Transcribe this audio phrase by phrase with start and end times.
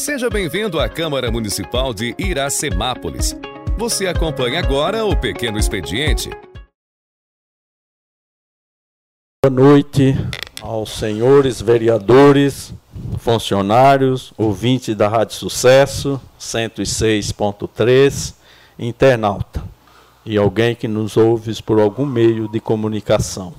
[0.00, 3.36] Seja bem-vindo à Câmara Municipal de Iracemápolis.
[3.76, 6.30] Você acompanha agora o Pequeno Expediente.
[9.44, 10.14] Boa noite
[10.62, 12.72] aos senhores vereadores,
[13.18, 18.36] funcionários, ouvintes da Rádio Sucesso 106.3,
[18.78, 19.62] internauta
[20.24, 23.52] e alguém que nos ouve por algum meio de comunicação.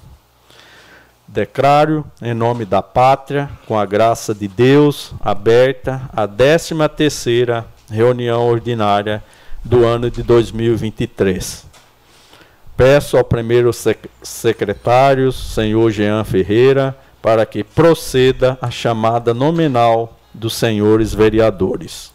[1.34, 9.24] Declaro, em nome da pátria, com a graça de Deus, aberta a 13ª reunião ordinária
[9.64, 11.66] do ano de 2023.
[12.76, 20.54] Peço ao primeiro sec secretário, senhor Jean Ferreira, para que proceda a chamada nominal dos
[20.56, 22.12] senhores vereadores.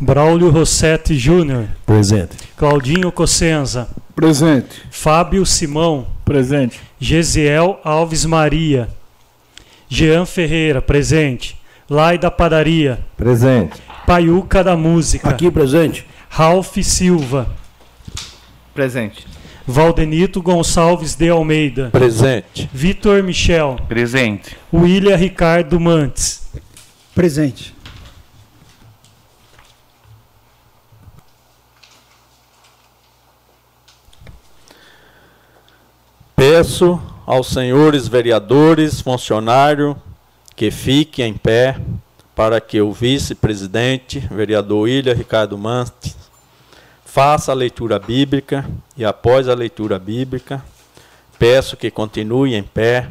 [0.00, 1.68] Braulio Rossetti Júnior.
[1.86, 2.36] Presente.
[2.56, 3.88] Claudinho Cossenza.
[4.16, 4.82] Presente.
[4.90, 6.08] Fábio Simão.
[6.24, 6.80] Presente.
[6.98, 8.88] Gesiel Alves Maria.
[9.88, 11.56] Jean Ferreira, presente.
[11.88, 12.98] Lai da Padaria.
[13.16, 13.80] Presente.
[14.06, 15.28] Paiuca da Música.
[15.28, 16.06] Aqui presente.
[16.28, 17.48] Ralph Silva.
[18.74, 19.26] Presente.
[19.66, 21.90] Valdenito Gonçalves de Almeida.
[21.90, 22.68] Presente.
[22.72, 23.76] Vitor Michel.
[23.88, 24.56] Presente.
[24.72, 26.48] William Ricardo Mantes.
[27.14, 27.75] Presente.
[36.36, 39.96] Peço aos senhores vereadores, funcionário,
[40.54, 41.80] que fiquem em pé
[42.34, 46.14] para que o vice-presidente, vereador William Ricardo Mantes,
[47.06, 50.62] faça a leitura bíblica e após a leitura bíblica,
[51.38, 53.08] peço que continue em pé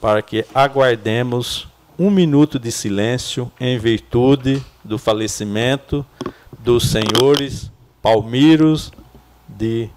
[0.00, 6.04] para que aguardemos um minuto de silêncio em virtude do falecimento
[6.58, 7.70] dos senhores
[8.02, 8.92] Palmiros
[9.48, 9.88] de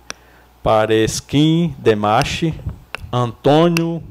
[0.68, 2.54] Paresquim Demache,
[3.10, 4.04] Antônio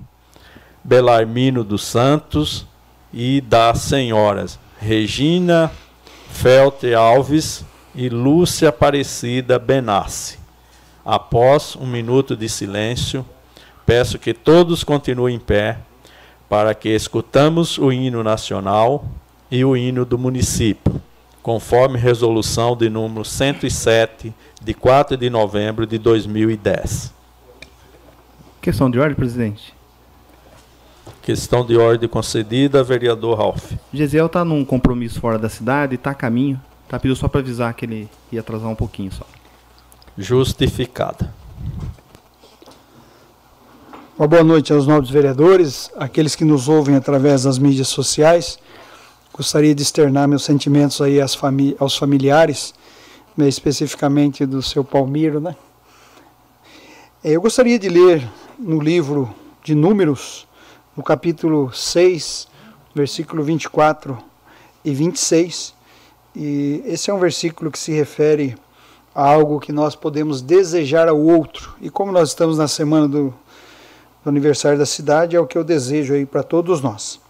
[0.83, 2.67] Belarmino dos Santos
[3.13, 5.71] e das senhoras Regina
[6.31, 7.63] Felte Alves
[7.95, 10.39] e Lúcia Aparecida Benassi.
[11.05, 13.23] Após um minuto de silêncio,
[13.85, 15.77] peço que todos continuem em pé
[16.49, 19.05] para que escutamos o hino nacional
[19.51, 21.03] e o hino do município,
[21.47, 27.15] conforme resolução de número 107 de 4 de novembro de 2010.
[28.61, 29.73] Questão de ordem, presidente.
[31.23, 33.75] Questão de ordem concedida, vereador Ralph.
[33.93, 36.61] Gesiel está num compromisso fora da cidade, está a caminho.
[36.89, 39.25] Tá pediu só para avisar que ele ia atrasar um pouquinho só.
[40.19, 41.33] Justificada.
[44.19, 48.59] Uma boa noite aos nobres vereadores, aqueles que nos ouvem através das mídias sociais.
[49.37, 52.73] Gostaria de externar meus sentimentos aí às fami aos familiares,
[53.37, 55.55] né, especificamente do seu Palmiro, né?
[57.23, 58.27] Eu gostaria de ler
[58.59, 59.29] no livro
[59.63, 60.49] de Números,
[60.97, 62.49] no capítulo 6,
[62.95, 64.17] versículo 24
[64.83, 65.75] e 26.
[66.35, 68.57] E esse é um versículo que se refere
[69.15, 71.77] a algo que nós podemos desejar ao outro.
[71.83, 73.35] E como nós estamos na semana do,
[74.25, 77.21] do aniversário da cidade, é o que eu desejo aí para todos nós.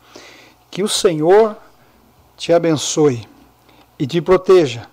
[0.70, 1.65] Que o Senhor
[2.36, 3.26] te abençoe
[3.98, 4.88] e te proteja.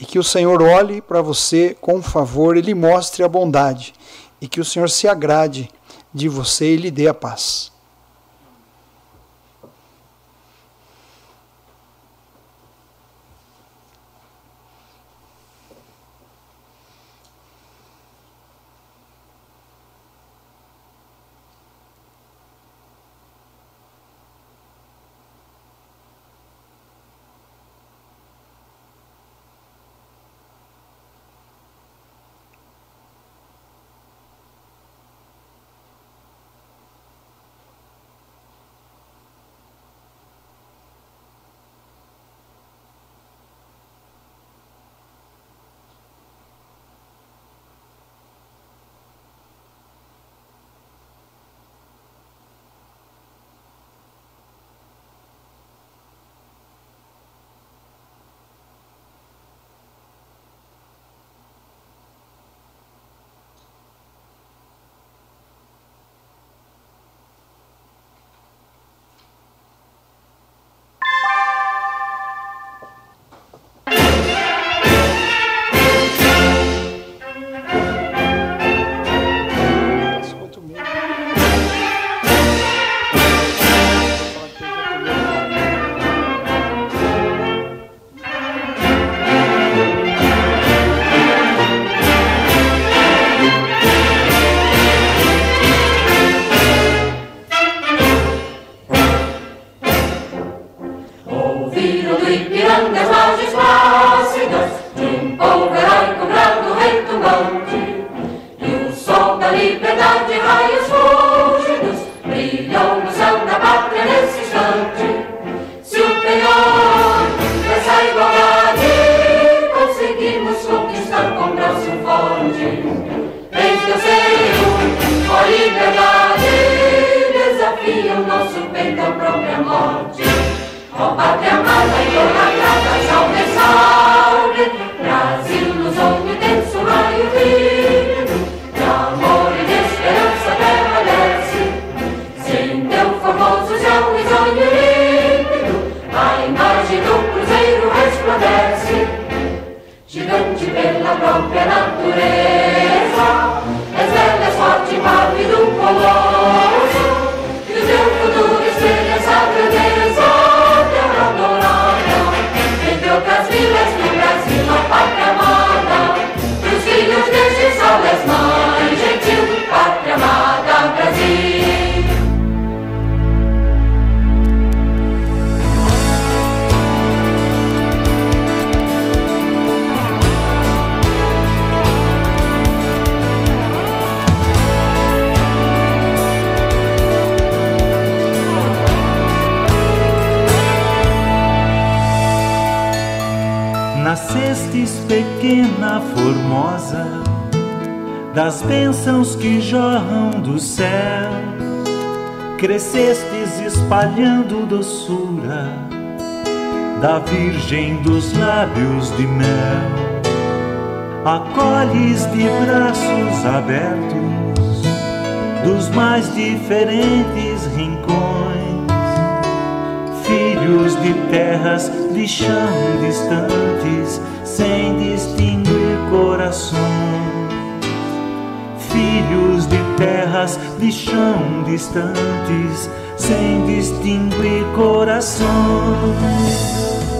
[0.00, 3.92] E que o Senhor olhe para você com favor e lhe mostre a bondade.
[4.40, 5.68] E que o Senhor se agrade
[6.14, 7.72] de você e lhe dê a paz.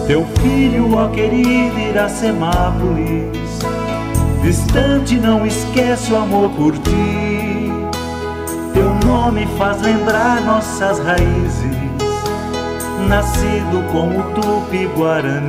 [0.09, 3.29] Teu filho, ó querido Iracemápolis,
[4.41, 7.71] distante não esquece o amor por ti.
[8.73, 11.77] Teu nome faz lembrar nossas raízes
[13.07, 15.47] nascido como Tupi-Guarani.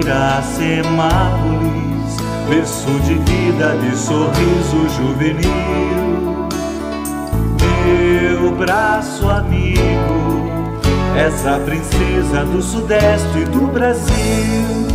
[0.00, 2.16] Iracemápolis,
[2.48, 6.46] berço de vida, de sorriso juvenil.
[7.84, 10.35] Meu braço amigo,
[11.16, 14.86] essa princesa do sudeste do Brasil.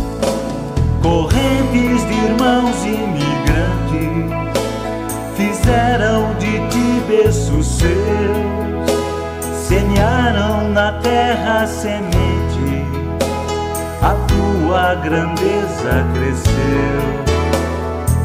[1.02, 4.30] Correntes de irmãos imigrantes
[5.36, 8.62] fizeram de ti berço seu
[9.72, 12.84] semearam na terra semente,
[14.02, 17.22] a tua grandeza cresceu.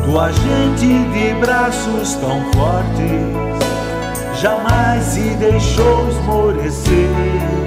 [0.03, 7.66] Tua gente de braços tão fortes, jamais se deixou esmorecer.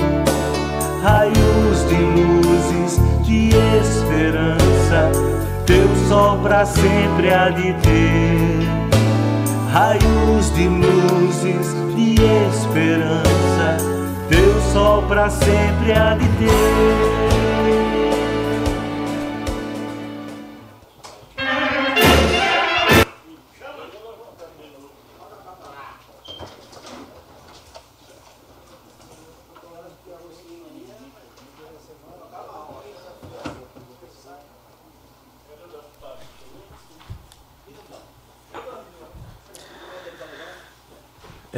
[1.03, 3.49] Raios de luzes, de
[3.81, 5.11] esperança,
[5.65, 8.69] teu sol pra sempre há de ter.
[9.73, 12.17] Raios de luzes, de
[12.51, 13.79] esperança,
[14.29, 17.30] teu sol pra sempre há de ter.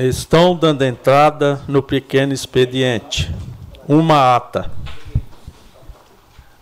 [0.09, 3.33] Estão dando entrada no pequeno expediente.
[3.87, 4.69] Uma ata.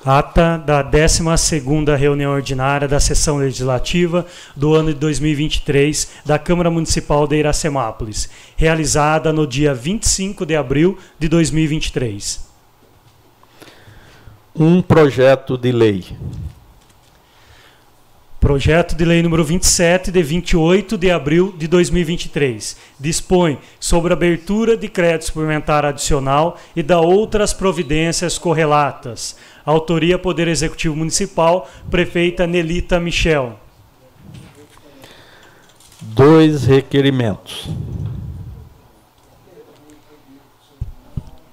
[0.05, 7.27] Ata da 12ª reunião ordinária da sessão legislativa do ano de 2023 da Câmara Municipal
[7.27, 12.47] de Iracemápolis, realizada no dia 25 de abril de 2023.
[14.55, 16.05] Um projeto de lei.
[18.41, 24.79] Projeto de Lei número 27, de 28 de abril de 2023, dispõe sobre a abertura
[24.79, 29.37] de crédito suplementar adicional e da outras providências correlatas.
[29.63, 33.61] Autoria Poder Executivo Municipal, prefeita Nelita Michel.
[36.01, 37.69] Dois requerimentos.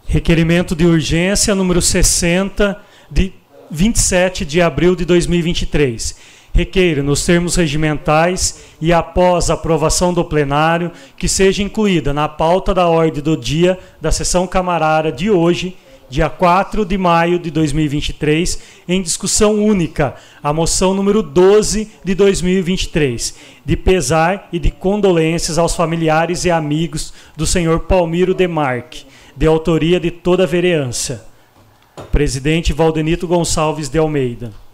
[0.05, 3.33] Requerimento de urgência número 60, de
[3.69, 11.27] 27 de abril de 2023 Requeiro, nos termos regimentais e após aprovação do plenário, que
[11.27, 15.77] seja incluída na pauta da ordem do dia da sessão camarária de hoje,
[16.09, 23.35] dia 4 de maio de 2023, em discussão única, a moção número 12 de 2023,
[23.63, 29.99] de pesar e de condolências aos familiares e amigos do senhor Palmiro Demarque, de autoria
[29.99, 31.27] de toda a vereança.
[32.11, 34.66] Presidente Valdenito Gonçalves de Almeida.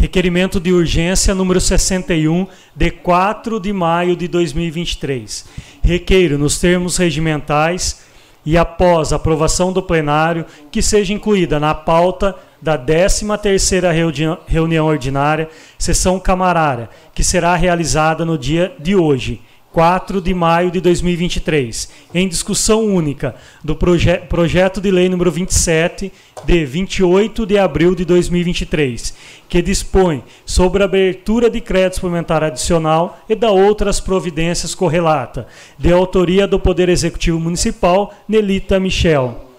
[0.00, 5.44] Requerimento de urgência número 61, de 4 de maio de 2023.
[5.82, 8.00] Requeiro, nos termos regimentais
[8.46, 16.18] e após aprovação do plenário, que seja incluída na pauta da 13ª reunião ordinária, sessão
[16.18, 22.84] camarária, que será realizada no dia de hoje, 4 de maio de 2023, em discussão
[22.84, 26.12] única do proje projeto de lei número 27
[26.44, 29.14] de 28 de abril de 2023,
[29.48, 35.46] que dispõe sobre a abertura de crédito suplementar adicional e da outras providências correlata,
[35.78, 39.49] de autoria do Poder Executivo Municipal Nelita Michel.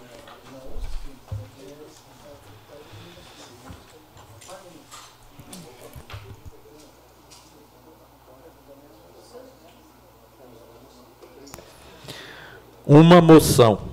[12.85, 13.91] Uma moção.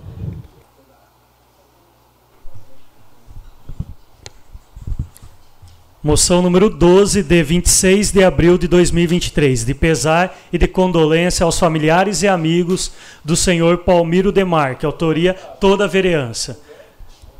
[6.02, 11.58] Moção número 12, de 26 de abril de 2023, de pesar e de condolência aos
[11.58, 12.92] familiares e amigos
[13.24, 16.60] do senhor Palmiro Demarque, autoria toda a vereança.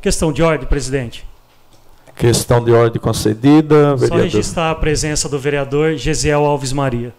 [0.01, 1.25] Questão de ordem, presidente.
[2.15, 4.23] Questão de ordem concedida, Só vereador.
[4.23, 7.13] registrar a presença do vereador Gesiel Alves Maria.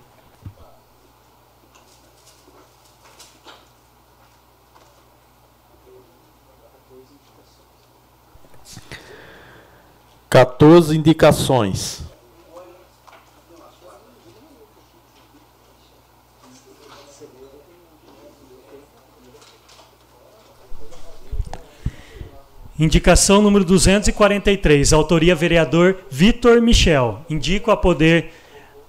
[10.31, 12.03] Quatorze indicações.
[22.79, 27.27] Indicação número 243, autoria vereador Vitor Michel.
[27.29, 28.31] Indico a poder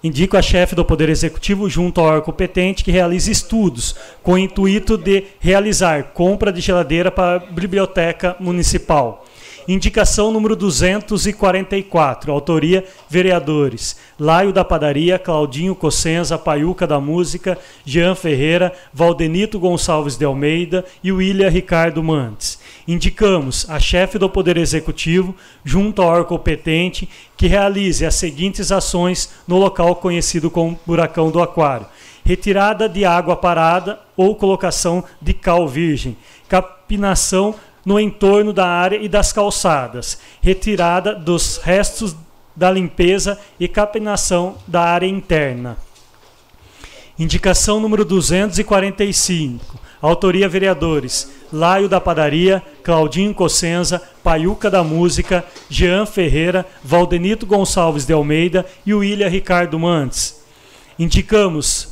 [0.03, 4.37] indico a chefe do Poder Executivo junto ao órgão competente que realize estudos com o
[4.37, 9.25] intuito de realizar compra de geladeira para a biblioteca municipal.
[9.67, 18.71] Indicação número 244, autoria vereadores Laio da Padaria, Claudinho Cossenza, Paiuca da Música, Jean Ferreira,
[18.93, 22.59] Valdenito Gonçalves de Almeida e William Ricardo Mantes.
[22.87, 29.31] Indicamos a chefe do Poder Executivo, junto ao órgão competente, que realize as seguintes ações
[29.47, 31.87] no local conhecido como Buracão do Aquário:
[32.23, 36.15] retirada de água parada ou colocação de cal virgem,
[36.47, 42.15] capinação no entorno da área e das calçadas, retirada dos restos
[42.55, 45.77] da limpeza e capinação da área interna.
[47.17, 49.79] Indicação número 245.
[50.01, 58.13] Autoria vereadores: Laio da Padaria, Claudinho Cossenza, Paiuca da Música, Jean Ferreira, Valdenito Gonçalves de
[58.13, 60.43] Almeida e William Ricardo Mantes.
[60.97, 61.89] Indicamos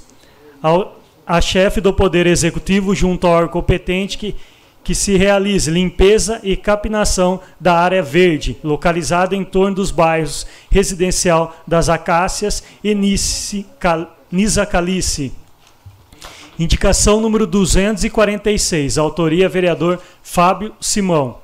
[0.61, 4.35] ao, a chefe do Poder Executivo junto ao órgão competente que
[4.89, 11.55] que se realize limpeza e capinação da área verde, localizada em torno dos bairros residencial
[11.67, 15.31] das Acácias e Nisa Calice.
[16.57, 21.37] Indicação número 246, autoria vereador Fábio Simão.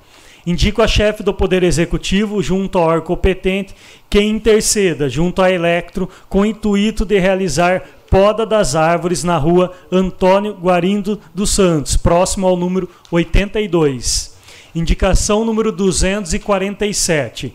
[0.44, 3.75] Indico a chefe do Poder Executivo, junto ao órgão competente,
[4.10, 7.84] que interceda junto à Electro com o intuito de realizar
[8.16, 14.38] poda das árvores na rua Antônio Guarindo dos Santos, próximo ao número 82.
[14.74, 17.54] Indicação número 247.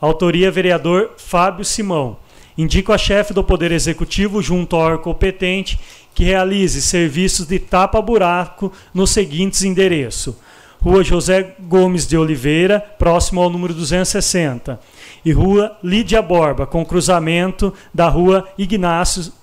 [0.00, 2.16] Autoria vereador Fábio Simão.
[2.56, 5.80] Indico a chefe do Poder Executivo, junto ao órgão competente,
[6.14, 10.36] que realize serviços de tapa-buraco nos seguintes endereços.
[10.80, 14.78] Rua José Gomes de Oliveira, próximo ao número 260.
[15.24, 19.41] E Rua Lídia Borba, com cruzamento da Rua Ignácio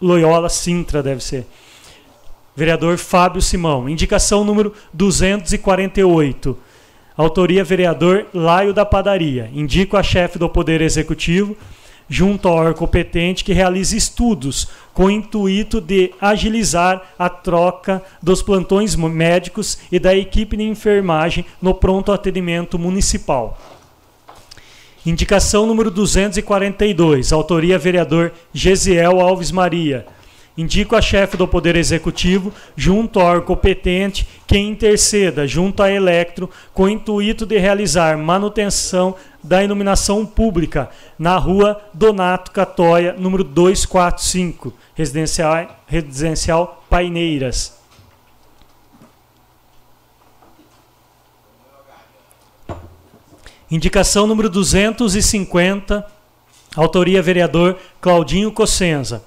[0.00, 1.46] Loyola Sintra, deve ser.
[2.54, 3.88] Vereador Fábio Simão.
[3.88, 6.58] Indicação número 248.
[7.16, 9.50] Autoria vereador Laio da Padaria.
[9.52, 11.56] Indico a chefe do Poder Executivo,
[12.08, 18.42] junto ao órgão competente, que realize estudos com o intuito de agilizar a troca dos
[18.42, 23.58] plantões médicos e da equipe de enfermagem no pronto atendimento municipal.
[25.04, 30.06] Indicação número 242, autoria vereador Gesiel Alves Maria.
[30.58, 36.82] Indico a chefe do Poder Executivo, junto ao competente, que interceda junto à Electro, com
[36.82, 45.82] o intuito de realizar manutenção da iluminação pública na rua Donato Catoia, número 245, residencial,
[45.86, 47.79] residencial Paineiras.
[53.70, 56.04] Indicação número 250,
[56.74, 59.22] autoria vereador Claudinho Cossenza.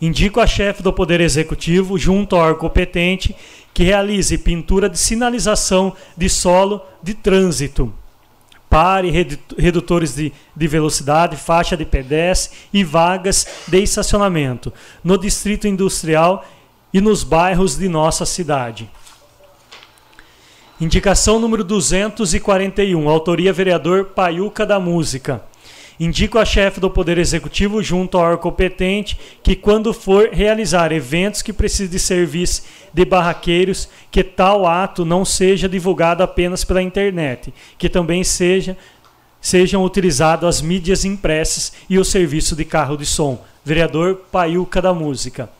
[0.00, 3.34] Indico a chefe do Poder Executivo, junto ao órgão competente,
[3.74, 7.92] que realize pintura de sinalização de solo de trânsito,
[8.68, 9.10] pare
[9.58, 16.46] redutores de, de velocidade, faixa de pedestre e vagas de estacionamento no Distrito Industrial
[16.94, 18.88] e nos bairros de nossa cidade.
[20.80, 25.44] Indicação número 241, autoria vereador Paiuca da Música.
[26.00, 31.42] Indico a chefe do Poder Executivo, junto ao órgão competente, que quando for realizar eventos
[31.42, 32.62] que precisem de serviço
[32.94, 38.74] de barraqueiros, que tal ato não seja divulgado apenas pela internet, que também seja,
[39.38, 43.44] sejam utilizados as mídias impressas e o serviço de carro de som.
[43.62, 45.50] Vereador Paiuca da Música.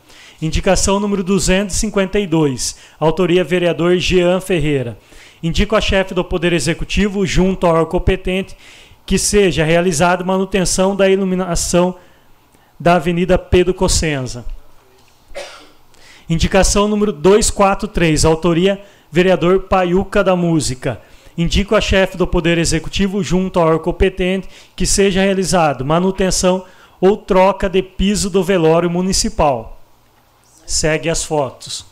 [0.42, 2.76] Indicação número 252.
[2.98, 4.96] Autoria vereador Jean Ferreira.
[5.42, 8.56] Indico a chefe do Poder Executivo, junto ao competente,
[9.04, 11.94] que seja realizada manutenção da iluminação
[12.78, 14.46] da Avenida Pedro Cossenza.
[16.28, 18.80] Indicação número 243, autoria
[19.10, 21.00] vereador Paiuca da Música.
[21.36, 26.64] Indico a chefe do Poder Executivo, junto ao órgão competente, que seja realizado manutenção
[27.00, 29.79] ou troca de piso do velório municipal.
[30.70, 31.84] Segue as fotos.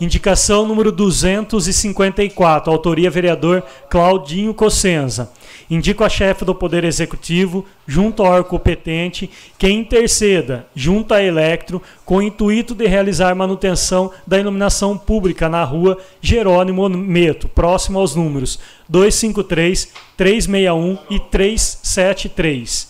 [0.00, 5.30] Indicação número 254, autoria vereador Claudinho Cossenza.
[5.68, 9.28] Indico a chefe do Poder Executivo, junto ao órgão competente,
[9.58, 15.62] que interceda, junto à Electro, com o intuito de realizar manutenção da iluminação pública na
[15.62, 22.89] rua Jerônimo Meto, próximo aos números 253, 361 e 373.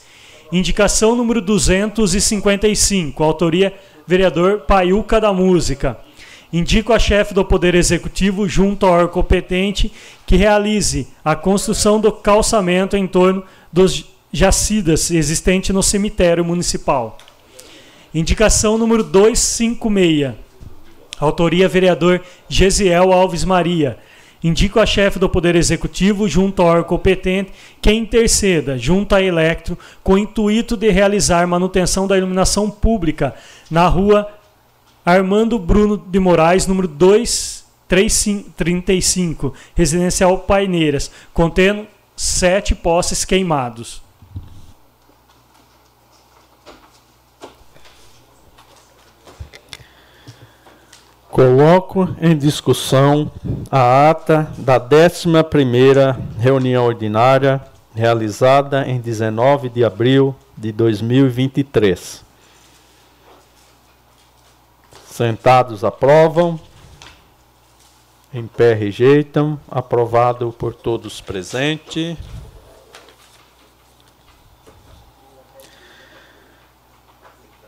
[0.53, 3.73] Indicação número 255, autoria
[4.07, 5.99] vereador Paiuca da Música
[6.53, 9.93] Indico a chefe do Poder Executivo, junto ao órgão competente,
[10.27, 17.19] que realize a construção do calçamento em torno dos jacidas existente no cemitério municipal.
[18.13, 20.35] Indicação número 256.
[21.21, 23.99] Autoria vereador Gesiel Alves Maria.
[24.43, 29.79] Indico a chefe do Poder Executivo, junto ao órgão competente, que interceda, junto à Electro,
[30.03, 33.35] com o intuito de realizar manutenção da iluminação pública
[33.71, 34.27] na rua
[35.05, 44.01] Armando Bruno de Moraes, número 235, residencial Paineiras, contendo sete postes queimados.
[51.31, 53.31] Coloco em discussão
[53.71, 57.61] a ata da 11ª reunião ordinária
[57.95, 62.25] realizada em 19 de abril de 2023.
[65.07, 66.59] Sentados aprovam.
[68.35, 69.59] Em pé rejeitam.
[69.71, 72.17] Aprovado por todos presentes.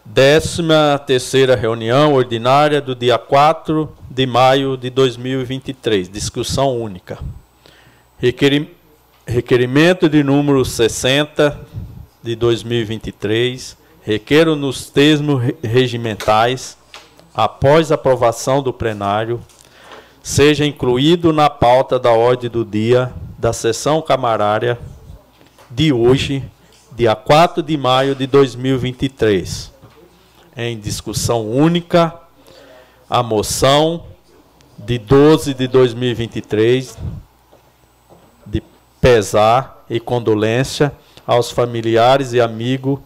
[0.05, 6.09] Décima terceira reunião ordinária do dia 4 de maio de 2023.
[6.09, 7.21] Discussão única.
[9.25, 11.57] Requerimento de número 60
[12.21, 13.77] de 2023.
[14.03, 16.77] Requeiro nos termos regimentais
[17.33, 19.41] após aprovação do plenário,
[20.21, 24.81] seja incluído na pauta da ordem do dia da sessão camarária
[25.71, 26.43] de hoje,
[26.91, 29.72] dia 4 de maio de 2023.
[30.55, 32.15] Em discussão única,
[33.09, 34.05] a moção
[34.77, 36.99] de 12 de 2023
[38.47, 38.62] de
[39.01, 40.93] pesar e condolência
[41.27, 42.99] aos familiares e amigos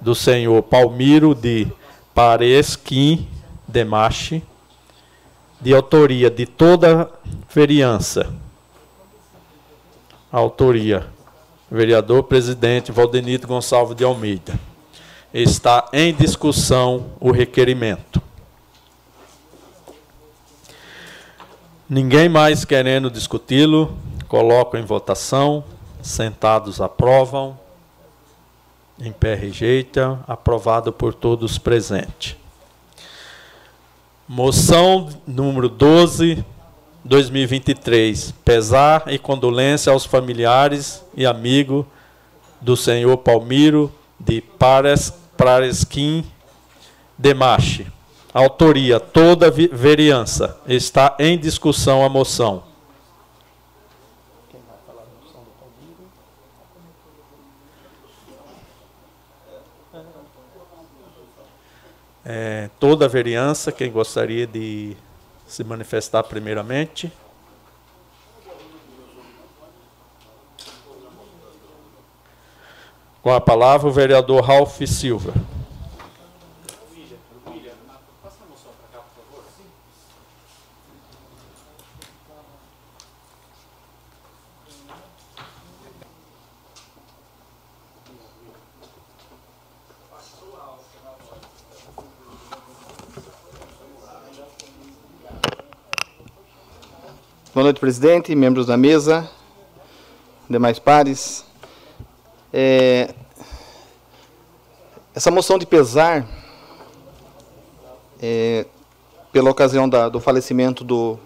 [0.00, 1.66] do senhor Palmiro de
[2.14, 3.26] Paresquim
[3.66, 4.42] Demache,
[5.60, 7.08] de autoria de toda a
[7.52, 8.34] vereança.
[10.30, 11.06] Autoria,
[11.70, 14.75] vereador presidente Valdenito Gonçalves de Almeida.
[15.34, 18.22] Está em discussão o requerimento.
[21.88, 23.96] Ninguém mais querendo discuti-lo,
[24.28, 25.62] coloco em votação.
[26.02, 27.58] Sentados aprovam.
[28.98, 30.18] Em pé rejeita.
[30.26, 32.36] Aprovado por todos presentes.
[34.28, 36.44] Moção número 12,
[37.04, 38.32] 2023.
[38.44, 41.84] Pesar e condolência aos familiares e amigos
[42.60, 46.24] do senhor Palmiro de Pares, Paresquim
[47.16, 47.86] Demache.
[48.32, 50.60] Autoria: toda vereança.
[50.66, 52.64] Está em discussão a moção.
[62.28, 64.96] É, toda a vereança, quem gostaria de
[65.46, 67.12] se manifestar primeiramente?
[73.26, 75.34] Com a palavra o vereador Ralph Silva.
[97.52, 99.28] Boa noite, presidente, membros da mesa,
[100.48, 101.45] demais pares.
[102.58, 103.10] É,
[105.14, 106.26] essa moção de pesar,
[108.18, 108.64] é,
[109.30, 111.18] pela ocasião da, do falecimento do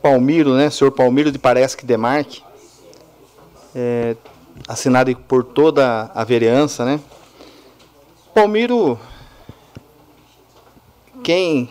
[0.00, 2.44] Palmiro, né, senhor Palmiro de Parece que Demarque,
[3.74, 4.14] é,
[4.68, 7.00] assinado por toda a vereança, né.
[8.32, 8.96] Palmiro,
[11.24, 11.68] quem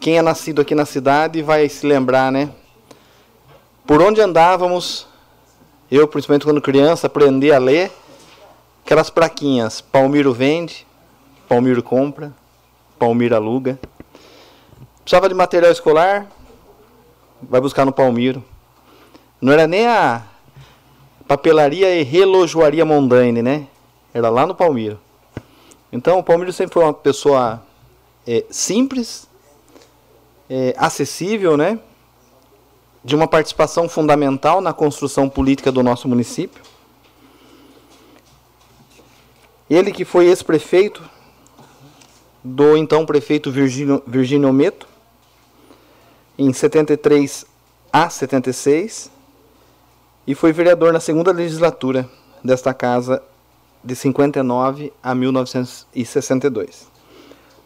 [0.00, 2.50] quem é nascido aqui na cidade vai se lembrar, né?
[3.86, 5.06] Por onde andávamos,
[5.96, 7.92] eu, principalmente quando criança, aprendi a ler
[8.82, 10.86] aquelas plaquinhas: Palmiro vende,
[11.46, 12.32] Palmiro compra,
[12.98, 13.78] Palmiro aluga.
[15.02, 16.26] Precisava de material escolar,
[17.42, 18.42] vai buscar no Palmiro.
[19.40, 20.22] Não era nem a
[21.28, 23.66] papelaria e relojoaria Mondaine, né?
[24.14, 24.98] Era lá no Palmiro.
[25.92, 27.62] Então, o Palmiro sempre foi uma pessoa
[28.26, 29.28] é, simples,
[30.48, 31.78] é, acessível, né?
[33.04, 36.62] De uma participação fundamental na construção política do nosso município.
[39.68, 41.02] Ele que foi ex-prefeito
[42.44, 44.86] do então prefeito Virgínio, Virgínio Meto,
[46.38, 47.46] em 73
[47.92, 49.10] a 76,
[50.26, 52.08] e foi vereador na segunda legislatura
[52.42, 53.22] desta casa
[53.84, 56.86] de 59 a 1962.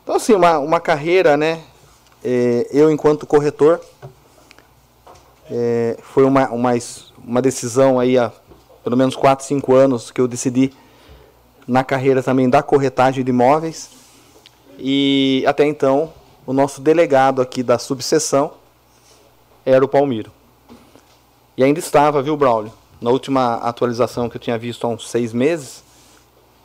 [0.02, 1.62] Então, assim, uma, uma carreira, né,
[2.24, 3.80] é, eu enquanto corretor,
[5.50, 6.72] é, foi uma, uma,
[7.24, 8.32] uma decisão aí há
[8.82, 10.72] pelo menos 4, 5 anos que eu decidi
[11.66, 13.90] na carreira também da corretagem de imóveis.
[14.78, 16.12] E até então,
[16.46, 18.52] o nosso delegado aqui da subseção
[19.64, 20.30] era o Palmiro.
[21.56, 22.72] E ainda estava, viu, Braulio?
[23.00, 25.82] Na última atualização que eu tinha visto há uns seis meses,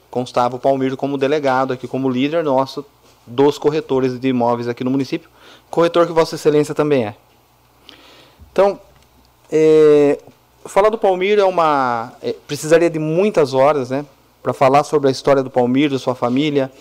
[0.10, 2.86] constava o Palmiro como delegado aqui, como líder nosso
[3.26, 5.30] dos corretores de imóveis aqui no município
[5.72, 7.16] corretor que Vossa Excelência também é.
[8.52, 8.80] Então,
[9.52, 10.20] é,
[10.66, 12.14] falar do Palmiro é uma.
[12.22, 14.06] É, precisaria de muitas horas, né?
[14.44, 16.72] Para falar sobre a história do Palmiro, sua família.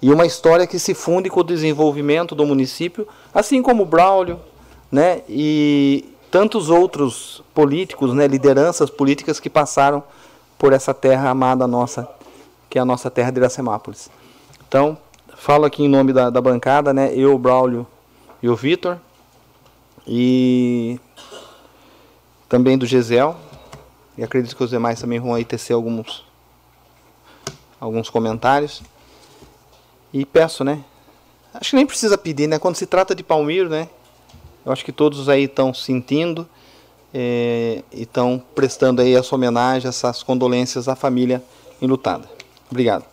[0.00, 4.38] E uma história que se funde com o desenvolvimento do município, assim como o Braulio,
[4.92, 5.22] né?
[5.28, 8.26] E tantos outros políticos, né?
[8.26, 10.02] Lideranças políticas que passaram
[10.58, 12.08] por essa terra amada nossa,
[12.68, 14.10] que é a nossa terra de Iracemápolis.
[14.68, 14.98] Então,
[15.36, 17.12] falo aqui em nome da, da bancada, né?
[17.14, 17.86] Eu, Braulio
[18.42, 18.98] e o Vitor.
[20.06, 21.00] E
[22.48, 23.36] também do Gisel.
[24.16, 26.24] E acredito que os demais também vão aí tecer alguns,
[27.78, 28.82] alguns comentários.
[30.12, 30.82] E peço, né?
[31.52, 32.58] Acho que nem precisa pedir, né?
[32.58, 33.88] Quando se trata de Palmiro, né?
[34.64, 36.48] Eu acho que todos aí estão sentindo
[37.14, 41.42] é, e estão prestando aí essa homenagem, essas condolências à família
[41.80, 42.28] enlutada.
[42.70, 43.04] Obrigado.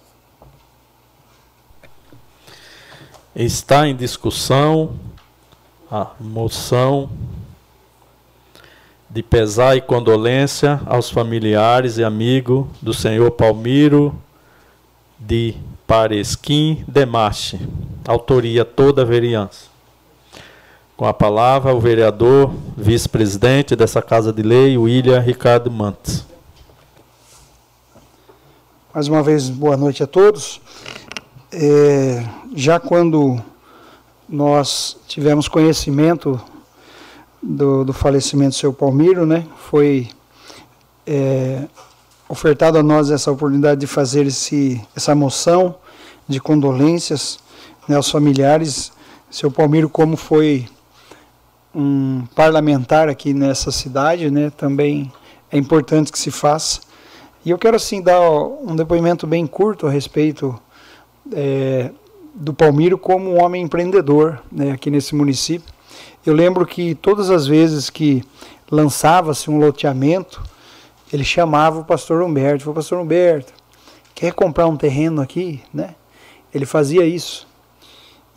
[3.36, 4.98] Está em discussão
[5.89, 7.10] a moção
[9.13, 14.12] de pesar e condolência aos familiares e amigos do senhor Palmiro
[15.19, 15.54] de
[15.86, 17.60] Paresquim Demache.
[18.08, 19.67] Autoria toda a vereança.
[20.97, 26.26] Com a palavra, o vereador, vice-presidente dessa Casa de Lei, William Ricardo Mantes.
[28.91, 30.60] Mais uma vez, boa noite a todos.
[31.52, 33.39] É, já quando
[34.28, 36.41] nós tivemos conhecimento
[37.43, 39.45] do, do falecimento do seu Palmiro, né?
[39.69, 40.08] Foi
[41.06, 41.63] é,
[42.29, 45.75] ofertado a nós essa oportunidade de fazer esse, essa moção
[46.27, 47.38] de condolências
[47.88, 48.93] né, aos familiares.
[49.29, 50.67] Seu Palmiro, como foi
[51.75, 54.49] um parlamentar aqui nessa cidade, né?
[54.51, 55.12] Também
[55.51, 56.79] é importante que se faça.
[57.43, 60.58] E eu quero assim dar um depoimento bem curto a respeito
[61.34, 61.91] é,
[62.34, 65.72] do Palmiro como um homem empreendedor né, aqui nesse município.
[66.25, 68.23] Eu lembro que todas as vezes que
[68.71, 70.41] lançava-se um loteamento,
[71.11, 73.53] ele chamava o pastor Humberto, falou, pastor Humberto,
[74.15, 75.61] quer comprar um terreno aqui?
[75.73, 75.95] Né?
[76.53, 77.47] Ele fazia isso.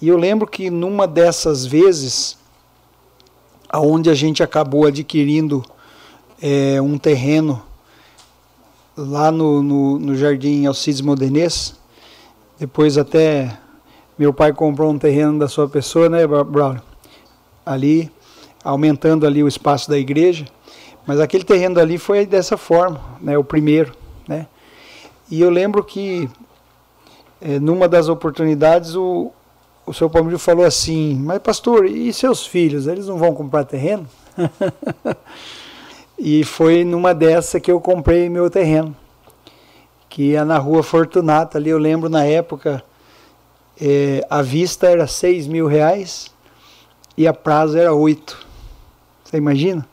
[0.00, 2.37] E eu lembro que numa dessas vezes,
[3.68, 5.64] aonde a gente acabou adquirindo
[6.42, 7.62] é, um terreno
[8.96, 11.74] lá no, no, no Jardim Alcides Modernês,
[12.59, 13.59] depois até
[14.18, 16.83] meu pai comprou um terreno da sua pessoa, né, Braulio?
[17.66, 18.11] Ali,
[18.64, 20.46] aumentando ali o espaço da igreja.
[21.07, 23.92] Mas aquele terreno ali foi dessa forma, né, o primeiro,
[24.26, 24.46] né?
[25.31, 26.29] E eu lembro que
[27.40, 29.33] é, numa das oportunidades o,
[29.85, 34.07] o seu Palmeiras falou assim, mas pastor, e seus filhos, eles não vão comprar terreno?
[36.18, 38.94] e foi numa dessa que eu comprei meu terreno,
[40.09, 42.83] que é na rua Fortunata, ali eu lembro na época,
[43.81, 46.35] é, a vista era 6 mil reais
[47.16, 48.46] e a prazo era 8.
[49.24, 49.87] Você imagina?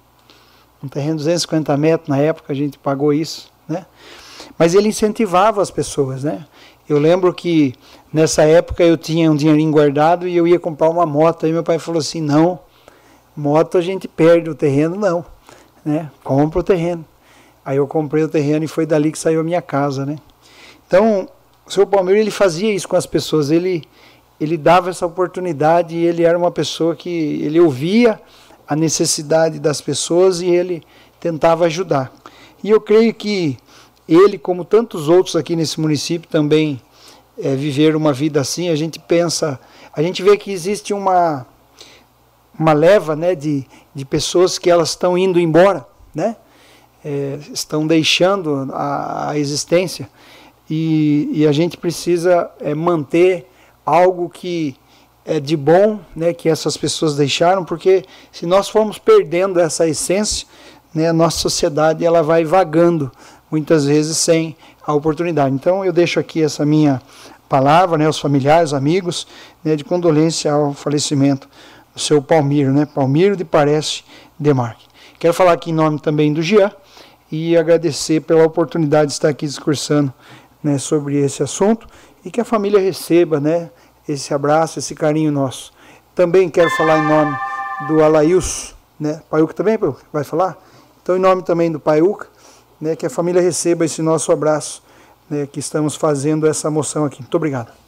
[0.83, 3.85] Um terreno de 250 metros na época, a gente pagou isso, né?
[4.57, 6.45] Mas ele incentivava as pessoas, né?
[6.87, 7.73] Eu lembro que
[8.11, 11.45] nessa época eu tinha um dinheirinho guardado e eu ia comprar uma moto.
[11.45, 12.59] Aí meu pai falou assim: não,
[13.35, 15.25] moto a gente perde, o terreno não.
[15.83, 16.11] Né?
[16.23, 17.05] Compra o terreno.
[17.63, 20.05] Aí eu comprei o terreno e foi dali que saiu a minha casa.
[20.05, 20.17] Né?
[20.85, 21.29] Então,
[21.65, 23.83] o senhor Palmeiro ele fazia isso com as pessoas, ele,
[24.39, 27.09] ele dava essa oportunidade e ele era uma pessoa que
[27.43, 28.19] ele ouvia
[28.67, 30.83] a necessidade das pessoas e ele
[31.19, 32.11] tentava ajudar.
[32.63, 33.57] E eu creio que
[34.07, 36.81] ele, como tantos outros aqui nesse município, também
[37.37, 38.69] é, viveram uma vida assim.
[38.69, 39.59] A gente pensa,
[39.93, 41.45] a gente vê que existe uma,
[42.57, 46.35] uma leva né, de, de pessoas que elas estão indo embora, né?
[47.05, 50.09] É, estão deixando a, a existência.
[50.69, 53.45] E, e, a gente precisa é, manter
[53.85, 54.75] algo que
[55.25, 60.47] é de bom, né, que essas pessoas deixaram, porque se nós formos perdendo essa essência,
[60.93, 63.11] né, a nossa sociedade ela vai vagando
[63.49, 65.55] muitas vezes sem a oportunidade.
[65.55, 67.01] Então eu deixo aqui essa minha
[67.47, 69.27] palavra, né, aos familiares, amigos,
[69.63, 71.47] né, de condolência ao falecimento
[71.93, 74.03] do seu Palmiro, né, Palmiro de Parece
[74.37, 74.85] Demarque.
[75.19, 76.71] Quero falar aqui em nome também do Jean
[77.31, 80.13] e agradecer pela oportunidade de estar aqui discursando
[80.61, 81.87] né, sobre esse assunto
[82.23, 83.69] e que a família receba né,
[84.07, 85.73] esse abraço, esse carinho nosso.
[86.15, 87.37] Também quero falar em nome
[87.87, 89.77] do Alailson, né, Paiuca também
[90.11, 90.57] vai falar?
[91.01, 92.27] Então, em nome também do Paiuca,
[92.79, 94.81] né, que a família receba esse nosso abraço,
[95.29, 97.21] né, que estamos fazendo essa moção aqui.
[97.21, 97.82] Muito obrigado.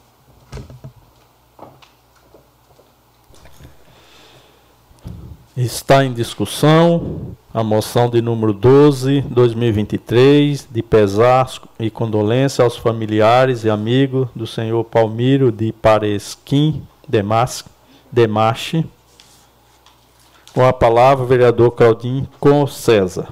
[5.57, 13.63] Está em discussão a moção de número 12, 2023, de pesar e condolência aos familiares
[13.63, 16.83] e amigos do senhor Palmiro de Paresquim
[18.11, 18.85] Demache.
[20.53, 23.29] Com a palavra, o vereador Claudinho Com César.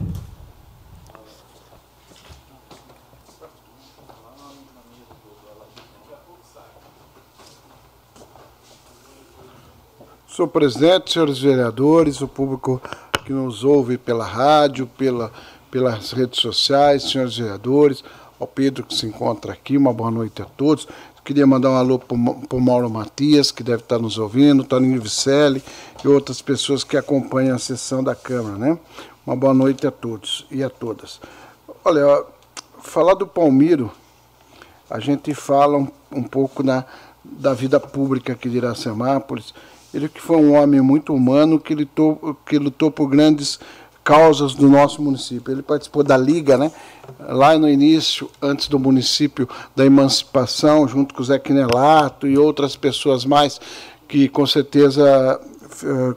[10.36, 12.82] Senhor presidente, senhores vereadores, o público
[13.24, 15.32] que nos ouve pela rádio, pela,
[15.69, 18.04] pelas redes sociais, senhores vereadores,
[18.39, 20.88] ao Pedro que se encontra aqui, uma boa noite a todos.
[21.24, 25.62] Queria mandar um alô para o Mauro Matias, que deve estar nos ouvindo, Toninho Vicelli
[26.04, 28.80] e outras pessoas que acompanham a sessão da Câmara, né?
[29.28, 31.22] Uma boa noite a todos e a todas.
[31.86, 32.26] Olha,
[32.82, 33.91] falar do Palmiro,
[34.89, 36.86] a gente fala um, um pouco na,
[37.24, 39.54] da vida pública aqui de Iracemápolis,
[39.93, 43.60] ele que foi um homem muito humano, que lutou, que lutou por grandes
[44.03, 45.51] causas do nosso município.
[45.51, 46.71] Ele participou da Liga, né?
[47.19, 52.75] lá no início, antes do município da emancipação, junto com o Zé Quinelato e outras
[52.75, 53.60] pessoas mais,
[54.08, 55.39] que com certeza
[55.84, 56.15] eh,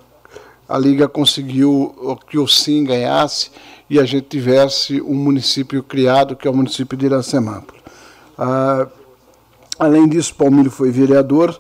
[0.68, 3.50] a Liga conseguiu que o Sim ganhasse
[3.88, 7.82] e a gente tivesse um município criado, que é o município de Iracemápolis.
[8.36, 8.88] Ah,
[9.78, 11.58] além disso, Palmiro foi vereador,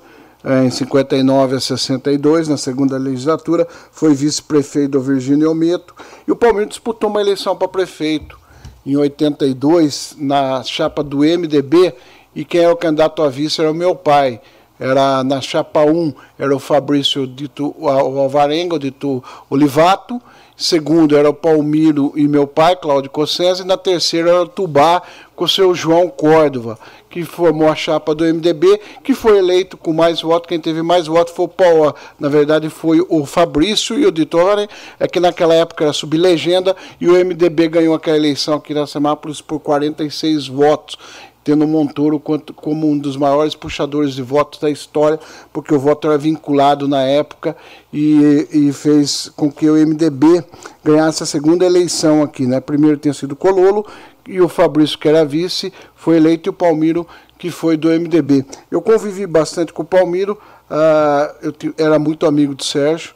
[0.64, 5.94] em 59 a 62, na segunda legislatura, foi vice-prefeito do Virgínio Almeto,
[6.26, 8.38] e o Palmeiras disputou uma eleição para prefeito
[8.86, 11.92] em 82, na chapa do MDB,
[12.34, 14.40] e quem era o candidato a vice era o meu pai.
[14.78, 20.20] Era na chapa 1, era o Fabrício Dito, o Alvarenga, o Dito Olivato,
[20.56, 25.02] segundo era o Palmiro e meu pai, Cláudio Cossenza, e na terceira era o Tubá,
[25.34, 26.78] com o seu João Córdova
[27.16, 30.48] que formou a chapa do MDB, que foi eleito com mais votos.
[30.48, 34.68] Quem teve mais votos foi o Paulo, na verdade foi o Fabrício e o Ditore,
[35.00, 39.40] é que naquela época era sublegenda, e o MDB ganhou aquela eleição aqui na Semápolis
[39.40, 40.98] por 46 votos
[41.46, 45.18] tendo Montoro como um dos maiores puxadores de votos da história,
[45.52, 47.56] porque o voto era vinculado na época
[47.92, 50.44] e, e fez com que o MDB
[50.84, 52.46] ganhasse a segunda eleição aqui.
[52.46, 52.60] Né?
[52.60, 53.86] Primeiro tinha sido Cololo,
[54.26, 57.06] e o Fabrício, que era vice, foi eleito, e o Palmiro,
[57.38, 58.44] que foi do MDB.
[58.68, 60.36] Eu convivi bastante com o Palmiro,
[60.68, 63.14] Uh, eu era muito amigo de Sérgio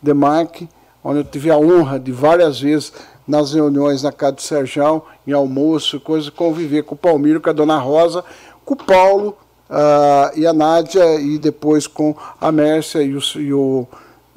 [0.00, 0.68] Demarque,
[1.02, 2.92] onde eu tive a honra de várias vezes
[3.26, 7.52] nas reuniões na casa do Sérgio, em almoço, coisa, conviver com o Palmiro, com a
[7.52, 8.24] Dona Rosa,
[8.64, 9.36] com o Paulo
[9.70, 13.86] uh, e a Nádia, e depois com a Mércia e o, e o,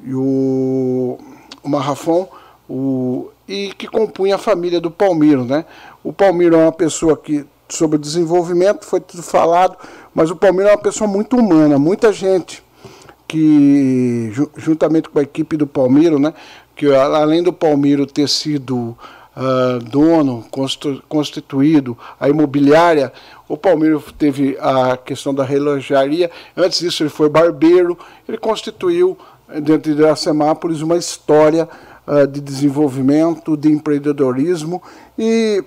[0.00, 1.18] e o,
[1.62, 2.28] o Marrafon,
[2.68, 5.44] o, e que compunha a família do Palmiro.
[5.44, 5.64] Né?
[6.02, 9.76] O Palmiro é uma pessoa que, sobre desenvolvimento, foi tudo falado,
[10.14, 12.62] mas o Palmiro é uma pessoa muito humana, muita gente
[13.26, 16.32] que, juntamente com a equipe do Palmiro, né,
[16.78, 18.96] que além do Palmiro ter sido
[19.36, 20.46] uh, dono,
[21.08, 23.12] constituído a imobiliária,
[23.48, 29.18] o Palmiro teve a questão da relojaria, antes disso ele foi barbeiro, ele constituiu
[29.60, 31.68] dentro de Iracemápolis uma história
[32.06, 34.80] uh, de desenvolvimento, de empreendedorismo.
[35.18, 35.64] E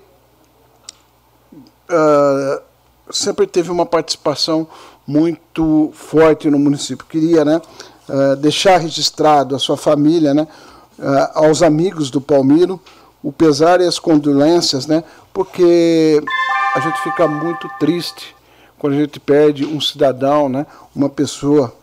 [1.90, 2.62] uh,
[3.10, 4.66] sempre teve uma participação
[5.06, 7.04] muito forte no município.
[7.04, 7.60] Queria né,
[8.38, 10.46] deixar registrado a sua família, né,
[11.34, 12.80] aos amigos do Palmiro,
[13.22, 16.22] o pesar e as condolências, né, porque
[16.74, 18.34] a gente fica muito triste
[18.78, 21.74] quando a gente perde um cidadão, né, uma pessoa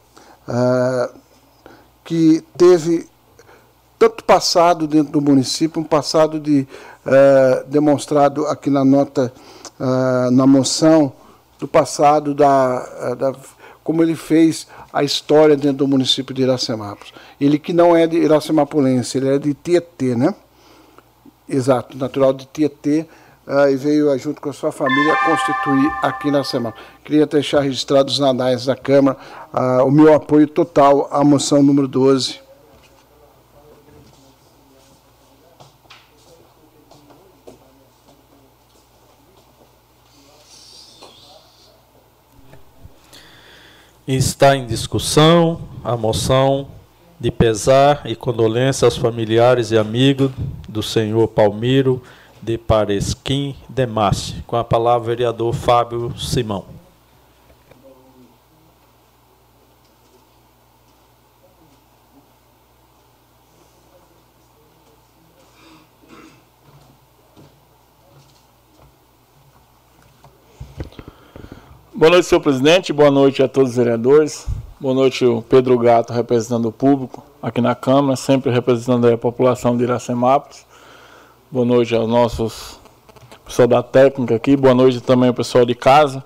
[2.03, 3.08] que teve
[3.97, 6.67] tanto passado dentro do município, um passado de,
[7.05, 9.32] uh, demonstrado aqui na nota,
[10.32, 11.13] na moção,
[11.60, 13.36] do passado, da, da,
[13.89, 17.12] como ele fez a história dentro do município de Iracemápolis.
[17.41, 20.36] Ele que não é de Iracemapulense, ele é de Tietê, né?
[21.49, 23.08] Exato, natural de Tietê,
[23.71, 26.75] e veio junto com a sua família constituir aqui na semana.
[27.04, 29.17] Queria deixar registrado os anais da Câmara
[29.84, 32.39] o meu apoio total à moção número 12
[44.12, 46.65] Está em discussão a moção
[47.19, 50.32] de pesar e condolência aos familiares e amigos
[50.67, 52.02] do senhor Palmiro
[52.41, 54.38] de Paresquim Demasse.
[54.48, 56.79] Com a palavra, o vereador Fábio Simão.
[72.00, 72.94] Boa noite, senhor presidente.
[72.94, 74.48] Boa noite a todos os vereadores.
[74.80, 79.76] Boa noite, o Pedro Gato, representando o público aqui na Câmara, sempre representando a população
[79.76, 80.66] de Iracemápolis.
[81.52, 82.80] Boa noite aos nossos
[83.44, 84.56] pessoal da técnica aqui.
[84.56, 86.24] Boa noite também ao pessoal de casa.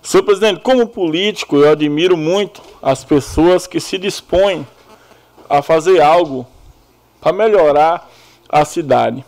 [0.00, 4.66] Senhor presidente, como político, eu admiro muito as pessoas que se dispõem
[5.50, 6.46] a fazer algo
[7.20, 8.08] para melhorar
[8.48, 9.22] a cidade.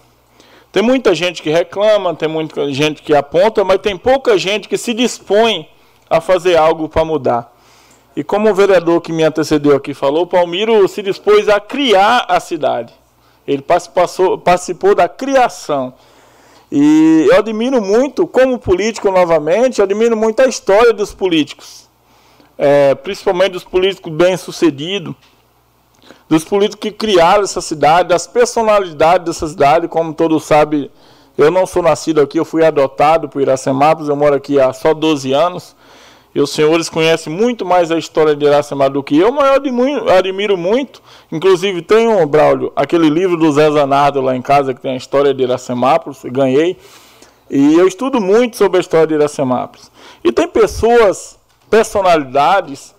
[0.70, 4.76] Tem muita gente que reclama, tem muita gente que aponta, mas tem pouca gente que
[4.76, 5.68] se dispõe
[6.10, 7.54] a fazer algo para mudar.
[8.14, 12.40] E como o vereador que me antecedeu aqui falou, Palmiro se dispôs a criar a
[12.40, 12.92] cidade.
[13.46, 15.94] Ele participou, participou da criação.
[16.70, 21.88] E eu admiro muito, como político novamente, eu admiro muito a história dos políticos.
[22.58, 25.14] É, principalmente dos políticos bem-sucedidos
[26.28, 30.90] dos políticos que criaram essa cidade, das personalidades dessa cidade, como todos sabem,
[31.36, 34.92] eu não sou nascido aqui, eu fui adotado por Iracemápolis, eu moro aqui há só
[34.92, 35.74] 12 anos,
[36.34, 40.10] e os senhores conhecem muito mais a história de Iracemápolis do que eu, mas eu
[40.10, 41.00] admiro, muito,
[41.32, 45.32] inclusive tenho, Braulio, aquele livro do Zé Zanardo lá em casa, que tem a história
[45.32, 46.76] de Iracemápolis, ganhei,
[47.50, 49.90] e eu estudo muito sobre a história de Iracemápolis.
[50.22, 51.38] E tem pessoas,
[51.70, 52.94] personalidades,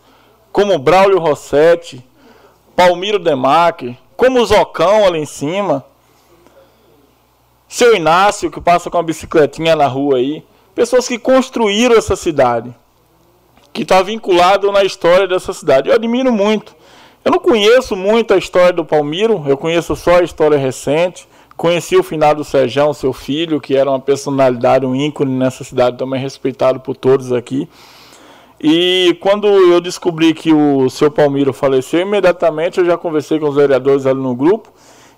[0.51, 2.03] como Braulio Rossetti,
[2.79, 5.83] Palmiro Demac, como o Zocão ali em cima,
[7.67, 12.73] seu Inácio que passa com a bicicletinha na rua aí, pessoas que construíram essa cidade,
[13.73, 15.89] que está vinculado na história dessa cidade.
[15.89, 16.73] Eu admiro muito.
[17.25, 21.27] Eu não conheço muito a história do Palmiro, eu conheço só a história recente.
[21.57, 26.21] Conheci o finado Serjão, seu filho, que era uma personalidade, um ícone nessa cidade, também
[26.21, 27.67] respeitado por todos aqui.
[28.61, 33.55] E quando eu descobri que o seu Palmiro faleceu, imediatamente eu já conversei com os
[33.55, 34.69] vereadores ali no grupo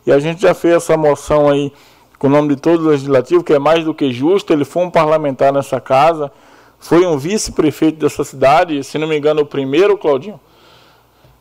[0.06, 1.74] e a gente já fez essa moção aí
[2.20, 4.54] com o nome de todo o legislativo, que é mais do que justo.
[4.54, 6.32] Ele foi um parlamentar nessa casa,
[6.80, 10.40] foi um vice-prefeito dessa cidade, se não me engano, o primeiro, Claudinho.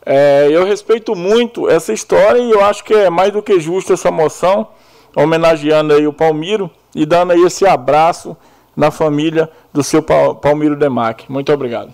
[0.04, 3.92] É, eu respeito muito essa história e eu acho que é mais do que justo
[3.92, 4.68] essa moção,
[5.14, 8.34] homenageando aí o Palmiro e dando aí esse abraço
[8.80, 11.30] na família do seu Palmiro Demac.
[11.30, 11.92] Muito obrigado.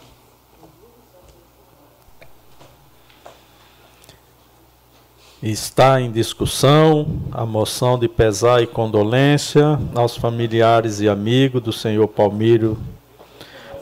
[5.43, 12.07] Está em discussão a moção de pesar e condolência aos familiares e amigos do senhor
[12.07, 12.79] Palmiro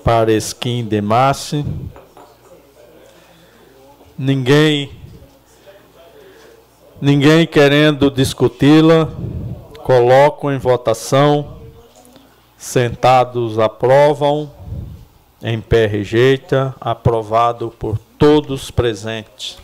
[0.03, 1.63] Paresquim Demace.
[4.17, 4.91] Ninguém
[7.03, 9.11] ninguém querendo discuti-la,
[9.83, 11.54] coloco em votação.
[12.65, 14.51] Sentados aprovam,
[15.43, 19.59] em pé rejeita, aprovado por todos presentes.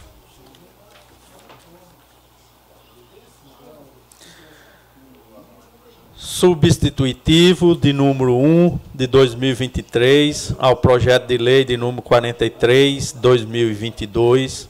[6.14, 14.68] substitutivo de número 1 de 2023 ao projeto de lei de número 43 2022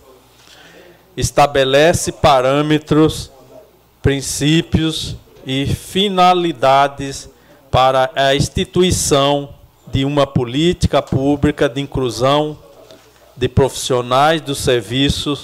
[1.17, 3.31] estabelece parâmetros,
[4.01, 7.29] princípios e finalidades
[7.71, 9.51] para a instituição
[9.87, 12.59] de uma política pública de inclusão
[13.37, 15.39] de profissionais do serviço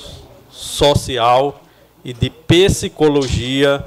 [0.51, 1.61] social
[2.05, 3.85] e de psicologia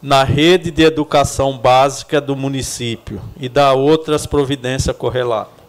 [0.00, 5.62] na rede de educação básica do município e da outras providências correlatas.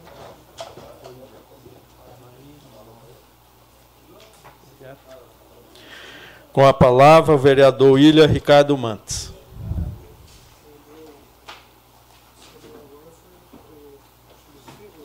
[6.52, 9.33] Com a palavra, o vereador William Ricardo Mantes.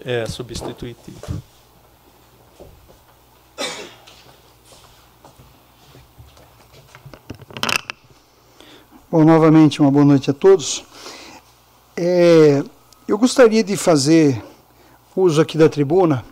[0.05, 1.43] É, substitutivo.
[9.11, 10.85] Bom, novamente, uma boa noite a todos.
[11.97, 12.63] É,
[13.09, 14.43] eu gostaria de fazer
[15.17, 16.25] uso aqui da tribuna,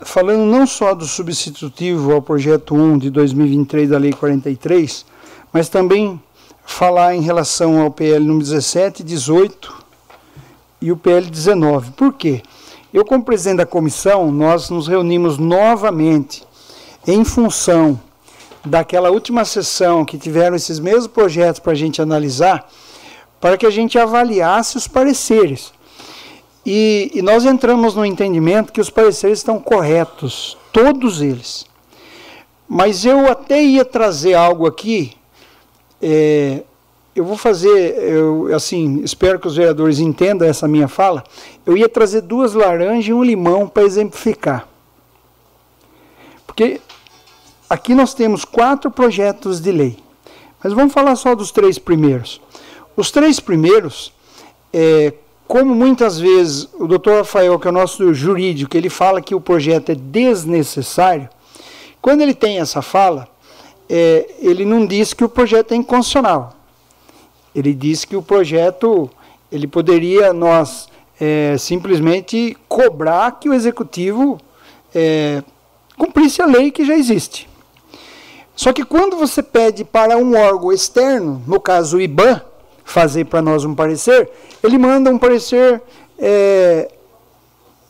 [0.00, 5.06] falando não só do substitutivo ao projeto 1 de 2023 da Lei 43,
[5.52, 6.20] mas também
[6.64, 9.72] falar em relação ao PL número 17, 18
[10.80, 11.92] e o PL 19.
[11.92, 12.42] Por quê?
[12.92, 16.42] Eu, como presidente da comissão, nós nos reunimos novamente
[17.06, 17.98] em função
[18.64, 22.68] daquela última sessão que tiveram esses mesmos projetos para a gente analisar,
[23.40, 25.72] para que a gente avaliasse os pareceres.
[26.64, 31.66] E, e, nós entramos no entendimento que os pareceres estão corretos, todos eles.
[32.68, 35.16] Mas eu até ia trazer algo aqui,
[36.00, 36.62] é,
[37.14, 41.22] eu vou fazer, eu, assim, espero que os vereadores entendam essa minha fala.
[41.66, 44.68] Eu ia trazer duas laranjas e um limão para exemplificar.
[46.46, 46.80] Porque
[47.72, 49.96] Aqui nós temos quatro projetos de lei,
[50.62, 52.38] mas vamos falar só dos três primeiros.
[52.94, 54.12] Os três primeiros,
[54.70, 55.14] é,
[55.48, 59.40] como muitas vezes o doutor Rafael, que é o nosso jurídico, ele fala que o
[59.40, 61.30] projeto é desnecessário,
[62.02, 63.26] quando ele tem essa fala,
[63.88, 66.54] é, ele não diz que o projeto é inconstitucional.
[67.54, 69.10] Ele diz que o projeto,
[69.50, 70.88] ele poderia nós
[71.20, 74.38] é, simplesmente cobrar que o executivo
[74.94, 75.42] é,
[75.96, 77.48] cumprisse a lei que já existe.
[78.54, 82.42] Só que quando você pede para um órgão externo, no caso o IBAN,
[82.84, 84.30] fazer para nós um parecer,
[84.62, 85.80] ele manda um parecer
[86.18, 86.90] é,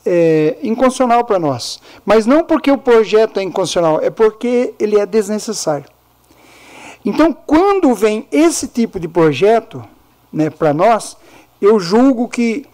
[0.05, 1.81] é, inconstitucional para nós.
[2.05, 5.87] Mas não porque o projeto é inconstitucional, é porque ele é desnecessário.
[7.05, 9.85] Então, quando vem esse tipo de projeto
[10.33, 11.17] né, para nós,
[11.61, 12.67] eu julgo que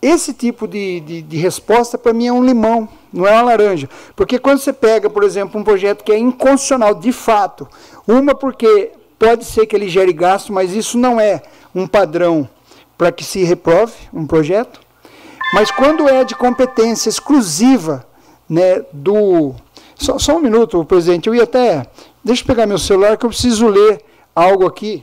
[0.00, 3.88] esse tipo de, de, de resposta para mim é um limão não é uma laranja.
[4.14, 7.68] Porque quando você pega, por exemplo, um projeto que é inconstitucional de fato,
[8.06, 11.42] uma porque pode ser que ele gere gasto, mas isso não é
[11.74, 12.48] um padrão
[12.96, 14.80] para que se reprove um projeto.
[15.54, 18.06] Mas quando é de competência exclusiva
[18.48, 19.54] né, do.
[19.96, 21.86] Só, só um minuto, presidente, eu ia até.
[22.28, 24.04] Deixa eu pegar meu celular que eu preciso ler
[24.36, 25.02] algo aqui.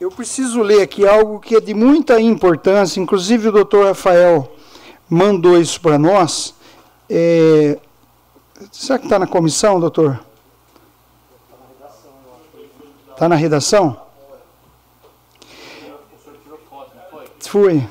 [0.00, 4.50] Eu preciso ler aqui algo que é de muita importância, inclusive o doutor Rafael
[5.10, 6.54] mandou isso para nós.
[7.10, 7.78] É,
[8.72, 10.24] será que está na comissão, doutor?
[13.10, 14.00] Está na redação?
[17.40, 17.86] Fui.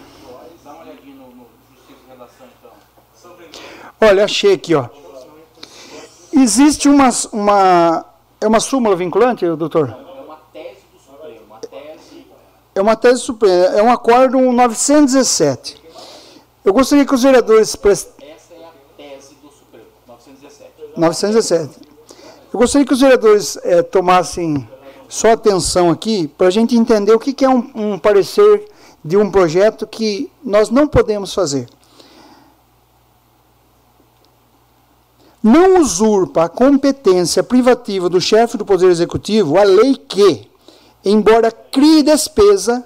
[4.01, 4.87] Olha, achei aqui, ó.
[6.31, 8.05] Existe uma, uma
[8.41, 9.89] é uma súmula vinculante, doutor?
[12.73, 15.81] É uma tese suprema, é um acórdão 917.
[16.63, 17.75] Eu gostaria que os vereadores.
[17.75, 18.07] Prest...
[18.21, 20.71] Essa é a tese do Supremo, 917.
[20.95, 21.89] 917.
[22.53, 24.65] Eu gostaria que os vereadores é, tomassem
[25.09, 28.65] só atenção aqui para a gente entender o que, que é um, um parecer
[29.03, 31.67] de um projeto que nós não podemos fazer.
[35.41, 40.49] Não usurpa a competência privativa do chefe do Poder Executivo a lei que,
[41.03, 42.85] embora crie despesa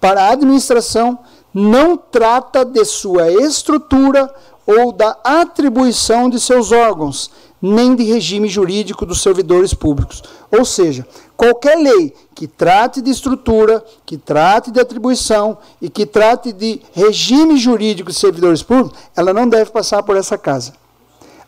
[0.00, 1.18] para a administração,
[1.52, 4.34] não trata de sua estrutura
[4.66, 10.22] ou da atribuição de seus órgãos, nem de regime jurídico dos servidores públicos.
[10.50, 11.06] Ou seja,
[11.36, 17.58] qualquer lei que trate de estrutura, que trate de atribuição e que trate de regime
[17.58, 20.72] jurídico de servidores públicos, ela não deve passar por essa casa.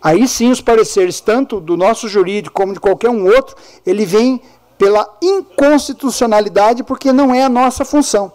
[0.03, 3.55] Aí sim os pareceres, tanto do nosso jurídico como de qualquer um outro,
[3.87, 4.41] ele vem
[4.77, 8.33] pela inconstitucionalidade, porque não é a nossa função.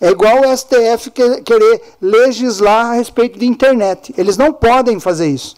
[0.00, 1.10] É igual o STF
[1.44, 4.14] querer legislar a respeito de internet.
[4.16, 5.54] Eles não podem fazer isso.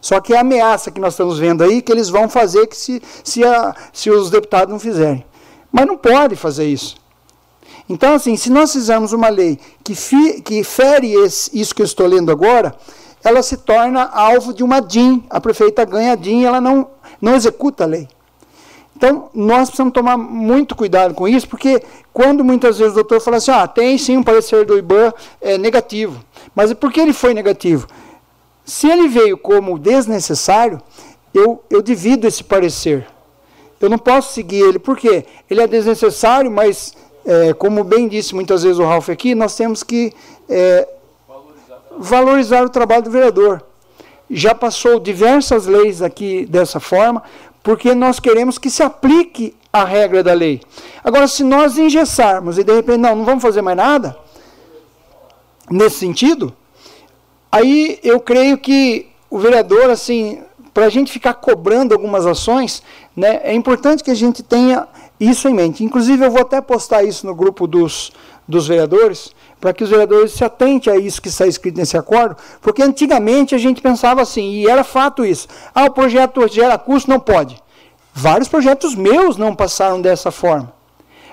[0.00, 2.76] Só que é a ameaça que nós estamos vendo aí que eles vão fazer que
[2.76, 5.24] se, se, a, se os deputados não fizerem.
[5.72, 6.96] Mas não pode fazer isso.
[7.88, 11.86] Então, assim, se nós fizermos uma lei que, fi, que fere esse, isso que eu
[11.86, 12.74] estou lendo agora,
[13.26, 15.24] ela se torna alvo de uma DIN.
[15.28, 16.88] A prefeita ganha a DIN e ela não,
[17.20, 18.08] não executa a lei.
[18.96, 23.38] Então, nós precisamos tomar muito cuidado com isso, porque quando muitas vezes o doutor fala
[23.38, 26.24] assim, ah, tem sim um parecer do IBAN é, negativo.
[26.54, 27.88] Mas por que ele foi negativo?
[28.64, 30.80] Se ele veio como desnecessário,
[31.34, 33.06] eu, eu divido esse parecer.
[33.80, 35.26] Eu não posso seguir ele, por quê?
[35.50, 36.94] Ele é desnecessário, mas,
[37.26, 40.12] é, como bem disse muitas vezes o Ralph aqui, nós temos que
[40.48, 40.88] é,
[41.98, 42.64] valorizar.
[42.64, 43.62] o trabalho do vereador.
[44.28, 47.22] Já passou diversas leis aqui dessa forma,
[47.62, 50.60] porque nós queremos que se aplique a regra da lei.
[51.04, 54.16] Agora, se nós engessarmos e de repente, não, não vamos fazer mais nada,
[55.70, 56.52] nesse sentido,
[57.50, 60.42] aí eu creio que o vereador, assim,
[60.72, 62.82] para a gente ficar cobrando algumas ações,
[63.16, 64.86] né, é importante que a gente tenha
[65.18, 65.82] isso em mente.
[65.82, 68.12] Inclusive, eu vou até postar isso no grupo dos,
[68.46, 72.36] dos vereadores, para que os vereadores se atentem a isso que está escrito nesse acordo,
[72.60, 77.10] porque antigamente a gente pensava assim, e era fato isso, ah, o projeto gera custo,
[77.10, 77.56] não pode.
[78.12, 80.72] Vários projetos meus não passaram dessa forma,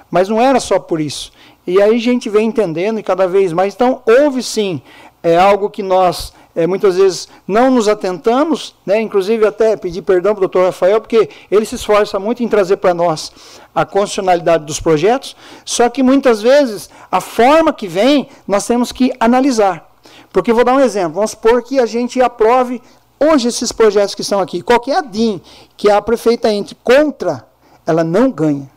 [0.09, 1.31] mas não era só por isso.
[1.65, 4.81] E aí a gente vem entendendo e cada vez mais, então houve sim
[5.23, 9.01] é algo que nós é, muitas vezes não nos atentamos, né?
[9.01, 12.77] inclusive até pedir perdão para o doutor Rafael, porque ele se esforça muito em trazer
[12.77, 13.31] para nós
[13.73, 15.35] a constitucionalidade dos projetos,
[15.65, 19.89] só que muitas vezes a forma que vem nós temos que analisar.
[20.31, 22.81] Porque vou dar um exemplo, vamos supor que a gente aprove
[23.19, 25.41] hoje esses projetos que estão aqui, qualquer ADIM
[25.77, 27.45] que a prefeita entre contra,
[27.85, 28.72] ela não ganha.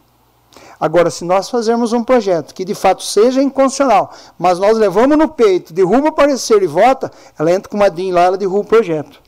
[0.78, 5.28] Agora, se nós fazermos um projeto que de fato seja inconstitucional, mas nós levamos no
[5.28, 8.64] peito, derruba o parecer e vota, ela entra com uma DIN lá, ela derruba o
[8.64, 9.20] projeto.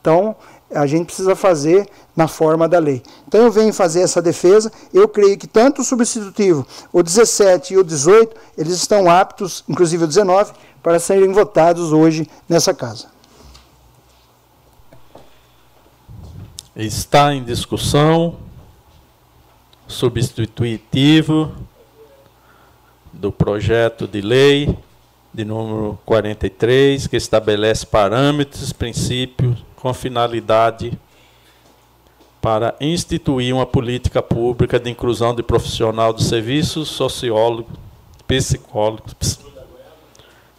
[0.00, 0.34] Então,
[0.74, 3.02] a gente precisa fazer na forma da lei.
[3.26, 4.72] Então, eu venho fazer essa defesa.
[4.92, 10.04] Eu creio que tanto o substitutivo, o 17 e o 18, eles estão aptos, inclusive
[10.04, 13.06] o 19, para serem votados hoje nessa casa.
[16.74, 18.36] Está em discussão
[19.88, 21.52] substitutivo
[23.12, 24.78] do projeto de lei
[25.34, 30.92] de número 43, que estabelece parâmetros, princípios com finalidade
[32.40, 37.76] para instituir uma política pública de inclusão de profissional de serviços, sociólogos,
[38.26, 39.40] psicólogos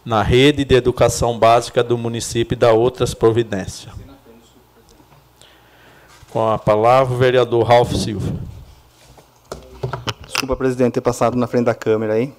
[0.04, 3.92] na rede de educação básica do município e da outras providências.
[6.30, 8.32] Com a palavra o vereador Ralph Silva.
[10.40, 12.32] Desculpa, presidente, ter passado na frente da câmera aí.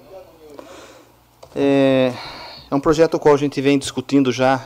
[1.54, 2.12] É,
[2.68, 4.56] é um projeto o qual a gente vem discutindo já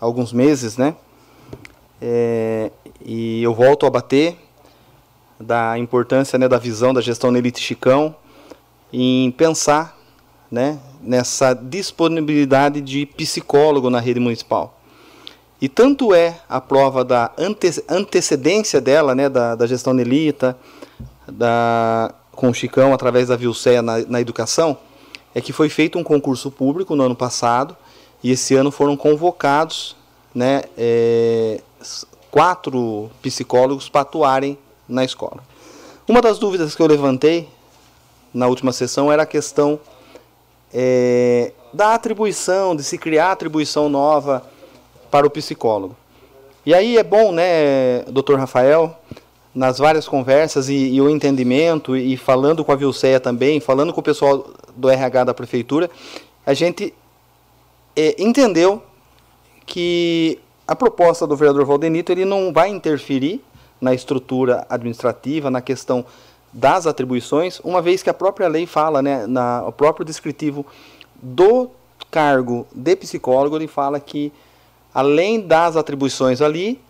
[0.00, 0.96] há alguns meses, né?
[2.00, 2.70] É,
[3.04, 4.38] e eu volto a bater
[5.38, 8.16] da importância né, da visão da gestão na Elite Chicão
[8.90, 9.94] em pensar
[10.50, 14.80] né, nessa disponibilidade de psicólogo na rede municipal.
[15.60, 20.56] E tanto é a prova da ante antecedência dela, né, da, da gestão Nelita,
[21.30, 24.78] da com o Chicão através da Vilceia na, na educação,
[25.34, 27.76] é que foi feito um concurso público no ano passado
[28.22, 29.96] e esse ano foram convocados
[30.32, 31.60] né, é,
[32.30, 34.56] quatro psicólogos para atuarem
[34.88, 35.42] na escola.
[36.06, 37.48] Uma das dúvidas que eu levantei
[38.32, 39.80] na última sessão era a questão
[40.72, 44.44] é, da atribuição, de se criar atribuição nova
[45.10, 45.96] para o psicólogo.
[46.64, 48.96] E aí é bom, né, doutor Rafael,
[49.58, 53.98] nas várias conversas e, e, o entendimento e falando com a Vilceia também, falando com
[53.98, 55.90] o pessoal do RH da prefeitura,
[56.46, 56.94] a gente
[57.96, 58.80] é, entendeu
[59.66, 63.42] que a proposta do vereador Valdenito ele não vai interferir
[63.80, 66.06] na estrutura administrativa, na questão
[66.52, 70.64] das atribuições, uma vez que a própria lei fala, né, na, o próprio descritivo
[71.20, 71.68] do
[72.12, 74.32] cargo de psicólogo, ele fala que
[74.94, 76.80] além das atribuições ali,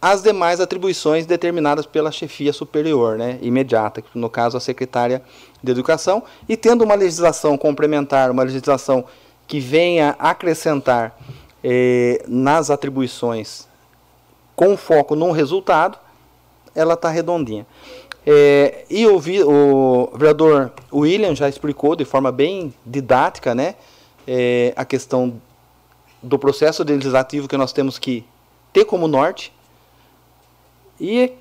[0.00, 5.22] as demais atribuições determinadas pela chefia superior, né, imediata, no caso a secretária
[5.62, 9.04] de Educação, e tendo uma legislação complementar, uma legislação
[9.46, 11.16] que venha acrescentar
[11.62, 13.68] eh, nas atribuições
[14.56, 15.98] com foco num resultado,
[16.74, 17.66] ela está redondinha.
[18.26, 23.74] É, e o, vi, o vereador William já explicou de forma bem didática né,
[24.26, 25.40] é, a questão
[26.22, 28.24] do processo legislativo que nós temos que
[28.72, 29.52] ter como norte.
[31.00, 31.32] E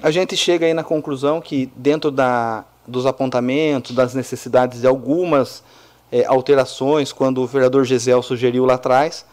[0.00, 5.62] a gente chega aí na conclusão que dentro da, dos apontamentos, das necessidades de algumas
[6.10, 9.24] é, alterações, quando o vereador Gisel sugeriu lá atrás,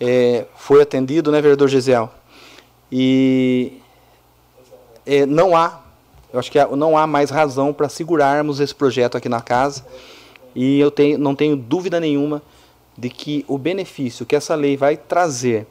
[0.00, 2.10] é, foi atendido, né, vereador Gisel?
[2.90, 3.80] E
[5.06, 5.80] é, não há,
[6.32, 9.84] eu acho que não há mais razão para segurarmos esse projeto aqui na casa.
[10.54, 12.42] E eu tenho, não tenho dúvida nenhuma
[12.98, 15.66] de que o benefício que essa lei vai trazer,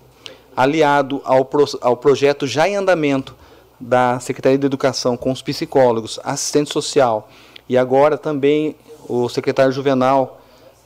[0.55, 3.35] aliado ao, pro, ao projeto já em andamento
[3.81, 7.27] da Secretaria de Educação com os psicólogos, assistente social
[7.67, 8.75] e agora também
[9.09, 10.39] o secretário Juvenal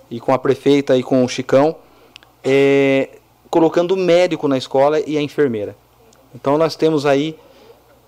[0.09, 1.75] e com a prefeita e com o Chicão,
[2.43, 3.09] é,
[3.49, 5.75] colocando o médico na escola e a enfermeira.
[6.33, 7.37] Então nós temos aí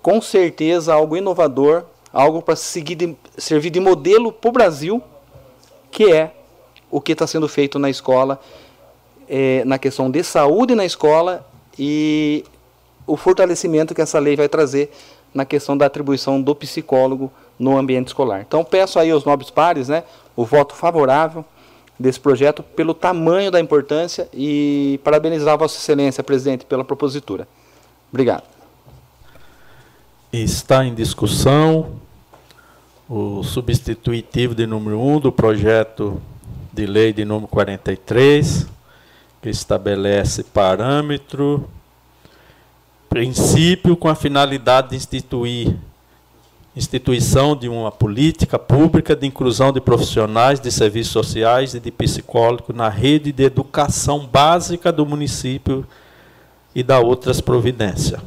[0.00, 5.02] com certeza algo inovador, algo para servir de modelo para o Brasil,
[5.90, 6.32] que é
[6.90, 8.40] o que está sendo feito na escola,
[9.28, 11.46] é, na questão de saúde na escola
[11.78, 12.44] e
[13.08, 14.92] o fortalecimento que essa lei vai trazer
[15.34, 18.42] na questão da atribuição do psicólogo no ambiente escolar.
[18.46, 20.04] Então peço aí aos nobres pares, né,
[20.36, 21.44] o voto favorável
[21.98, 27.48] desse projeto pelo tamanho da importância e parabenizar Vossa Excelência, presidente, pela propositura.
[28.12, 28.44] Obrigado.
[30.32, 32.00] Está em discussão
[33.08, 36.20] o substitutivo de número 1 do projeto
[36.72, 38.66] de lei de número 43,
[39.42, 41.68] que estabelece parâmetro,
[43.08, 45.76] princípio com a finalidade de instituir
[46.78, 52.74] instituição de uma política pública de inclusão de profissionais de serviços sociais e de psicólogos
[52.74, 55.84] na rede de educação básica do município
[56.72, 58.20] e da outras providências.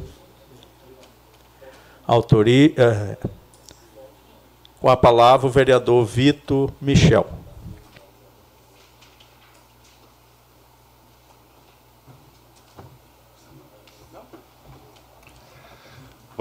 [2.06, 3.18] Autoria, eh,
[4.82, 7.41] com a palavra o vereador Vitor Michel.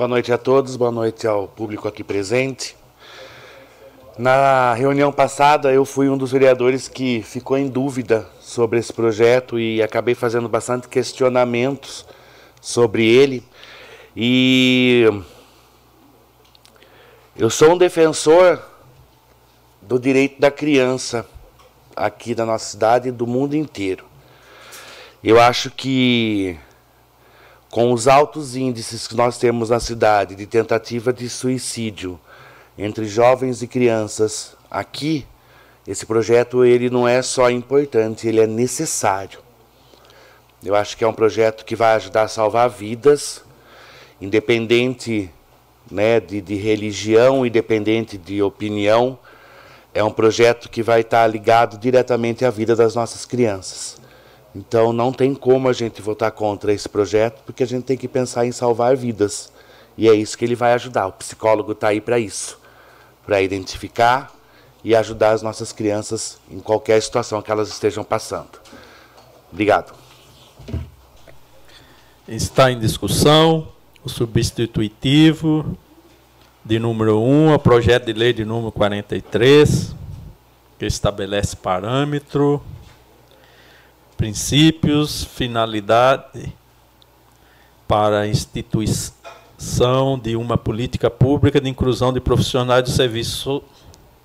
[0.01, 2.74] Boa noite a todos, boa noite ao público aqui presente.
[4.16, 9.61] Na reunião passada, eu fui um dos vereadores que ficou em dúvida sobre esse projeto
[9.61, 12.07] e acabei fazendo bastante questionamentos
[12.62, 13.44] sobre ele.
[14.16, 15.05] E
[17.36, 18.59] eu sou um defensor
[19.82, 21.26] do direito da criança
[21.94, 24.07] aqui da nossa cidade e do mundo inteiro.
[25.22, 26.59] Eu acho que
[27.70, 32.18] com os altos índices que nós temos na cidade de tentativa de suicídio
[32.76, 35.24] entre jovens e crianças, aqui
[35.86, 39.38] esse projeto ele não é só importante, ele é necessário.
[40.64, 43.42] Eu acho que é um projeto que vai ajudar a salvar vidas,
[44.20, 45.30] independente
[45.90, 49.18] né, de, de religião, independente de opinião.
[49.94, 53.99] É um projeto que vai estar ligado diretamente à vida das nossas crianças.
[54.55, 58.09] Então não tem como a gente votar contra esse projeto, porque a gente tem que
[58.09, 59.53] pensar em salvar vidas.
[59.96, 61.07] E é isso que ele vai ajudar.
[61.07, 62.61] O psicólogo está aí para isso
[63.30, 64.34] para identificar
[64.82, 68.59] e ajudar as nossas crianças em qualquer situação que elas estejam passando.
[69.53, 69.94] Obrigado.
[72.26, 73.68] Está em discussão
[74.03, 75.78] o substitutivo
[76.64, 79.94] de número 1 ao projeto de lei de número 43,
[80.76, 82.61] que estabelece parâmetro
[84.20, 86.54] princípios, finalidade
[87.88, 93.62] para a instituição de uma política pública de inclusão de profissionais de serviço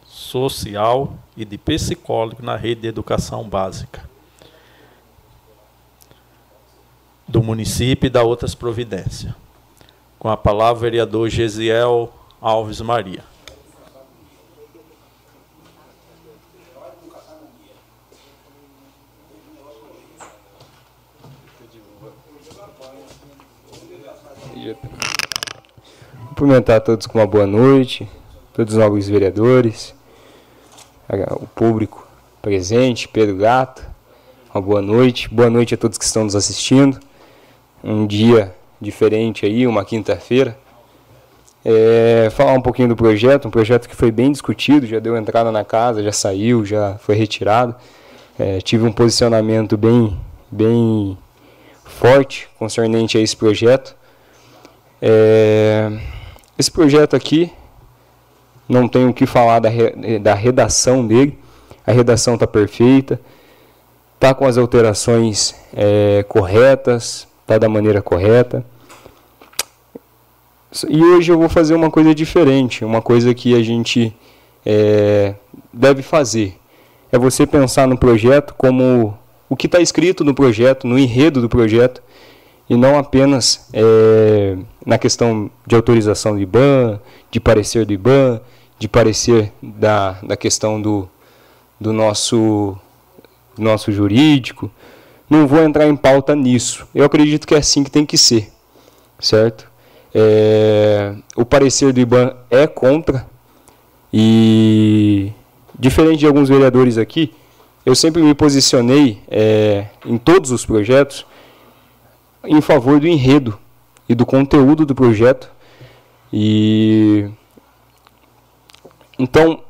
[0.06, 4.04] social e de psicólogo na rede de educação básica
[7.26, 9.34] do município e da outras providências.
[10.20, 13.24] Com a palavra, vereador Gesiel Alves Maria.
[26.30, 28.10] Cumprimentar a todos com uma boa noite,
[28.54, 29.94] todos os novos vereadores,
[31.40, 32.08] o público
[32.42, 33.86] presente, Pedro Gato,
[34.54, 35.30] uma boa noite.
[35.30, 37.00] Boa noite a todos que estão nos assistindo.
[37.84, 40.58] Um dia diferente aí, uma quinta-feira.
[41.64, 45.52] É, falar um pouquinho do projeto, um projeto que foi bem discutido, já deu entrada
[45.52, 47.76] na casa, já saiu, já foi retirado.
[48.40, 50.18] É, tive um posicionamento bem,
[50.50, 51.18] bem
[51.84, 53.96] forte concernente a esse projeto.
[55.08, 55.92] É,
[56.58, 57.52] esse projeto aqui,
[58.68, 59.70] não tenho o que falar da,
[60.20, 61.38] da redação dele,
[61.86, 63.22] a redação está perfeita,
[64.16, 68.66] está com as alterações é, corretas, está da maneira correta.
[70.90, 74.12] E hoje eu vou fazer uma coisa diferente, uma coisa que a gente
[74.66, 75.36] é,
[75.72, 76.58] deve fazer.
[77.12, 79.16] É você pensar no projeto como
[79.48, 82.02] o que está escrito no projeto, no enredo do projeto,
[82.70, 87.00] e não apenas é, na questão de autorização do IBAN,
[87.30, 88.42] de parecer do IBAN,
[88.80, 91.08] de parecer da, da questão do,
[91.80, 92.78] do nosso,
[93.58, 94.70] nosso jurídico.
[95.30, 96.88] Não vou entrar em pauta nisso.
[96.94, 98.52] Eu acredito que é assim que tem que ser,
[99.20, 99.70] certo?
[100.14, 103.28] É, o parecer do IBAN é contra
[104.12, 105.32] e,
[105.78, 107.34] diferente de alguns vereadores aqui,
[107.86, 111.26] eu sempre me posicionei é, em todos os projetos
[112.48, 113.58] em favor do enredo
[114.08, 115.52] e do conteúdo do projeto.
[116.32, 117.30] E
[119.18, 119.62] então,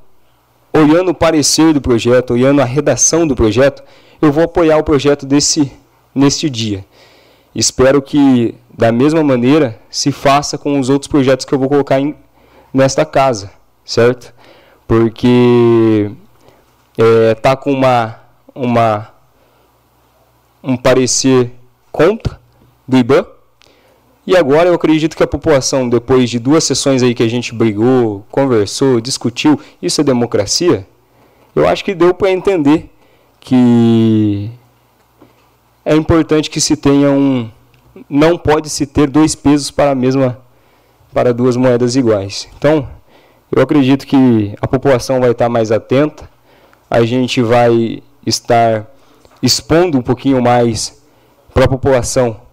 [0.74, 3.84] olhando o parecer do projeto, olhando a redação do projeto,
[4.22, 5.72] eu vou apoiar o projeto desse
[6.14, 6.86] neste dia.
[7.54, 12.00] Espero que da mesma maneira se faça com os outros projetos que eu vou colocar
[12.00, 12.16] em,
[12.74, 13.52] nesta casa,
[13.84, 14.34] certo?
[14.88, 16.12] Porque
[16.98, 18.20] é, tá com uma
[18.54, 19.10] uma
[20.64, 21.52] um parecer
[21.92, 22.40] contra
[22.88, 23.26] do IBAN.
[24.28, 27.54] E agora eu acredito que a população, depois de duas sessões aí que a gente
[27.54, 30.88] brigou, conversou, discutiu, isso é democracia?
[31.56, 32.90] Eu acho que deu para entender
[33.40, 34.50] que
[35.86, 37.50] é importante que se tenha um.
[38.10, 40.40] Não pode se ter dois pesos para a mesma.
[41.14, 42.50] para duas moedas iguais.
[42.58, 42.90] Então,
[43.50, 46.30] eu acredito que a população vai estar mais atenta,
[46.90, 48.86] a gente vai estar
[49.42, 51.02] expondo um pouquinho mais
[51.54, 52.45] para a população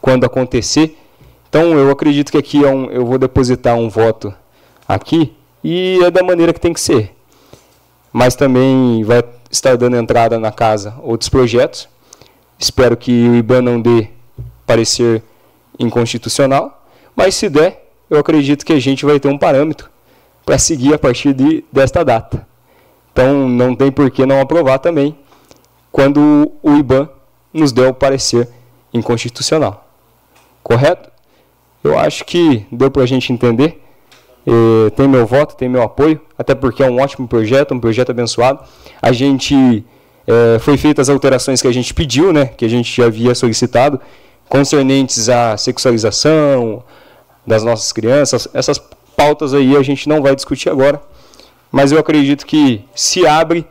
[0.00, 0.96] quando acontecer.
[1.48, 4.32] Então eu acredito que aqui é um, eu vou depositar um voto
[4.86, 7.14] aqui e é da maneira que tem que ser.
[8.12, 11.88] Mas também vai estar dando entrada na casa outros projetos.
[12.58, 14.08] Espero que o IBAN não dê
[14.66, 15.22] parecer
[15.78, 16.84] inconstitucional,
[17.14, 19.88] mas se der, eu acredito que a gente vai ter um parâmetro
[20.44, 22.46] para seguir a partir de, desta data.
[23.12, 25.16] Então não tem por que não aprovar também
[25.90, 27.08] quando o IBAN
[27.52, 28.48] nos deu o parecer
[28.92, 29.87] inconstitucional.
[30.68, 31.10] Correto?
[31.82, 33.82] Eu acho que deu para a gente entender.
[34.46, 38.10] É, tem meu voto, tem meu apoio, até porque é um ótimo projeto, um projeto
[38.10, 38.62] abençoado.
[39.00, 39.82] A gente
[40.26, 43.34] é, foi feitas as alterações que a gente pediu, né, que a gente já havia
[43.34, 43.98] solicitado,
[44.46, 46.84] concernentes à sexualização
[47.46, 48.46] das nossas crianças.
[48.52, 48.78] Essas
[49.16, 51.00] pautas aí a gente não vai discutir agora,
[51.72, 53.64] mas eu acredito que se abre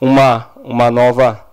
[0.00, 1.46] uma, uma nova,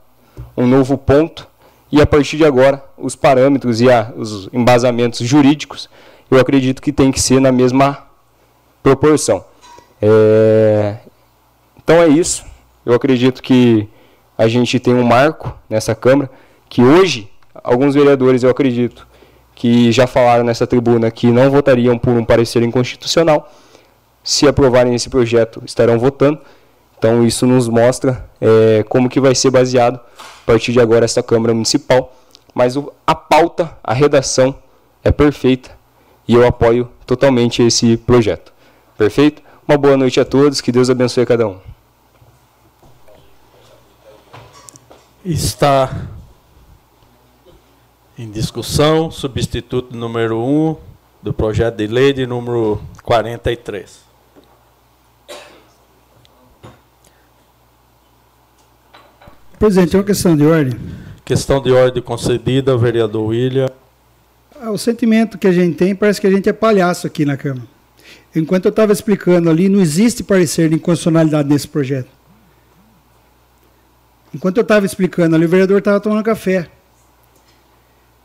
[0.58, 1.51] um novo ponto
[1.92, 5.90] e a partir de agora os parâmetros e a, os embasamentos jurídicos
[6.30, 8.06] eu acredito que tem que ser na mesma
[8.82, 9.44] proporção.
[10.02, 10.96] É,
[11.84, 12.46] então é isso.
[12.86, 13.88] Eu acredito que
[14.38, 16.32] a gente tem um marco nessa Câmara
[16.70, 19.06] que hoje alguns vereadores eu acredito
[19.54, 23.52] que já falaram nessa tribuna que não votariam por um parecer inconstitucional.
[24.24, 26.40] Se aprovarem esse projeto, estarão votando.
[27.02, 31.24] Então isso nos mostra é, como que vai ser baseado a partir de agora essa
[31.24, 32.16] Câmara Municipal.
[32.54, 34.54] Mas o, a pauta, a redação
[35.04, 35.72] é perfeita
[36.28, 38.54] e eu apoio totalmente esse projeto.
[39.00, 39.42] Perfeito?
[39.68, 41.58] Uma boa noite a todos, que Deus abençoe a cada um.
[45.26, 46.06] Está
[48.16, 50.76] em discussão substituto número 1
[51.24, 54.11] do projeto de lei de número 43.
[59.62, 60.74] Presidente, é uma questão de ordem.
[61.24, 63.70] Questão de ordem concedida, vereador William.
[64.60, 67.38] Ah, o sentimento que a gente tem parece que a gente é palhaço aqui na
[67.38, 67.68] Câmara.
[68.36, 72.10] Enquanto eu estava explicando ali, não existe parecer de inconstitucionalidade nesse projeto.
[74.34, 76.68] Enquanto eu estava explicando ali, o vereador estava tomando café.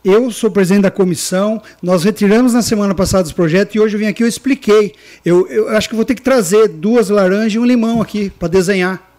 [0.02, 3.98] Eu sou presidente da comissão, nós retiramos na semana passada os projetos e hoje eu
[3.98, 4.94] vim aqui e eu expliquei.
[5.22, 8.48] Eu, eu acho que vou ter que trazer duas laranjas e um limão aqui para
[8.48, 9.15] desenhar.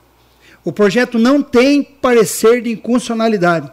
[0.68, 3.72] O projeto não tem parecer de inconstitucionalidade.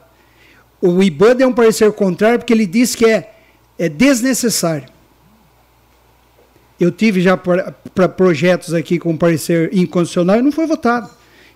[0.81, 3.33] O IBAN é um parecer contrário porque ele diz que é,
[3.77, 4.87] é desnecessário.
[6.79, 11.11] Eu tive já para projetos aqui com parecer inconstitucional e não foi votado.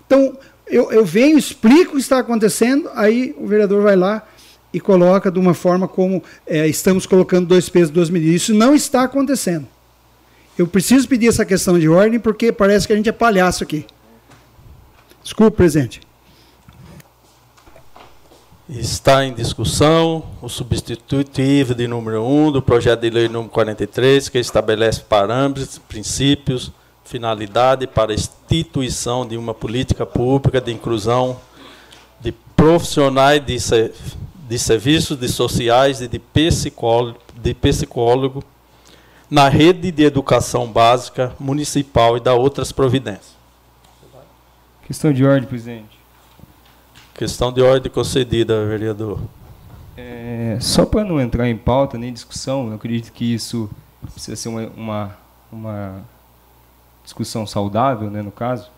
[0.04, 0.36] Então,
[0.66, 4.26] eu, eu venho, explico o que está acontecendo, aí o vereador vai lá
[4.74, 8.42] e coloca de uma forma como é, estamos colocando dois pesos, duas medidas.
[8.42, 9.68] Isso não está acontecendo.
[10.58, 13.86] Eu preciso pedir essa questão de ordem porque parece que a gente é palhaço aqui.
[15.28, 16.00] Desculpe, presidente.
[18.66, 24.38] Está em discussão o substitutivo de número 1 do projeto de lei número 43, que
[24.38, 26.72] estabelece parâmetros, princípios,
[27.04, 31.38] finalidade para a instituição de uma política pública de inclusão
[32.18, 33.58] de profissionais de,
[34.48, 38.42] de serviços de sociais e de psicólogo, de psicólogo
[39.28, 43.37] na rede de educação básica municipal e da outras providências.
[44.88, 46.00] Questão de ordem, presidente.
[47.12, 49.20] Questão de ordem concedida, vereador.
[49.94, 53.68] É, só para não entrar em pauta nem discussão, eu acredito que isso
[54.00, 55.16] precisa ser uma, uma,
[55.52, 56.02] uma
[57.04, 58.70] discussão saudável, né, no caso.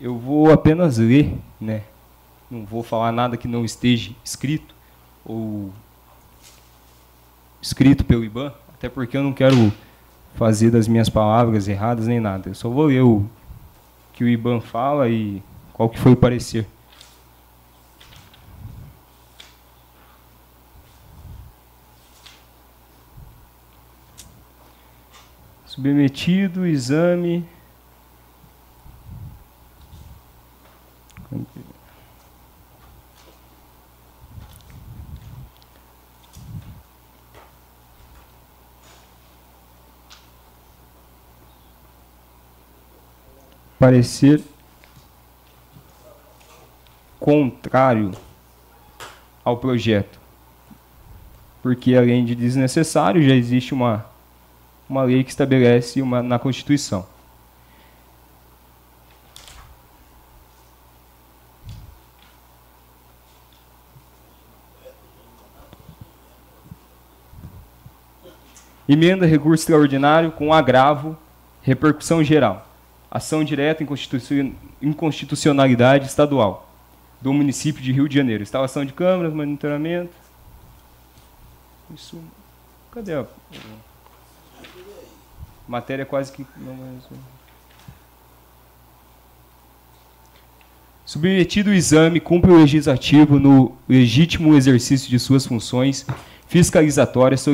[0.00, 1.82] Eu vou apenas ler, né?
[2.50, 4.74] Não vou falar nada que não esteja escrito
[5.22, 5.70] ou
[7.60, 9.70] escrito pelo IBAN, até porque eu não quero
[10.34, 12.48] fazer das minhas palavras erradas nem nada.
[12.48, 13.28] Eu só vou ler o
[14.16, 15.42] que o IBAN fala e
[15.74, 16.66] qual que foi o parecer.
[25.66, 27.46] Submetido exame.
[43.86, 44.42] Parecer
[47.20, 48.10] contrário
[49.44, 50.18] ao projeto.
[51.62, 54.04] Porque além de desnecessário, já existe uma
[54.90, 57.06] uma lei que estabelece uma, na Constituição.
[68.88, 71.16] Emenda recurso extraordinário com agravo,
[71.62, 72.65] repercussão geral.
[73.10, 76.68] Ação direta em inconstitucionalidade estadual
[77.20, 78.42] do município de Rio de Janeiro.
[78.42, 80.12] Instalação de câmeras, monitoramento.
[81.94, 82.20] Isso.
[82.90, 83.26] Cadê a.
[85.68, 86.46] Matéria quase que.
[91.04, 96.04] Submetido o exame, cumpre o legislativo no legítimo exercício de suas funções
[96.48, 97.44] fiscalizatórias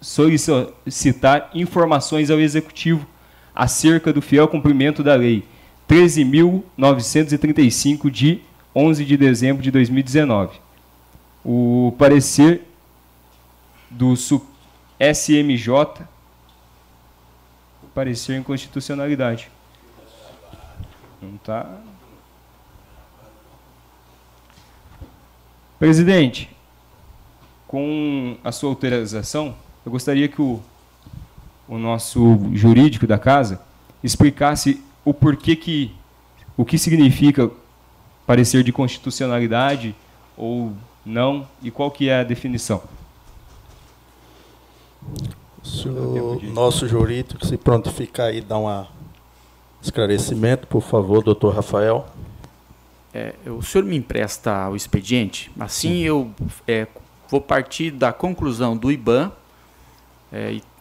[0.00, 3.06] solicitar informações ao Executivo
[3.56, 5.42] acerca do fiel cumprimento da Lei
[5.88, 8.40] 13.935, de
[8.74, 10.58] 11 de dezembro de 2019.
[11.44, 12.62] O parecer
[13.90, 16.06] do SMJ
[17.96, 19.50] parecer inconstitucionalidade.
[21.22, 21.80] Não está.
[25.78, 26.50] Presidente,
[27.66, 30.62] com a sua autorização, eu gostaria que o,
[31.68, 33.60] o nosso jurídico da casa
[34.02, 35.94] explicasse o porquê que
[36.56, 37.50] o que significa
[38.26, 39.94] parecer de constitucionalidade
[40.36, 40.72] ou
[41.04, 42.82] não e qual que é a definição.
[45.62, 48.86] Se o nosso jurídico se prontificar aí dar um
[49.82, 52.06] esclarecimento, por favor, doutor Rafael.
[53.12, 55.50] É, o senhor me empresta o expediente?
[55.58, 56.00] Assim Sim.
[56.00, 56.30] eu
[56.66, 56.86] é,
[57.28, 59.32] vou partir da conclusão do IBAN
[60.32, 60.62] é, e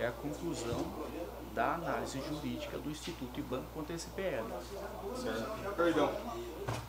[0.00, 0.86] é a conclusão
[1.54, 4.44] da análise jurídica do Instituto IBAN contra esse PL.
[5.14, 5.74] Certo?
[5.76, 6.10] Perdão.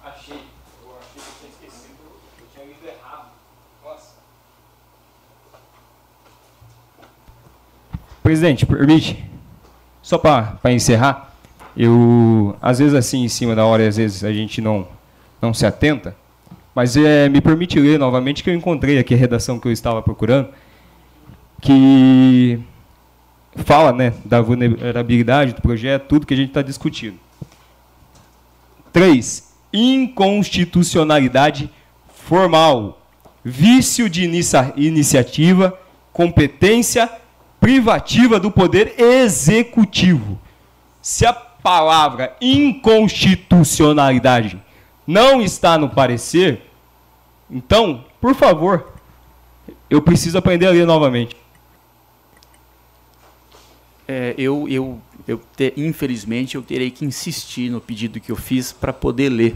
[0.04, 0.38] Achei.
[0.84, 1.98] Eu achei que eu tinha esquecido.
[2.40, 3.32] Eu tinha lido errado.
[3.84, 4.16] Nossa.
[8.24, 9.30] Presidente, permite?
[10.02, 11.36] Só para encerrar,
[11.76, 14.88] eu, às vezes, assim, em cima da hora, às vezes a gente não,
[15.42, 16.16] não se atenta,
[16.74, 20.02] mas é, me permite ler novamente que eu encontrei aqui a redação que eu estava
[20.02, 20.50] procurando,
[21.62, 22.64] que
[23.56, 27.20] fala né, da vulnerabilidade do projeto, tudo que a gente está discutindo.
[28.94, 29.52] 3.
[29.74, 31.70] Inconstitucionalidade
[32.14, 33.00] formal.
[33.44, 35.78] Vício de inicia iniciativa,
[36.14, 37.10] competência
[37.60, 40.40] privativa do poder executivo.
[41.02, 44.62] Se a palavra inconstitucionalidade
[45.08, 46.70] não está no parecer,
[47.50, 48.94] então, por favor,
[49.90, 51.41] eu preciso aprender a ler novamente.
[54.14, 58.74] É, eu, eu, eu te, infelizmente, eu terei que insistir no pedido que eu fiz
[58.74, 59.56] para poder ler.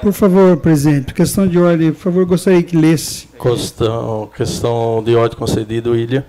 [0.00, 3.28] Por favor, presidente, questão de ordem, por favor, gostaria que lesse.
[3.38, 6.24] Questão, questão de ordem concedido, William.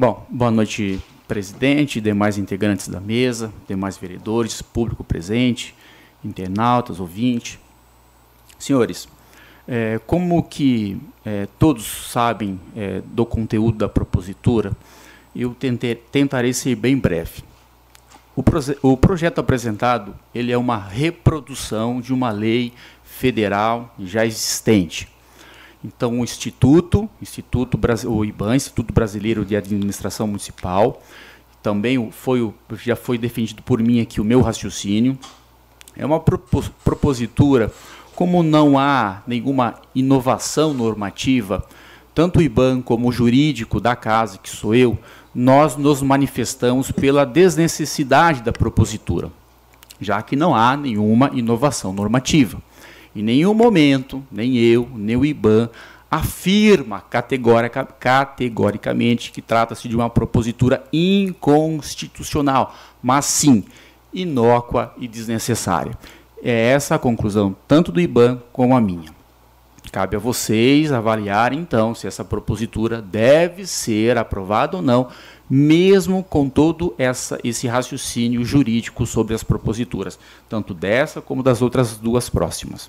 [0.00, 5.74] Bom, boa noite, presidente, demais integrantes da mesa, demais vereadores, público presente,
[6.24, 7.58] internautas, ouvintes.
[8.60, 9.08] Senhores,
[9.66, 14.70] é, como que é, todos sabem é, do conteúdo da propositura,
[15.34, 17.42] eu tentei, tentarei ser bem breve.
[18.36, 22.72] O, proje o projeto apresentado ele é uma reprodução de uma lei
[23.02, 25.08] federal já existente.
[25.84, 31.00] Então, o Instituto, Instituto o IBAN, Instituto Brasileiro de Administração Municipal,
[31.62, 32.52] também foi,
[32.82, 35.18] já foi defendido por mim aqui o meu raciocínio.
[35.96, 37.72] É uma propositura
[38.14, 41.64] como não há nenhuma inovação normativa,
[42.12, 44.98] tanto o IBAN como o jurídico da casa, que sou eu,
[45.32, 49.30] nós nos manifestamos pela desnecessidade da propositura,
[50.00, 52.60] já que não há nenhuma inovação normativa.
[53.18, 55.68] Em nenhum momento, nem eu, nem o IBAN,
[56.08, 63.64] afirma categorica, categoricamente que trata-se de uma propositura inconstitucional, mas sim
[64.14, 65.98] inócua e desnecessária.
[66.40, 69.10] É essa a conclusão, tanto do IBAN como a minha.
[69.90, 75.08] Cabe a vocês avaliarem, então, se essa propositura deve ser aprovada ou não,
[75.50, 81.96] mesmo com todo essa, esse raciocínio jurídico sobre as proposituras, tanto dessa como das outras
[81.96, 82.88] duas próximas.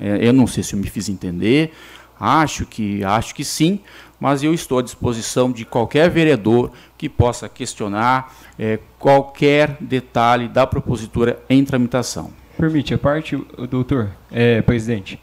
[0.00, 1.72] É, eu não sei se eu me fiz entender,
[2.18, 3.80] acho que, acho que sim,
[4.18, 10.64] mas eu estou à disposição de qualquer vereador que possa questionar é, qualquer detalhe da
[10.64, 12.30] propositura em tramitação.
[12.56, 13.36] Permite a parte,
[13.68, 15.18] doutor, é, presidente.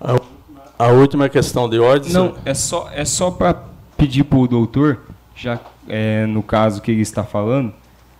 [0.00, 0.16] A,
[0.78, 2.10] a, última questão de ordem.
[2.12, 3.62] Não, é só, é só para
[3.96, 5.00] pedir para o doutor,
[5.36, 7.74] já é, no caso que ele está falando,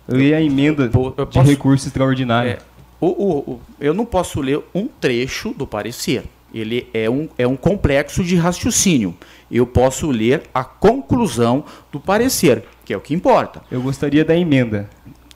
[0.07, 2.51] ler a emenda eu, eu posso, de recurso extraordinário.
[2.51, 2.59] É,
[2.99, 6.23] o, o, o, eu não posso ler um trecho do parecer.
[6.53, 9.15] Ele é um, é um complexo de raciocínio.
[9.51, 13.61] Eu posso ler a conclusão do parecer, que é o que importa.
[13.69, 14.89] Eu gostaria da emenda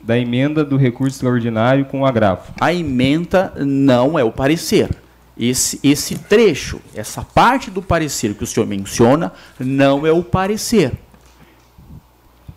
[0.04, 2.54] da emenda do recurso extraordinário com o agravo.
[2.60, 4.90] A emenda não é o parecer.
[5.36, 10.92] Esse, esse trecho, essa parte do parecer que o senhor menciona, não é o parecer.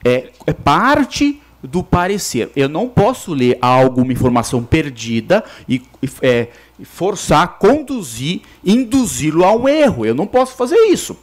[0.04, 2.50] É, é parte do parecer.
[2.54, 5.82] Eu não posso ler alguma informação perdida e
[6.22, 6.48] é,
[6.84, 10.06] forçar, conduzir, induzi-lo a um erro.
[10.06, 11.16] Eu não posso fazer isso.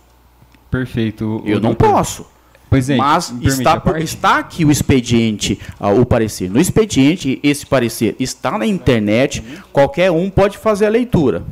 [0.69, 1.41] Perfeito.
[1.45, 2.25] Eu não posso.
[2.69, 6.49] Pois é, Mas está, está aqui o expediente, uh, o parecer.
[6.49, 11.43] No expediente, esse parecer está na internet, qualquer um pode fazer a leitura.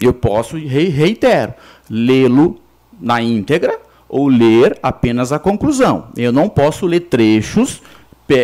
[0.00, 1.52] Eu posso, reitero,
[1.90, 2.58] lê-lo
[2.98, 3.78] na íntegra
[4.08, 6.08] ou ler apenas a conclusão.
[6.16, 7.82] Eu não posso ler trechos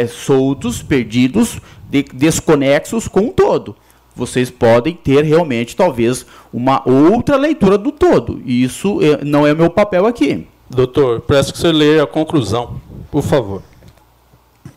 [0.09, 1.59] soltos, perdidos,
[1.91, 3.77] de, desconexos com o todo.
[4.15, 8.41] Vocês podem ter realmente, talvez, uma outra leitura do todo.
[8.45, 10.47] E isso é, não é o meu papel aqui.
[10.69, 13.63] Doutor, peço que você leia a conclusão, por favor.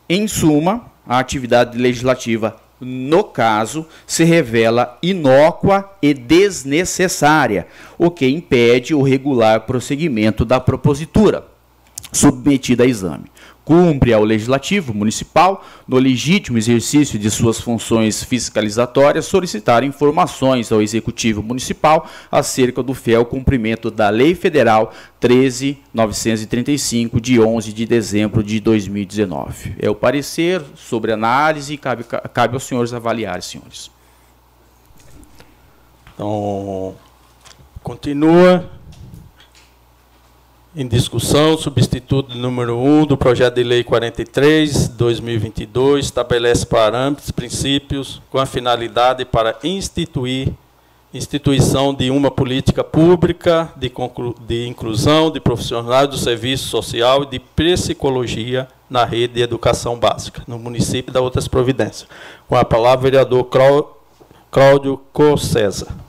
[0.09, 7.67] Em suma, a atividade legislativa, no caso, se revela inócua e desnecessária,
[7.97, 11.45] o que impede o regular prosseguimento da propositura
[12.11, 13.25] submetida a exame
[13.65, 21.41] cumpre ao Legislativo Municipal, no legítimo exercício de suas funções fiscalizatórias, solicitar informações ao Executivo
[21.41, 29.77] Municipal acerca do fiel cumprimento da Lei Federal 13.935, de 11 de dezembro de 2019.
[29.79, 33.89] É o parecer sobre análise, cabe, cabe aos senhores avaliar, senhores.
[36.13, 36.93] Então,
[37.81, 38.69] continua
[40.75, 48.37] em discussão, substituto número 1 do projeto de lei 43, 2022, estabelece parâmetros, princípios com
[48.37, 50.49] a finalidade para instituir
[51.13, 53.89] instituição de uma política pública de,
[54.45, 60.43] de inclusão de profissionais do serviço social e de psicologia na rede de educação básica,
[60.45, 62.05] no município da outras providências.
[62.49, 63.45] Com a palavra, vereador
[64.51, 65.01] Cláudio
[65.37, 66.04] César.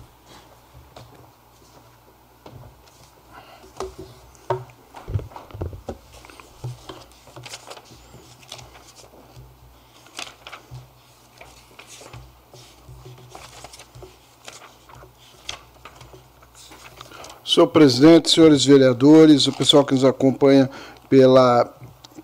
[17.56, 20.68] Senhor presidente, senhores vereadores, o pessoal que nos acompanha
[21.08, 21.66] pela,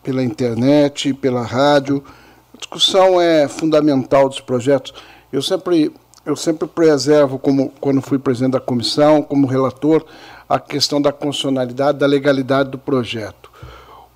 [0.03, 2.05] pela internet, pela rádio,
[2.53, 4.93] a discussão é fundamental dos projetos.
[5.33, 5.91] Eu sempre,
[6.27, 10.05] eu sempre preservo, como quando fui presidente da comissão, como relator,
[10.47, 13.51] a questão da constitucionalidade, da legalidade do projeto.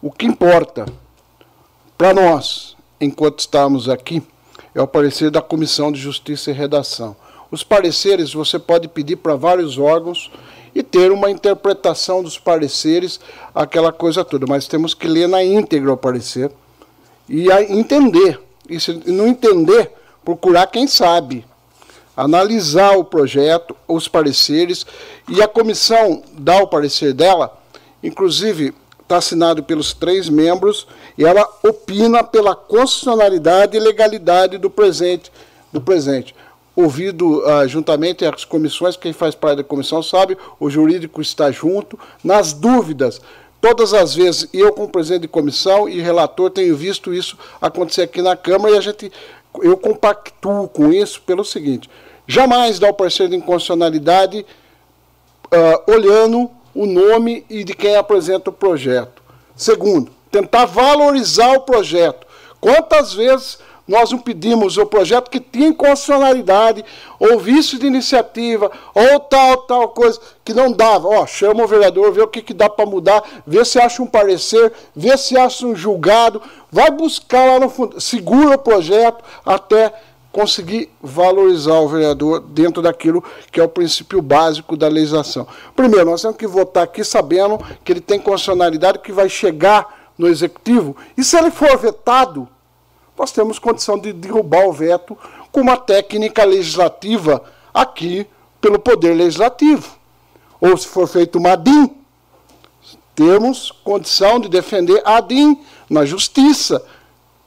[0.02, 0.84] O que importa
[1.96, 4.22] para nós, enquanto estamos aqui,
[4.74, 7.16] é o parecer da Comissão de Justiça e Redação.
[7.50, 10.30] Os pareceres você pode pedir para vários órgãos
[10.76, 13.18] e ter uma interpretação dos pareceres,
[13.54, 14.44] aquela coisa toda.
[14.46, 16.52] Mas temos que ler na íntegra o parecer
[17.26, 18.38] e entender.
[18.68, 19.90] E se não entender,
[20.22, 21.46] procurar quem sabe.
[22.14, 24.84] Analisar o projeto, os pareceres,
[25.26, 27.58] e a comissão dá o parecer dela,
[28.02, 35.32] inclusive está assinado pelos três membros, e ela opina pela constitucionalidade e legalidade do presente.
[35.72, 36.34] Do presente.
[36.76, 41.98] Ouvido uh, juntamente as comissões, quem faz parte da comissão sabe, o jurídico está junto.
[42.22, 43.18] Nas dúvidas,
[43.62, 48.20] todas as vezes, eu como presidente de comissão e relator tenho visto isso acontecer aqui
[48.20, 49.10] na Câmara e a gente,
[49.62, 51.88] eu compactuo com isso pelo seguinte,
[52.26, 54.44] jamais dá o parecer de inconstitucionalidade
[55.46, 59.22] uh, olhando o nome e de quem apresenta o projeto.
[59.56, 62.26] Segundo, tentar valorizar o projeto.
[62.60, 66.84] Quantas vezes nós não pedimos o projeto que tinha inconstitucionalidade,
[67.18, 71.09] ou vício de iniciativa, ou tal, tal coisa, que não dava.
[71.09, 74.07] Ó, chama o vereador, vê o que, que dá para mudar, vê se acha um
[74.07, 79.93] parecer, vê se acha um julgado, vai buscar lá no fundo, segura o projeto até
[80.37, 85.47] conseguir valorizar o vereador dentro daquilo que é o princípio básico da legislação.
[85.74, 90.28] Primeiro, nós temos que votar aqui sabendo que ele tem constitucionalidade, que vai chegar no
[90.28, 92.47] executivo, e se ele for vetado,
[93.18, 95.16] nós temos condição de derrubar o veto
[95.50, 97.42] com uma técnica legislativa
[97.72, 98.26] aqui
[98.60, 99.96] pelo Poder Legislativo.
[100.60, 101.90] Ou se for feito uma ADIM,
[103.14, 105.58] temos condição de defender a ADIM
[105.88, 106.84] na Justiça,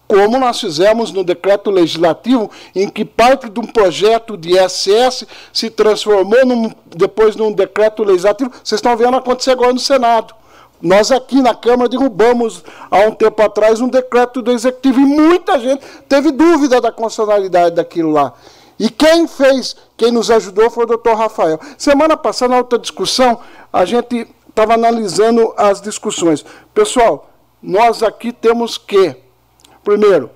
[0.08, 5.70] como nós fizemos no decreto legislativo, em que parte de um projeto de ISS se
[5.70, 8.50] transformou num, depois num decreto legislativo.
[8.64, 10.34] Vocês estão vendo acontecer agora no Senado.
[10.82, 15.60] Nós aqui na Câmara derrubamos há um tempo atrás um decreto do Executivo e muita
[15.60, 18.34] gente teve dúvida da constitucionalidade daquilo lá.
[18.80, 21.60] E quem fez, quem nos ajudou foi o doutor Rafael.
[21.78, 23.40] Semana passada, na outra discussão,
[23.74, 26.46] a gente estava analisando as discussões.
[26.74, 27.30] Pessoal,
[27.62, 29.18] nós aqui temos que
[29.84, 30.30] Primeiro,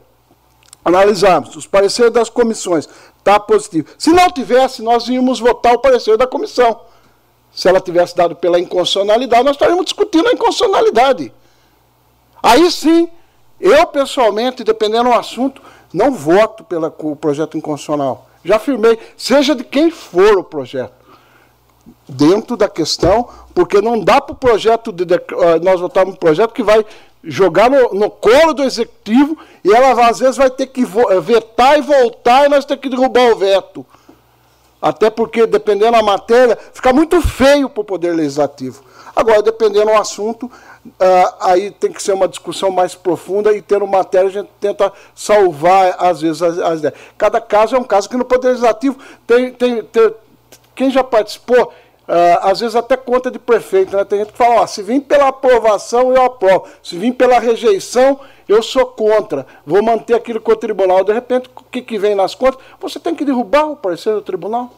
[0.84, 2.88] analisarmos os pareceres das comissões.
[3.18, 3.88] Está positivo.
[3.98, 6.80] Se não tivesse, nós íamos votar o parecer da comissão.
[7.54, 11.32] Se ela tivesse dado pela inconstitucionalidade, nós estaríamos discutindo a inconstitucionalidade.
[12.42, 13.08] Aí sim,
[13.60, 15.62] eu pessoalmente, dependendo do assunto,
[15.94, 18.28] não voto pelo projeto inconstitucional.
[18.44, 20.92] Já afirmei, seja de quem for o projeto.
[22.08, 26.54] Dentro da questão, porque não dá para o projeto, de, eh, nós votarmos um projeto
[26.54, 26.86] que vai
[27.24, 31.78] jogar no, no, colo do executivo e ela às vezes vai ter que eh, vetar
[31.78, 33.86] e voltar e nós temos que derrubar o veto.
[34.84, 38.84] Até porque, dependendo da matéria, fica muito feio para o Poder Legislativo.
[39.16, 43.88] Agora, dependendo do assunto, uh, aí tem que ser uma discussão mais profunda e tendo
[43.88, 46.96] matéria a gente tenta salvar, às vezes, as, as ideias.
[47.18, 50.14] Cada caso é um caso que no Poder Legislativo tem, tem, tem
[50.76, 51.72] quem já participou
[52.04, 54.04] Uh, às vezes até conta de prefeito, né?
[54.04, 56.66] Tem gente que fala, ó, se vir pela aprovação, eu aprovo.
[56.84, 59.46] Se vir pela rejeição, eu sou contra.
[59.66, 61.04] Vou manter aquilo com o tribunal.
[61.04, 62.60] De repente, o que, que vem nas contas?
[62.80, 64.72] Você tem que derrubar o parecer do tribunal.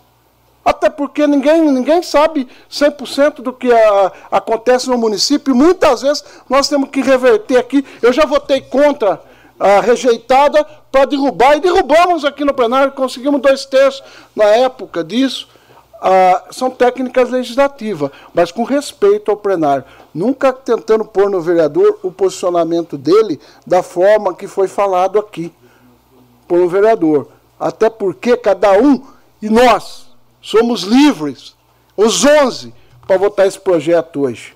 [0.64, 5.56] Até porque ninguém, ninguém sabe 100% do que a, acontece no município.
[5.56, 7.86] Muitas vezes nós temos que reverter aqui.
[8.02, 9.22] Eu já votei contra
[9.60, 14.04] a rejeitada para derrubar, e derrubamos aqui no plenário, conseguimos dois terços
[14.36, 15.48] na época disso
[16.02, 19.84] ah, são técnicas legislativas, mas com respeito ao plenário.
[20.16, 23.38] Nunca tentando pôr no vereador o posicionamento dele
[23.68, 25.54] da forma que foi falado aqui
[26.48, 27.28] por um vereador.
[27.60, 29.06] Até porque cada um,
[29.42, 30.08] e nós,
[30.42, 31.54] somos livres,
[31.98, 32.74] os 11,
[33.06, 34.56] para votar esse projeto hoje.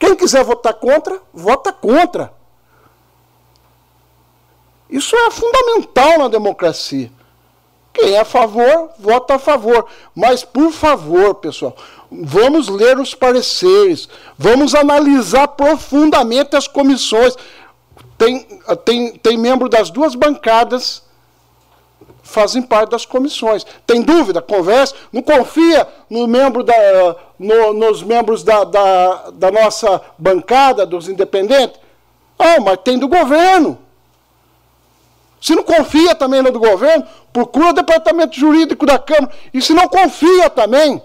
[0.00, 2.32] Quem quiser votar contra, vota contra.
[4.88, 7.08] Isso é fundamental na democracia.
[7.92, 9.86] Quem é a favor, vota a favor.
[10.12, 11.76] Mas, por favor, pessoal,
[12.10, 17.36] vamos ler os pareceres, vamos analisar profundamente as comissões.
[18.18, 18.46] Tem,
[18.84, 21.02] tem, tem membro das duas bancadas
[22.30, 23.66] fazem parte das comissões.
[23.86, 24.40] Tem dúvida?
[24.40, 24.94] Converse.
[25.12, 26.74] Não confia no membro da,
[27.38, 31.78] no, nos membros da, da, da nossa bancada, dos independentes?
[32.38, 33.78] Ah, mas tem do governo.
[35.40, 39.32] Se não confia também no do governo, procura o departamento jurídico da Câmara.
[39.52, 41.02] E se não confia também,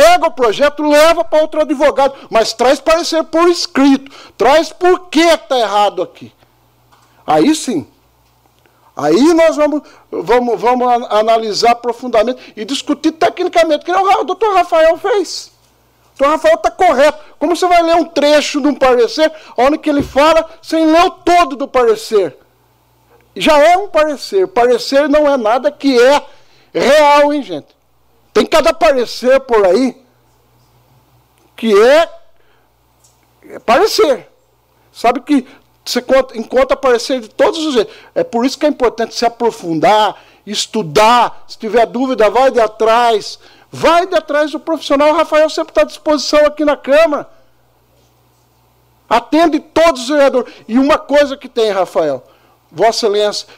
[0.00, 4.10] pega o projeto, leva para outro advogado, mas traz parecer por escrito.
[4.38, 6.32] Traz por que está errado aqui.
[7.26, 7.86] Aí sim.
[8.96, 15.52] Aí nós vamos, vamos, vamos analisar profundamente e discutir tecnicamente, que o doutor Rafael fez.
[16.14, 17.18] O doutor Rafael está correto.
[17.38, 21.04] Como você vai ler um trecho de um parecer, onde que ele fala, sem ler
[21.04, 22.36] o todo do parecer?
[23.36, 24.48] já é um parecer.
[24.48, 26.22] Parecer não é nada que é
[26.72, 27.79] real, hein, gente?
[28.32, 30.00] Tem cada parecer por aí
[31.56, 32.08] que é,
[33.50, 34.28] é parecer.
[34.92, 35.46] Sabe que
[35.84, 36.04] você
[36.34, 37.94] encontra parecer de todos os jeitos.
[38.14, 40.16] É por isso que é importante se aprofundar,
[40.46, 41.44] estudar.
[41.48, 43.38] Se tiver dúvida, vai de atrás.
[43.70, 45.10] Vai de atrás do profissional.
[45.10, 47.28] O Rafael sempre está à disposição aqui na Câmara.
[49.08, 50.52] Atende todos os vereadores.
[50.68, 52.24] E uma coisa que tem, Rafael,
[52.70, 53.48] Vossa Excelência,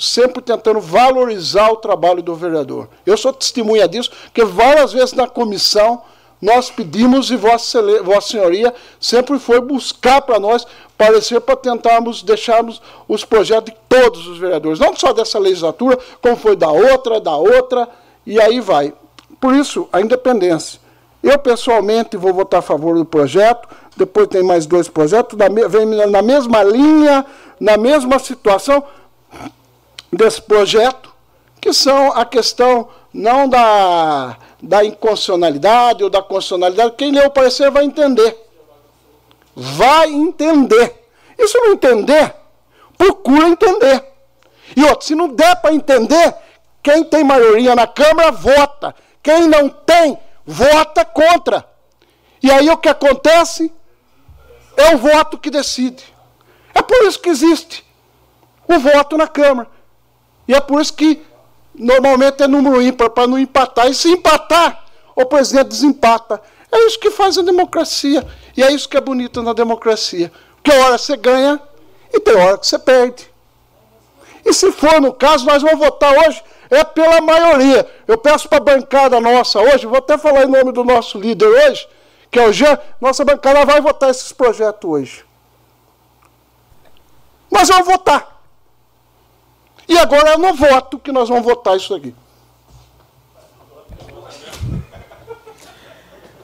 [0.00, 2.88] sempre tentando valorizar o trabalho do vereador.
[3.04, 6.02] Eu sou testemunha disso, porque várias vezes na comissão
[6.40, 10.66] nós pedimos e Vossa, Vossa Senhoria sempre foi buscar para nós
[10.96, 16.36] parecer para tentarmos deixarmos os projetos de todos os vereadores, não só dessa legislatura, como
[16.36, 17.88] foi da outra, da outra,
[18.26, 18.92] e aí vai.
[19.38, 20.80] Por isso, a independência.
[21.22, 26.22] Eu, pessoalmente, vou votar a favor do projeto, depois tem mais dois projetos, vem na
[26.22, 27.26] mesma linha,
[27.58, 28.82] na mesma situação
[30.12, 31.14] desse projeto,
[31.60, 37.70] que são a questão não da da inconstitucionalidade ou da constitucionalidade, quem lê o parecer
[37.70, 38.36] vai entender.
[39.54, 40.94] Vai entender.
[41.38, 42.34] E se não entender,
[42.96, 44.04] procura entender.
[44.76, 46.34] E outro, se não der para entender,
[46.82, 48.94] quem tem maioria na Câmara vota.
[49.22, 51.64] Quem não tem, vota contra.
[52.42, 53.72] E aí o que acontece?
[54.76, 56.04] É o voto que decide.
[56.74, 57.84] É por isso que existe
[58.68, 59.68] o voto na Câmara.
[60.50, 61.22] E é por isso que
[61.80, 63.88] Normalmente é número ímpar para não empatar.
[63.88, 66.40] E se empatar, o presidente desempata.
[66.70, 68.26] É isso que faz a democracia.
[68.56, 70.30] E é isso que é bonito na democracia.
[70.56, 71.60] Porque hora você ganha
[72.12, 73.30] e tem hora que você perde.
[74.44, 77.88] E se for no caso, nós vamos votar hoje é pela maioria.
[78.06, 81.46] Eu peço para a bancada nossa hoje, vou até falar em nome do nosso líder
[81.46, 81.88] hoje,
[82.30, 85.24] que é o Jean, nossa bancada vai votar esses projetos hoje.
[87.50, 88.39] Nós vamos votar.
[89.90, 92.14] E agora é no voto que nós vamos votar isso aqui.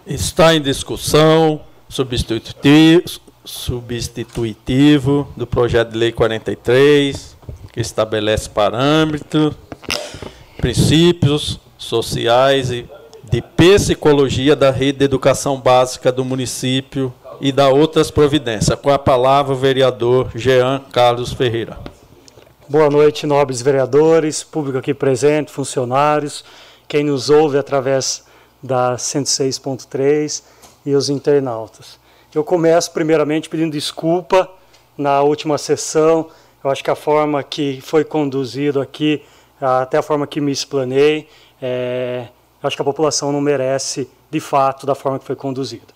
[0.05, 3.05] Está em discussão substitutivo,
[3.45, 7.37] substitutivo do projeto de lei 43,
[7.73, 9.55] que estabelece parâmetros,
[10.57, 12.85] princípios sociais e
[13.31, 18.77] de psicologia da rede de educação básica do município e da outras providências.
[18.81, 21.95] Com a palavra o vereador Jean Carlos Ferreira.
[22.69, 26.45] Boa noite, nobres vereadores, público aqui presente, funcionários,
[26.89, 28.25] quem nos ouve através
[28.61, 30.43] da 106.3
[30.85, 31.97] e os internautas.
[32.35, 34.51] Eu começo primeiramente pedindo desculpa
[34.99, 36.29] na última sessão.
[36.65, 39.23] Eu acho que a forma que foi conduzido aqui,
[39.61, 41.29] até a forma que me explanei,
[41.63, 42.27] é,
[42.61, 45.95] acho que a população não merece de fato da forma que foi conduzido.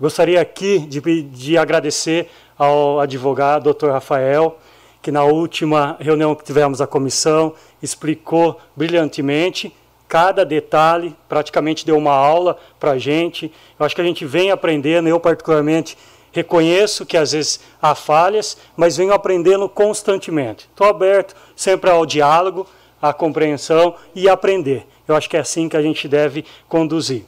[0.00, 2.28] Gostaria aqui de, de agradecer
[2.58, 3.90] ao advogado Dr.
[3.90, 4.58] Rafael
[5.02, 9.74] que na última reunião que tivemos a comissão explicou brilhantemente
[10.10, 13.52] cada detalhe, praticamente deu uma aula para a gente.
[13.78, 15.96] Eu acho que a gente vem aprendendo, eu particularmente
[16.32, 20.68] reconheço que às vezes há falhas, mas venho aprendendo constantemente.
[20.68, 22.66] Estou aberto sempre ao diálogo,
[23.00, 24.84] à compreensão e aprender.
[25.06, 27.24] Eu acho que é assim que a gente deve conduzir.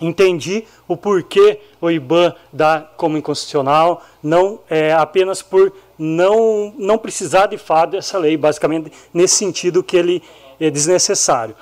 [0.00, 7.46] Entendi o porquê o IBAN dá como inconstitucional, não é apenas por não, não precisar
[7.46, 10.22] de fato dessa lei, basicamente nesse sentido que ele
[10.60, 11.54] é desnecessário.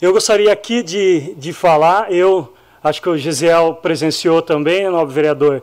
[0.00, 2.52] Eu gostaria aqui de, de falar, eu
[2.82, 5.62] acho que o Gisel presenciou também, nobre vereador,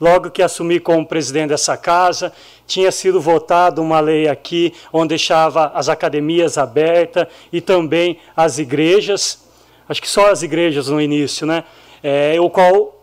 [0.00, 2.32] logo que assumi como presidente dessa casa,
[2.66, 9.44] tinha sido votada uma lei aqui onde deixava as academias abertas e também as igrejas,
[9.88, 11.64] acho que só as igrejas no início, né?
[12.02, 12.97] É, o qual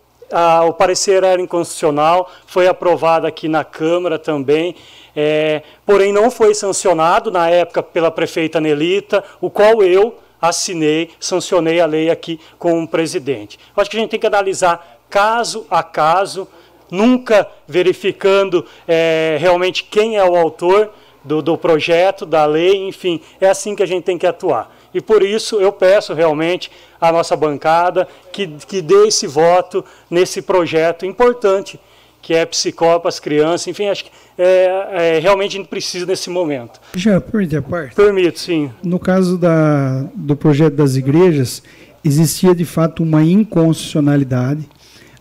[0.68, 4.76] o parecer era inconstitucional, foi aprovado aqui na Câmara também,
[5.16, 11.80] é, porém não foi sancionado na época pela prefeita Nelita, o qual eu assinei, sancionei
[11.80, 13.60] a lei aqui com o presidente.
[13.76, 16.48] Acho que a gente tem que analisar caso a caso,
[16.92, 20.92] nunca verificando é, realmente quem é o autor
[21.24, 24.75] do, do projeto, da lei, enfim, é assim que a gente tem que atuar.
[24.96, 30.42] E por isso eu peço realmente à nossa bancada que, que dê esse voto nesse
[30.42, 31.78] projeto importante,
[32.22, 36.06] que é psicólogo para as crianças, enfim, acho que é, é, realmente a gente precisa
[36.06, 36.80] nesse momento.
[36.96, 37.94] Já permite a parte?
[37.94, 38.72] Permito, sim.
[38.82, 41.62] No caso da, do projeto das igrejas,
[42.02, 44.66] existia de fato uma inconstitucionalidade.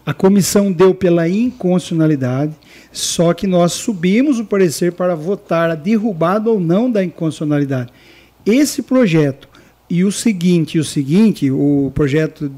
[0.07, 2.55] A comissão deu pela inconstitucionalidade,
[2.93, 7.93] só que nós subimos o parecer para votar a derrubada ou não da inconstitucionalidade.
[8.47, 9.49] Esse projeto
[9.95, 12.51] e o seguinte, o seguinte, o projeto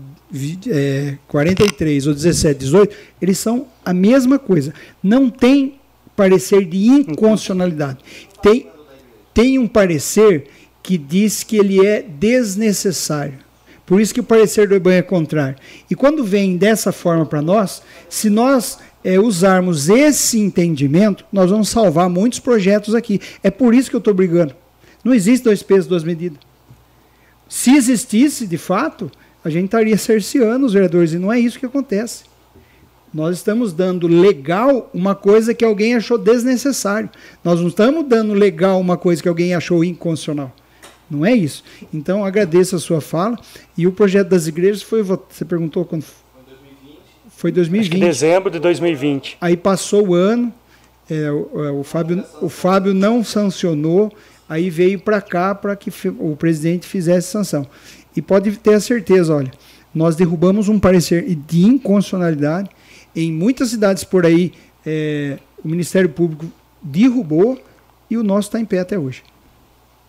[0.70, 4.72] é, 43 ou 17, 18, eles são a mesma coisa.
[5.02, 5.74] Não tem
[6.16, 7.98] parecer de inconstitucionalidade.
[8.40, 8.68] Tem,
[9.34, 10.46] tem um parecer
[10.82, 13.34] que diz que ele é desnecessário.
[13.84, 15.58] Por isso que o parecer do IBAN é contrário.
[15.90, 21.68] E quando vem dessa forma para nós, se nós é, usarmos esse entendimento, nós vamos
[21.68, 23.20] salvar muitos projetos aqui.
[23.42, 24.54] É por isso que eu estou brigando.
[25.04, 26.45] Não existe dois pesos, duas medidas.
[27.48, 29.10] Se existisse, de fato,
[29.44, 32.24] a gente estaria cerceando os vereadores, e não é isso que acontece.
[33.14, 37.08] Nós estamos dando legal uma coisa que alguém achou desnecessário.
[37.42, 40.52] Nós não estamos dando legal uma coisa que alguém achou inconstitucional.
[41.08, 41.62] Não é isso.
[41.94, 43.38] Então, agradeço a sua fala.
[43.78, 45.02] E o projeto das igrejas foi.
[45.02, 46.04] Você perguntou quando.
[47.30, 47.92] Foi 2020.
[47.92, 49.38] Acho dezembro de 2020.
[49.40, 50.52] Aí passou o ano,
[51.08, 54.12] é, o, é, o, Fábio, o Fábio não sancionou,
[54.48, 57.66] aí veio para cá para que o presidente fizesse sanção.
[58.16, 59.50] E pode ter a certeza, olha,
[59.94, 62.70] nós derrubamos um parecer de inconstitucionalidade.
[63.14, 64.52] Em muitas cidades por aí,
[64.84, 66.46] é, o Ministério Público
[66.82, 67.58] derrubou
[68.10, 69.22] e o nosso está em pé até hoje.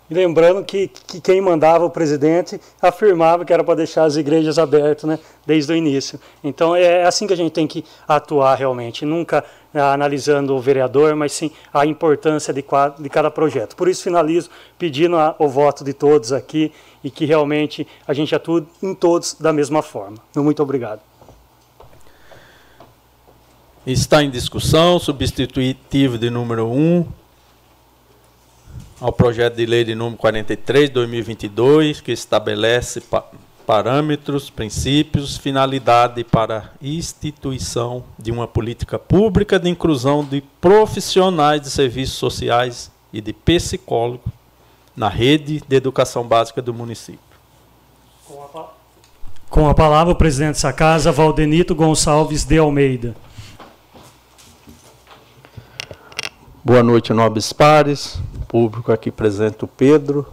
[0.09, 5.03] Lembrando que, que, quem mandava o presidente afirmava que era para deixar as igrejas abertas,
[5.03, 6.17] né, desde o início.
[6.41, 9.43] Então é assim que a gente tem que atuar realmente, nunca
[9.79, 12.63] analisando o vereador, mas sim a importância de,
[12.99, 13.75] de cada projeto.
[13.75, 16.71] Por isso finalizo pedindo a, o voto de todos aqui
[17.03, 20.17] e que realmente a gente atue em todos da mesma forma.
[20.35, 21.01] Muito obrigado.
[23.85, 27.05] Está em discussão substitutivo de número 1
[28.99, 33.01] ao projeto de lei de número 43 de 2022, que estabelece
[33.67, 42.15] parâmetros, princípios, finalidade para instituição de uma política pública de inclusão de profissionais de serviços
[42.15, 44.31] sociais e de psicólogos
[44.95, 47.19] na rede de educação básica do município.
[48.25, 48.67] Com a,
[49.49, 53.17] Com a palavra, o presidente dessa casa, Valdenito Gonçalves de Almeida.
[56.63, 58.17] Boa noite, nobres pares
[58.47, 60.25] público aqui presente, o Pedro,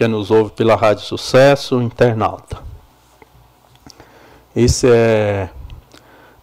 [0.00, 2.62] que nos ouve pela Rádio Sucesso, internauta.
[4.56, 5.50] Esse é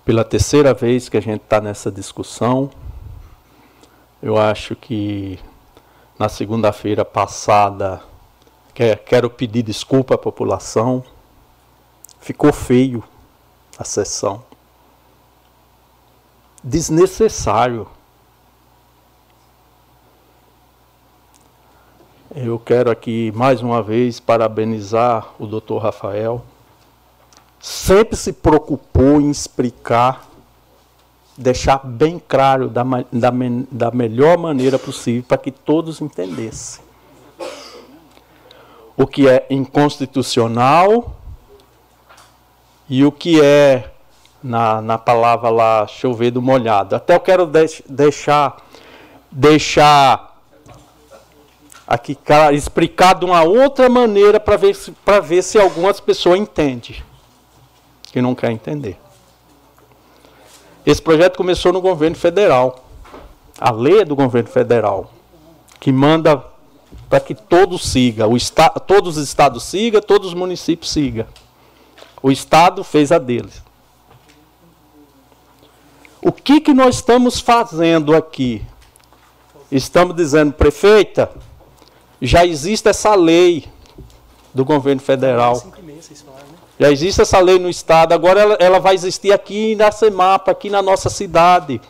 [0.05, 2.69] pela terceira vez que a gente está nessa discussão.
[4.21, 5.39] Eu acho que
[6.19, 7.99] na segunda-feira passada,
[8.75, 11.03] quero pedir desculpa à população,
[12.19, 13.03] ficou feio
[13.75, 14.43] a sessão.
[16.63, 17.87] Desnecessário
[22.39, 25.77] Eu quero aqui mais uma vez parabenizar o Dr.
[25.77, 26.45] Rafael.
[27.59, 30.29] Sempre se preocupou em explicar,
[31.35, 33.31] deixar bem claro da, da,
[33.71, 36.83] da melhor maneira possível para que todos entendessem.
[38.95, 41.15] O que é inconstitucional
[42.87, 43.89] e o que é,
[44.43, 46.95] na, na palavra lá, chover do molhado.
[46.95, 47.51] Até eu quero
[47.89, 48.57] deixar,
[49.31, 50.26] deixar
[51.87, 52.17] aqui
[52.53, 54.93] explicado de uma outra maneira para ver, se,
[55.23, 57.01] ver se algumas pessoas entendem,
[58.11, 58.99] que não quer entender.
[60.85, 62.85] Esse projeto começou no governo federal.
[63.59, 65.11] A lei é do governo federal,
[65.79, 66.43] que manda
[67.09, 71.25] para que todos siga, o esta, todos os estados sigam, todos os municípios sigam.
[72.21, 73.63] O estado fez a deles.
[76.21, 78.61] O que, que nós estamos fazendo aqui?
[79.71, 81.31] Estamos dizendo, prefeita,
[82.21, 83.65] já existe essa lei
[84.53, 85.61] do governo federal.
[86.79, 90.69] Já existe essa lei no estado, agora ela, ela vai existir aqui na CEMAPA, aqui
[90.69, 91.81] na nossa cidade,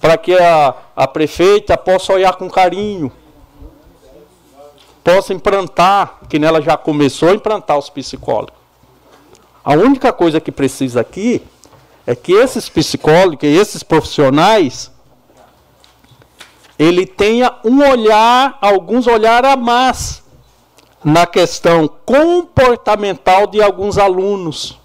[0.00, 3.10] para que a, a prefeita possa olhar com carinho,
[5.02, 8.54] possa implantar, que nela já começou a implantar os psicólogos.
[9.64, 11.42] A única coisa que precisa aqui
[12.06, 14.92] é que esses psicólogos, esses profissionais,
[16.78, 20.22] ele tenha um olhar, alguns olhar a mais
[21.02, 24.78] na questão comportamental de alguns alunos,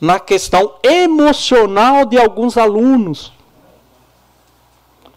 [0.00, 3.32] na questão emocional de alguns alunos.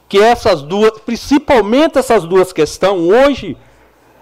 [0.10, 3.58] Que essas duas, principalmente essas duas questões, hoje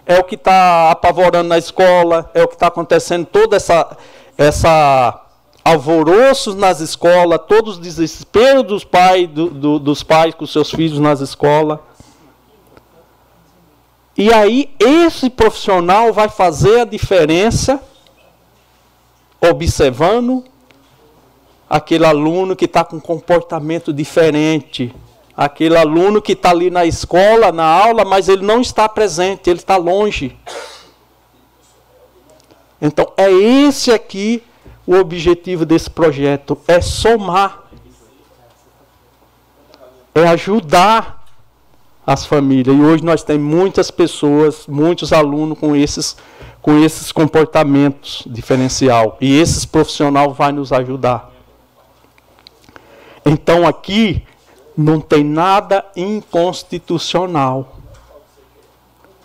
[0.06, 3.98] é o que está apavorando na escola, é o que está acontecendo toda essa,
[4.38, 5.21] essa
[5.64, 11.00] alvoroços nas escolas, todos os desesperos dos pais, do, do, dos pais com seus filhos
[11.00, 11.80] nas escolas.
[14.18, 17.82] E aí esse profissional vai fazer a diferença
[19.40, 20.44] observando
[21.70, 24.94] aquele aluno que está com comportamento diferente,
[25.36, 29.60] aquele aluno que está ali na escola, na aula, mas ele não está presente, ele
[29.60, 30.38] está longe.
[32.82, 34.44] Então é esse aqui
[34.86, 37.64] o objetivo desse projeto é somar,
[40.14, 41.24] é ajudar
[42.06, 42.76] as famílias.
[42.76, 46.18] E hoje nós temos muitas pessoas, muitos alunos com esses
[46.62, 49.18] com esses comportamentos diferencial.
[49.20, 51.32] E esses profissional vai nos ajudar.
[53.26, 54.24] Então aqui
[54.78, 57.78] não tem nada inconstitucional.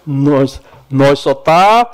[0.07, 0.61] Nós,
[0.91, 1.91] nós só está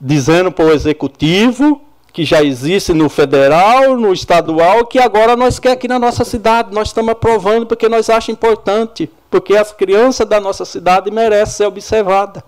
[0.00, 1.83] dizendo para o executivo
[2.14, 6.72] que já existe no federal, no estadual, que agora nós quer aqui na nossa cidade.
[6.72, 11.66] Nós estamos aprovando porque nós achamos importante, porque as crianças da nossa cidade merecem ser
[11.66, 12.40] observadas,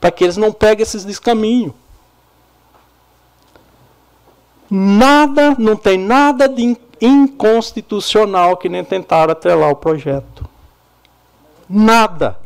[0.00, 1.74] para que eles não peguem esses descaminhos.
[4.70, 10.48] Nada, não tem nada de inconstitucional que nem tentaram atrelar o projeto.
[11.68, 12.38] Nada.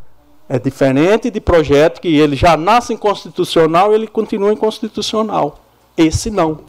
[0.48, 5.68] É diferente de projeto que ele já nasce inconstitucional e ele continua inconstitucional.
[5.98, 6.60] Esse não.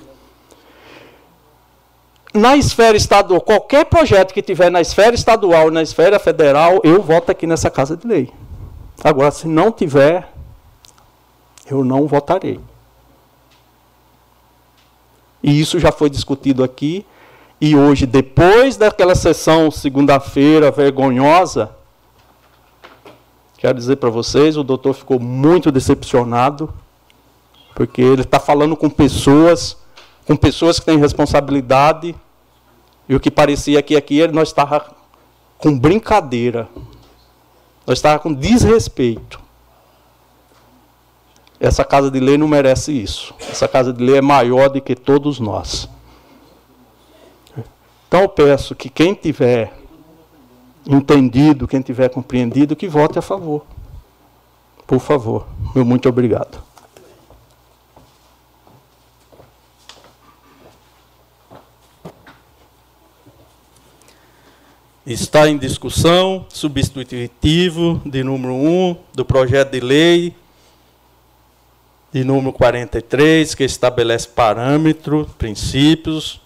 [2.34, 7.32] Na esfera estadual, qualquer projeto que tiver na esfera estadual na esfera federal, eu voto
[7.32, 8.32] aqui nessa Casa de Lei.
[9.04, 10.32] Agora, se não tiver,
[11.70, 12.60] eu não votarei.
[15.42, 17.06] E isso já foi discutido aqui.
[17.62, 21.72] E hoje, depois daquela sessão segunda-feira vergonhosa,
[23.58, 26.74] quero dizer para vocês, o doutor ficou muito decepcionado,
[27.80, 29.78] porque ele está falando com pessoas,
[30.28, 32.14] com pessoas que têm responsabilidade,
[33.08, 34.90] e o que parecia que aqui nós estávamos
[35.58, 36.68] com brincadeira,
[37.88, 39.40] nós estávamos com desrespeito.
[41.58, 43.34] Essa casa de lei não merece isso.
[43.50, 45.88] Essa casa de lei é maior do que todos nós.
[48.10, 49.72] Então eu peço que quem tiver
[50.86, 53.66] entendido, quem tiver compreendido, que vote a favor.
[54.86, 55.48] Por favor.
[55.74, 56.68] Meu muito obrigado.
[65.10, 70.36] Está em discussão substitutivo de número 1 do projeto de lei
[72.14, 76.40] de número 43, que estabelece parâmetros, princípios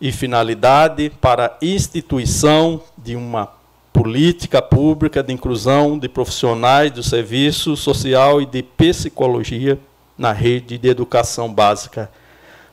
[0.00, 3.48] e finalidade para a instituição de uma
[3.92, 9.76] política pública de inclusão de profissionais do serviço social e de psicologia
[10.16, 12.08] na rede de educação básica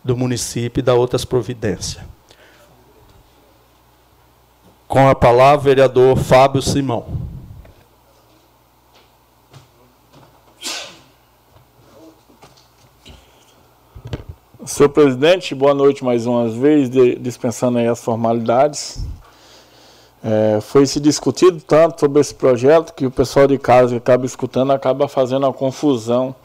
[0.03, 2.10] do município e da outras providências.
[4.91, 7.05] Com a palavra, vereador Fábio Simão.
[14.65, 19.05] Senhor presidente, boa noite mais uma vez, dispensando aí as formalidades.
[20.21, 24.25] É, foi se discutido tanto sobre esse projeto que o pessoal de casa que acaba
[24.25, 26.35] escutando acaba fazendo uma confusão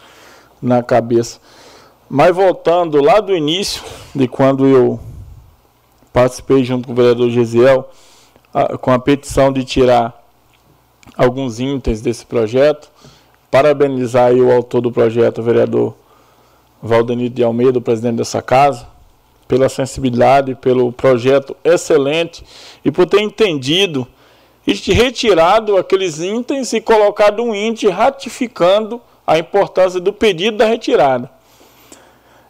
[0.63, 1.41] na cabeça.
[2.09, 3.83] Mas voltando lá do início,
[4.15, 5.01] de quando eu
[6.13, 7.91] participei junto com o vereador Gesiel,
[8.81, 10.25] com a petição de tirar
[11.17, 12.91] alguns itens desse projeto,
[13.51, 15.95] parabenizar o autor do projeto, o vereador
[16.83, 18.87] Valdenito de Almeida, o presidente dessa casa,
[19.47, 22.45] pela sensibilidade, pelo projeto excelente
[22.85, 24.07] e por ter entendido
[24.67, 31.31] e retirado aqueles itens e colocado um índice ratificando a importância do pedido da retirada.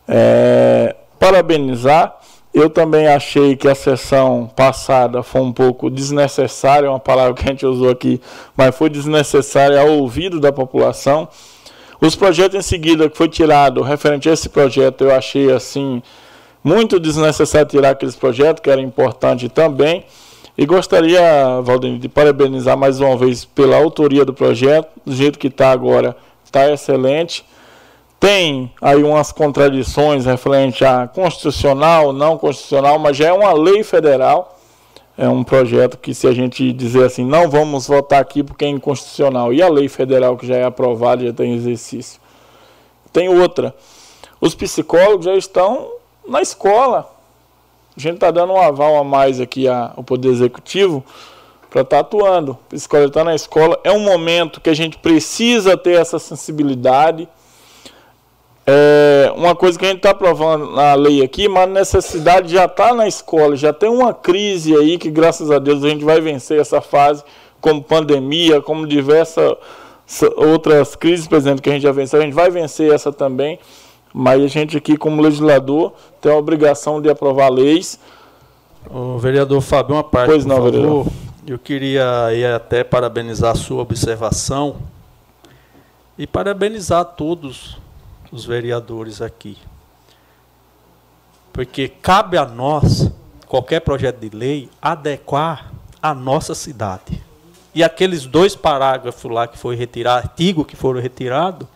[0.08, 2.18] É, parabenizar.
[2.56, 7.48] Eu também achei que a sessão passada foi um pouco desnecessária, uma palavra que a
[7.50, 8.18] gente usou aqui,
[8.56, 11.28] mas foi desnecessária ao ouvido da população.
[12.00, 16.02] Os projetos em seguida que foi tirado, referente a esse projeto, eu achei assim
[16.64, 20.06] muito desnecessário tirar aqueles projetos, que era importante também.
[20.56, 25.48] E gostaria, Valdemir, de parabenizar mais uma vez pela autoria do projeto, do jeito que
[25.48, 27.44] está agora, está excelente.
[28.18, 34.56] Tem aí umas contradições referente a constitucional, não constitucional, mas já é uma lei federal
[35.18, 38.68] é um projeto que, se a gente dizer assim, não vamos votar aqui porque é
[38.68, 42.20] inconstitucional, e a lei federal que já é aprovada, já tem exercício.
[43.12, 43.74] Tem outra.
[44.38, 45.90] Os psicólogos já estão
[46.28, 47.10] na escola.
[47.96, 51.02] A gente está dando um aval a mais aqui ao Poder Executivo
[51.70, 52.52] para estar tá atuando.
[52.52, 53.80] O psicólogo está na escola.
[53.82, 57.26] É um momento que a gente precisa ter essa sensibilidade
[58.66, 62.64] é uma coisa que a gente está aprovando na lei aqui, mas a necessidade já
[62.64, 66.20] está na escola, já tem uma crise aí que, graças a Deus, a gente vai
[66.20, 67.22] vencer essa fase,
[67.60, 69.54] como pandemia, como diversas
[70.36, 73.60] outras crises, por exemplo, que a gente já venceu, a gente vai vencer essa também,
[74.12, 78.00] mas a gente aqui, como legislador, tem a obrigação de aprovar leis.
[78.90, 81.06] O vereador Fábio, uma parte, pois não, Vereador.
[81.46, 84.76] Eu queria aí até parabenizar a sua observação
[86.18, 87.78] e parabenizar a todos
[88.30, 89.58] os vereadores aqui.
[91.52, 93.10] Porque cabe a nós,
[93.46, 95.72] qualquer projeto de lei, adequar
[96.02, 97.24] a nossa cidade.
[97.74, 101.66] E aqueles dois parágrafos lá que foi retirado, artigo que foram retirados,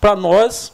[0.00, 0.72] para nós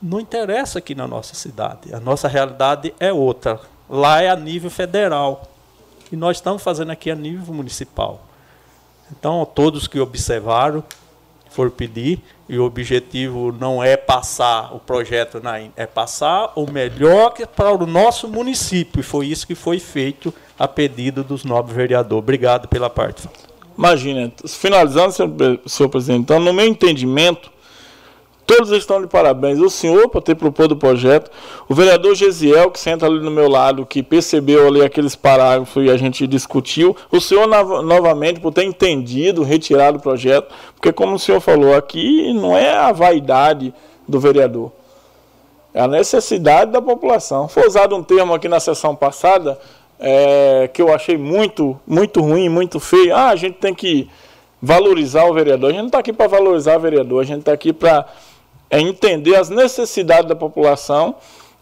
[0.00, 1.94] não interessa aqui na nossa cidade.
[1.94, 3.60] A nossa realidade é outra.
[3.88, 5.48] Lá é a nível federal.
[6.12, 8.20] E nós estamos fazendo aqui a nível municipal.
[9.10, 10.84] Então, todos que observaram,
[11.50, 17.34] for pedir, e o objetivo não é passar o projeto na é passar o melhor
[17.54, 19.00] para o nosso município.
[19.00, 22.22] E foi isso que foi feito a pedido dos nobres vereadores.
[22.22, 23.28] Obrigado pela parte.
[23.76, 27.50] Imagina, finalizando, senhor, senhor presidente, então, no meu entendimento,
[28.48, 29.60] Todos estão de parabéns.
[29.60, 31.30] O senhor por ter proposto o projeto,
[31.68, 35.90] o vereador Gesiel, que senta ali no meu lado, que percebeu ali aqueles parágrafos e
[35.90, 41.18] a gente discutiu, o senhor novamente por ter entendido, retirado o projeto, porque como o
[41.18, 43.74] senhor falou aqui, não é a vaidade
[44.08, 44.72] do vereador,
[45.74, 47.48] é a necessidade da população.
[47.48, 49.58] Foi usado um termo aqui na sessão passada
[50.00, 53.14] é, que eu achei muito, muito ruim, muito feio.
[53.14, 54.08] Ah, a gente tem que
[54.60, 55.68] valorizar o vereador.
[55.68, 58.06] A gente não está aqui para valorizar o vereador, a gente está aqui para
[58.70, 61.16] é entender as necessidades da população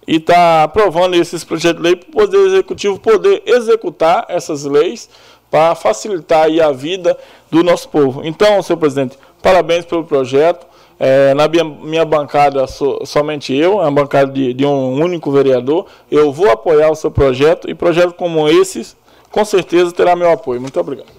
[0.07, 5.09] e está aprovando esses projetos de lei para o Poder Executivo poder executar essas leis
[5.51, 7.17] para facilitar a vida
[7.51, 8.23] do nosso povo.
[8.25, 10.67] Então, senhor presidente, parabéns pelo projeto.
[10.99, 12.67] É, na minha, minha bancada,
[13.05, 15.87] somente eu, é a bancada de, de um único vereador.
[16.11, 18.97] Eu vou apoiar o seu projeto e projetos como esses,
[19.31, 20.61] com certeza, terá meu apoio.
[20.61, 21.16] Muito obrigado.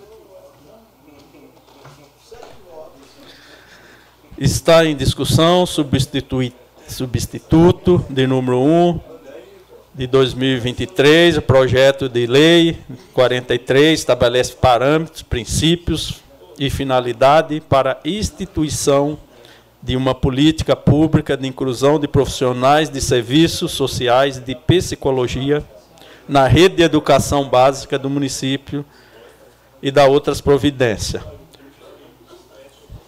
[4.38, 6.46] Está em discussão substituto
[8.08, 9.00] de número 1
[9.96, 12.78] de 2023, o projeto de lei
[13.16, 16.22] 43 estabelece parâmetros, princípios
[16.60, 19.18] e finalidade para a instituição
[19.82, 25.66] de uma política pública de inclusão de profissionais de serviços sociais de psicologia
[26.30, 28.86] na rede de educação básica do município
[29.82, 31.24] e da outras providências.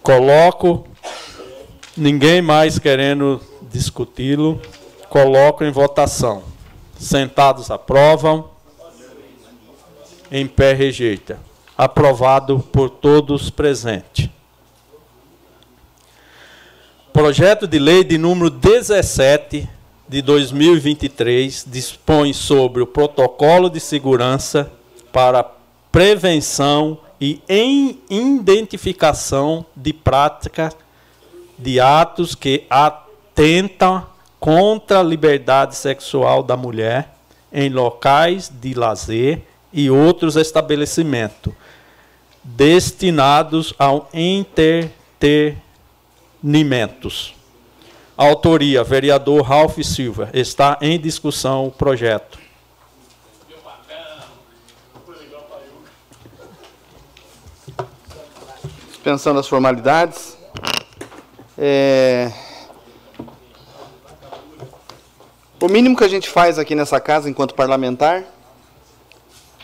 [0.02, 0.89] Coloco
[2.00, 4.58] Ninguém mais querendo discuti-lo,
[5.10, 6.42] coloco em votação.
[6.98, 8.48] Sentados aprovam.
[10.32, 11.38] Em pé rejeita.
[11.76, 14.30] Aprovado por todos presentes.
[17.12, 19.68] Projeto de lei de número 17
[20.08, 24.72] de 2023 dispõe sobre o protocolo de segurança
[25.12, 25.44] para
[25.92, 27.42] prevenção e
[28.08, 30.74] identificação de práticas
[31.60, 34.06] de atos que atentam
[34.38, 37.14] contra a liberdade sexual da mulher
[37.52, 39.42] em locais de lazer
[39.72, 41.52] e outros estabelecimentos
[42.42, 47.08] destinados ao entretenimento.
[48.16, 50.30] Autoria: vereador Ralph Silva.
[50.32, 52.38] Está em discussão o projeto.
[59.02, 60.39] Pensando as formalidades.
[61.62, 62.32] É...
[65.60, 68.24] O mínimo que a gente faz aqui nessa casa, enquanto parlamentar,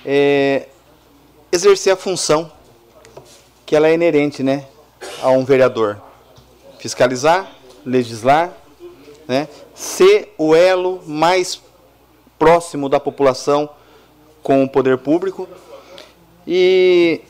[0.05, 0.69] é
[1.51, 2.53] exercer a função
[3.65, 4.67] que ela é inerente né,
[5.23, 5.99] a um vereador.
[6.79, 7.51] Fiscalizar,
[7.83, 8.53] legislar,
[9.27, 11.63] né, ser o elo mais
[12.39, 13.71] próximo da população
[14.43, 15.49] com o poder público.
[16.47, 17.23] E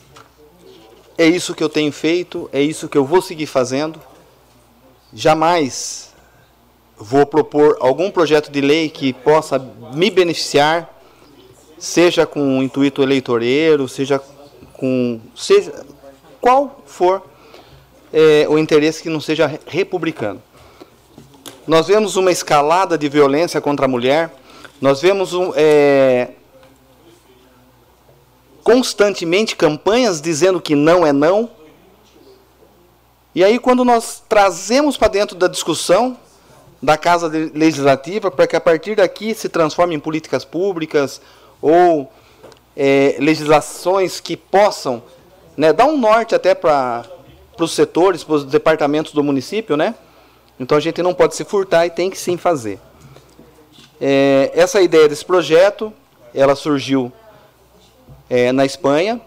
[1.17, 3.97] é isso que eu tenho feito, é isso que eu vou seguir fazendo.
[5.13, 6.13] Jamais
[6.97, 9.59] vou propor algum projeto de lei que possa
[9.93, 10.93] me beneficiar,
[11.77, 14.21] seja com um intuito eleitoreiro, seja
[14.73, 15.85] com seja
[16.41, 17.23] qual for
[18.11, 20.41] é, o interesse que não seja republicano.
[21.67, 24.33] Nós vemos uma escalada de violência contra a mulher,
[24.79, 26.29] nós vemos um, é,
[28.63, 31.49] constantemente campanhas dizendo que não é não,
[33.37, 36.17] e aí, quando nós trazemos para dentro da discussão
[36.81, 41.21] da Casa Legislativa, para que a partir daqui se transforme em políticas públicas
[41.61, 42.11] ou
[42.75, 45.03] é, legislações que possam
[45.55, 47.05] né, dar um norte até para
[47.59, 49.93] os setores, para os departamentos do município, né?
[50.59, 52.79] Então a gente não pode se furtar e tem que sim fazer.
[54.01, 55.93] É, essa ideia desse projeto,
[56.33, 57.13] ela surgiu
[58.31, 59.21] é, na Espanha,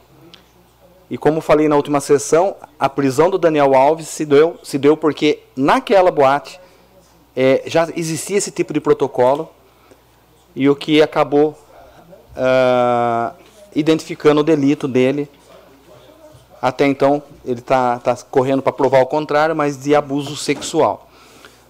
[1.10, 4.96] e como falei na última sessão, a prisão do Daniel Alves se deu, se deu
[4.96, 6.60] porque naquela boate
[7.34, 9.50] é, já existia esse tipo de protocolo
[10.54, 11.58] e o que acabou
[12.36, 13.34] uh,
[13.74, 15.28] identificando o delito dele.
[16.62, 21.08] Até então, ele está tá correndo para provar o contrário, mas de abuso sexual.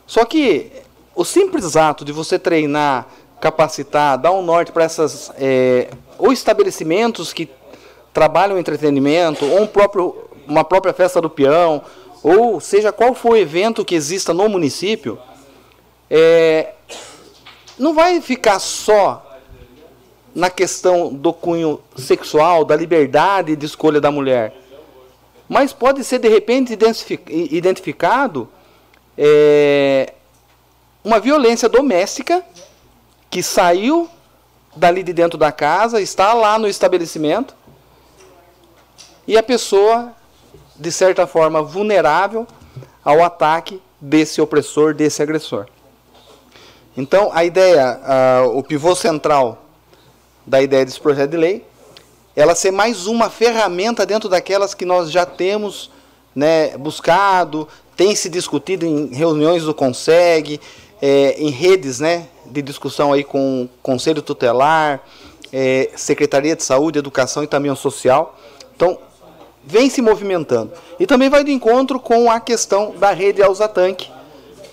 [0.06, 0.70] Só que
[1.14, 3.06] o simples ato de você treinar,
[3.40, 5.88] capacitar, dar um norte para essas é,
[6.18, 7.48] ou estabelecimentos que
[8.12, 10.16] trabalham entretenimento, ou um próprio,
[10.47, 11.82] uma própria festa do peão,
[12.23, 15.19] ou seja qual for o evento que exista no município,
[16.11, 16.73] é,
[17.78, 19.27] não vai ficar só
[20.35, 24.55] na questão do cunho sexual, da liberdade de escolha da mulher,
[25.49, 26.78] mas pode ser de repente
[27.51, 28.49] identificado
[29.19, 30.15] é,
[31.03, 32.45] uma violência doméstica
[33.28, 34.09] que saiu
[34.77, 37.55] dali de dentro da casa, está lá no estabelecimento
[39.26, 40.12] e a pessoa,
[40.76, 42.47] de certa forma, vulnerável
[43.05, 45.66] ao ataque desse opressor, desse agressor.
[46.97, 48.01] Então, a ideia,
[48.52, 49.64] o pivô central
[50.47, 51.64] da ideia desse projeto de lei,
[52.34, 55.90] ela ser mais uma ferramenta dentro daquelas que nós já temos
[56.34, 60.60] né, buscado, tem se discutido em reuniões do CONSEG,
[61.02, 65.02] é, em redes né, de discussão aí com o Conselho Tutelar,
[65.52, 68.38] é, Secretaria de Saúde, Educação e também o Social.
[68.74, 68.98] Então,
[69.65, 70.73] vem se movimentando.
[70.99, 74.11] E também vai de encontro com a questão da rede Alzatanque,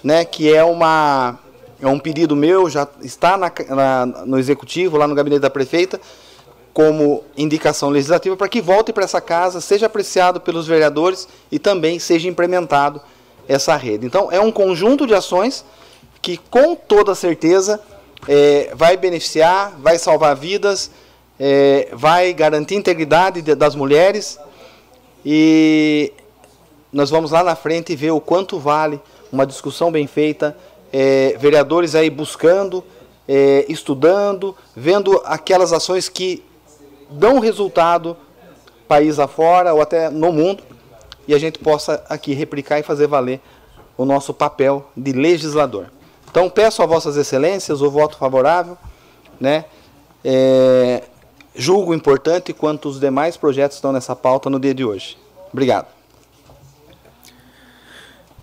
[0.04, 1.40] né, que é uma
[1.80, 6.02] é um pedido meu, já está na, na, no executivo, lá no gabinete da prefeita,
[6.74, 12.00] como indicação legislativa para que volte para essa casa, seja apreciado pelos vereadores e também
[12.00, 13.00] seja implementado
[13.48, 14.06] essa rede.
[14.06, 15.64] Então, é um conjunto de ações
[16.22, 17.80] que, com toda certeza,
[18.28, 20.92] é, vai beneficiar, vai salvar vidas,
[21.40, 24.40] é, vai garantir a integridade de, das mulheres
[25.26, 26.14] e
[26.92, 29.00] nós vamos lá na frente ver o quanto vale
[29.32, 30.58] uma discussão bem feita,
[30.92, 32.84] é, vereadores aí buscando,
[33.28, 36.44] é, estudando, vendo aquelas ações que
[37.10, 38.16] dão resultado
[38.88, 40.64] país afora ou até no mundo
[41.28, 43.42] e a gente possa aqui replicar e fazer valer
[43.98, 45.88] o nosso papel de legislador.
[46.30, 48.78] Então peço a vossas excelências o voto favorável,
[49.40, 49.66] né?
[50.24, 51.04] É,
[51.58, 55.18] julgo importante quanto os demais projetos estão nessa pauta no dia de hoje.
[55.52, 55.88] Obrigado.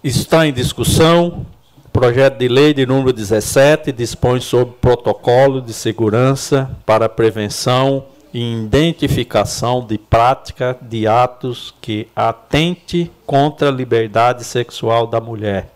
[0.03, 1.47] Está em discussão
[1.85, 8.53] o projeto de lei de número 17 dispõe sobre protocolo de segurança para prevenção e
[8.53, 15.71] identificação de prática de atos que atente contra a liberdade sexual da mulher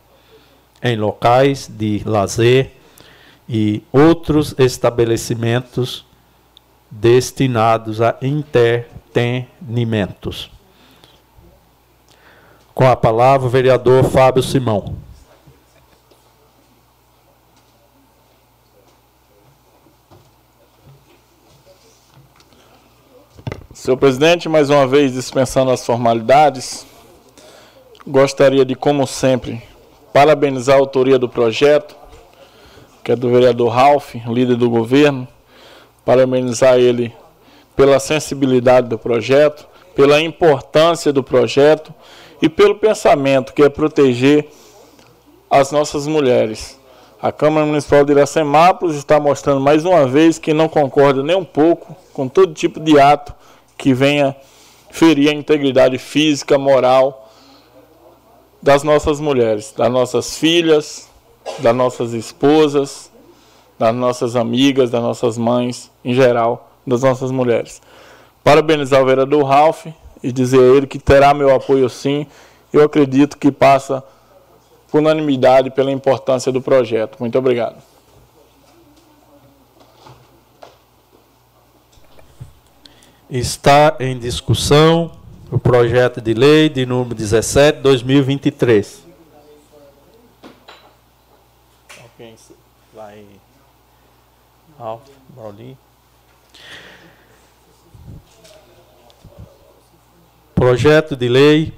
[0.83, 2.73] em locais de lazer
[3.49, 6.05] e outros estabelecimentos
[6.91, 10.51] destinados a entretenimentos.
[12.75, 14.97] Com a palavra, o vereador Fábio Simão.
[23.75, 26.87] Senhor presidente, mais uma vez dispensando as formalidades,
[28.07, 29.63] gostaria de, como sempre,
[30.13, 31.97] parabenizar a autoria do projeto,
[33.03, 35.27] que é do vereador Ralph, líder do governo,
[36.09, 37.13] parabenizar ele
[37.77, 41.93] pela sensibilidade do projeto, pela importância do projeto
[42.41, 44.49] e pelo pensamento que é proteger
[45.51, 46.81] as nossas mulheres.
[47.21, 51.45] A Câmara Municipal de Iracemápolis está mostrando mais uma vez que não concorda nem um
[51.45, 53.35] pouco com todo tipo de ato
[53.77, 54.35] que venha
[54.91, 57.31] ferir a integridade física, moral
[58.63, 61.07] das nossas mulheres, das nossas filhas,
[61.59, 63.08] das nossas esposas,
[63.79, 67.81] das nossas amigas, das nossas mães, em geral, das nossas mulheres.
[68.43, 69.87] Parabenizar o vereador Ralph
[70.23, 72.27] e dizer a ele que terá meu apoio sim.
[72.73, 74.03] Eu acredito que passa
[74.91, 77.19] por unanimidade pela importância do projeto.
[77.21, 77.77] Muito obrigado.
[83.31, 85.13] Está em discussão
[85.53, 89.03] o projeto de lei de número 17, 2023.
[92.03, 92.35] Alguém
[92.95, 93.25] vai.
[94.79, 95.77] Alfa, Paulinho.
[100.55, 101.73] Projeto de lei.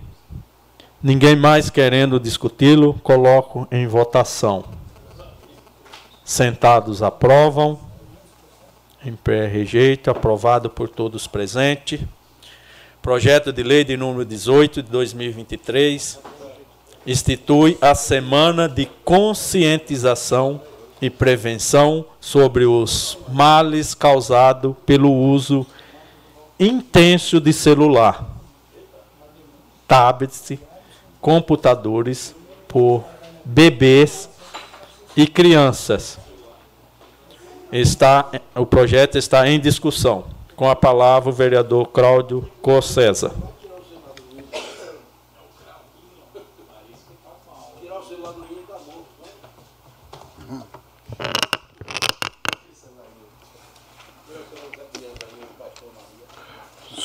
[1.02, 4.66] Ninguém mais querendo discuti-lo, coloco em votação.
[6.22, 7.80] Sentados aprovam.
[9.02, 12.00] Em pé rejeito, aprovado por todos presentes.
[13.00, 16.20] Projeto de lei de número 18 de 2023
[17.06, 20.60] institui a semana de conscientização
[21.00, 25.66] e prevenção sobre os males causados pelo uso
[26.58, 28.28] intenso de celular,
[29.88, 30.52] tablets,
[31.20, 32.34] computadores
[32.68, 33.02] por
[33.44, 34.28] bebês
[35.16, 36.18] e crianças.
[37.72, 40.24] Está, o projeto está em discussão.
[40.56, 43.32] Com a palavra o vereador Cláudio Cossesa.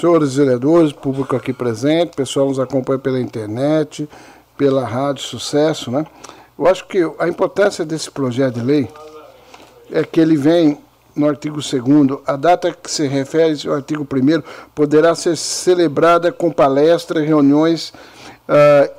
[0.06, 4.08] Senhores vereadores, público aqui presente, pessoal nos acompanha pela internet,
[4.56, 6.06] pela Rádio Sucesso, né?
[6.60, 8.88] Eu acho que a importância desse projeto de lei
[9.92, 10.78] é que ele vem
[11.16, 14.44] no artigo 2 a data que se refere ao artigo 1
[14.76, 17.92] poderá ser celebrada com palestras, reuniões
[18.48, 18.94] uh,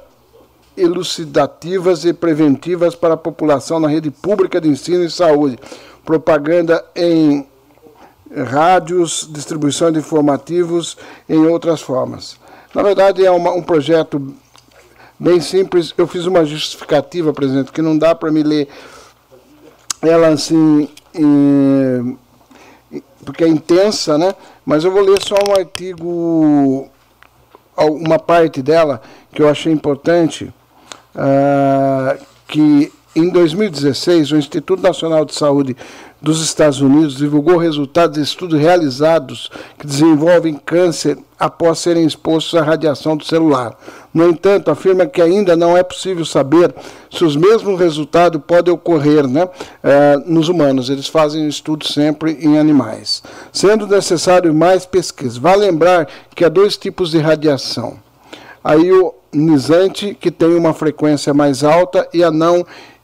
[0.76, 5.56] elucidativas e preventivas para a população na rede pública de ensino e saúde,
[6.04, 7.46] propaganda em
[8.44, 10.96] rádios, distribuição de informativos,
[11.28, 12.38] em outras formas.
[12.74, 14.34] Na verdade, é uma, um projeto
[15.18, 15.94] bem simples.
[15.96, 18.68] Eu fiz uma justificativa, presidente, que não dá para me ler
[20.02, 22.18] ela assim, em,
[23.24, 24.34] porque é intensa, né?
[24.64, 26.88] Mas eu vou ler só um artigo,
[27.76, 29.00] uma parte dela
[29.32, 30.52] que eu achei importante,
[31.14, 35.76] uh, que em 2016 o Instituto Nacional de Saúde
[36.26, 39.48] dos Estados Unidos divulgou resultados de estudos realizados
[39.78, 43.78] que desenvolvem câncer após serem expostos à radiação do celular.
[44.12, 46.74] No entanto, afirma que ainda não é possível saber
[47.12, 49.48] se os mesmos resultados podem ocorrer né,
[49.84, 50.90] eh, nos humanos.
[50.90, 53.22] Eles fazem estudos sempre em animais.
[53.52, 55.38] Sendo necessário mais pesquisa.
[55.38, 57.98] Vale lembrar que há dois tipos de radiação.
[58.64, 62.95] A ionizante, que tem uma frequência mais alta, e a não ionizante,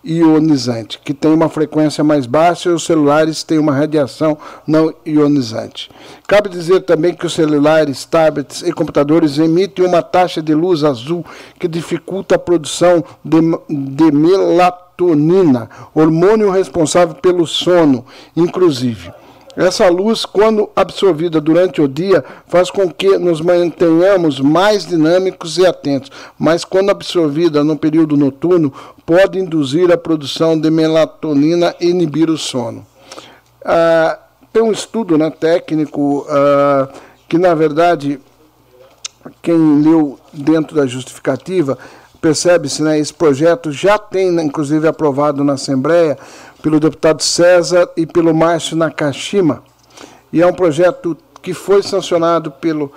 [1.04, 5.90] que tem uma frequência mais baixa, e os celulares têm uma radiação não ionizante.
[6.26, 11.24] Cabe dizer também que os celulares, tablets e computadores emitem uma taxa de luz azul
[11.58, 18.04] que dificulta a produção de, de melatonina, hormônio responsável pelo sono,
[18.36, 19.12] inclusive.
[19.56, 25.66] Essa luz, quando absorvida durante o dia, faz com que nos mantenhamos mais dinâmicos e
[25.66, 28.72] atentos, mas quando absorvida no período noturno,
[29.04, 32.86] pode induzir a produção de melatonina e inibir o sono.
[33.64, 34.18] Ah,
[34.52, 36.88] tem um estudo né, técnico ah,
[37.28, 38.18] que, na verdade,
[39.42, 41.76] quem leu dentro da justificativa,
[42.22, 46.16] percebe-se, né, esse projeto já tem, inclusive, aprovado na Assembleia,
[46.62, 49.62] pelo deputado César e pelo Márcio Nakashima.
[50.32, 52.92] E é um projeto que foi sancionado pelo,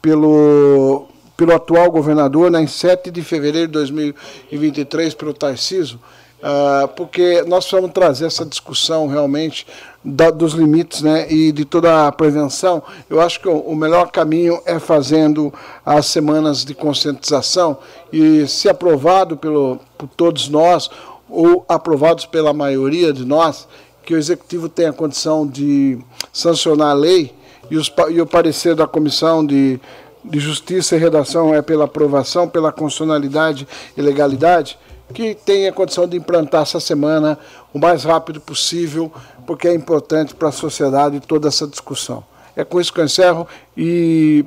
[0.00, 6.00] pelo, pelo atual governador né, em 7 de fevereiro de 2023, pelo Tarciso,
[6.38, 9.66] uh, porque nós vamos trazer essa discussão realmente
[10.04, 12.82] da, dos limites né, e de toda a prevenção.
[13.10, 15.52] Eu acho que o, o melhor caminho é fazendo
[15.84, 17.78] as semanas de conscientização
[18.12, 20.88] e, se aprovado pelo, por todos nós,
[21.28, 23.68] ou aprovados pela maioria de nós,
[24.04, 25.98] que o Executivo tenha condição de
[26.32, 27.34] sancionar a lei
[27.70, 29.78] e, os, e o parecer da Comissão de,
[30.24, 34.78] de Justiça e Redação é pela aprovação, pela constitucionalidade e legalidade,
[35.12, 37.38] que tenha condição de implantar essa semana
[37.72, 39.12] o mais rápido possível,
[39.46, 42.24] porque é importante para a sociedade toda essa discussão.
[42.56, 43.46] É com isso que eu encerro
[43.76, 44.44] e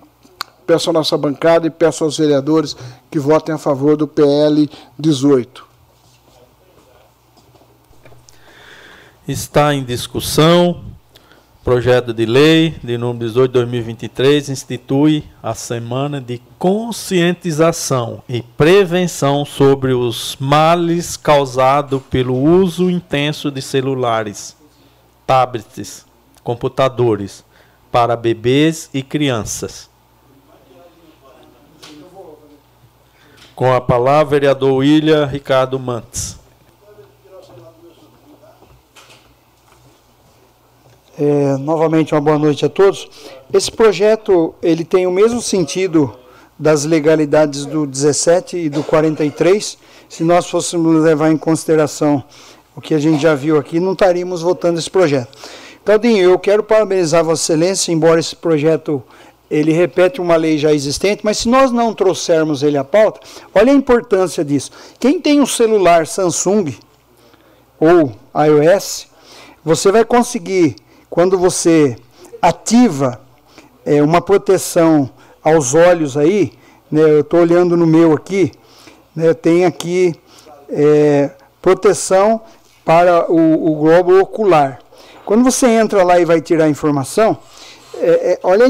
[0.66, 2.76] peço à nossa bancada e peço aos vereadores
[3.10, 5.70] que votem a favor do PL 18.
[9.27, 10.84] Está em discussão
[11.64, 19.45] projeto de lei de número 18 de 2023 institui a semana de conscientização e prevenção
[19.45, 24.57] sobre os males causados pelo uso intenso de celulares,
[25.27, 26.03] tablets,
[26.43, 27.45] computadores
[27.91, 29.88] para bebês e crianças.
[33.53, 36.41] Com a palavra, vereador William Ricardo Mantes.
[41.20, 43.10] É, novamente uma boa noite a todos.
[43.54, 46.16] Esse projeto ele tem o mesmo sentido
[46.58, 49.78] das legalidades do 17 e do 43.
[50.08, 52.24] Se nós fôssemos levar em consideração
[52.76, 55.38] o que a gente já viu aqui, não estaríamos votando esse projeto.
[55.84, 59.04] Claudinho, eu quero parabenizar Vossa Excelência, embora esse projeto
[59.50, 63.20] ele repete uma lei já existente, mas se nós não trouxermos ele à pauta,
[63.54, 64.72] olha a importância disso.
[64.98, 66.74] Quem tem um celular Samsung
[67.78, 69.08] ou iOS,
[69.66, 70.78] você vai conseguir
[71.12, 71.98] quando você
[72.42, 73.20] ativa
[73.86, 75.10] é, uma proteção
[75.44, 76.54] aos olhos aí,
[76.90, 78.54] né, eu estou olhando no meu aqui,
[79.14, 80.16] né, tem aqui
[80.70, 81.32] é,
[81.62, 82.40] proteção
[82.86, 84.80] para o, o, globo ocular.
[85.26, 87.38] Quando você entra lá e vai tirar a informação,
[87.98, 88.66] é, é, olha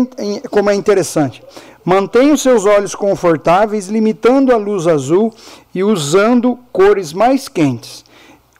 [0.49, 1.43] como é interessante.
[1.85, 5.31] Mantenha os seus olhos confortáveis, limitando a luz azul
[5.75, 8.03] e usando cores mais quentes.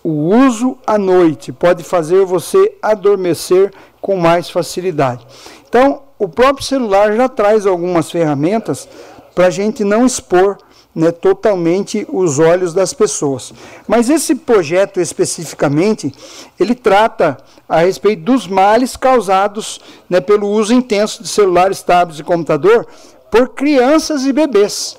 [0.03, 3.71] O uso à noite pode fazer você adormecer
[4.01, 5.25] com mais facilidade.
[5.67, 8.87] Então, o próprio celular já traz algumas ferramentas
[9.35, 10.57] para a gente não expor
[10.93, 13.53] né, totalmente os olhos das pessoas.
[13.87, 16.13] Mas esse projeto especificamente,
[16.59, 17.37] ele trata
[17.67, 19.79] a respeito dos males causados
[20.09, 22.85] né, pelo uso intenso de celulares, tablets e computador
[23.29, 24.97] por crianças e bebês.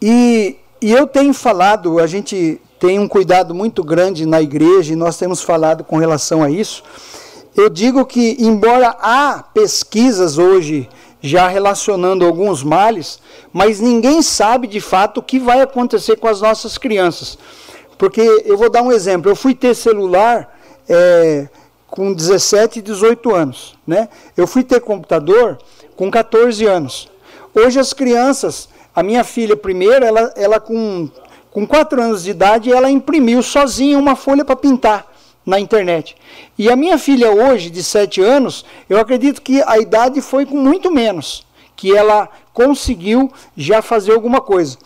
[0.00, 4.96] E, e eu tenho falado, a gente tem um cuidado muito grande na igreja e
[4.96, 6.82] nós temos falado com relação a isso.
[7.56, 10.86] Eu digo que, embora há pesquisas hoje
[11.22, 13.20] já relacionando alguns males,
[13.50, 17.38] mas ninguém sabe de fato o que vai acontecer com as nossas crianças.
[17.96, 20.54] Porque eu vou dar um exemplo: eu fui ter celular
[20.86, 21.48] é,
[21.86, 23.78] com 17 e 18 anos.
[23.86, 24.10] Né?
[24.36, 25.56] Eu fui ter computador
[25.96, 27.08] com 14 anos.
[27.54, 31.08] Hoje as crianças, a minha filha primeiro, ela, ela com,
[31.54, 35.06] com 4 anos de idade, ela imprimiu sozinha uma folha para pintar
[35.46, 36.16] na internet.
[36.58, 40.56] E a minha filha hoje, de 7 anos, eu acredito que a idade foi com
[40.56, 44.76] muito menos, que ela conseguiu já fazer alguma coisa.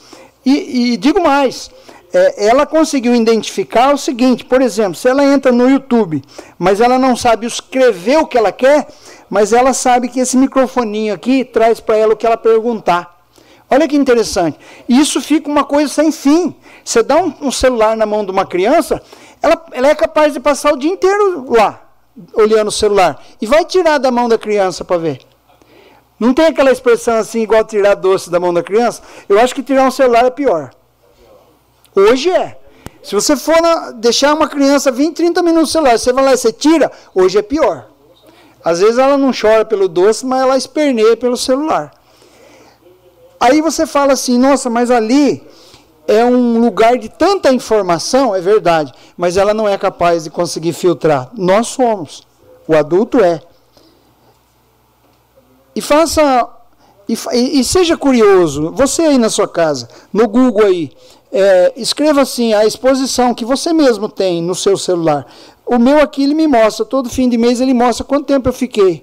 [0.44, 1.70] E, e digo mais,
[2.12, 6.22] é, ela conseguiu identificar o seguinte, por exemplo, se ela entra no YouTube,
[6.58, 8.88] mas ela não sabe escrever o que ela quer,
[9.30, 13.17] mas ela sabe que esse microfoninho aqui traz para ela o que ela perguntar.
[13.70, 14.58] Olha que interessante.
[14.88, 16.54] Isso fica uma coisa sem fim.
[16.84, 19.02] Você dá um, um celular na mão de uma criança,
[19.42, 21.82] ela, ela é capaz de passar o dia inteiro lá,
[22.34, 23.22] olhando o celular.
[23.40, 25.20] E vai tirar da mão da criança para ver.
[26.18, 29.02] Não tem aquela expressão assim, igual tirar doce da mão da criança?
[29.28, 30.70] Eu acho que tirar um celular é pior.
[31.94, 32.58] Hoje é.
[33.02, 36.32] Se você for na, deixar uma criança 20, 30 minutos no celular, você vai lá
[36.32, 37.86] e você tira, hoje é pior.
[38.64, 41.92] Às vezes ela não chora pelo doce, mas ela esperneia pelo celular.
[43.40, 45.43] Aí você fala assim, nossa, mas ali
[46.06, 50.73] é um lugar de tanta informação, é verdade, mas ela não é capaz de conseguir
[50.73, 51.31] filtrar.
[51.36, 52.27] Nós somos.
[52.66, 53.40] O adulto é.
[55.77, 56.48] E faça.
[57.09, 57.15] E,
[57.60, 60.93] e, seja curioso, você aí na sua casa, no Google aí,
[61.32, 65.27] é, escreva assim a exposição que você mesmo tem no seu celular.
[65.65, 68.52] O meu aqui ele me mostra, todo fim de mês ele mostra quanto tempo eu
[68.52, 69.02] fiquei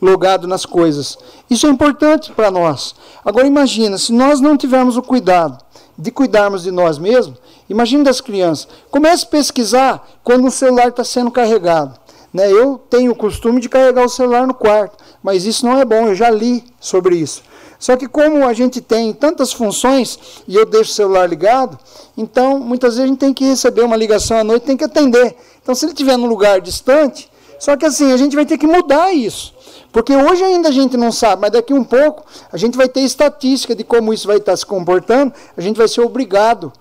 [0.00, 1.18] logado nas coisas.
[1.48, 2.94] Isso é importante para nós.
[3.24, 5.58] Agora imagina, se nós não tivermos o cuidado
[5.98, 8.66] de cuidarmos de nós mesmos, imagine das crianças.
[8.90, 11.98] Comece a pesquisar quando o celular está sendo carregado.
[12.32, 12.50] Né?
[12.50, 16.08] Eu tenho o costume de carregar o celular no quarto, mas isso não é bom,
[16.08, 17.42] eu já li sobre isso.
[17.78, 21.78] Só que como a gente tem tantas funções e eu deixo o celular ligado,
[22.16, 25.34] então muitas vezes a gente tem que receber uma ligação à noite, tem que atender.
[25.62, 27.30] Então se ele estiver num lugar distante,
[27.60, 29.54] só que assim, a gente vai ter que mudar isso.
[29.92, 33.00] Porque hoje ainda a gente não sabe, mas daqui um pouco a gente vai ter
[33.00, 36.72] estatística de como isso vai estar se comportando, a gente vai ser obrigado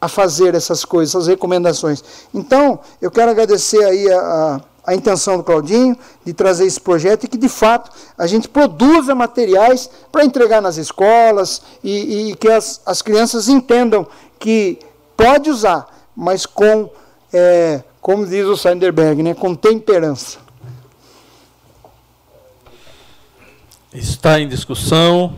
[0.00, 2.02] a fazer essas coisas, essas recomendações.
[2.34, 4.60] Então, eu quero agradecer aí a, a,
[4.92, 9.14] a intenção do Claudinho de trazer esse projeto e que, de fato, a gente produza
[9.14, 14.06] materiais para entregar nas escolas e, e que as, as crianças entendam
[14.38, 14.80] que
[15.16, 16.90] pode usar, mas com,
[17.32, 20.38] é, como diz o Sanderberg, né, com temperança.
[23.92, 25.34] Está em discussão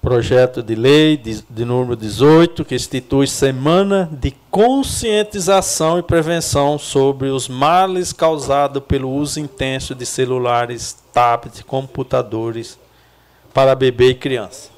[0.00, 7.28] projeto de lei de, de, número 18, que institui Semana de Conscientização e Prevenção sobre
[7.28, 12.78] os males causados pelo uso intenso de celulares, tablets, computadores
[13.52, 14.70] para bebê e criança.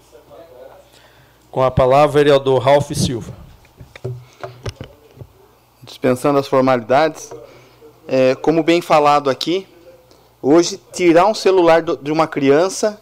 [1.48, 3.41] Com a palavra, vereador Ralph Silva.
[6.02, 7.32] Dispensando as formalidades,
[8.08, 9.68] é, como bem falado aqui,
[10.44, 13.00] Hoje, tirar um celular de uma criança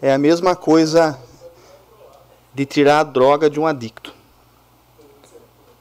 [0.00, 1.18] é a mesma coisa
[2.54, 4.14] de tirar a droga de um adicto.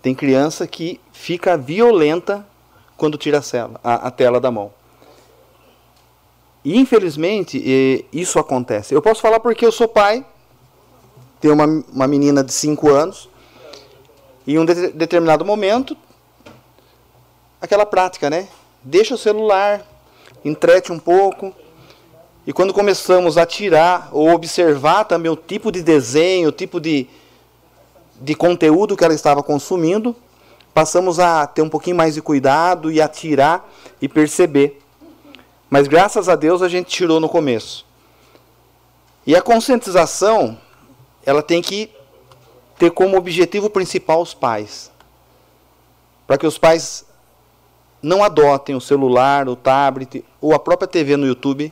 [0.01, 2.45] Tem criança que fica violenta
[2.97, 4.73] quando tira a, cela, a, a tela da mão.
[6.65, 8.93] E infelizmente isso acontece.
[8.93, 10.25] Eu posso falar porque eu sou pai,
[11.39, 13.29] tenho uma, uma menina de 5 anos,
[14.53, 15.95] em um de, determinado momento,
[17.61, 18.47] aquela prática, né?
[18.83, 19.85] Deixa o celular,
[20.43, 21.53] entrete um pouco.
[22.45, 27.07] E quando começamos a tirar ou observar também o tipo de desenho, o tipo de,
[28.19, 30.15] de conteúdo que ela estava consumindo,
[30.73, 33.69] passamos a ter um pouquinho mais de cuidado e a tirar
[34.01, 34.81] e perceber.
[35.69, 37.85] Mas graças a Deus a gente tirou no começo.
[39.25, 40.57] E a conscientização,
[41.23, 41.91] ela tem que
[42.81, 44.89] ter como objetivo principal os pais.
[46.25, 47.05] Para que os pais
[48.01, 51.71] não adotem o celular, o tablet ou a própria TV no YouTube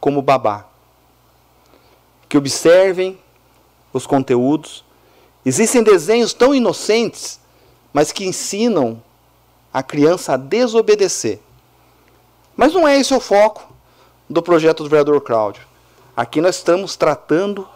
[0.00, 0.66] como babá.
[2.28, 3.16] Que observem
[3.92, 4.84] os conteúdos.
[5.44, 7.38] Existem desenhos tão inocentes,
[7.92, 9.00] mas que ensinam
[9.72, 11.38] a criança a desobedecer.
[12.56, 13.72] Mas não é esse o foco
[14.28, 15.62] do projeto do vereador Cláudio.
[16.16, 17.68] Aqui nós estamos tratando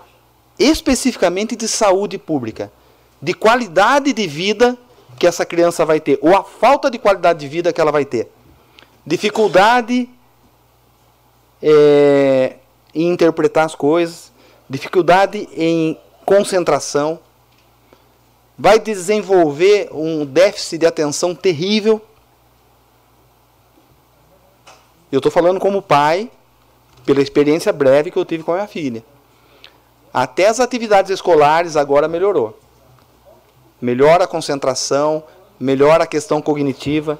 [0.60, 2.70] especificamente de saúde pública,
[3.20, 4.76] de qualidade de vida
[5.18, 8.04] que essa criança vai ter, ou a falta de qualidade de vida que ela vai
[8.04, 8.30] ter.
[9.06, 10.08] Dificuldade
[11.62, 12.56] é,
[12.94, 14.30] em interpretar as coisas,
[14.68, 17.18] dificuldade em concentração.
[18.56, 22.00] vai desenvolver um déficit de atenção terrível.
[25.10, 26.30] Eu estou falando como pai,
[27.06, 29.02] pela experiência breve que eu tive com a minha filha.
[30.12, 32.58] Até as atividades escolares agora melhorou.
[33.80, 35.22] Melhora a concentração,
[35.58, 37.18] melhora a questão cognitiva.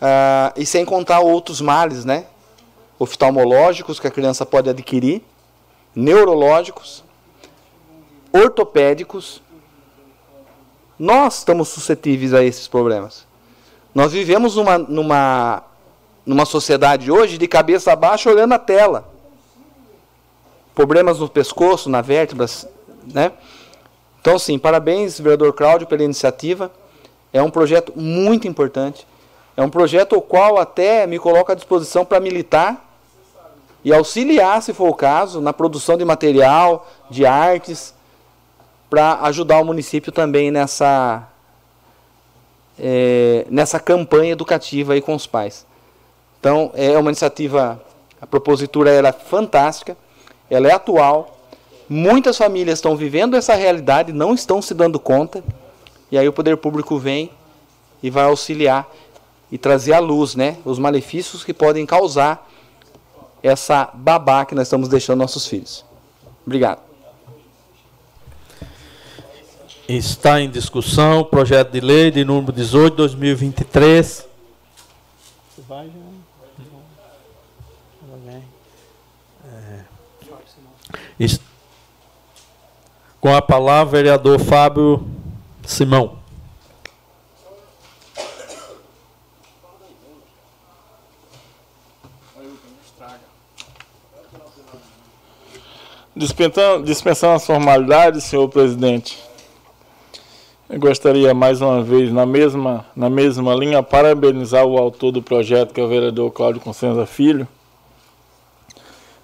[0.00, 2.26] Uh, e sem contar outros males, né?
[2.98, 5.22] Oftalmológicos que a criança pode adquirir,
[5.94, 7.04] neurológicos,
[8.32, 9.42] ortopédicos.
[10.98, 13.26] Nós estamos suscetíveis a esses problemas.
[13.94, 15.64] Nós vivemos numa, numa,
[16.24, 19.09] numa sociedade hoje de cabeça baixa olhando a tela.
[20.74, 22.66] Problemas no pescoço, na vértebras,
[23.12, 23.32] né?
[24.20, 26.70] Então, sim, parabéns, vereador Cláudio, pela iniciativa.
[27.32, 29.06] É um projeto muito importante.
[29.56, 32.86] É um projeto o qual até me coloca à disposição para militar
[33.82, 37.94] e auxiliar, se for o caso, na produção de material, de artes,
[38.90, 41.26] para ajudar o município também nessa,
[42.78, 45.66] é, nessa campanha educativa aí com os pais.
[46.38, 47.80] Então, é uma iniciativa,
[48.20, 49.96] a propositura era fantástica,
[50.50, 51.38] ela é atual,
[51.88, 55.42] muitas famílias estão vivendo essa realidade, não estão se dando conta,
[56.10, 57.30] e aí o poder público vem
[58.02, 58.88] e vai auxiliar
[59.50, 62.48] e trazer à luz né, os malefícios que podem causar
[63.42, 65.84] essa babá que nós estamos deixando nossos filhos.
[66.44, 66.80] Obrigado.
[69.88, 74.26] Está em discussão o projeto de lei de número 18 2023.
[75.66, 76.10] Vai, já.
[79.48, 79.84] É.
[83.20, 85.06] Com a palavra, vereador Fábio
[85.62, 86.18] Simão.
[96.16, 99.18] Dispensando, dispensando as formalidades, senhor presidente,
[100.68, 105.74] eu gostaria mais uma vez, na mesma, na mesma linha, parabenizar o autor do projeto,
[105.74, 107.46] que é o vereador Cláudio Consenza Filho.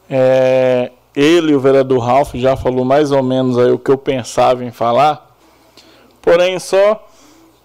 [0.08, 4.62] É, ele, o vereador Ralph, já falou mais ou menos aí o que eu pensava
[4.62, 5.34] em falar,
[6.20, 7.02] porém, só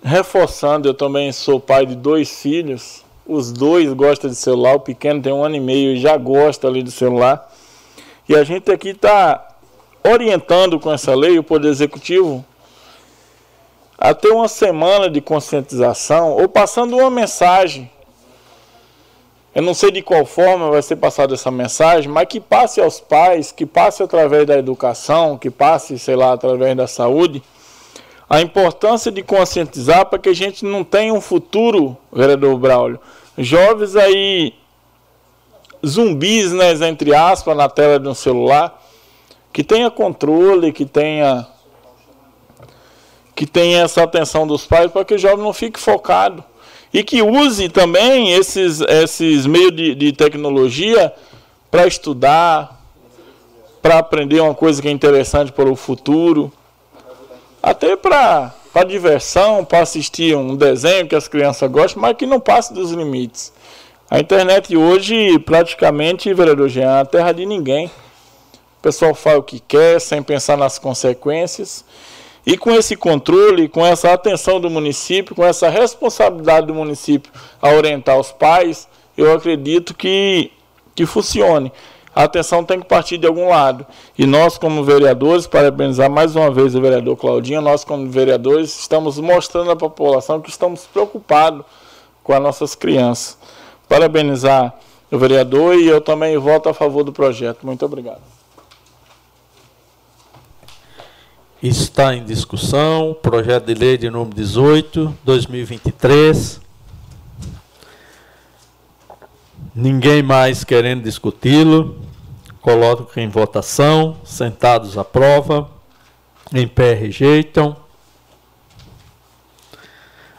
[0.02, 5.22] reforçando, eu também sou pai de dois filhos, os dois gostam de celular, o pequeno
[5.22, 7.54] tem um ano e meio e já gosta ali do celular.
[8.28, 9.50] E a gente aqui está
[10.02, 12.46] orientando com essa lei o Poder Executivo
[13.98, 17.91] a ter uma semana de conscientização ou passando uma mensagem.
[19.54, 23.02] Eu não sei de qual forma vai ser passada essa mensagem, mas que passe aos
[23.02, 27.44] pais, que passe através da educação, que passe, sei lá, através da saúde,
[28.30, 33.00] a importância de conscientizar para que a gente não tenha um futuro, vereador Braulio,
[33.38, 34.54] jovens aí
[35.86, 38.82] zumbis, né, entre aspas, na tela de um celular,
[39.52, 41.46] que tenha controle, que tenha
[43.36, 46.44] que tenha essa atenção dos pais para que o jovem não fique focado
[46.94, 51.14] e que use também esses, esses meios de, de tecnologia
[51.70, 52.82] para estudar,
[53.82, 56.52] para aprender uma coisa que é interessante para o futuro,
[57.62, 62.40] até para para diversão, para assistir um desenho que as crianças gostam, mas que não
[62.40, 63.52] passe dos limites.
[64.10, 67.88] A internet hoje, praticamente, vereador Jean, é a terra de ninguém.
[67.88, 71.86] O pessoal faz o que quer, sem pensar nas consequências.
[72.46, 77.32] E com esse controle, com essa atenção do município, com essa responsabilidade do município
[77.62, 78.88] a orientar os pais,
[79.18, 80.52] eu acredito que,
[80.96, 81.72] que funcione.
[82.14, 83.86] A atenção tem que partir de algum lado.
[84.18, 89.18] E nós, como vereadores, parabenizar mais uma vez o vereador Claudinho, nós, como vereadores, estamos
[89.20, 91.64] mostrando à população que estamos preocupados
[92.24, 93.38] com as nossas crianças
[93.92, 94.74] parabenizar
[95.12, 97.66] o vereador e eu também voto a favor do projeto.
[97.66, 98.22] Muito obrigado.
[101.62, 106.60] Está em discussão projeto de lei de número 18, 2023.
[109.76, 112.02] Ninguém mais querendo discuti-lo.
[112.62, 114.18] Coloco em votação.
[114.26, 115.70] Sentados aprova.
[116.52, 117.78] Em pé rejeitam.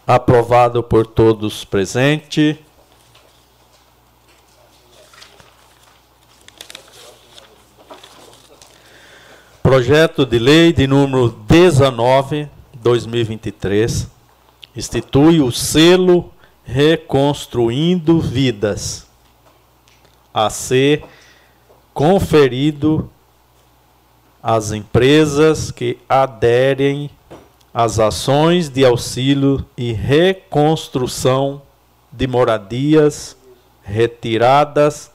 [0.04, 2.56] Aprovado por todos presentes.
[9.62, 12.48] Projeto de lei de número 19,
[12.82, 14.08] 2023,
[14.74, 16.32] institui o selo
[16.64, 19.06] Reconstruindo Vidas,
[20.34, 21.04] a ser
[21.94, 23.08] conferido
[24.42, 27.08] às empresas que aderem
[27.72, 31.62] às ações de auxílio e reconstrução
[32.10, 33.36] de moradias
[33.84, 35.11] retiradas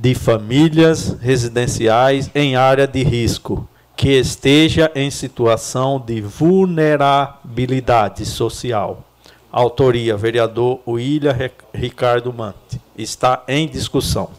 [0.00, 9.04] de famílias residenciais em área de risco, que esteja em situação de vulnerabilidade social.
[9.52, 11.36] Autoria: vereador William
[11.74, 12.80] Ricardo Mante.
[12.96, 14.30] Está em discussão.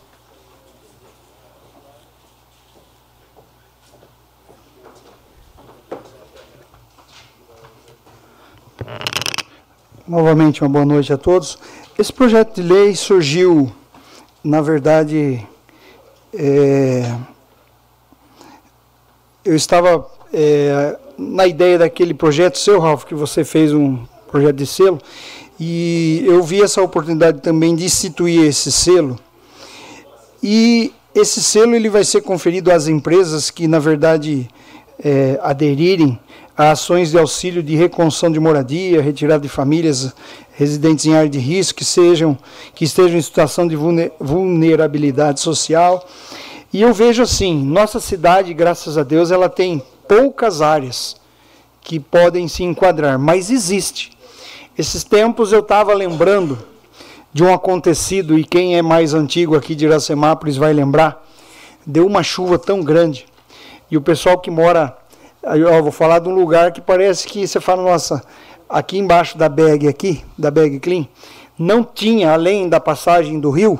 [10.07, 11.59] Novamente, uma boa noite a todos.
[11.99, 13.71] Esse projeto de lei surgiu,
[14.43, 15.47] na verdade,
[16.33, 17.15] é,
[19.43, 23.99] eu estava é, na ideia daquele projeto seu, Ralf, que você fez um
[24.29, 24.99] projeto de selo,
[25.59, 29.19] e eu vi essa oportunidade também de instituir esse selo.
[30.41, 34.49] E esse selo ele vai ser conferido às empresas que, na verdade,
[35.03, 36.19] é, aderirem
[36.57, 40.13] a ações de auxílio de reconstrução de moradia, retirada de famílias
[40.61, 42.37] residentes em área de risco que sejam
[42.75, 43.75] que estejam em situação de
[44.19, 46.07] vulnerabilidade social
[46.73, 51.17] e eu vejo assim, nossa cidade, graças a Deus, ela tem poucas áreas
[51.81, 54.17] que podem se enquadrar, mas existe.
[54.77, 56.57] Esses tempos eu estava lembrando
[57.33, 61.25] de um acontecido, e quem é mais antigo aqui de Iracemápolis vai lembrar,
[61.85, 63.25] deu uma chuva tão grande,
[63.89, 64.97] e o pessoal que mora,
[65.43, 68.23] eu vou falar de um lugar que parece que você fala, nossa,
[68.71, 71.05] aqui embaixo da bag aqui, da bag clean,
[71.59, 73.79] não tinha, além da passagem do rio,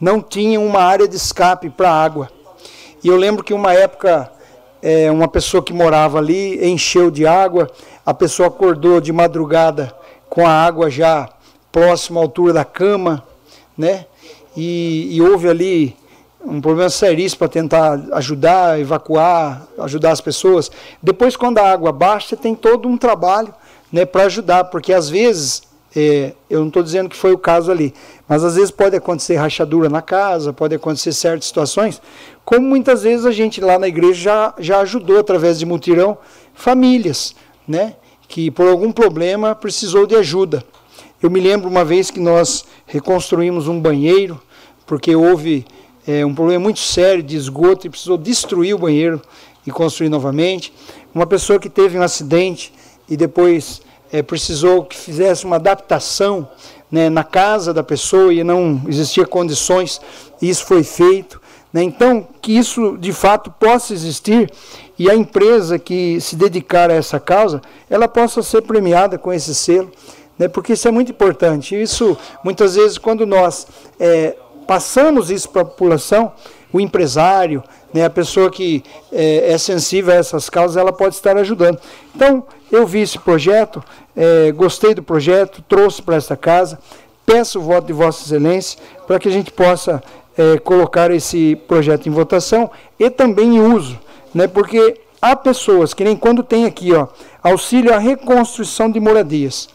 [0.00, 2.28] não tinha uma área de escape para água.
[3.02, 4.30] E eu lembro que uma época,
[4.82, 7.70] é, uma pessoa que morava ali encheu de água,
[8.04, 9.92] a pessoa acordou de madrugada
[10.28, 11.28] com a água já
[11.72, 13.24] próxima à altura da cama,
[13.76, 14.06] né?
[14.56, 15.96] E, e houve ali
[16.44, 20.70] um problema seríssimo para tentar ajudar, evacuar, ajudar as pessoas.
[21.02, 23.52] Depois, quando a água baixa, tem todo um trabalho
[23.96, 25.62] né, para ajudar, porque às vezes
[25.96, 27.94] é, eu não estou dizendo que foi o caso ali,
[28.28, 32.02] mas às vezes pode acontecer rachadura na casa, pode acontecer certas situações,
[32.44, 36.18] como muitas vezes a gente lá na igreja já, já ajudou através de mutirão
[36.52, 37.34] famílias,
[37.66, 37.94] né,
[38.28, 40.62] que por algum problema precisou de ajuda.
[41.22, 44.38] Eu me lembro uma vez que nós reconstruímos um banheiro,
[44.84, 45.64] porque houve
[46.06, 49.22] é, um problema muito sério de esgoto e precisou destruir o banheiro
[49.66, 50.70] e construir novamente.
[51.14, 52.74] Uma pessoa que teve um acidente
[53.08, 53.80] e depois
[54.12, 56.48] é, precisou que fizesse uma adaptação
[56.90, 60.00] né, na casa da pessoa e não existia condições,
[60.40, 61.40] e isso foi feito.
[61.72, 61.82] Né?
[61.82, 64.50] Então, que isso de fato possa existir
[64.98, 67.60] e a empresa que se dedicar a essa causa,
[67.90, 69.90] ela possa ser premiada com esse selo,
[70.38, 70.48] né?
[70.48, 71.80] porque isso é muito importante.
[71.80, 73.66] Isso, muitas vezes, quando nós
[74.00, 76.32] é, passamos isso para a população,
[76.72, 77.62] o empresário,
[77.92, 81.78] né, a pessoa que é, é, sensível a essas causas, ela pode estar ajudando.
[82.14, 83.82] Então, eu vi esse projeto,
[84.16, 86.78] é, gostei do projeto, trouxe para esta casa,
[87.24, 90.02] peço o voto de Vossa Excelência para que a gente possa
[90.36, 93.98] é, colocar esse projeto em votação e também em uso,
[94.34, 97.08] né, porque há pessoas que nem quando tem aqui, ó,
[97.42, 99.68] auxílio à reconstrução de moradias.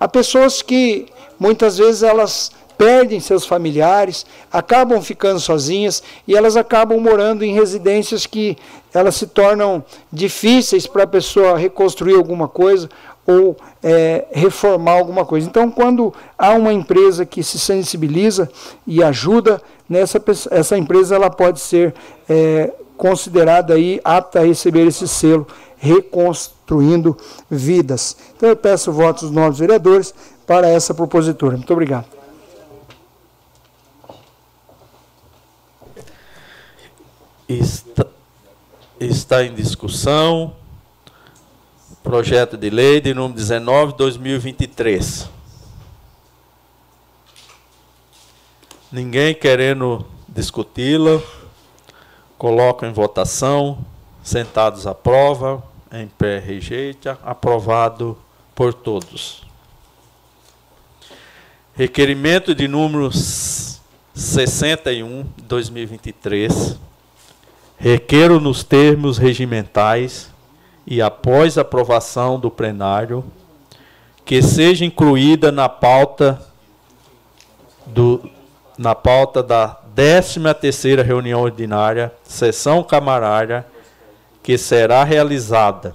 [0.00, 1.06] Há pessoas que
[1.38, 8.24] muitas vezes elas perdem seus familiares, acabam ficando sozinhas e elas acabam morando em residências
[8.24, 8.56] que
[8.98, 12.88] elas se tornam difíceis para a pessoa reconstruir alguma coisa
[13.26, 15.46] ou é, reformar alguma coisa.
[15.46, 18.50] Então, quando há uma empresa que se sensibiliza
[18.86, 21.94] e ajuda, nessa essa empresa ela pode ser
[22.28, 25.46] é, considerada aí apta a receber esse selo
[25.78, 27.16] reconstruindo
[27.48, 28.16] vidas.
[28.36, 30.12] Então eu peço votos dos novos vereadores
[30.46, 31.56] para essa propositura.
[31.56, 32.06] Muito obrigado.
[37.48, 38.06] Está,
[39.00, 40.54] está em discussão.
[42.02, 45.28] Projeto de lei de número 19 2023.
[48.90, 51.20] Ninguém querendo discuti-la,
[52.38, 53.84] coloco em votação,
[54.22, 55.62] sentados à prova,
[55.92, 58.16] em pé rejeita, aprovado
[58.54, 59.46] por todos.
[61.74, 66.78] Requerimento de número 61 2023
[67.80, 70.28] Requeiro nos termos regimentais
[70.84, 73.24] e após aprovação do plenário
[74.24, 76.42] que seja incluída na pauta
[77.86, 78.28] do
[78.76, 83.66] na pauta da 13ª reunião ordinária, sessão camarária,
[84.42, 85.94] que será realizada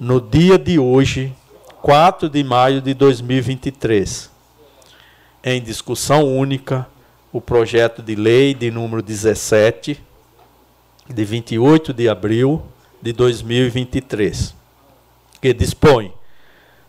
[0.00, 1.34] no dia de hoje,
[1.82, 4.30] 4 de maio de 2023.
[5.44, 6.86] Em discussão única,
[7.32, 10.11] o projeto de lei de número 17
[11.12, 12.62] de 28 de abril
[13.00, 14.54] de 2023,
[15.40, 16.12] que dispõe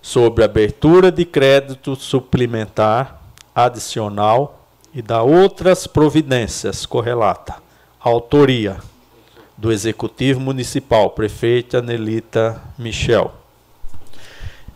[0.01, 3.21] sobre abertura de crédito suplementar
[3.55, 7.55] adicional e da outras providências correlata.
[7.99, 8.77] Autoria:
[9.57, 13.33] do Executivo Municipal, prefeita Nelita Michel.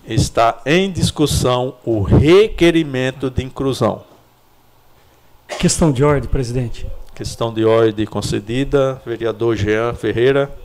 [0.05, 4.05] Está em discussão o requerimento de inclusão.
[5.59, 6.87] Questão de ordem, presidente.
[7.17, 10.55] Questão de ordem concedida, vereador Jean Ferreira.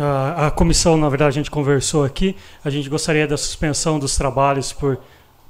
[0.00, 2.34] A, a comissão, na verdade, a gente conversou aqui.
[2.64, 4.98] A gente gostaria da suspensão dos trabalhos por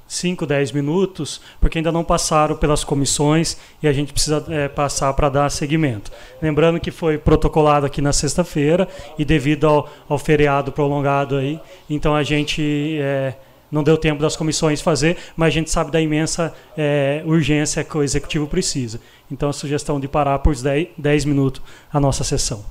[0.07, 5.11] 5, 10 minutos, porque ainda não passaram pelas comissões e a gente precisa é, passar
[5.13, 6.11] para dar seguimento.
[6.39, 8.87] Lembrando que foi protocolado aqui na sexta-feira
[9.17, 11.59] e devido ao, ao, feriado prolongado aí,
[11.89, 13.33] então a gente é,
[13.71, 17.97] não deu tempo das comissões fazer, mas a gente sabe da imensa é, urgência que
[17.97, 18.99] o executivo precisa.
[19.29, 21.61] Então a sugestão de parar por 10, 10 minutos
[21.91, 22.63] a nossa sessão.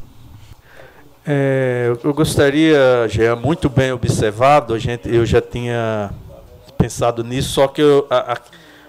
[1.29, 6.11] É, eu gostaria, já muito bem observado, a gente, eu já tinha
[6.79, 8.39] pensado nisso, só que eu, a,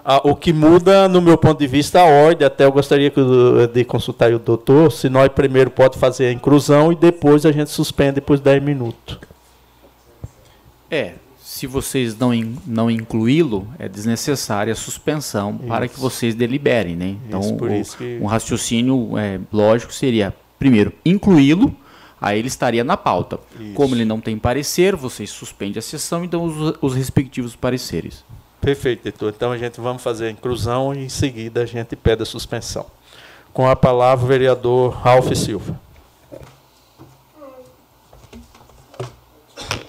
[0.05, 3.11] a, o que muda, no meu ponto de vista, a ordem, até eu gostaria
[3.73, 7.71] de consultar o doutor, se nós primeiro pode fazer a inclusão e depois a gente
[7.71, 9.17] suspende de 10 minutos.
[10.91, 11.13] É,
[11.57, 15.67] se vocês não, in, não incluí-lo, é desnecessária a suspensão isso.
[15.67, 17.15] para que vocês deliberem, né?
[17.27, 18.19] Então, isso, o, isso que...
[18.21, 21.75] um raciocínio é, lógico seria, primeiro, incluí-lo,
[22.21, 23.39] aí ele estaria na pauta.
[23.59, 23.73] Isso.
[23.73, 28.23] Como ele não tem parecer, vocês suspendem a sessão e dão os, os respectivos pareceres.
[28.61, 29.33] Perfeito, doutor.
[29.35, 32.85] Então a gente vamos fazer a inclusão e em seguida a gente pede a suspensão.
[33.51, 35.79] Com a palavra o vereador Ralph Silva.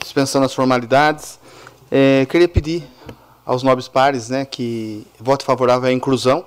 [0.03, 1.39] Suspensão das formalidades.
[1.90, 2.85] É, queria pedir
[3.47, 6.44] aos nobres pares né, que vote favorável à inclusão,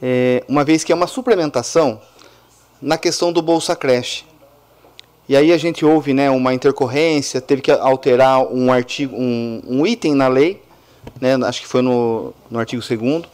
[0.00, 2.00] é, uma vez que é uma suplementação
[2.80, 4.24] na questão do Bolsa Creche.
[5.28, 9.86] E aí a gente houve né, uma intercorrência, teve que alterar um artigo, um, um
[9.86, 10.62] item na lei,
[11.20, 13.24] né, acho que foi no, no artigo 2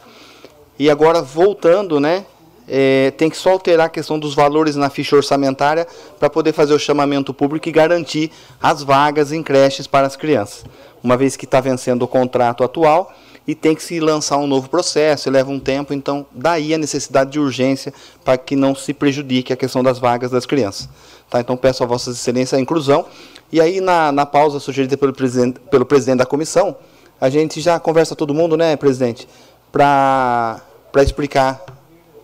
[0.77, 2.25] E agora, voltando, né,
[2.67, 5.87] é, tem que só alterar a questão dos valores na ficha orçamentária
[6.19, 8.31] para poder fazer o chamamento público e garantir
[8.61, 10.65] as vagas em creches para as crianças.
[11.05, 13.13] Uma vez que está vencendo o contrato atual
[13.47, 17.29] e tem que se lançar um novo processo, leva um tempo, então daí a necessidade
[17.29, 20.89] de urgência para que não se prejudique a questão das vagas das crianças.
[21.29, 21.39] Tá?
[21.39, 23.05] Então peço a Vossa Excelência a inclusão.
[23.51, 26.75] E aí, na, na pausa sugerida pelo presidente, pelo presidente da comissão,
[27.21, 29.27] a gente já conversa todo mundo, né, presidente,
[29.71, 30.59] para
[30.95, 31.63] explicar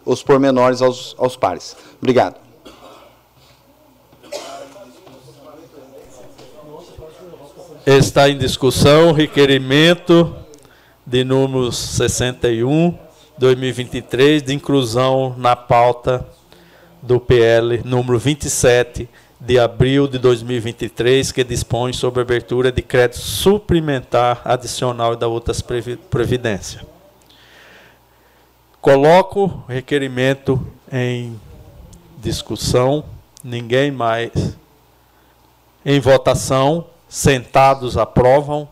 [0.04, 1.78] os pormenores aos, aos pares.
[2.02, 2.41] Obrigado.
[7.84, 10.36] Está em discussão o requerimento
[11.04, 12.96] de número 61,
[13.40, 16.24] 2023, de inclusão na pauta
[17.02, 19.10] do PL número 27
[19.40, 26.86] de abril de 2023, que dispõe sobre abertura de crédito suplementar adicional da outras previdência.
[28.80, 30.64] Coloco o requerimento
[30.94, 31.36] em
[32.20, 33.04] discussão,
[33.44, 34.56] ninguém mais
[35.84, 38.70] em votação, sentados aprovam,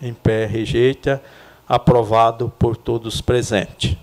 [0.00, 1.22] em pé rejeita,
[1.68, 3.94] aprovado por todos presentes.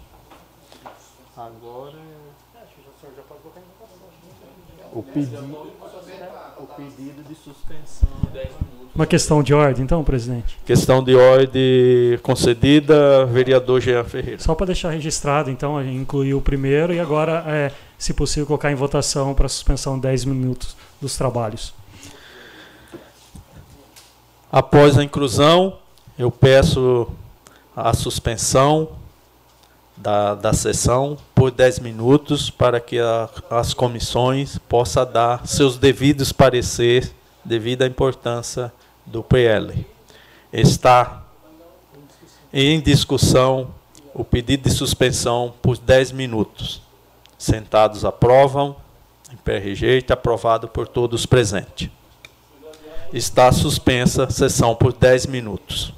[4.93, 5.71] o pedido,
[6.57, 8.95] o pedido de suspensão de 10 minutos.
[8.95, 10.57] Uma questão de ordem, então, presidente?
[10.65, 14.39] Questão de ordem concedida, vereador Jean Ferreira.
[14.39, 18.75] Só para deixar registrado, então, incluiu o primeiro e agora, é, se possível, colocar em
[18.75, 21.78] votação para suspensão de 10 minutos dos trabalhos.
[24.51, 25.77] Após a inclusão,
[26.17, 27.07] eu peço
[27.75, 28.89] a suspensão
[29.95, 36.31] da, da sessão por 10 minutos para que a, as comissões possam dar seus devidos
[36.31, 37.13] pareceres
[37.45, 38.73] devido à importância
[39.05, 39.85] do PL.
[40.51, 41.23] Está
[42.51, 43.67] em discussão
[44.15, 46.81] o pedido de suspensão por 10 minutos.
[47.37, 48.75] Sentados aprovam,
[49.31, 51.98] em pé rejeita, aprovado por todos presentes.
[53.11, 55.93] Está suspensa a sessão por 10 minutos.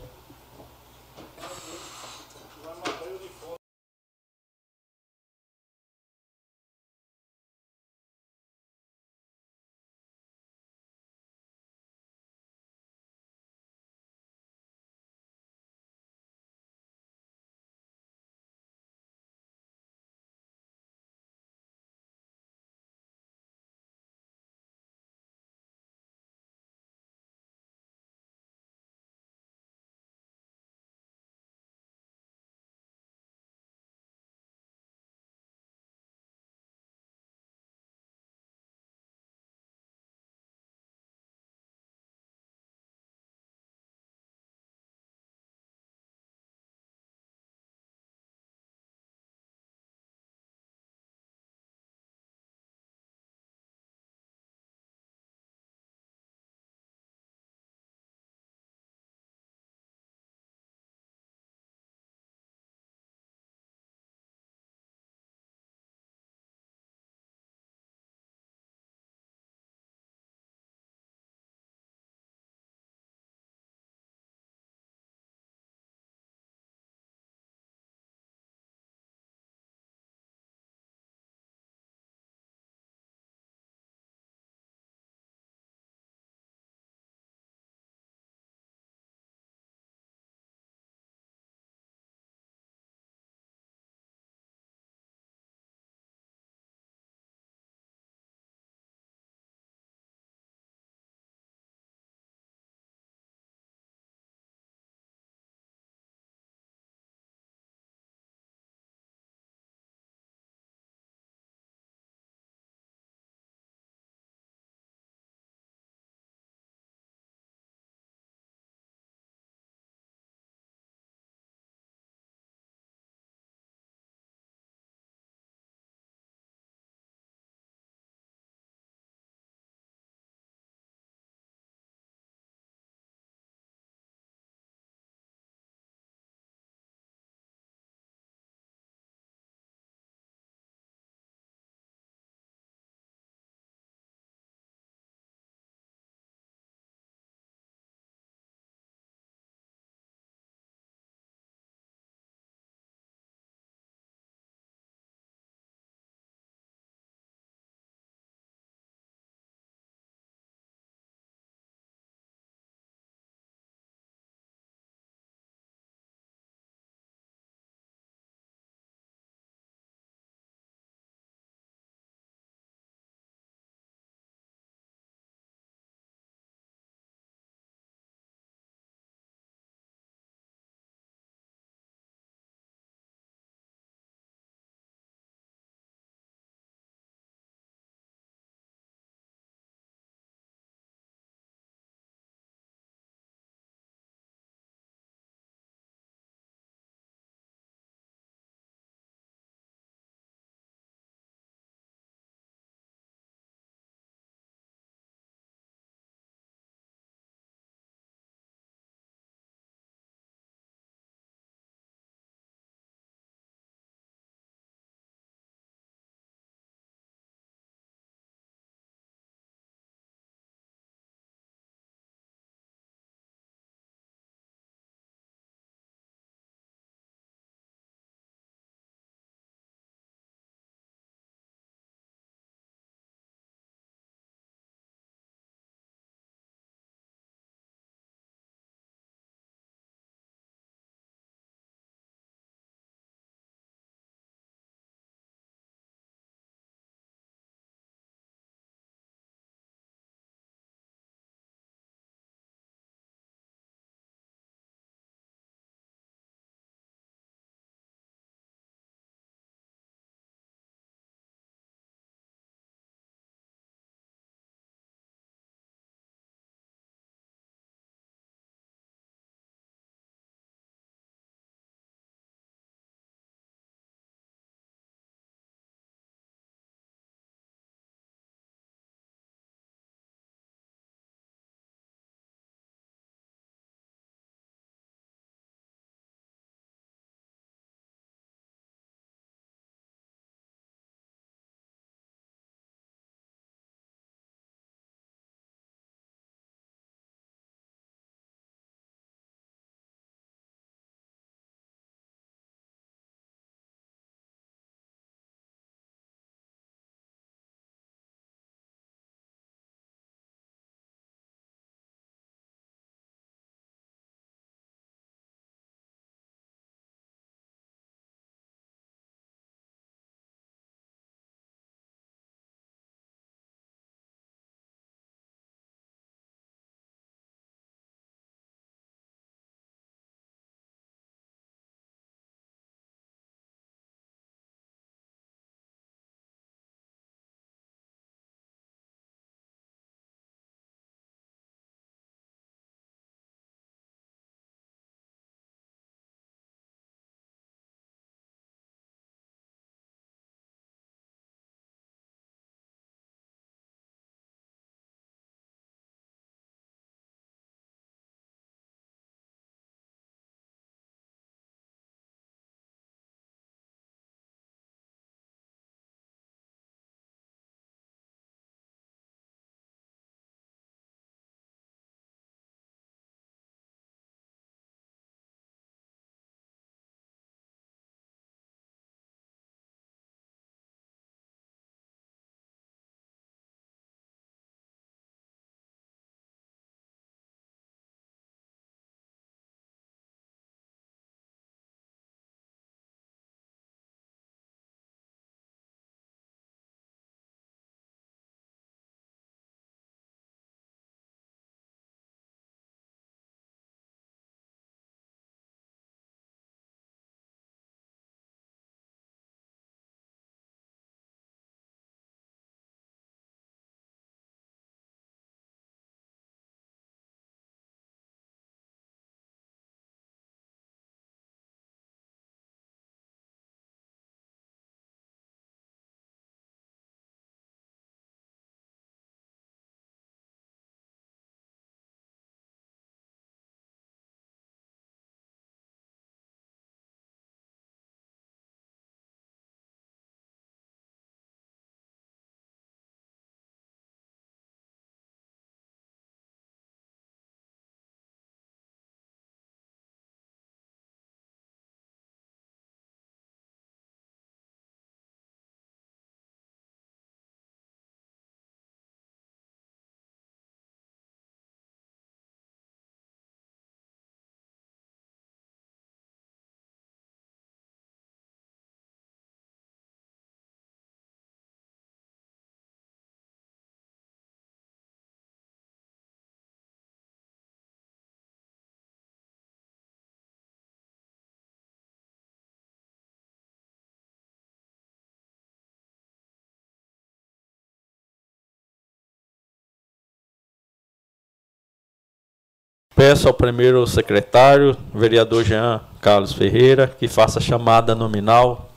[493.02, 498.70] Peço ao primeiro secretário, vereador Jean Carlos Ferreira, que faça a chamada nominal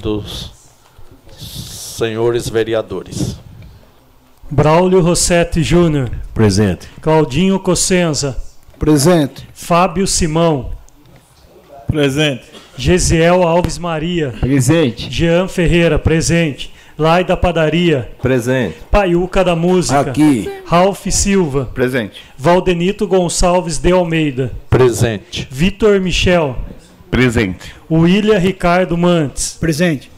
[0.00, 0.50] dos
[1.38, 3.36] senhores vereadores.
[4.50, 6.10] Braulio Rossetti Júnior.
[6.34, 6.88] Presente.
[7.00, 8.36] Claudinho Cossenza.
[8.80, 9.48] Presente.
[9.54, 10.72] Fábio Simão.
[11.86, 12.46] Presente.
[12.76, 14.34] Gesiel Alves Maria.
[14.40, 15.08] Presente.
[15.08, 16.74] Jean Ferreira, presente.
[17.02, 18.12] Lai da Padaria.
[18.22, 18.76] Presente.
[18.88, 20.02] Paiuca da Música.
[20.02, 20.48] Aqui.
[20.64, 21.68] Ralph Silva.
[21.74, 22.22] Presente.
[22.38, 24.52] Valdenito Gonçalves de Almeida.
[24.70, 25.48] Presente.
[25.50, 26.56] Vitor Michel.
[27.10, 27.74] Presente.
[27.90, 29.56] William Ricardo Mantes.
[29.58, 30.11] Presente.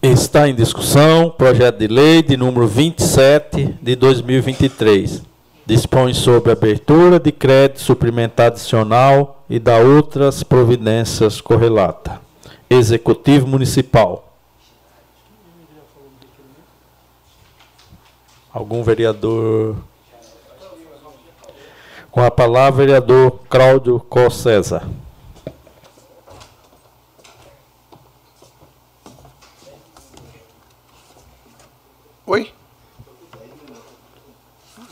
[0.00, 5.24] Está em discussão projeto de lei de número 27 de 2023.
[5.66, 12.20] Dispõe sobre abertura de crédito suplementar adicional e da outras providências correlata.
[12.70, 14.32] Executivo Municipal.
[18.52, 19.74] Algum vereador?
[22.08, 24.84] Com a palavra, vereador Cláudio Cossesa.
[32.28, 32.52] Oi?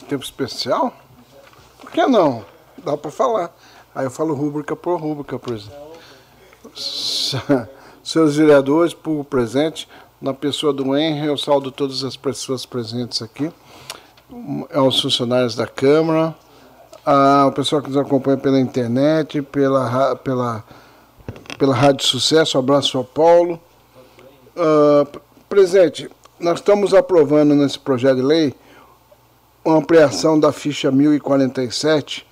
[0.08, 0.90] Tempo especial?
[1.78, 2.42] Por que não?
[2.82, 3.54] Dá para falar.
[3.94, 5.76] Aí eu falo rúbrica por rúbrica, por exemplo.
[8.02, 9.86] Senhores vereadores, por presente,
[10.18, 13.52] na pessoa do Henry, eu saldo todas as pessoas presentes aqui,
[14.72, 16.34] aos funcionários da Câmara,
[17.04, 20.64] ao pessoal que nos acompanha pela internet, pela, pela,
[21.58, 23.60] pela Rádio Sucesso, abraço ao Paulo.
[24.56, 25.06] Ah,
[25.50, 26.08] presente,
[26.38, 28.54] nós estamos aprovando nesse projeto de lei
[29.64, 32.26] uma ampliação da ficha 1047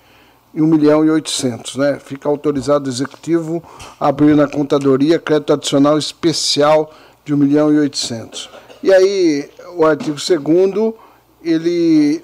[0.53, 1.99] em 1 milhão e 800, né?
[1.99, 3.61] Fica autorizado o executivo
[3.99, 6.93] a abrir na contadoria crédito adicional especial
[7.25, 8.49] de 1 milhão e 800.
[8.81, 10.93] E aí, o artigo 2
[11.43, 12.23] ele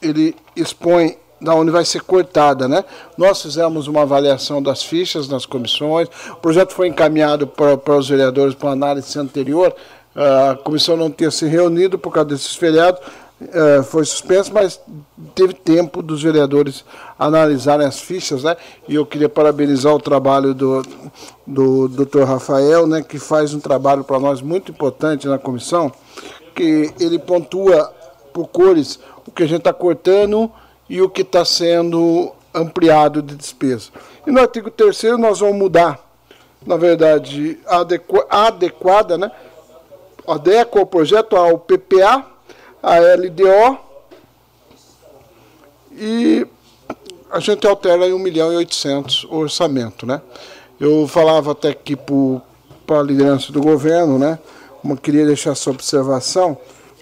[0.00, 2.84] ele expõe da onde vai ser cortada, né?
[3.16, 6.08] Nós fizemos uma avaliação das fichas nas comissões.
[6.30, 9.74] O projeto foi encaminhado para, para os vereadores para análise anterior.
[10.16, 13.00] A comissão não tinha se reunido por causa desses feriados,
[13.52, 14.80] eh, foi suspenso, mas
[15.34, 16.84] teve tempo dos vereadores
[17.18, 18.56] analisarem as fichas, né?
[18.88, 20.82] E eu queria parabenizar o trabalho do,
[21.46, 22.22] do Dr.
[22.22, 23.02] Rafael, né?
[23.02, 25.92] Que faz um trabalho para nós muito importante na comissão,
[26.54, 27.92] que ele pontua
[28.32, 30.50] por cores o que a gente está cortando
[30.88, 33.90] e o que está sendo ampliado de despesa.
[34.26, 36.00] E no artigo 3 nós vamos mudar,
[36.66, 39.30] na verdade, a adequa- a adequada, né?
[40.26, 42.24] Adequa o projeto ao PPA,
[42.82, 43.78] a LDO
[45.92, 46.46] e
[47.30, 50.20] a gente altera em 1 milhão e 800 o orçamento, né?
[50.78, 51.96] Eu falava até aqui
[52.86, 54.38] para a liderança do governo, né?
[54.84, 56.56] Eu queria deixar essa observação,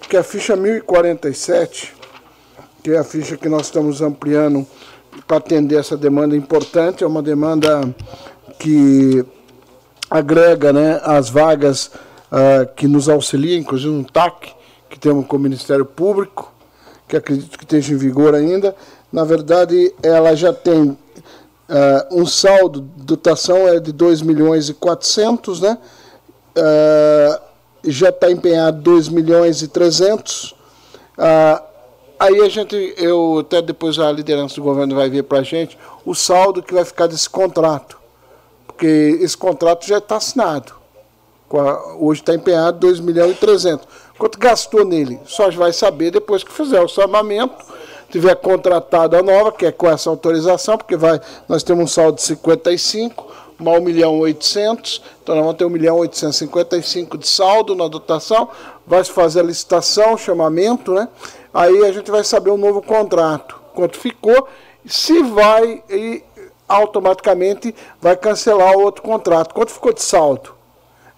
[0.09, 1.93] que a ficha 1047,
[2.83, 4.65] que é a ficha que nós estamos ampliando
[5.27, 7.81] para atender essa demanda importante, é uma demanda
[8.59, 9.25] que
[10.09, 11.91] agrega né, as vagas
[12.31, 14.53] ah, que nos auxiliam, inclusive um TAC,
[14.89, 16.53] que temos com o Ministério Público,
[17.07, 18.75] que acredito que esteja em vigor ainda.
[19.11, 20.97] Na verdade, ela já tem
[21.69, 25.77] ah, um saldo, dotação é de 2 milhões e 400, né?
[26.55, 27.41] Ah,
[27.83, 30.55] já está empenhado 2 milhões e 300.
[31.17, 31.61] Ah,
[32.19, 35.77] aí a gente, eu até depois a liderança do governo vai ver para a gente
[36.05, 37.97] o saldo que vai ficar desse contrato,
[38.65, 40.73] porque esse contrato já está assinado.
[41.53, 43.87] A- Hoje está empenhado 2 milhões e 300.
[44.17, 45.19] Quanto gastou nele?
[45.25, 47.55] Só vai saber depois que fizer o chamamento,
[48.09, 51.19] tiver contratado a nova, que é com essa autorização, porque vai,
[51.49, 53.27] nós temos um saldo de 55,
[53.59, 57.75] mais 1 milhão e 800, então nós vamos ter 1 milhão e 855 de saldo
[57.75, 58.47] na dotação,
[58.87, 61.07] vai se fazer a licitação, chamamento, né?
[61.53, 64.47] Aí a gente vai saber o novo contrato, quanto ficou,
[64.85, 66.23] se vai e
[66.67, 69.53] automaticamente vai cancelar o outro contrato.
[69.53, 70.54] Quanto ficou de saldo?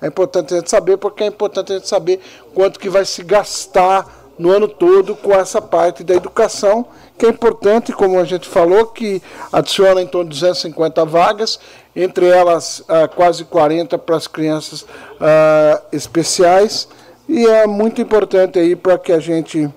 [0.01, 2.19] É importante a gente saber, porque é importante a gente saber
[2.53, 4.05] quanto que vai se gastar
[4.37, 6.85] no ano todo com essa parte da educação,
[7.17, 9.21] que é importante, como a gente falou, que
[9.51, 11.59] adiciona em torno de 250 vagas,
[11.95, 14.85] entre elas ah, quase 40 para as crianças
[15.19, 16.87] ah, especiais,
[17.27, 19.67] e é muito importante aí para que a gente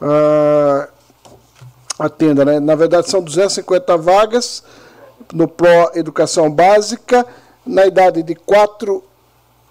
[0.00, 0.88] ah,
[1.98, 2.60] atenda, né?
[2.60, 4.62] Na verdade são 250 vagas
[5.32, 7.26] no Pro Educação Básica,
[7.66, 9.02] na idade de 4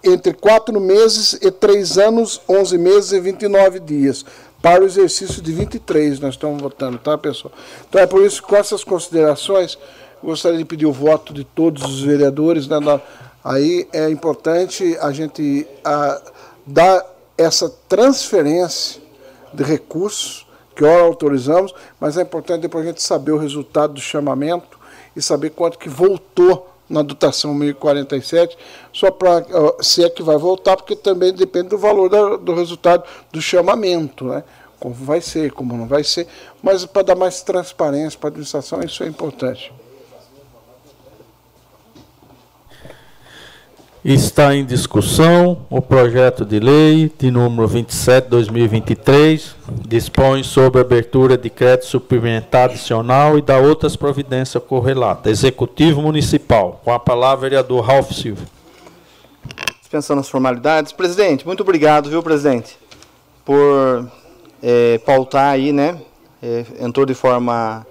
[0.05, 4.25] entre 4 meses e 3 anos, 11 meses e 29 dias,
[4.61, 7.53] para o exercício de 23, nós estamos votando, tá, pessoal?
[7.87, 9.77] Então é por isso que com essas considerações,
[10.25, 12.67] Gostaria de pedir o voto de todos os vereadores.
[12.67, 12.77] Né,
[13.43, 16.19] aí é importante a gente a,
[16.65, 17.05] dar
[17.37, 18.99] essa transferência
[19.53, 24.01] de recursos que ora autorizamos, mas é importante depois a gente saber o resultado do
[24.01, 24.79] chamamento
[25.15, 28.57] e saber quanto que voltou na dotação 1047,
[28.93, 29.43] só para
[29.81, 34.25] se é que vai voltar, porque também depende do valor da, do resultado do chamamento,
[34.25, 34.43] né?
[34.79, 36.27] Como vai ser, como não vai ser,
[36.61, 39.73] mas para dar mais transparência para a administração, isso é importante.
[44.07, 49.55] Está em discussão o projeto de lei de número 27/2023,
[49.87, 55.31] dispõe sobre abertura de crédito suplementar adicional e da outras providências correlatas.
[55.31, 56.79] Executivo Municipal.
[56.83, 58.43] Com a palavra, vereador Ralph Silva.
[59.79, 60.91] Dispensando as formalidades.
[60.91, 62.77] Presidente, muito obrigado, viu, presidente,
[63.43, 64.07] por
[64.61, 65.99] é, pautar aí, né?
[66.43, 67.83] É, entrou de forma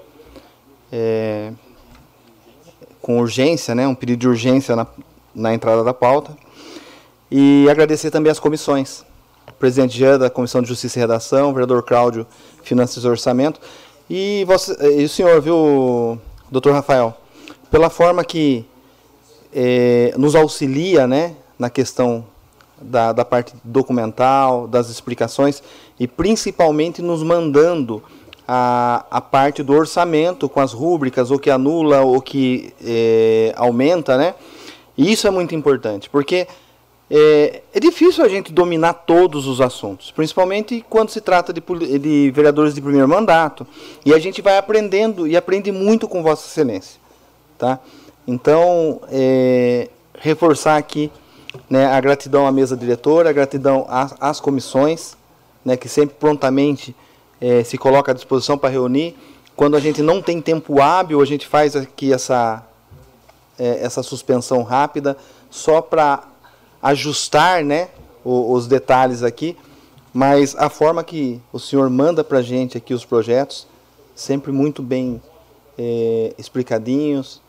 [0.92, 1.50] é,
[3.02, 3.84] com urgência, né?
[3.88, 4.86] Um pedido de urgência na
[5.34, 6.36] na entrada da pauta.
[7.30, 9.04] E agradecer também as comissões.
[9.58, 12.26] Presidente Jean, da Comissão de Justiça e Redação, vereador Cláudio,
[12.62, 13.60] Finanças e Orçamento.
[14.08, 16.18] E, você, e o senhor, viu,
[16.50, 17.16] doutor Rafael,
[17.70, 18.66] pela forma que
[19.54, 22.24] é, nos auxilia né, na questão
[22.80, 25.62] da, da parte documental, das explicações,
[25.98, 28.02] e principalmente nos mandando
[28.46, 34.18] a, a parte do orçamento com as rúbricas, o que anula, o que é, aumenta,
[34.18, 34.34] né?
[34.96, 36.46] E isso é muito importante, porque
[37.10, 41.60] é, é, difícil a gente dominar todos os assuntos, principalmente quando se trata de,
[41.98, 43.66] de, vereadores de primeiro mandato.
[44.04, 46.98] E a gente vai aprendendo e aprende muito com Vossa Excelência.
[47.58, 47.78] Tá?
[48.26, 49.88] Então, é,
[50.18, 51.10] reforçar aqui
[51.68, 55.16] né, a gratidão à mesa diretora, a gratidão às, às comissões,
[55.64, 56.96] né, que sempre prontamente
[57.40, 59.14] é, se coloca à disposição para reunir.
[59.54, 62.66] Quando a gente não tem tempo hábil, a gente faz aqui essa
[63.58, 65.16] é, essa suspensão rápida,
[65.50, 66.24] só para
[66.82, 67.88] ajustar né,
[68.24, 69.56] os, os detalhes aqui,
[70.12, 73.66] mas a forma que o senhor manda para a gente aqui os projetos,
[74.14, 75.20] sempre muito bem
[75.78, 77.40] é, explicadinhos,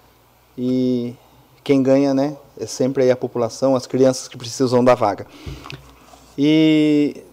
[0.57, 1.13] e
[1.63, 5.27] quem ganha né, é sempre a população, as crianças que precisam da vaga.
[6.37, 7.23] E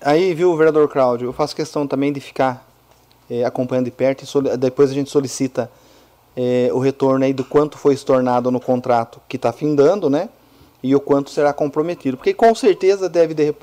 [0.00, 2.66] aí, viu, vereador Cláudio, eu faço questão também de ficar
[3.28, 5.70] é, acompanhando de perto e depois a gente solicita
[6.36, 10.28] é, o retorno aí do quanto foi estornado no contrato que está findando, né?
[10.82, 12.16] E o quanto será comprometido.
[12.16, 13.54] Porque com certeza deve de,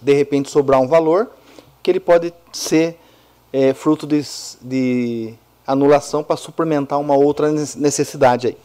[0.00, 1.30] de repente sobrar um valor
[1.82, 2.98] que ele pode ser
[3.52, 4.22] é, fruto de,
[4.62, 5.34] de
[5.66, 8.56] anulação para suplementar uma outra necessidade aí.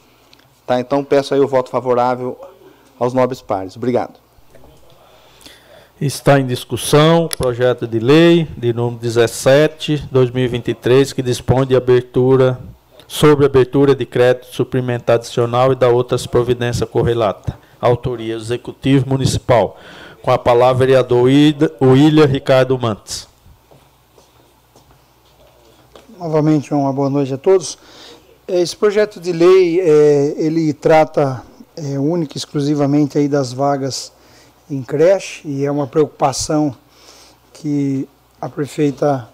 [0.65, 0.79] Tá?
[0.79, 2.39] Então peço aí o voto favorável
[2.97, 3.75] aos nobres pares.
[3.75, 4.13] Obrigado.
[5.99, 12.57] Está em discussão o projeto de lei de número 17, 2023, que dispõe de abertura
[13.09, 17.55] sobre abertura de crédito suplementar adicional e da outras providências correlatas.
[17.81, 19.77] Autoria Executivo Municipal.
[20.21, 21.27] Com a palavra, vereador
[21.81, 23.27] William Ricardo Mantes.
[26.19, 27.79] Novamente, uma boa noite a todos.
[28.47, 31.41] Esse projeto de lei, é, ele trata
[31.75, 34.11] é, única e exclusivamente aí das vagas
[34.69, 36.75] em creche e é uma preocupação
[37.53, 38.07] que
[38.39, 39.27] a prefeita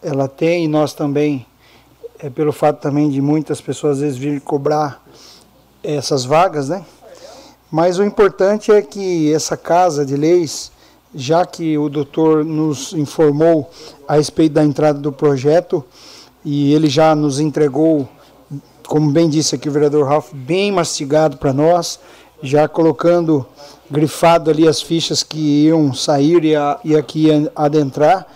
[0.00, 1.44] ela tem e nós também
[2.18, 5.04] é pelo fato também de muitas pessoas às vezes virem cobrar
[5.82, 6.84] essas vagas, né?
[7.70, 10.72] Mas o importante é que essa casa de leis,
[11.14, 13.70] já que o doutor nos informou
[14.06, 15.84] a respeito da entrada do projeto
[16.44, 18.08] e ele já nos entregou,
[18.86, 22.00] como bem disse aqui o vereador Ralph, bem mastigado para nós,
[22.42, 23.46] já colocando
[23.90, 28.26] grifado ali as fichas que iam sair e, a, e aqui adentrar.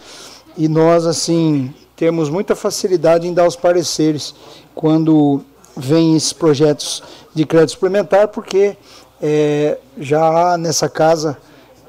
[0.56, 1.72] E nós, assim,
[2.02, 4.34] temos muita facilidade em dar os pareceres
[4.74, 5.40] quando
[5.76, 7.00] vêm esses projetos
[7.32, 8.76] de crédito suplementar, porque
[9.22, 11.38] é, já há nessa casa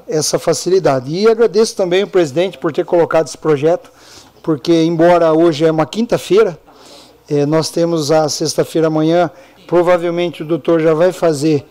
[0.06, 1.12] essa facilidade.
[1.12, 3.90] E agradeço também o presidente por ter colocado esse projeto,
[4.40, 6.56] porque embora hoje é uma quinta-feira,
[7.28, 9.28] é, nós temos a sexta-feira amanhã,
[9.66, 11.66] provavelmente o doutor já vai fazer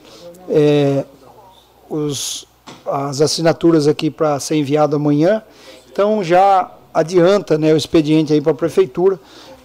[0.50, 1.06] é,
[1.90, 2.46] os,
[2.86, 5.42] as assinaturas aqui para ser enviado amanhã.
[5.90, 9.20] Então já adianta né, o expediente aí para a prefeitura,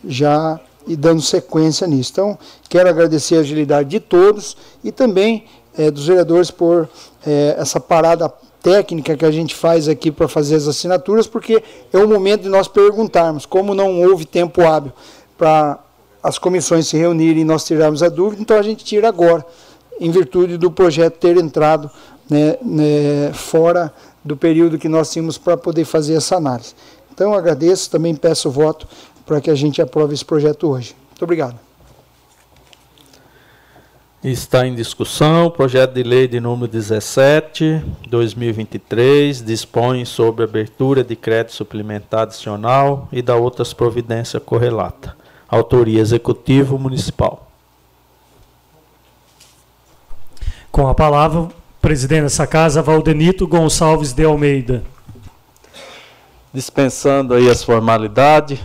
[0.05, 2.11] já e dando sequência nisso.
[2.13, 2.39] Então,
[2.69, 5.45] quero agradecer a agilidade de todos e também
[5.77, 6.89] é, dos vereadores por
[7.27, 8.33] é, essa parada
[8.63, 12.49] técnica que a gente faz aqui para fazer as assinaturas, porque é o momento de
[12.49, 14.93] nós perguntarmos, como não houve tempo hábil
[15.37, 15.79] para
[16.23, 19.45] as comissões se reunirem e nós tirarmos a dúvida, então a gente tira agora,
[20.01, 21.91] em virtude do projeto ter entrado
[22.29, 23.93] né, né, fora
[24.25, 26.75] do período que nós tínhamos para poder fazer essa análise.
[27.19, 28.87] Então agradeço, também peço o voto
[29.27, 30.95] para que a gente aprove esse projeto hoje.
[31.09, 31.59] Muito obrigado.
[34.23, 41.17] Está em discussão o projeto de lei de número 17, 2023, dispõe sobre abertura de
[41.17, 45.17] crédito suplementar adicional e da outras providências correlata.
[45.49, 47.51] Autoria Executivo Municipal.
[50.71, 54.85] Com a palavra, o presidente dessa casa, Valdenito Gonçalves de Almeida.
[56.53, 58.59] Dispensando aí as formalidades,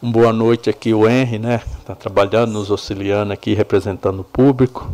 [0.00, 1.60] uma boa noite aqui o Henry, né?
[1.78, 4.90] Está trabalhando, nos auxiliando aqui, representando o público.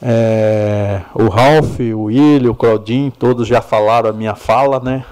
[0.00, 5.04] É, o Ralph, o William, o Claudinho, todos já falaram a minha fala, né?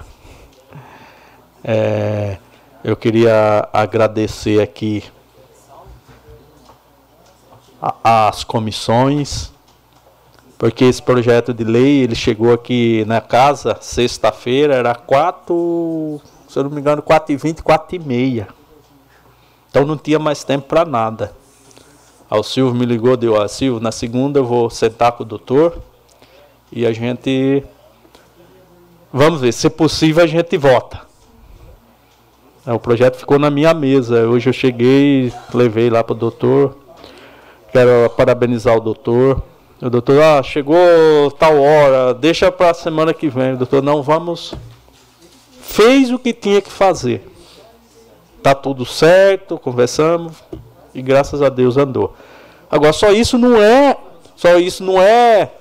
[1.63, 2.37] É,
[2.83, 5.03] eu queria agradecer aqui
[8.03, 9.53] as comissões,
[10.57, 16.63] porque esse projeto de lei ele chegou aqui na casa sexta-feira, era quatro, se eu
[16.63, 18.47] não me engano, quatro e vinte, quatro e meia.
[19.69, 21.33] Então não tinha mais tempo para nada.
[22.29, 25.81] O Silvio me ligou, deu, ah, Silvio, na segunda eu vou sentar com o doutor
[26.71, 27.63] e a gente,
[29.13, 31.05] vamos ver, se possível a gente vota.
[32.65, 34.27] Aí o projeto ficou na minha mesa.
[34.27, 36.75] Hoje eu cheguei, levei lá para o doutor.
[37.71, 39.43] Quero parabenizar o doutor.
[39.81, 43.53] O doutor, ah, chegou tal hora, deixa para a semana que vem.
[43.53, 44.53] O doutor, não, vamos.
[45.61, 47.27] Fez o que tinha que fazer.
[48.41, 50.35] Tá tudo certo, conversamos
[50.93, 52.15] e graças a Deus andou.
[52.69, 53.97] Agora só isso não é,
[54.35, 55.51] só isso não é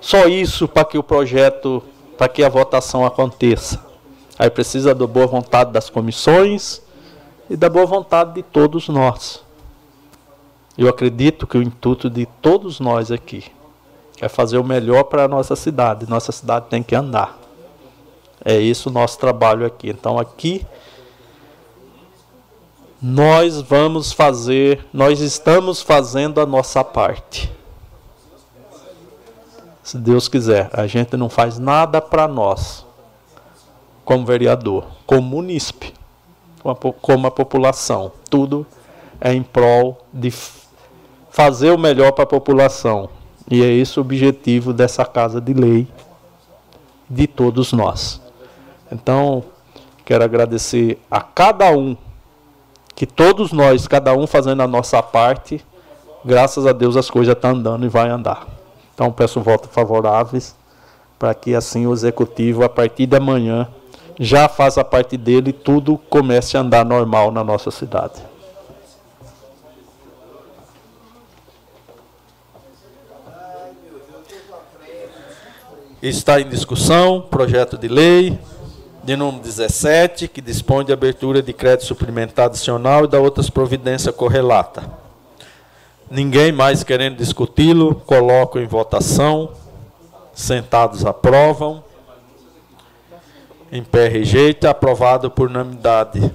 [0.00, 1.82] só isso para que o projeto,
[2.16, 3.84] para que a votação aconteça.
[4.38, 6.80] Aí precisa da boa vontade das comissões
[7.50, 9.42] e da boa vontade de todos nós.
[10.78, 13.44] Eu acredito que o intuito de todos nós aqui
[14.20, 16.08] é fazer o melhor para a nossa cidade.
[16.08, 17.36] Nossa cidade tem que andar.
[18.44, 19.90] É isso o nosso trabalho aqui.
[19.90, 20.64] Então aqui
[23.02, 27.52] nós vamos fazer, nós estamos fazendo a nossa parte.
[29.82, 32.86] Se Deus quiser, a gente não faz nada para nós,
[34.04, 35.92] como vereador, como munícipe,
[37.00, 38.12] como a população.
[38.30, 38.64] Tudo
[39.20, 40.30] é em prol de
[41.30, 43.08] fazer o melhor para a população.
[43.50, 45.88] E é esse o objetivo dessa casa de lei
[47.08, 48.20] de todos nós.
[48.92, 49.42] Então,
[50.04, 51.96] quero agradecer a cada um,
[52.94, 55.64] que todos nós, cada um fazendo a nossa parte,
[56.24, 58.46] graças a Deus as coisas estão andando e vai andar.
[58.94, 60.56] Então, peço votos favoráveis
[61.18, 63.68] para que assim o executivo, a partir de amanhã,
[64.20, 68.22] já faça a parte dele e tudo comece a andar normal na nossa cidade.
[76.00, 78.38] Está em discussão projeto de lei
[79.02, 84.14] de número 17, que dispõe de abertura de crédito suplementar adicional e da outras providências
[84.14, 84.88] correlata.
[86.08, 89.50] Ninguém mais querendo discuti-lo, coloco em votação.
[90.32, 91.82] Sentados aprovam.
[93.72, 96.32] Em pé rejeita, aprovado por unanimidade.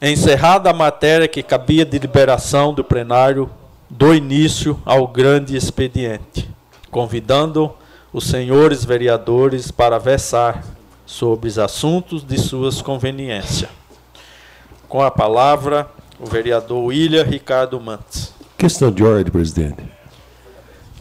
[0.00, 3.50] Encerrada a matéria que cabia de liberação do plenário,
[3.90, 6.48] do início ao grande expediente,
[6.88, 7.72] convidando
[8.12, 10.62] os senhores vereadores para versar
[11.04, 13.68] sobre os assuntos de suas conveniências.
[14.88, 15.88] Com a palavra,
[16.20, 18.32] o vereador William Ricardo Mantes.
[18.56, 19.82] Questão de ordem, presidente.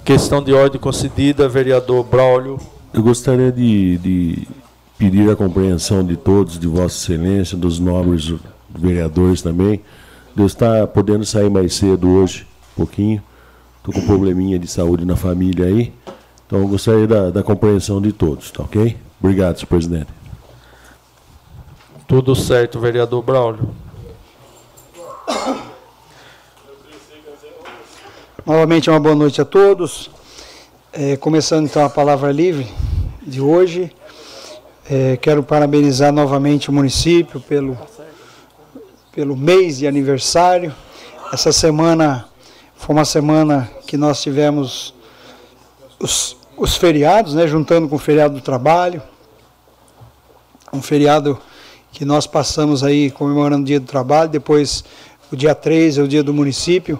[0.03, 2.59] Questão de ordem concedida, vereador Braulio.
[2.91, 4.47] Eu gostaria de, de
[4.97, 8.33] pedir a compreensão de todos, de Vossa Excelência, dos nobres
[8.79, 9.81] vereadores também.
[10.35, 13.23] Deus está podendo sair mais cedo hoje, um pouquinho.
[13.77, 15.93] Estou com um probleminha de saúde na família aí.
[16.45, 18.95] Então eu gostaria da, da compreensão de todos, tá ok?
[19.19, 20.07] Obrigado, senhor presidente.
[22.07, 23.69] Tudo certo, vereador Braulio.
[28.45, 30.09] Novamente, uma boa noite a todos.
[30.93, 32.65] É, começando então a palavra livre
[33.21, 33.91] de hoje.
[34.89, 37.77] É, quero parabenizar novamente o município pelo
[39.17, 40.71] pelo mês de aniversário.
[41.33, 42.29] Essa semana
[42.75, 44.93] foi uma semana que nós tivemos
[45.99, 49.01] os, os feriados, né, juntando com o feriado do trabalho.
[50.71, 51.35] Um feriado
[51.91, 54.83] que nós passamos aí comemorando o dia do trabalho, depois
[55.31, 56.99] o dia 3 é o dia do município.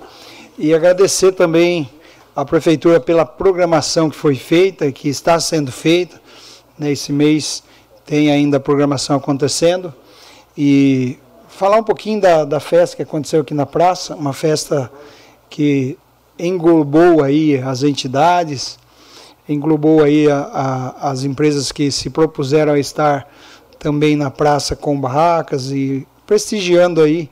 [0.58, 1.88] E agradecer também
[2.36, 6.20] à prefeitura pela programação que foi feita, que está sendo feita.
[6.80, 7.62] Né, esse mês
[8.08, 9.94] tem ainda a programação acontecendo.
[10.58, 11.20] E
[11.58, 14.92] falar um pouquinho da, da festa que aconteceu aqui na praça, uma festa
[15.50, 15.98] que
[16.38, 18.78] englobou aí as entidades,
[19.50, 23.28] englobou aí a, a, as empresas que se propuseram a estar
[23.80, 27.28] também na praça com barracas e prestigiando aí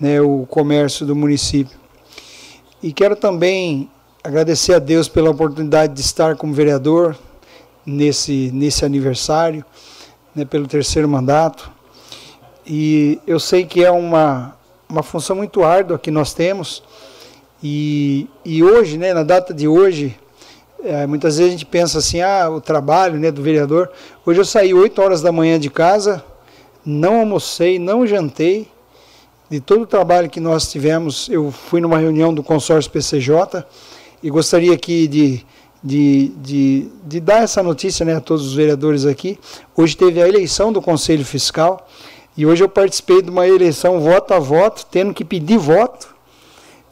[0.00, 1.76] né, o comércio do município.
[2.82, 3.90] E quero também
[4.24, 7.14] agradecer a Deus pela oportunidade de estar como vereador
[7.84, 9.62] nesse, nesse aniversário,
[10.34, 11.76] né, pelo terceiro mandato.
[12.68, 14.54] E eu sei que é uma,
[14.86, 16.82] uma função muito árdua que nós temos.
[17.62, 20.14] E, e hoje, né, na data de hoje,
[20.84, 23.90] é, muitas vezes a gente pensa assim, ah, o trabalho né, do vereador.
[24.24, 26.22] Hoje eu saí 8 horas da manhã de casa,
[26.84, 28.68] não almocei, não jantei.
[29.50, 33.64] De todo o trabalho que nós tivemos, eu fui numa reunião do consórcio PCJ
[34.22, 35.42] e gostaria aqui de,
[35.82, 39.38] de, de, de dar essa notícia né, a todos os vereadores aqui.
[39.74, 41.88] Hoje teve a eleição do Conselho Fiscal
[42.38, 46.14] e hoje eu participei de uma eleição voto a voto, tendo que pedir voto.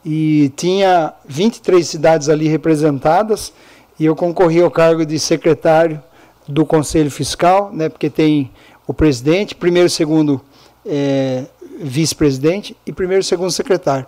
[0.05, 3.52] E tinha 23 cidades ali representadas
[3.97, 6.02] e eu concorri ao cargo de secretário
[6.49, 8.50] do Conselho Fiscal, né, porque tem
[8.89, 10.41] o presidente, primeiro segundo
[10.84, 11.44] é,
[11.78, 14.07] vice-presidente e primeiro segundo secretário.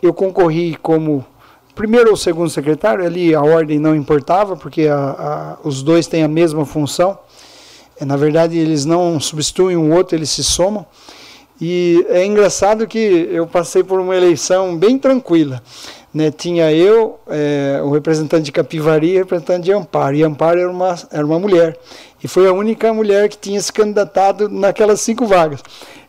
[0.00, 1.22] Eu concorri como
[1.74, 6.22] primeiro ou segundo secretário, ali a ordem não importava, porque a, a, os dois têm
[6.22, 7.18] a mesma função.
[8.00, 10.86] É, na verdade, eles não substituem um outro, eles se somam.
[11.60, 15.60] E é engraçado que eu passei por uma eleição bem tranquila.
[16.14, 16.30] Né?
[16.30, 20.14] Tinha eu, é, o representante de Capivari e o representante de Amparo.
[20.14, 21.76] E Amparo era uma, era uma mulher.
[22.22, 25.60] E foi a única mulher que tinha se candidatado naquelas cinco vagas.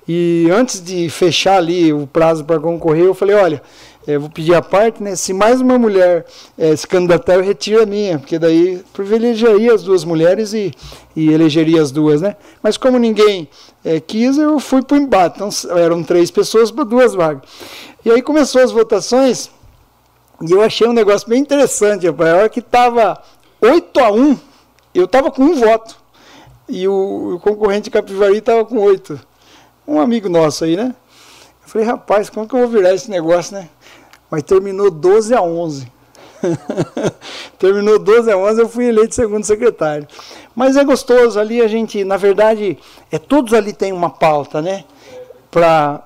[0.07, 3.61] E antes de fechar ali o prazo para concorrer, eu falei: olha,
[4.07, 5.15] eu vou pedir a parte, né?
[5.15, 6.25] Se mais uma mulher
[6.57, 10.71] é, se candidatar, eu retiro a minha, porque daí privilegiaria as duas mulheres e,
[11.15, 12.35] e elegeria as duas, né?
[12.63, 13.47] Mas como ninguém
[13.83, 15.35] é, quis, eu fui para o embate.
[15.35, 17.43] Então eram três pessoas para duas vagas.
[18.03, 19.51] E aí começou as votações
[20.41, 22.33] e eu achei um negócio bem interessante, rapaz.
[22.33, 23.21] A hora que estava
[23.59, 24.37] 8 a 1,
[24.93, 25.97] eu estava com um voto.
[26.67, 29.19] E o, o concorrente Capivari estava com oito.
[29.85, 30.95] Um amigo nosso aí, né?
[31.63, 33.67] Eu falei, rapaz, como que eu vou virar esse negócio, né?
[34.29, 35.91] Mas terminou 12 a 11.
[37.59, 40.07] terminou 12 a 11, eu fui eleito segundo secretário.
[40.55, 42.77] Mas é gostoso, ali a gente, na verdade,
[43.11, 44.85] é todos ali têm uma pauta, né?
[45.51, 46.03] Para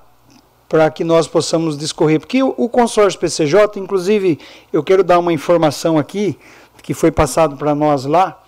[0.68, 2.18] para que nós possamos discorrer.
[2.18, 4.40] Porque o, o consórcio PCJ, inclusive,
[4.72, 6.36] eu quero dar uma informação aqui,
[6.82, 8.42] que foi passado para nós lá.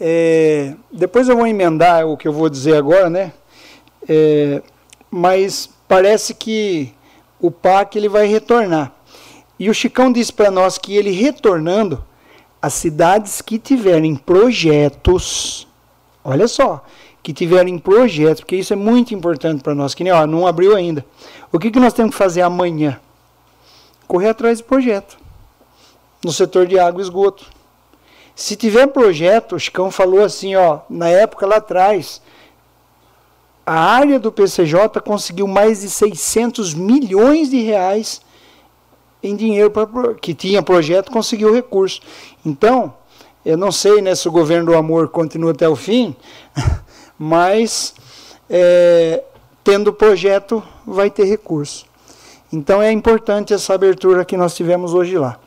[0.00, 3.30] É, depois eu vou emendar o que eu vou dizer agora, né?
[4.08, 4.62] É,
[5.10, 6.94] mas parece que
[7.40, 8.95] o PAC ele vai retornar.
[9.58, 12.04] E o Chicão disse para nós que ele retornando,
[12.60, 15.68] as cidades que tiverem projetos,
[16.24, 16.84] olha só,
[17.22, 20.76] que tiverem projetos, porque isso é muito importante para nós, que nem, ó, não abriu
[20.76, 21.04] ainda.
[21.52, 23.00] O que, que nós temos que fazer amanhã?
[24.06, 25.18] Correr atrás de projeto.
[26.24, 27.46] No setor de água e esgoto.
[28.34, 32.20] Se tiver projeto, o Chicão falou assim, ó, na época lá atrás,
[33.64, 38.20] a área do PCJ conseguiu mais de 600 milhões de reais
[39.22, 39.86] em dinheiro pra,
[40.20, 42.00] que tinha projeto, conseguiu recurso.
[42.44, 42.94] Então,
[43.44, 46.16] eu não sei né, se o governo do amor continua até o fim,
[47.18, 47.94] mas
[48.50, 49.22] é,
[49.62, 51.86] tendo projeto vai ter recurso.
[52.52, 55.38] Então é importante essa abertura que nós tivemos hoje lá.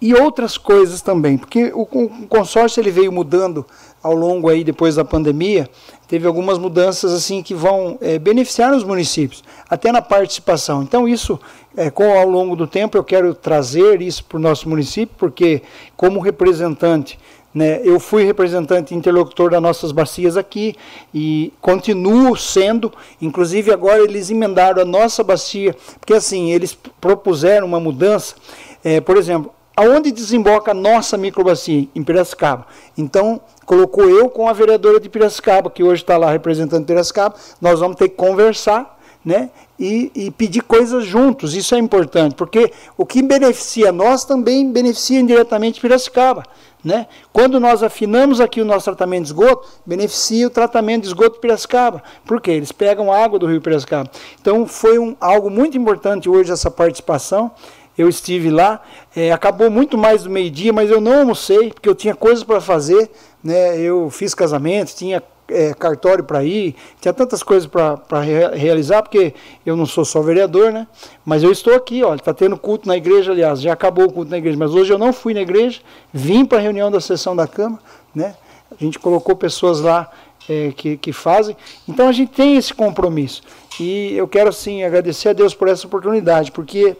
[0.00, 1.84] E outras coisas também, porque o,
[2.28, 3.66] consórcio ele veio mudando
[4.02, 5.68] ao longo aí depois da pandemia,
[6.06, 10.82] teve algumas mudanças assim que vão é, beneficiar os municípios, até na participação.
[10.82, 11.38] Então isso,
[11.78, 15.62] é, com ao longo do tempo, eu quero trazer isso para o nosso município, porque
[15.96, 17.16] como representante,
[17.54, 20.74] né, eu fui representante interlocutor das nossas bacias aqui
[21.14, 22.92] e continuo sendo,
[23.22, 28.34] inclusive agora eles emendaram a nossa bacia, porque assim, eles propuseram uma mudança,
[28.82, 31.86] é, por exemplo, aonde desemboca a nossa microbacia?
[31.94, 32.66] Em Piracicaba.
[32.96, 37.78] Então, colocou eu com a vereadora de Piracicaba, que hoje está lá representando Piracicaba, nós
[37.78, 39.50] vamos ter que conversar né?
[39.78, 45.20] E, e, pedir coisas juntos, isso é importante, porque o que beneficia nós também beneficia
[45.20, 46.42] indiretamente Piracicaba.
[46.82, 47.06] Né?
[47.32, 51.40] Quando nós afinamos aqui o nosso tratamento de esgoto, beneficia o tratamento de esgoto de
[51.40, 52.02] Piracicaba.
[52.24, 52.52] Por quê?
[52.52, 54.10] Eles pegam água do rio Piracicaba.
[54.40, 57.52] Então foi um, algo muito importante hoje essa participação
[57.98, 58.80] eu estive lá,
[59.14, 62.60] é, acabou muito mais do meio-dia, mas eu não almocei, porque eu tinha coisas para
[62.60, 63.10] fazer,
[63.42, 63.76] né?
[63.76, 69.34] eu fiz casamento, tinha é, cartório para ir, tinha tantas coisas para re realizar, porque
[69.64, 70.86] eu não sou só vereador, né?
[71.24, 74.30] Mas eu estou aqui, olha, está tendo culto na igreja, aliás, já acabou o culto
[74.30, 75.80] na igreja, mas hoje eu não fui na igreja,
[76.12, 77.82] vim para a reunião da sessão da Câmara,
[78.14, 78.34] né?
[78.70, 80.10] A gente colocou pessoas lá
[80.48, 81.56] é, que, que fazem,
[81.88, 83.42] então a gente tem esse compromisso.
[83.80, 86.96] E eu quero, sim, agradecer a Deus por essa oportunidade, porque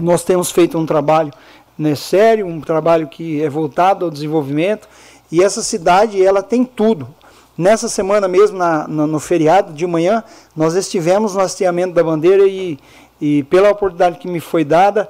[0.00, 1.32] nós temos feito um trabalho
[1.78, 4.88] né, sério, um trabalho que é voltado ao desenvolvimento,
[5.30, 7.08] e essa cidade ela tem tudo.
[7.56, 10.24] Nessa semana mesmo, na, no, no, feriado de manhã,
[10.56, 12.78] nós estivemos no hasteamento da bandeira e,
[13.20, 15.08] e pela oportunidade que me foi dada,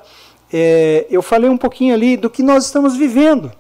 [0.53, 3.51] é, eu falei um pouquinho ali do que nós estamos vivendo.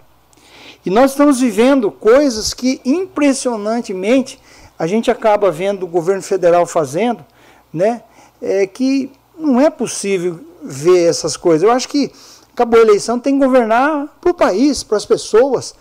[0.85, 4.39] E nós estamos vivendo coisas que, impressionantemente,
[4.79, 7.25] a gente acaba vendo o governo federal fazendo,
[7.73, 8.03] né?
[8.43, 11.63] É que não é possível ver essas coisas.
[11.63, 12.13] Eu acho que
[12.53, 15.75] acabou a eleição, tem que governar para o país, para as pessoas,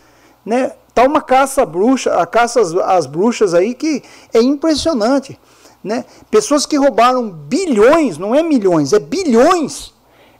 [0.45, 0.72] né?
[0.94, 5.40] Tá uma caça bruxa, a caça às, às bruxas aí que é impressionante,
[5.84, 6.06] né?
[6.30, 9.94] Pessoas que roubaram bilhões, não é milhões, é bilhões.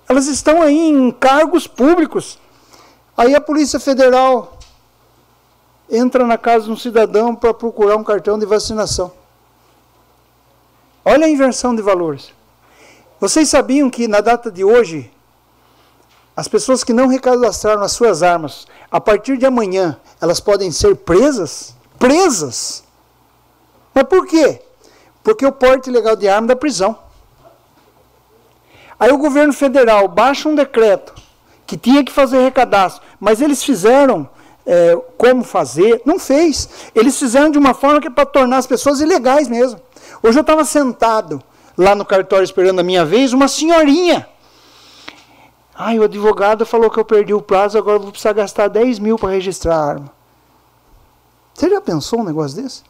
[0.08, 2.40] Elas estão aí em cargos públicos.
[3.18, 4.58] Aí a Polícia Federal
[5.90, 9.12] entra na casa de um cidadão para procurar um cartão de vacinação.
[11.06, 12.32] Olha a inversão de valores.
[13.20, 15.12] Vocês sabiam que na data de hoje,
[16.36, 20.96] as pessoas que não recadastraram as suas armas, a partir de amanhã, elas podem ser
[20.98, 21.74] presas?
[21.98, 22.84] Presas!
[23.92, 24.62] Mas por quê?
[25.24, 26.96] Porque o porte ilegal de arma é da prisão.
[29.00, 31.16] Aí o governo federal baixa um decreto
[31.66, 34.30] que tinha que fazer recadastro, mas eles fizeram
[34.64, 36.70] é, como fazer, não fez.
[36.94, 39.82] Eles fizeram de uma forma que é para tornar as pessoas ilegais mesmo.
[40.22, 41.42] Hoje eu estava sentado
[41.76, 44.30] lá no cartório esperando a minha vez, uma senhorinha.
[45.86, 49.18] Ai, o advogado falou que eu perdi o prazo, agora vou precisar gastar 10 mil
[49.18, 50.14] para registrar a arma.
[51.53, 52.84] Você já pensou um negócio desse?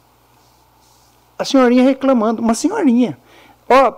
[1.36, 3.18] A senhorinha reclamando, uma senhorinha.
[3.68, 3.94] Ó,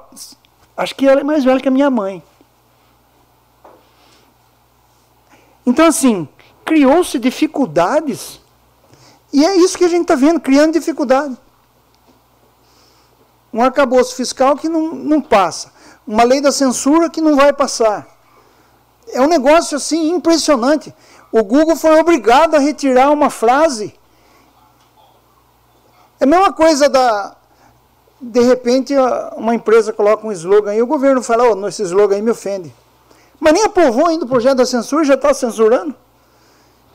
[0.79, 2.23] acho que ela é mais velha que a minha mãe.
[5.67, 6.27] Então, assim,
[6.65, 8.41] criou-se dificuldades.
[9.31, 11.37] E é isso que a gente está vendo, criando dificuldade.
[13.53, 15.71] Um arcabouço fiscal que não, não passa.
[16.07, 18.16] Uma lei da censura que não vai passar.
[19.09, 20.95] É um negócio assim impressionante.
[21.31, 23.95] O Google foi obrigado a retirar uma frase.
[26.19, 27.37] É a mesma coisa da.
[28.21, 28.95] De repente,
[29.37, 32.75] uma empresa coloca um slogan e o governo fala: oh, esse slogan aí me ofende.
[33.39, 35.95] Mas nem aprovou ainda o projeto da censura já está censurando.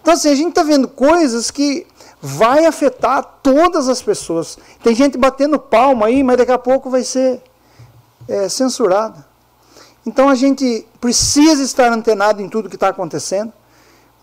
[0.01, 1.85] Então, assim, a gente está vendo coisas que
[2.19, 4.57] vai afetar todas as pessoas.
[4.83, 7.41] Tem gente batendo palma aí, mas daqui a pouco vai ser
[8.27, 9.25] é, censurada.
[10.05, 13.53] Então a gente precisa estar antenado em tudo que está acontecendo,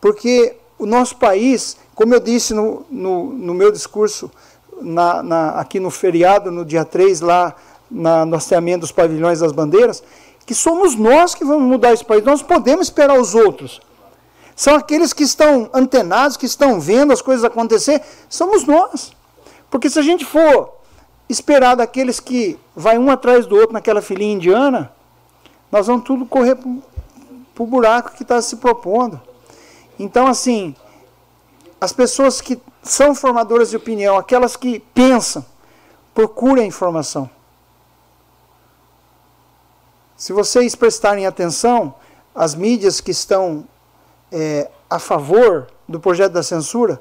[0.01, 4.31] porque o nosso país, como eu disse no, no, no meu discurso
[4.81, 7.55] na, na, aqui no feriado, no dia 3, lá
[7.91, 10.03] na, no hasteamento dos pavilhões das bandeiras,
[10.47, 12.25] que somos nós que vamos mudar esse país.
[12.25, 13.81] Nós podemos esperar os outros.
[14.57, 19.13] São aqueles que estão antenados, que estão vendo as coisas acontecer, somos nós.
[19.71, 20.73] Porque se a gente for
[21.29, 24.91] esperar daqueles que vai um atrás do outro naquela filinha indiana,
[25.71, 29.21] nós vamos tudo correr para o buraco que está se propondo.
[29.99, 30.75] Então, assim,
[31.81, 35.45] as pessoas que são formadoras de opinião, aquelas que pensam,
[36.15, 37.29] procurem informação.
[40.17, 41.95] Se vocês prestarem atenção,
[42.35, 43.65] as mídias que estão
[44.33, 46.99] é, a favor do projeto da censura,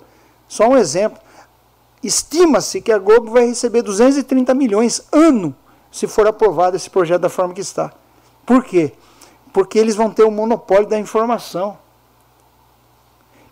[0.47, 1.19] só um exemplo.
[2.03, 5.55] Estima-se que a Globo vai receber 230 milhões ano
[5.91, 7.91] se for aprovado esse projeto da forma que está.
[8.47, 8.93] Por quê?
[9.51, 11.77] Porque eles vão ter o monopólio da informação.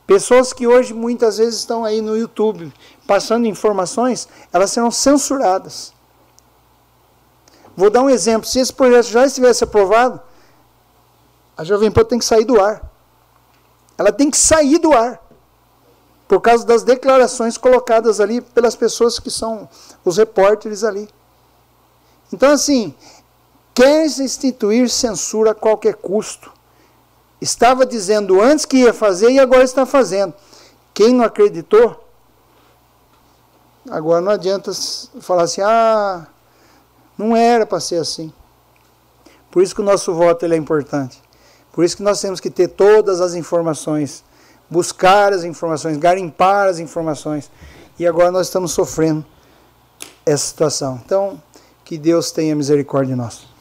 [0.08, 2.74] Pessoas que hoje muitas vezes estão aí no YouTube
[3.06, 5.94] passando informações, elas serão censuradas.
[7.76, 8.48] Vou dar um exemplo.
[8.48, 10.22] Se esse projeto já estivesse aprovado,
[11.58, 12.90] a Jovem Pan tem que sair do ar.
[13.98, 15.22] Ela tem que sair do ar.
[16.26, 19.68] Por causa das declarações colocadas ali pelas pessoas que são
[20.06, 21.10] os repórteres ali.
[22.32, 22.96] Então, assim,
[23.76, 26.52] quer instituir censura a qualquer custo.
[27.42, 30.34] Estava dizendo antes que ia fazer e agora está fazendo.
[30.94, 32.08] Quem não acreditou,
[33.92, 34.72] agora não adianta
[35.20, 36.26] falar assim, ah,
[37.18, 38.32] não era para ser assim.
[39.52, 41.22] Por isso que o nosso voto ele é importante.
[41.74, 44.24] Por isso que nós temos que ter todas as informações,
[44.70, 47.52] buscar as informações, garimpar as informações.
[48.00, 49.26] E agora nós estamos sofrendo
[50.26, 51.02] essa situação.
[51.06, 51.42] Então,
[51.84, 53.55] que Deus tenha misericórdia de nós.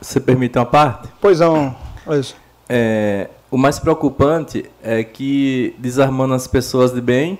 [0.00, 1.08] Você permite uma parte?
[1.20, 1.74] Pois não,
[2.18, 2.36] isso.
[2.68, 7.38] É, o mais preocupante é que desarmando as pessoas de bem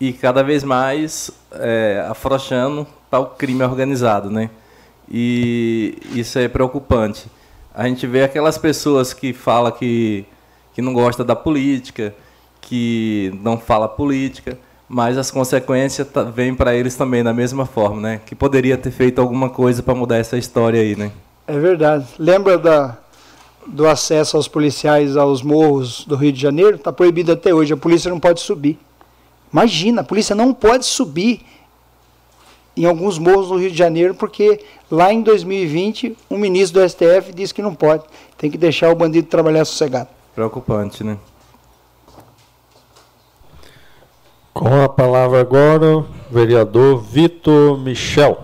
[0.00, 4.50] e cada vez mais é, afrouxando o crime organizado, né?
[5.08, 7.26] E isso é preocupante.
[7.74, 10.24] A gente vê aquelas pessoas que falam que,
[10.72, 12.14] que não gosta da política,
[12.60, 14.58] que não fala política,
[14.88, 18.20] mas as consequências vêm para eles também da mesma forma, né?
[18.24, 21.10] Que poderia ter feito alguma coisa para mudar essa história aí, né?
[21.46, 22.06] É verdade.
[22.18, 22.96] Lembra da,
[23.66, 26.76] do acesso aos policiais aos morros do Rio de Janeiro?
[26.76, 27.72] Está proibido até hoje.
[27.72, 28.78] A polícia não pode subir.
[29.52, 31.40] Imagina, a polícia não pode subir
[32.76, 37.32] em alguns morros do Rio de Janeiro, porque lá em 2020 um ministro do STF
[37.32, 38.02] disse que não pode.
[38.36, 40.08] Tem que deixar o bandido trabalhar sossegado.
[40.34, 41.16] Preocupante, né?
[44.54, 48.40] Com a palavra agora, o vereador Vitor Michel.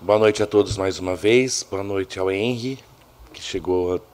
[0.00, 1.64] Boa noite a todos mais uma vez.
[1.70, 2.80] Boa noite ao Henry,
[3.32, 4.04] que chegou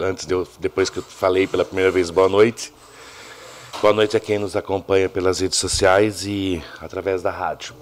[0.00, 2.74] antes de eu, depois que eu falei pela primeira vez boa noite.
[3.80, 7.76] Boa noite a quem nos acompanha pelas redes sociais e através da rádio.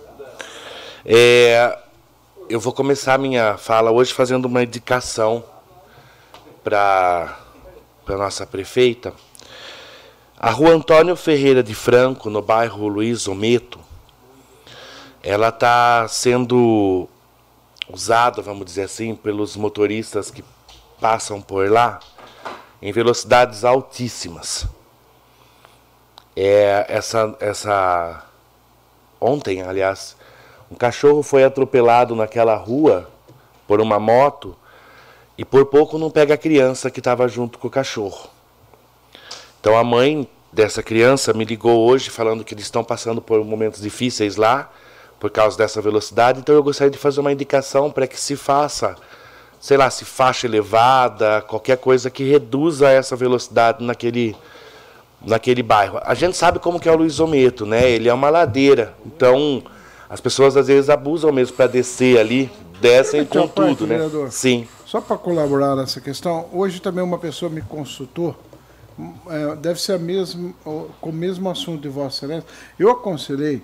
[1.06, 1.78] É,
[2.52, 5.42] eu vou começar minha fala hoje fazendo uma indicação
[6.62, 7.38] para
[8.06, 9.14] a nossa prefeita.
[10.36, 13.80] A rua Antônio Ferreira de Franco, no bairro Luiz Ometo,
[15.22, 17.08] ela está sendo
[17.88, 20.44] usada, vamos dizer assim, pelos motoristas que
[21.00, 22.00] passam por lá
[22.82, 24.66] em velocidades altíssimas.
[26.36, 28.26] É, essa, essa
[29.18, 30.20] ontem, aliás,
[30.72, 33.06] um cachorro foi atropelado naquela rua
[33.68, 34.56] por uma moto
[35.36, 38.30] e por pouco não pega a criança que estava junto com o cachorro.
[39.60, 43.82] Então a mãe dessa criança me ligou hoje falando que eles estão passando por momentos
[43.82, 44.72] difíceis lá
[45.20, 46.40] por causa dessa velocidade.
[46.40, 48.96] Então eu gostaria de fazer uma indicação para que se faça,
[49.60, 54.34] sei lá, se faixa elevada, qualquer coisa que reduza essa velocidade naquele
[55.20, 56.00] naquele bairro.
[56.02, 57.90] A gente sabe como que é o Luiz Ometo, né?
[57.90, 58.94] Ele é uma ladeira.
[59.06, 59.62] Então,
[60.12, 63.94] as pessoas às vezes abusam mesmo para descer ali, descem com tudo, né?
[63.96, 64.68] Vereador, Sim.
[64.84, 68.36] Só para colaborar nessa questão, hoje também uma pessoa me consultou,
[69.30, 70.52] é, deve ser a mesma,
[71.00, 72.46] com o mesmo assunto de Vossa Excelência.
[72.78, 73.62] Eu aconselhei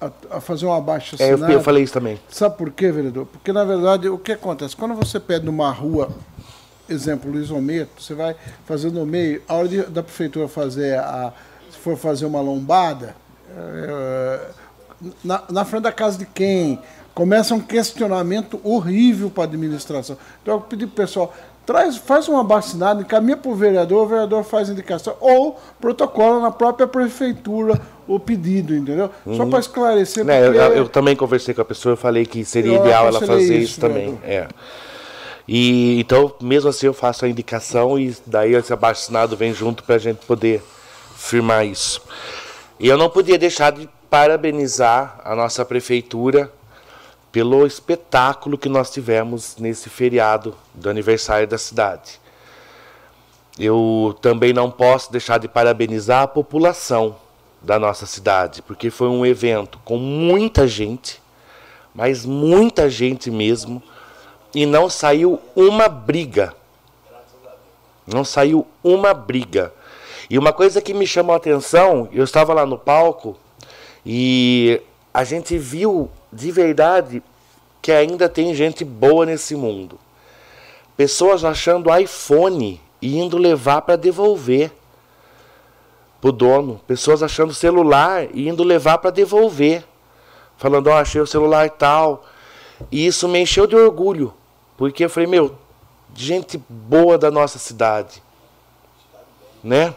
[0.00, 2.18] a, a- fazer um abaixo É, eu, falei isso também.
[2.28, 3.26] Sabe por quê, vereador?
[3.26, 4.74] Porque, na verdade, o que acontece?
[4.74, 6.08] Quando você pede numa rua,
[6.88, 8.34] exemplo, Luiz Ometo, você vai
[8.66, 11.32] fazer no meio, a hora de- da prefeitura fazer a.
[11.70, 13.14] Se for fazer uma lombada,
[13.56, 14.40] é,
[15.24, 16.78] na, na frente da casa de quem?
[17.14, 20.16] Começa um questionamento horrível para a administração.
[20.42, 21.34] Então eu pedi para o pessoal,
[21.66, 26.50] traz, faz uma vacinada, encaminha para o vereador, o vereador faz indicação, ou protocola na
[26.50, 29.10] própria prefeitura o pedido, entendeu?
[29.36, 29.50] Só Uhum.
[29.50, 30.24] para esclarecer.
[30.24, 33.58] Né, eu, eu também conversei com a pessoa, eu falei que seria ideal ela fazer
[33.58, 34.18] isso, isso, também.
[34.24, 34.48] É.
[35.46, 39.96] E então, mesmo assim, eu faço a indicação e daí esse abaixo vem junto para
[39.96, 40.62] a gente poder
[41.16, 42.00] firmar isso.
[42.78, 46.52] E eu não podia deixar de parabenizar a nossa prefeitura
[47.30, 52.20] pelo espetáculo que nós tivemos nesse feriado do aniversário da cidade.
[53.56, 57.16] Eu também não posso deixar de parabenizar a população
[57.62, 61.22] da nossa cidade, porque foi um evento com muita gente,
[61.94, 63.80] mas muita gente mesmo,
[64.52, 66.52] e não saiu uma briga.
[68.06, 69.72] Não saiu uma briga.
[70.28, 73.36] E uma coisa que me chamou a atenção, eu estava lá no palco
[74.12, 74.82] e
[75.14, 77.22] a gente viu de verdade
[77.80, 80.00] que ainda tem gente boa nesse mundo.
[80.96, 84.72] Pessoas achando iPhone e indo levar para devolver
[86.20, 86.80] pro dono.
[86.88, 89.84] Pessoas achando celular e indo levar para devolver.
[90.56, 92.26] Falando, ó, achei o celular e tal.
[92.90, 94.34] E isso me encheu de orgulho.
[94.76, 95.54] Porque eu falei, meu,
[96.16, 98.20] gente boa da nossa cidade.
[99.62, 99.94] Né?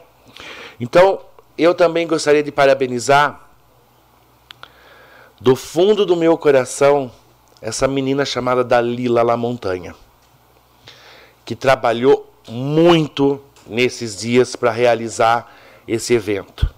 [0.79, 1.19] Então,
[1.57, 3.43] eu também gostaria de parabenizar
[5.43, 7.11] do fundo do meu coração
[7.61, 9.93] essa menina chamada Dalila La Montanha,
[11.43, 15.53] que trabalhou muito nesses dias para realizar
[15.85, 16.73] esse evento.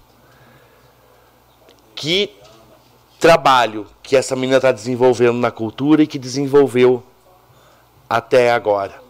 [1.94, 2.34] Que
[3.20, 7.04] trabalho que essa menina está desenvolvendo na cultura e que desenvolveu
[8.10, 9.00] até agora.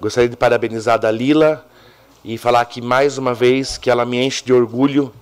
[0.00, 1.66] Gostaria de parabenizar a Dalila
[2.24, 5.12] e falar aqui mais uma vez que ela me enche de orgulho,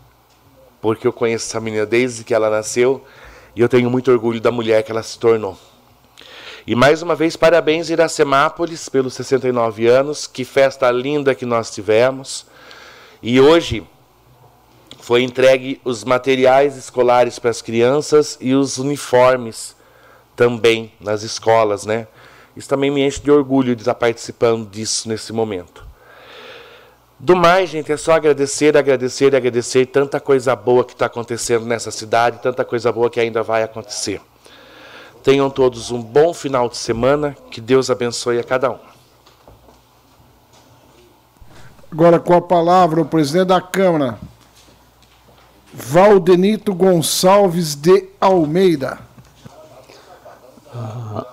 [0.79, 3.03] porque eu conheço essa menina desde que ela nasceu
[3.61, 5.55] e eu tenho muito orgulho da mulher que ela se tornou.
[6.67, 12.47] E mais uma vez, parabéns Iracemápolis pelos 69 anos, que festa linda que nós tivemos.
[13.23, 13.87] E hoje
[14.99, 19.77] foi entregue os materiais escolares para as crianças e os uniformes
[20.35, 22.09] também nas escolas, né?
[22.57, 25.87] Isso também me enche de orgulho de estar participando disso nesse momento.
[27.21, 31.91] Do mais, gente, é só agradecer, agradecer, agradecer tanta coisa boa que está acontecendo nessa
[31.91, 34.23] cidade, tanta coisa boa que ainda vai acontecer.
[35.23, 38.79] Tenham todos um bom final de semana, que Deus abençoe a cada um.
[41.93, 44.19] Agora com a palavra o presidente da Câmara,
[45.75, 48.99] Valdenito Gonçalves de Almeida.
[50.75, 51.27] Ah,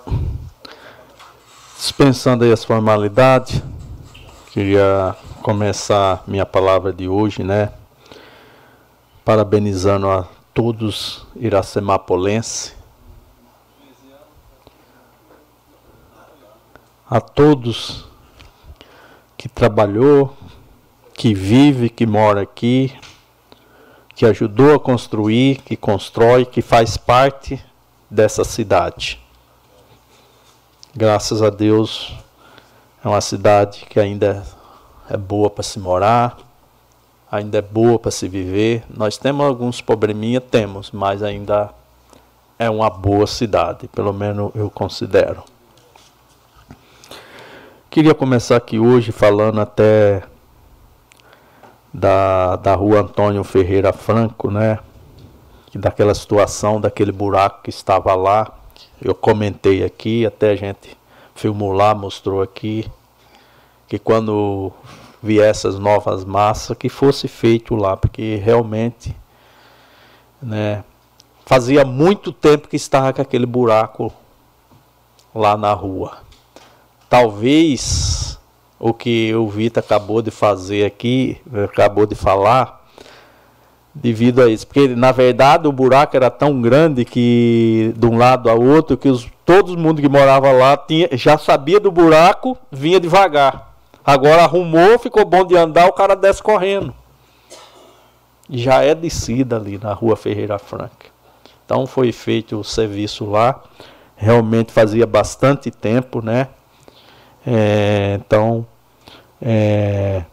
[1.78, 3.62] dispensando aí as formalidades,
[4.52, 5.16] queria
[5.48, 7.72] começar minha palavra de hoje, né?
[9.24, 12.76] Parabenizando a todos iracemapolenses,
[17.10, 18.10] a todos
[19.38, 20.36] que trabalhou,
[21.14, 22.94] que vive, que mora aqui,
[24.16, 27.58] que ajudou a construir, que constrói, que faz parte
[28.12, 29.18] dessa cidade.
[30.94, 32.14] Graças a Deus,
[33.02, 34.57] é uma cidade que ainda
[35.10, 36.38] é boa para se morar,
[37.32, 38.84] ainda é boa para se viver.
[38.90, 41.70] Nós temos alguns probleminha, temos, mas ainda
[42.60, 45.44] é uma boa cidade, pelo menos eu considero.
[47.90, 50.24] Queria começar aqui hoje falando até
[51.94, 54.80] da, da rua Antônio Ferreira Franco, né?
[55.74, 58.52] Daquela situação, daquele buraco que estava lá.
[59.02, 60.98] Eu comentei aqui, até a gente
[61.34, 62.90] filmou lá, mostrou aqui,
[63.88, 64.72] que quando
[65.22, 69.16] viesse as novas massas, que fosse feito lá, porque realmente,
[70.42, 70.84] né?
[71.46, 74.12] Fazia muito tempo que estava com aquele buraco
[75.34, 76.18] lá na rua.
[77.10, 78.38] Talvez
[78.78, 82.86] o que o Vitor acabou de fazer aqui, acabou de falar,
[83.94, 84.68] devido a isso.
[84.68, 89.10] Porque, na verdade, o buraco era tão grande que, de um lado a outro, que
[89.10, 93.67] os, todo mundo que morava lá tinha, já sabia do buraco, vinha devagar.
[94.08, 96.96] Agora arrumou, ficou bom de andar, o cara desce correndo.
[98.50, 101.08] Já é descida ali na rua Ferreira Franca.
[101.66, 103.62] Então foi feito o serviço lá.
[104.16, 106.48] Realmente fazia bastante tempo, né?
[107.46, 108.66] É, então,
[109.42, 110.24] é,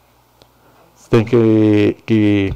[1.11, 2.55] tem que, que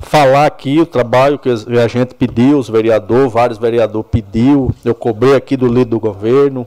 [0.00, 5.36] falar aqui o trabalho que a gente pediu, os vereadores, vários vereadores pediu, eu cobrei
[5.36, 6.66] aqui do líder do governo,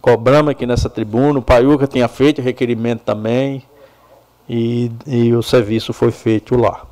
[0.00, 3.62] cobramos aqui nessa tribuna, o Paiuca tinha feito requerimento também,
[4.48, 6.84] e, e o serviço foi feito lá.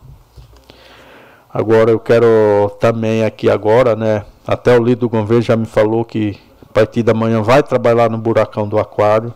[1.52, 6.04] Agora eu quero também aqui agora, né, até o líder do governo já me falou
[6.04, 6.38] que
[6.76, 9.32] partir da manhã vai trabalhar no buracão do aquário.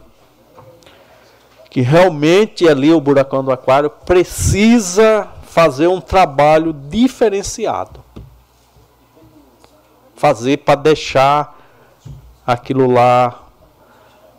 [1.70, 8.04] Que realmente ali o buracão do aquário precisa fazer um trabalho diferenciado.
[10.14, 11.58] Fazer para deixar
[12.46, 13.40] aquilo lá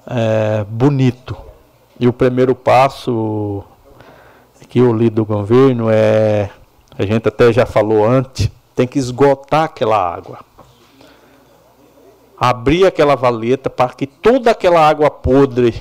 [0.07, 1.35] é, bonito.
[1.99, 3.63] E o primeiro passo
[4.69, 6.49] que eu li do governo é,
[6.97, 10.39] a gente até já falou antes, tem que esgotar aquela água
[12.41, 15.79] abrir aquela valeta para que toda aquela água podre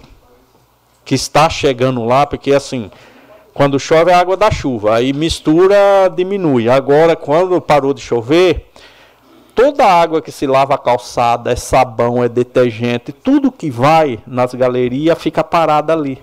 [1.06, 2.90] que está chegando lá, porque assim,
[3.54, 6.68] quando chove é a água da chuva, aí mistura, diminui.
[6.68, 8.69] Agora, quando parou de chover,
[9.54, 14.18] toda a água que se lava a calçada, é sabão, é detergente, tudo que vai
[14.26, 16.22] nas galerias fica parada ali.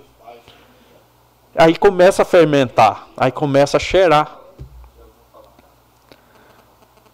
[1.56, 4.38] Aí começa a fermentar, aí começa a cheirar.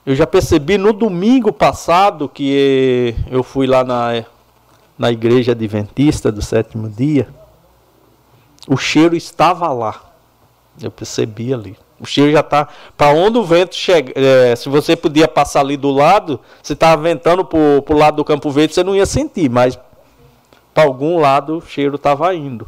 [0.05, 4.25] Eu já percebi no domingo passado que eu fui lá na,
[4.97, 7.27] na igreja adventista do sétimo dia.
[8.67, 10.01] O cheiro estava lá.
[10.81, 11.77] Eu percebi ali.
[12.03, 12.67] O cheiro já está.
[12.97, 14.11] Para onde o vento chega.
[14.15, 18.25] É, se você podia passar ali do lado, se estava ventando para o lado do
[18.25, 19.79] Campo Verde, você não ia sentir, mas
[20.73, 22.67] para algum lado o cheiro estava indo.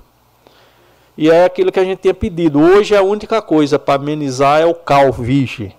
[1.18, 2.62] E é aquilo que a gente tinha pedido.
[2.62, 5.74] Hoje a única coisa para amenizar é o cal virgem.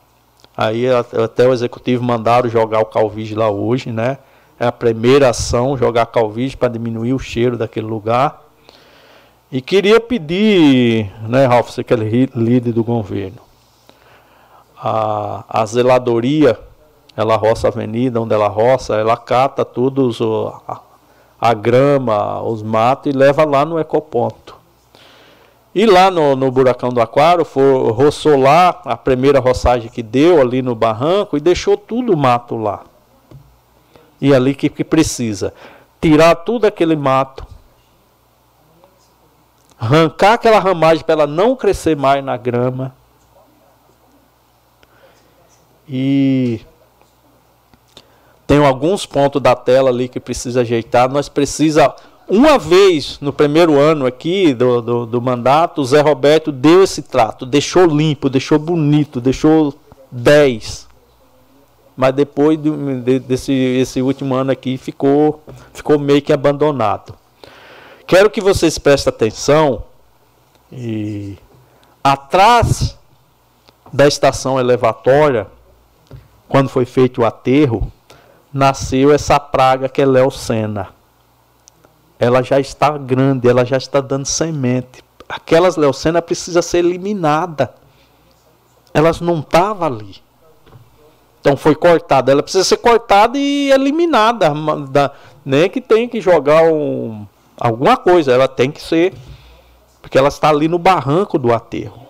[0.57, 4.19] Aí até o executivo mandaram jogar o Calvige lá hoje, né?
[4.59, 8.43] É a primeira ação, jogar Calvige para diminuir o cheiro daquele lugar.
[9.53, 13.39] E queria pedir, né, Ralf, você que é líder do governo,
[14.77, 16.59] a, a zeladoria,
[17.17, 20.81] ela roça a avenida, onde ela roça, ela cata todos a,
[21.41, 24.57] a grama, os matos e leva lá no ecoponto.
[25.75, 30.41] E lá no, no buracão do aquário, for, roçou lá a primeira roçagem que deu
[30.41, 32.85] ali no barranco e deixou tudo mato lá.
[34.21, 35.53] E ali que, que precisa?
[36.01, 37.47] Tirar tudo aquele mato,
[39.79, 42.95] arrancar aquela ramagem para ela não crescer mais na grama.
[45.89, 46.61] E
[48.47, 51.09] tem alguns pontos da tela ali que precisa ajeitar.
[51.09, 51.95] Nós precisa
[52.29, 57.03] uma vez no primeiro ano aqui do, do, do, mandato, o Zé Roberto deu esse
[57.03, 59.73] trato, deixou limpo, deixou bonito, deixou
[60.11, 60.89] 10.
[61.97, 65.41] Mas depois de, de, desse esse último ano aqui ficou,
[65.73, 67.15] ficou meio que abandonado.
[68.07, 69.85] Quero que vocês prestem atenção
[70.71, 71.39] e
[72.03, 72.99] atrás
[73.93, 75.47] da estação elevatória,
[76.49, 77.91] quando foi feito o aterro,
[78.53, 80.89] nasceu essa praga que é leucena.
[82.19, 85.05] Ela já está grande, ela já está dando semente.
[85.29, 87.75] Aquelas leucena precisa ser eliminada.
[88.95, 90.17] Elas não estavam ali.
[91.41, 92.33] Então foi cortada.
[92.33, 94.53] Ela precisa ser cortada e eliminada.
[95.45, 97.27] Nem que tem que jogar um,
[97.59, 98.33] alguma coisa.
[98.33, 99.13] Ela tem que ser.
[100.01, 102.06] Porque ela está ali no barranco do aterro.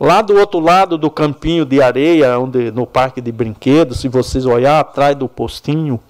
[0.00, 4.46] Lá do outro lado do campinho de areia, onde, no parque de brinquedos, se vocês
[4.46, 6.00] olhar atrás do postinho,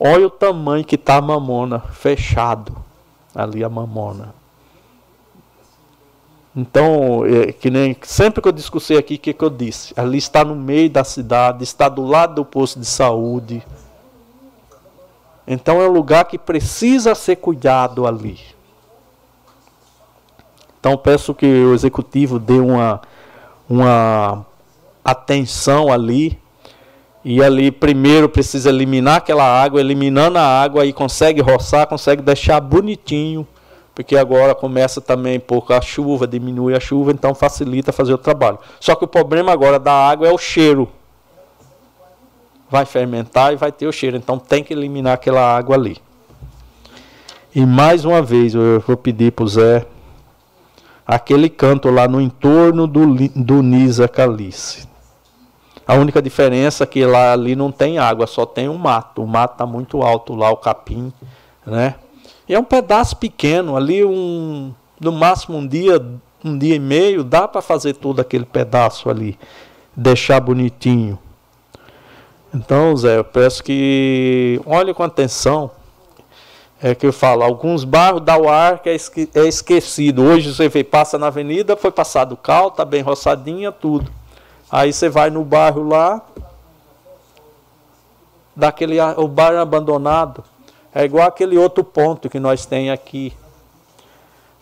[0.00, 2.74] olha o tamanho que está a mamona, fechado.
[3.34, 4.34] Ali a mamona.
[6.56, 9.92] Então, é, que nem sempre que eu discussei aqui, o que, que eu disse?
[9.94, 13.62] Ali está no meio da cidade, está do lado do posto de saúde.
[15.46, 18.40] Então é um lugar que precisa ser cuidado ali.
[20.80, 23.02] Então peço que o executivo dê uma
[23.68, 24.46] uma
[25.04, 26.38] atenção ali.
[27.24, 32.60] E ali primeiro precisa eliminar aquela água, eliminando a água aí consegue roçar, consegue deixar
[32.60, 33.46] bonitinho,
[33.94, 38.58] porque agora começa também pouco a chuva, diminui a chuva, então facilita fazer o trabalho.
[38.80, 40.88] Só que o problema agora da água é o cheiro.
[42.70, 45.98] Vai fermentar e vai ter o cheiro, então tem que eliminar aquela água ali.
[47.54, 49.84] E mais uma vez eu vou pedir para o Zé
[51.08, 54.86] aquele canto lá no entorno do, do Nisa Calice.
[55.86, 59.22] A única diferença é que lá ali não tem água, só tem um mato.
[59.22, 61.10] O mato está muito alto lá, o capim,
[61.66, 61.94] né?
[62.46, 66.04] E é um pedaço pequeno, ali um, no máximo um dia,
[66.44, 69.38] um dia e meio, dá para fazer todo aquele pedaço ali,
[69.96, 71.18] deixar bonitinho.
[72.54, 75.70] Então, Zé, eu peço que olhe com atenção
[76.80, 80.22] é que eu falo, alguns bairros da UAR que é, é esquecido.
[80.22, 84.10] Hoje você vê, passa na avenida, foi passado cal, tá bem roçadinha, tudo.
[84.70, 86.24] Aí você vai no bairro lá,
[88.54, 90.44] daquele o bairro abandonado.
[90.94, 93.32] É igual aquele outro ponto que nós tem aqui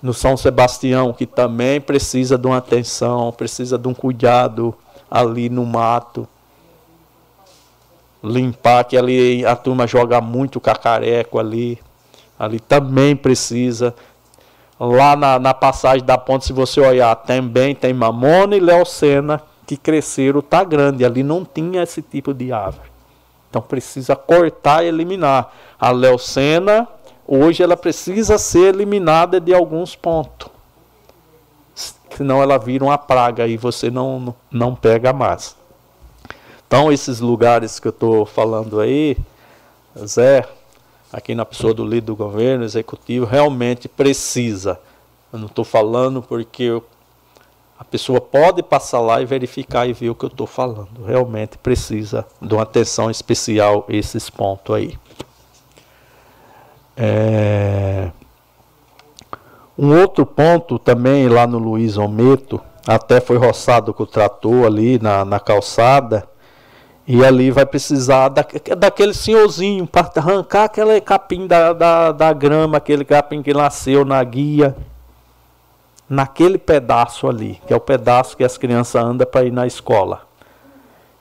[0.01, 4.75] no São Sebastião, que também precisa de uma atenção, precisa de um cuidado
[5.11, 6.27] ali no mato.
[8.23, 11.79] Limpar, que ali a turma joga muito cacareco ali
[12.39, 13.95] ali também precisa.
[14.79, 19.77] Lá na, na passagem da ponte, se você olhar, também tem mamona e leocena que
[19.77, 21.05] cresceram, tá grande.
[21.05, 22.91] Ali não tinha esse tipo de árvore.
[23.49, 25.53] Então precisa cortar e eliminar.
[25.79, 26.87] A leocena,
[27.27, 30.51] hoje, ela precisa ser eliminada de alguns pontos.
[32.11, 35.57] Senão ela vira uma praga e você não, não pega mais.
[36.67, 39.17] Então, esses lugares que eu estou falando aí,
[40.05, 40.47] Zé,
[41.17, 44.79] aqui na pessoa do líder do governo, executivo, realmente precisa.
[45.33, 46.79] Eu não estou falando porque
[47.79, 51.03] a pessoa pode passar lá e verificar e ver o que eu estou falando.
[51.07, 54.99] Realmente precisa de uma atenção especial esses pontos aí.
[56.95, 58.11] É...
[59.79, 64.99] Um outro ponto também lá no Luiz Ometo, até foi roçado com o trator ali
[64.99, 66.29] na, na calçada,
[67.07, 68.45] e ali vai precisar da,
[68.77, 74.23] daquele senhorzinho para arrancar aquele capim da, da, da grama, aquele capim que nasceu na
[74.25, 74.77] guia.
[76.09, 80.23] Naquele pedaço ali, que é o pedaço que as crianças andam para ir na escola.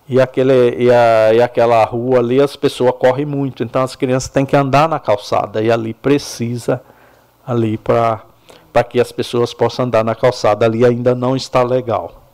[0.07, 4.29] E, aquele, e, a, e aquela rua ali as pessoas correm muito, então as crianças
[4.29, 5.61] têm que andar na calçada.
[5.61, 6.81] E ali precisa
[7.45, 8.23] ali para
[8.87, 10.65] que as pessoas possam andar na calçada.
[10.65, 12.24] Ali ainda não está legal.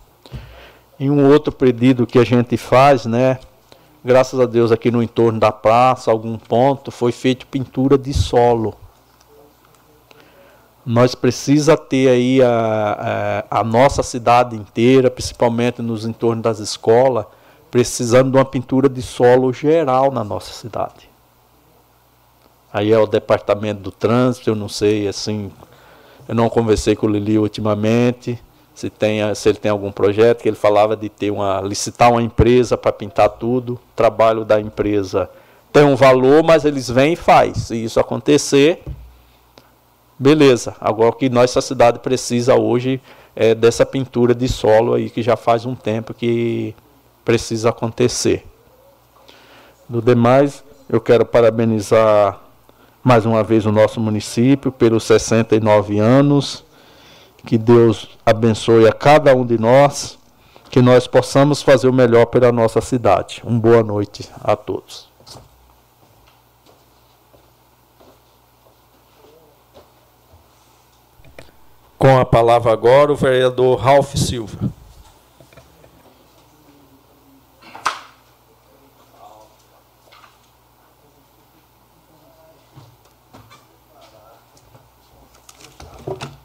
[1.02, 3.40] E um outro pedido que a gente faz, né?
[4.06, 8.76] Graças a Deus aqui no entorno da praça, algum ponto, foi feito pintura de solo.
[10.86, 17.26] Nós precisa ter aí a, a, a nossa cidade inteira, principalmente nos entornos das escolas,
[17.72, 21.10] precisando de uma pintura de solo geral na nossa cidade.
[22.72, 25.52] Aí é o departamento do trânsito, eu não sei, assim,
[26.28, 28.40] eu não conversei com o Lili ultimamente,
[28.74, 32.22] se, tem, se ele tem algum projeto, que ele falava de ter uma, licitar uma
[32.22, 35.30] empresa para pintar tudo, o trabalho da empresa
[35.72, 37.58] tem um valor, mas eles vêm e faz.
[37.58, 38.84] Se isso acontecer,
[40.20, 40.76] beleza.
[40.80, 43.02] Agora o que nossa cidade precisa hoje
[43.36, 46.76] é dessa pintura de solo aí que já faz um tempo que
[47.24, 48.46] precisa acontecer.
[49.88, 52.40] Do demais, eu quero parabenizar
[53.04, 56.64] mais uma vez o nosso município pelos 69 anos
[57.46, 60.18] que Deus abençoe a cada um de nós,
[60.70, 63.42] que nós possamos fazer o melhor pela nossa cidade.
[63.44, 65.10] Uma boa noite a todos.
[71.98, 74.72] Com a palavra agora o vereador Ralph Silva.
[86.04, 86.41] Thank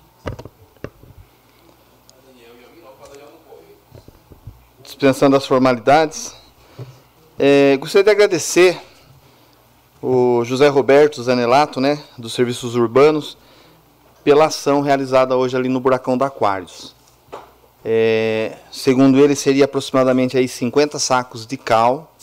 [4.97, 6.34] dispensando as formalidades,
[7.39, 8.81] é, gostaria de agradecer
[10.00, 13.36] o José Roberto Zanelato, né, dos Serviços Urbanos,
[14.25, 16.97] pela ação realizada hoje ali no Buracão da Aquários.
[17.84, 22.16] É, segundo ele, seria aproximadamente aí 50 sacos de cal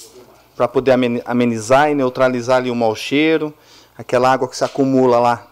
[0.55, 0.95] para poder
[1.25, 3.53] amenizar e neutralizar ali o mau cheiro,
[3.95, 5.47] aquela água que se acumula lá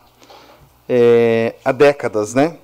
[0.89, 2.57] é, há décadas, né?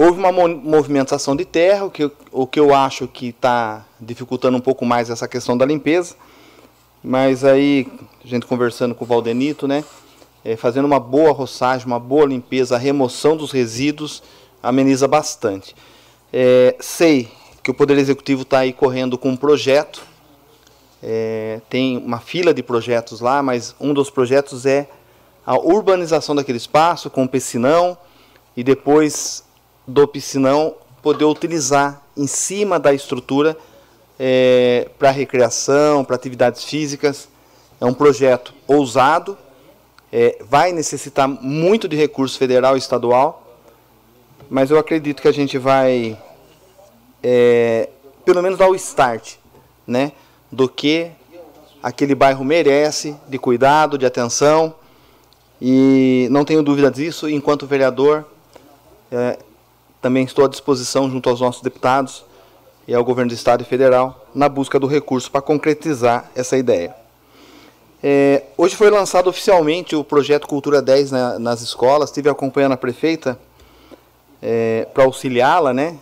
[0.00, 4.60] Houve uma movimentação de terra, o que, o que eu acho que está dificultando um
[4.60, 6.14] pouco mais essa questão da limpeza.
[7.02, 7.88] Mas aí,
[8.24, 9.82] a gente conversando com o Valdenito, né?
[10.44, 14.22] É, fazendo uma boa roçagem, uma boa limpeza, a remoção dos resíduos
[14.62, 15.74] ameniza bastante.
[16.32, 17.28] É, sei
[17.60, 20.04] que o Poder Executivo está aí correndo com um projeto,
[21.02, 24.88] é, tem uma fila de projetos lá, mas um dos projetos é
[25.44, 27.98] a urbanização daquele espaço com o piscinão
[28.56, 29.47] e depois
[29.88, 33.56] do piscinão poder utilizar em cima da estrutura
[34.18, 37.26] é, para recreação, para atividades físicas.
[37.80, 39.38] É um projeto ousado,
[40.12, 43.56] é, vai necessitar muito de recurso federal e estadual,
[44.50, 46.18] mas eu acredito que a gente vai,
[47.22, 47.88] é,
[48.26, 49.36] pelo menos, dar o start,
[49.86, 50.12] né,
[50.52, 51.10] do que
[51.82, 54.74] aquele bairro merece de cuidado, de atenção,
[55.62, 57.28] e não tenho dúvida disso.
[57.28, 58.24] Enquanto vereador,
[59.10, 59.38] é,
[60.00, 62.24] também estou à disposição, junto aos nossos deputados
[62.86, 66.94] e ao governo do Estado e federal, na busca do recurso para concretizar essa ideia.
[68.02, 72.10] É, hoje foi lançado oficialmente o projeto Cultura 10 na, nas escolas.
[72.10, 73.38] Estive acompanhando a prefeita
[74.40, 75.98] é, para auxiliá-la, né?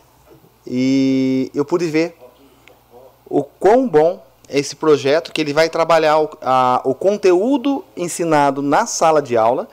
[0.67, 2.17] E eu pude ver
[3.29, 8.63] o quão bom é esse projeto, que ele vai trabalhar o, a, o conteúdo ensinado
[8.63, 9.69] na sala de aula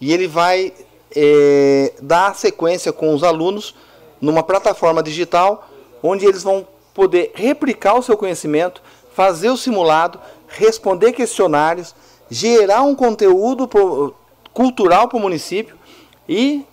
[0.00, 0.72] e ele vai
[1.14, 3.74] é, dar sequência com os alunos
[4.20, 5.68] numa plataforma digital
[6.02, 8.82] onde eles vão poder replicar o seu conhecimento,
[9.14, 11.94] fazer o simulado, responder questionários,
[12.30, 14.14] gerar um conteúdo pro,
[14.52, 15.76] cultural para o município
[16.28, 16.64] e,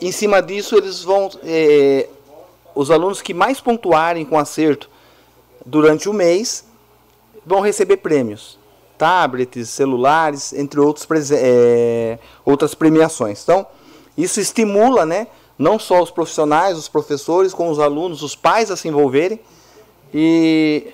[0.00, 1.30] em cima disso, eles vão.
[1.44, 2.08] É,
[2.74, 4.90] os alunos que mais pontuarem com acerto
[5.64, 6.64] durante o mês
[7.44, 8.58] vão receber prêmios.
[8.98, 13.42] Tablets, celulares, entre outros, é, outras premiações.
[13.42, 13.66] Então,
[14.16, 15.26] isso estimula né,
[15.58, 19.40] não só os profissionais, os professores, como os alunos, os pais a se envolverem
[20.12, 20.92] e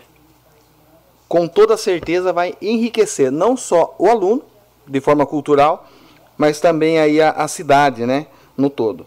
[1.28, 4.42] com toda certeza vai enriquecer não só o aluno
[4.86, 5.88] de forma cultural,
[6.36, 8.26] mas também aí a, a cidade, né,
[8.56, 9.06] no todo.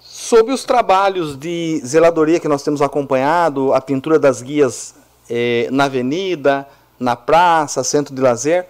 [0.00, 4.94] Sobre os trabalhos de zeladoria que nós temos acompanhado, a pintura das guias
[5.28, 8.68] eh, na avenida, na praça, centro de lazer,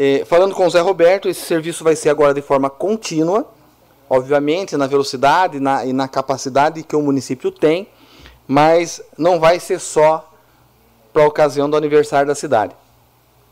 [0.00, 3.44] eh, falando com o Zé Roberto, esse serviço vai ser agora de forma contínua,
[4.08, 7.88] obviamente na velocidade na, e na capacidade que o município tem,
[8.46, 10.32] mas não vai ser só
[11.12, 12.76] para a ocasião do aniversário da cidade.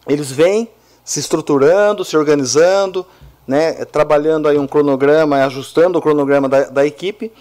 [0.07, 0.69] Eles vêm
[1.05, 3.05] se estruturando, se organizando,
[3.45, 7.33] né, trabalhando aí um cronograma, ajustando o cronograma da, da equipe.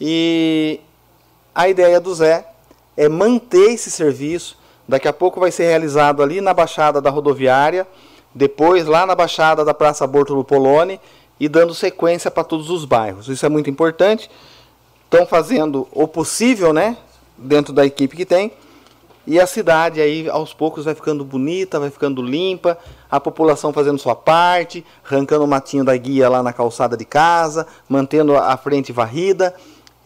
[0.00, 0.80] E
[1.54, 2.48] a ideia do Zé
[2.96, 4.58] é manter esse serviço.
[4.88, 7.86] Daqui a pouco vai ser realizado ali na Baixada da Rodoviária,
[8.34, 11.00] depois lá na Baixada da Praça Bortolo Poloni
[11.38, 13.28] e dando sequência para todos os bairros.
[13.28, 14.30] Isso é muito importante.
[15.04, 16.96] Estão fazendo o possível, né,
[17.36, 18.52] dentro da equipe que tem.
[19.26, 22.78] E a cidade aí aos poucos vai ficando bonita, vai ficando limpa,
[23.10, 27.66] a população fazendo sua parte, arrancando o matinho da guia lá na calçada de casa,
[27.88, 29.54] mantendo a frente varrida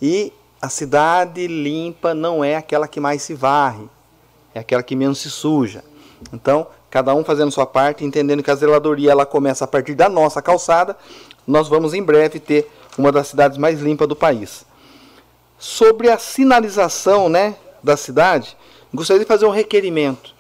[0.03, 3.89] e a cidade limpa não é aquela que mais se varre,
[4.55, 5.85] é aquela que menos se suja.
[6.33, 10.09] Então, cada um fazendo sua parte, entendendo que a zeladoria ela começa a partir da
[10.09, 10.97] nossa calçada,
[11.45, 14.65] nós vamos em breve ter uma das cidades mais limpas do país.
[15.59, 18.57] Sobre a sinalização né, da cidade,
[18.95, 20.33] gostaria de fazer um requerimento.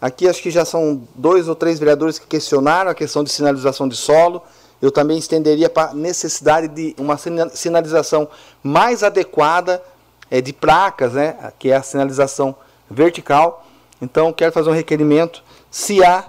[0.00, 3.86] Aqui acho que já são dois ou três vereadores que questionaram a questão de sinalização
[3.86, 4.42] de solo
[4.82, 7.16] eu também estenderia para a necessidade de uma
[7.52, 8.28] sinalização
[8.64, 9.80] mais adequada
[10.28, 12.54] é, de placas, né, que é a sinalização
[12.90, 13.64] vertical.
[14.00, 16.24] Então, quero fazer um requerimento, se há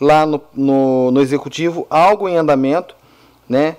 [0.00, 2.94] lá no, no, no executivo algo em andamento,
[3.48, 3.76] né,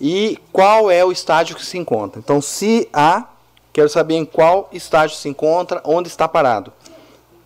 [0.00, 2.18] e qual é o estágio que se encontra.
[2.18, 3.28] Então, se há,
[3.72, 6.72] quero saber em qual estágio se encontra, onde está parado.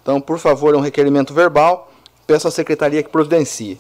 [0.03, 1.91] Então, por favor, é um requerimento verbal,
[2.27, 3.79] peço à secretaria que providencie.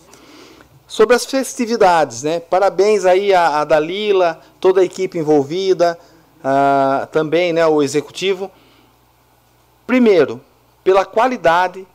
[0.86, 2.38] Sobre as festividades, né?
[2.38, 5.98] Parabéns aí a, a Dalila, toda a equipe envolvida,
[6.40, 8.50] uh, também né, o executivo.
[9.86, 10.40] Primeiro,
[10.84, 11.86] pela qualidade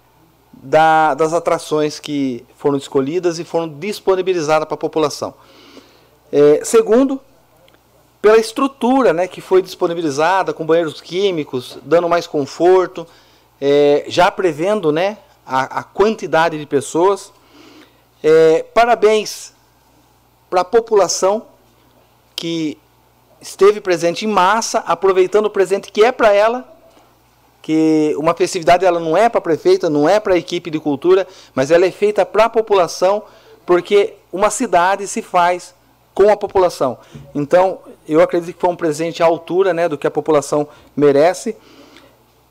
[0.61, 5.33] da, das atrações que foram escolhidas e foram disponibilizadas para a população.
[6.31, 7.19] É, segundo,
[8.21, 13.07] pela estrutura né, que foi disponibilizada, com banheiros químicos, dando mais conforto,
[13.59, 17.33] é, já prevendo né, a, a, quantidade de pessoas.
[18.23, 19.53] É, parabéns
[20.49, 21.47] para a população
[22.35, 22.77] que
[23.41, 26.67] esteve presente em massa, aproveitando o presente que é para ela,
[27.61, 30.79] que uma festividade ela não é para a prefeita, não é para a equipe de
[30.79, 33.23] cultura, mas ela é feita para a população,
[33.65, 35.73] porque uma cidade se faz
[36.13, 36.97] com a população.
[37.33, 41.55] Então, eu acredito que foi um presente à altura né, do que a população merece.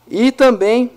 [0.08, 0.90] E também,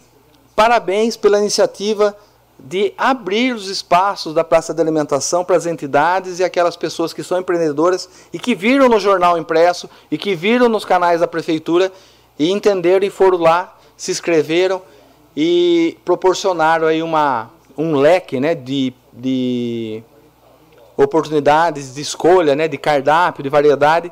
[0.55, 2.15] parabéns pela iniciativa
[2.57, 7.23] de abrir os espaços da Praça de Alimentação para as entidades e aquelas pessoas que
[7.23, 11.91] são empreendedoras e que viram no jornal impresso e que viram nos canais da prefeitura
[12.39, 14.81] e entenderam e foram lá, se inscreveram
[15.35, 20.03] e proporcionaram aí uma, um leque né, de, de
[20.95, 24.11] oportunidades de escolha, né, de cardápio, de variedade,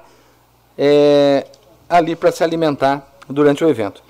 [0.77, 1.45] é,
[1.89, 4.01] ali para se alimentar durante o evento.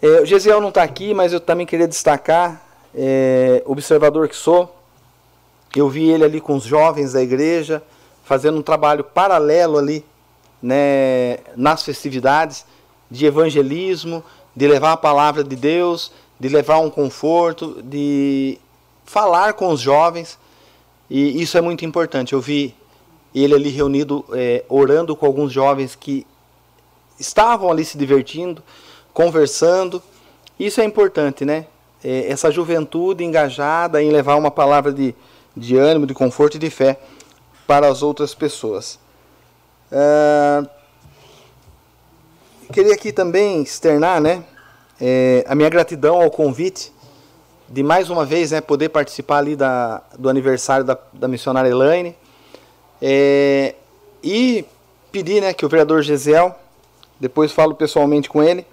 [0.00, 2.62] É, o Gesiel não está aqui, mas eu também queria destacar,
[2.94, 4.74] é, observador que sou,
[5.74, 7.82] eu vi ele ali com os jovens da igreja,
[8.24, 10.04] fazendo um trabalho paralelo ali,
[10.62, 12.64] né, nas festividades,
[13.10, 14.22] de evangelismo,
[14.58, 18.58] de levar a palavra de Deus, de levar um conforto, de
[19.04, 20.36] falar com os jovens,
[21.08, 22.32] e isso é muito importante.
[22.32, 22.74] Eu vi
[23.32, 26.26] ele ali reunido, é, orando com alguns jovens que
[27.20, 28.60] estavam ali se divertindo,
[29.14, 30.02] conversando.
[30.58, 31.66] Isso é importante, né?
[32.02, 35.14] É, essa juventude engajada em levar uma palavra de,
[35.56, 36.98] de ânimo, de conforto e de fé
[37.64, 38.98] para as outras pessoas.
[39.92, 40.68] Ah,
[42.72, 44.44] queria aqui também externar, né?
[45.00, 46.92] É, a minha gratidão ao convite
[47.68, 52.16] de mais uma vez né, poder participar ali da, do aniversário da, da missionária Elaine.
[53.00, 53.74] É,
[54.22, 54.64] e
[55.12, 56.54] pedir né, que o vereador Gesiel,
[57.20, 58.66] depois falo pessoalmente com ele,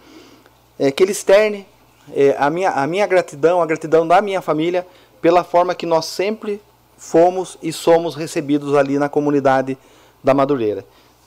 [0.79, 1.67] é, que ele externe
[2.13, 4.87] é, a, minha, a minha gratidão, a gratidão da minha família,
[5.21, 6.61] pela forma que nós sempre
[6.97, 9.77] fomos e somos recebidos ali na comunidade
[10.23, 10.85] da Madureira.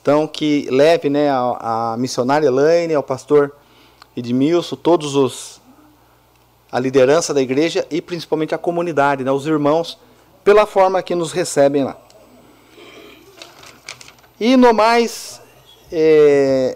[0.09, 3.55] Então, que leve né, a, a missionária Elaine, ao pastor
[4.17, 5.61] Edmilson, todos os
[6.71, 9.99] a liderança da igreja e principalmente a comunidade, né, os irmãos,
[10.43, 11.95] pela forma que nos recebem lá.
[14.39, 15.39] E no mais,
[15.91, 16.75] é,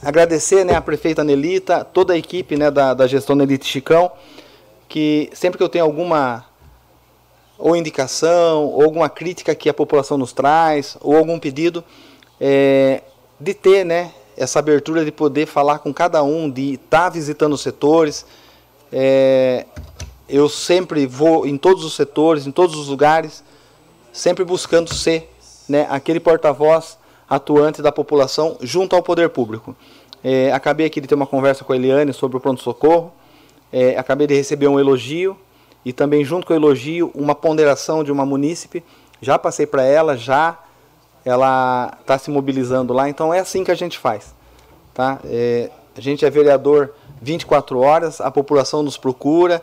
[0.00, 4.12] agradecer né, a prefeita Nelita, toda a equipe né, da, da gestão Nelita Chicão,
[4.88, 6.46] que sempre que eu tenho alguma
[7.58, 11.82] ou indicação, ou alguma crítica que a população nos traz, ou algum pedido,
[12.40, 13.02] é,
[13.38, 17.52] de ter né, essa abertura de poder falar com cada um, de estar tá visitando
[17.52, 18.24] os setores,
[18.92, 19.66] é,
[20.28, 23.42] eu sempre vou em todos os setores, em todos os lugares,
[24.12, 25.30] sempre buscando ser
[25.68, 29.76] né, aquele porta-voz atuante da população junto ao poder público.
[30.22, 33.12] É, acabei aqui de ter uma conversa com a Eliane sobre o pronto-socorro,
[33.72, 35.36] é, acabei de receber um elogio
[35.84, 38.82] e também junto com o elogio uma ponderação de uma munícipe,
[39.20, 40.58] já passei para ela, já
[41.28, 44.34] ela está se mobilizando lá, então é assim que a gente faz.
[44.94, 45.18] Tá?
[45.26, 49.62] É, a gente é vereador 24 horas, a população nos procura,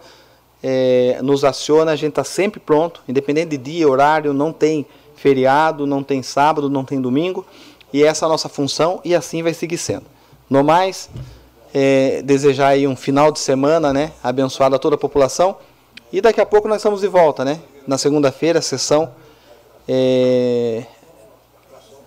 [0.61, 4.85] é, nos aciona, a gente está sempre pronto, independente de dia, horário, não tem
[5.16, 7.44] feriado, não tem sábado, não tem domingo,
[7.92, 10.06] e essa é a nossa função e assim vai seguir sendo.
[10.48, 11.10] No mais,
[11.74, 15.58] é, desejar aí um final de semana, né, abençoado a toda a população,
[16.14, 19.10] e daqui a pouco nós estamos de volta, né, na segunda-feira, sessão,
[19.88, 20.84] é,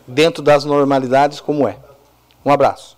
[0.08, 1.76] dentro das normalidades como é.
[2.44, 2.96] Um abraço.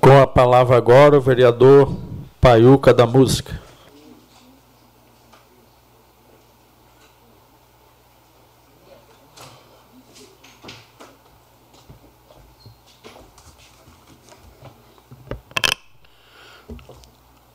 [0.00, 1.94] Com a palavra agora o vereador
[2.40, 3.60] Paiuca da Música.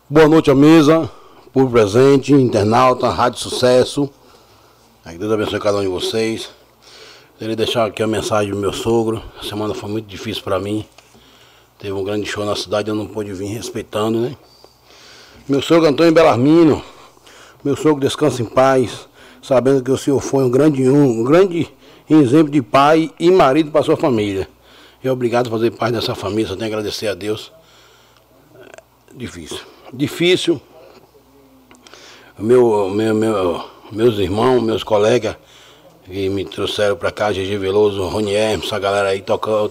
[0.10, 1.10] Boa noite à mesa,
[1.52, 4.08] por presente, internauta, Rádio Sucesso.
[5.04, 6.52] Que Deus abençoe cada um de vocês.
[7.40, 9.22] Queria deixar aqui a mensagem do meu sogro.
[9.42, 10.86] A semana foi muito difícil para mim.
[11.80, 14.38] Teve um grande show na cidade, eu não pude vir respeitando, né?
[15.50, 16.84] Meu sogro Antônio Belarmino,
[17.64, 19.10] meu sogro descansa em paz,
[19.42, 21.68] sabendo que o senhor foi um grande um, um grande
[22.08, 24.48] exemplo de pai e marido para sua família.
[25.04, 27.52] E obrigado por fazer parte dessa família, só tenho a agradecer a Deus.
[29.12, 29.60] Difícil.
[29.92, 30.62] Difícil.
[32.38, 35.36] Meu, meu, meu, meus irmãos, meus colegas
[36.06, 39.24] que me trouxeram para cá, GG Veloso, Rony Hermes, essa galera aí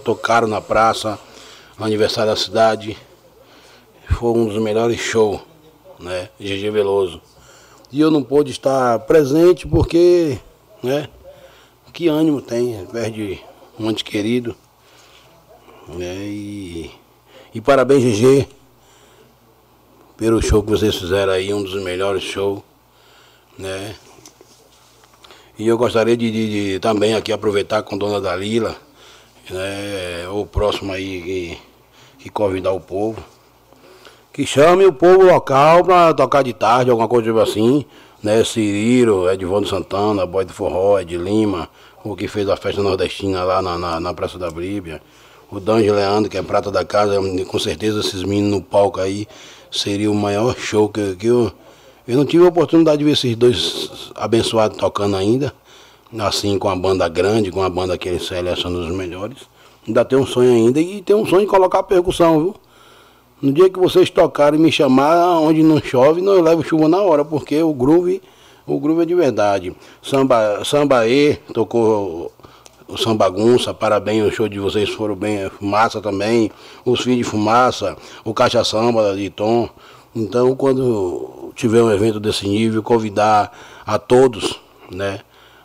[0.03, 1.19] tocaram na praça
[1.77, 2.97] no aniversário da cidade.
[4.09, 5.39] Foi um dos melhores shows,
[5.99, 6.29] né?
[6.39, 7.21] GG Veloso.
[7.91, 10.39] E eu não pude estar presente porque,
[10.81, 11.07] né?
[11.93, 13.39] Que ânimo tem, ao invés de
[13.79, 14.55] um ente querido.
[15.87, 16.91] né, e,
[17.53, 18.47] e parabéns, GG,
[20.17, 22.61] pelo show que vocês fizeram aí, um dos melhores shows.
[23.59, 23.95] Né?
[25.57, 28.75] E eu gostaria de, de- de também aqui aproveitar com Dona Dalila,
[29.49, 33.23] né, o próximo aí que, que convidar o povo.
[34.31, 37.85] Que chame o povo local para tocar de tarde, alguma coisa tipo assim.
[38.21, 41.69] Né, Cirilo, Edvaldo Santana, Boy do Forró, Ed Lima,
[42.03, 45.01] o que fez a festa nordestina lá na, na, na Praça da Bíblia.
[45.51, 49.27] O Dange Leandro, que é prata da casa, com certeza esses meninos no palco aí
[49.69, 51.51] seria o maior show que, que eu.
[52.05, 55.53] Eu não tive a oportunidade de ver esses dois abençoados tocando ainda,
[56.19, 59.37] assim com a banda grande, com a banda que eles selecionam os melhores.
[59.87, 62.55] Ainda tem um sonho ainda e tem um sonho de colocar percussão, viu?
[63.41, 67.01] No dia que vocês tocarem e me chamar, onde não chove, não levo chuva na
[67.01, 68.21] hora, porque o groove,
[68.67, 69.73] o groove é de verdade.
[70.01, 72.33] Samba, samba E tocou
[72.85, 76.51] o Samba Bagunça, parabéns, o show de vocês foram bem, fumaça também,
[76.83, 79.69] os filhos de fumaça, o Caixa Samba de Tom.
[80.13, 83.51] Então, quando tiver um evento desse nível, convidar
[83.85, 84.59] a todos,
[84.91, 85.19] né?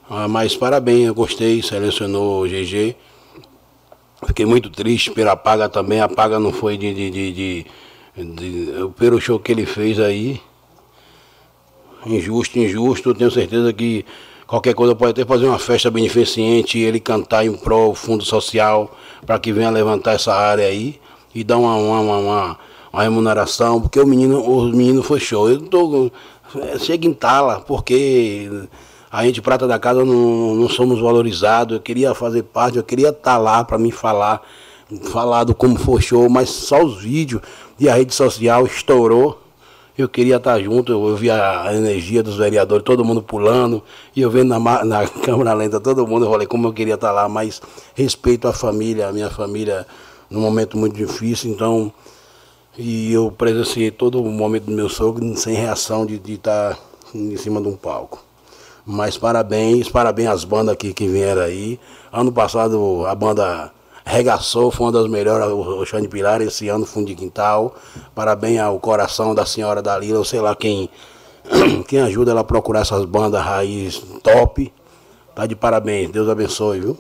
[0.09, 2.97] Ah, Mas parabéns, eu gostei, selecionou o GG.
[4.27, 9.21] Fiquei muito triste pela paga também, a paga não foi de, de, de, de- pelo
[9.21, 10.41] show que ele fez aí.
[12.07, 14.05] Injusto, injusto, tenho certeza que
[14.47, 19.39] qualquer coisa pode até fazer uma festa beneficente, ele cantar em prol fundo social, para
[19.39, 20.99] que venha levantar essa área aí
[21.35, 22.59] e dar uma, uma, uma,
[22.93, 25.49] uma- remuneração, porque o menino, o menino foi show.
[25.49, 26.11] Eu tô.
[26.57, 28.51] é, Chega em tala, porque
[29.11, 31.75] a gente prata da casa não, não somos valorizados.
[31.77, 34.43] Eu queria fazer parte, eu queria estar lá para me falar,
[35.11, 37.43] falar do como foi show, mas só os vídeos
[37.79, 39.39] e a rede social estourou.
[39.97, 43.83] Eu queria estar junto, eu vi a energia dos vereadores, todo mundo pulando,
[44.15, 47.11] e eu vendo na, na câmera lenta todo mundo, eu falei como eu queria estar
[47.11, 47.61] lá, mas
[47.97, 49.85] respeito a família, a minha família,
[50.31, 51.93] num momento muito difícil, então,
[52.79, 56.79] e eu presenciei todo o momento do meu sogro sem reação de estar
[57.13, 58.25] em cima de um palco.
[58.87, 61.79] Mas parabéns, parabéns às bandas que, que vieram aí.
[62.13, 63.73] Ano passado a banda
[64.05, 67.75] regaçou, foi uma das melhores, o, Xande Pilar, esse ano Fundo de Quintal.
[68.15, 70.89] Parabéns ao coração da senhora Dalila, ou sei lá quem,
[71.89, 74.73] quem ajuda ela a procurar essas bandas raiz top.
[75.35, 76.97] Tá de parabéns, Deus abençoe, viu?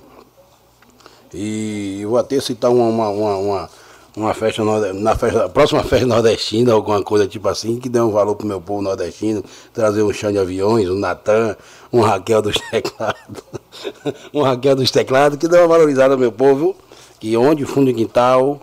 [1.33, 3.71] E vou até citar uma, uma, uma, uma,
[4.19, 4.63] uma festa,
[4.95, 8.61] na festa, próxima festa nordestina, alguma coisa tipo assim, que dê um valor pro meu
[8.61, 11.57] povo nordestino, trazer um chão de aviões, um Natan,
[11.93, 13.43] um Raquel dos teclados,
[14.35, 16.75] um Raquel dos teclados, que dê uma valorizada ao meu povo,
[17.21, 18.61] que onde fundo de quintal,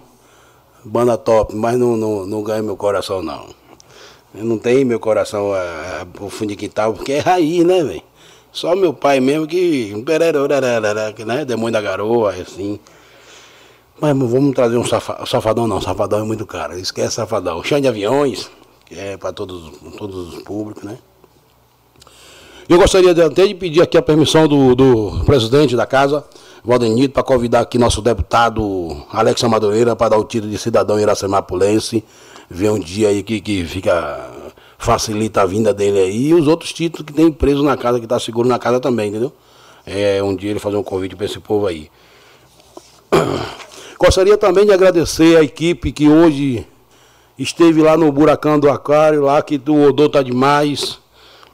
[0.83, 3.47] banda top, mas não, não, não ganha meu coração não.
[4.33, 7.83] Eu não tenho meu coração a, a, pro fundo de quintal, porque é raiz, né,
[7.83, 8.03] velho?
[8.51, 9.93] Só meu pai mesmo que,
[11.25, 11.45] né?
[11.45, 12.79] Demônio da garoa, assim.
[13.99, 15.79] Mas vamos trazer um safa- safadão, não.
[15.81, 16.77] Safadão é muito caro.
[16.77, 17.63] Esquece safadão.
[17.63, 18.49] Chão de aviões,
[18.85, 20.97] que é para todos, todos os públicos, né?
[22.67, 26.25] Eu gostaria de, até de pedir aqui a permissão do, do presidente da casa,
[26.63, 32.03] Valdenito, para convidar aqui nosso deputado Alex Madureira para dar o título de cidadão iracemapulense.
[32.49, 34.29] Ver um dia aí que, que fica.
[34.77, 36.27] facilita a vinda dele aí.
[36.29, 39.09] E os outros títulos que tem preso na casa, que está seguro na casa também,
[39.09, 39.31] entendeu?
[39.85, 41.89] É, um dia ele fazer um convite para esse povo aí.
[43.99, 46.67] Gostaria também de agradecer a equipe que hoje
[47.37, 50.99] esteve lá no Buracão do Aquário, lá que o odor tá demais.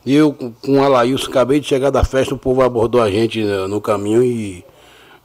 [0.06, 3.68] Eu com- o Alailson acabei de chegar da festa, o povo abordou a gente né,
[3.68, 4.66] no caminho e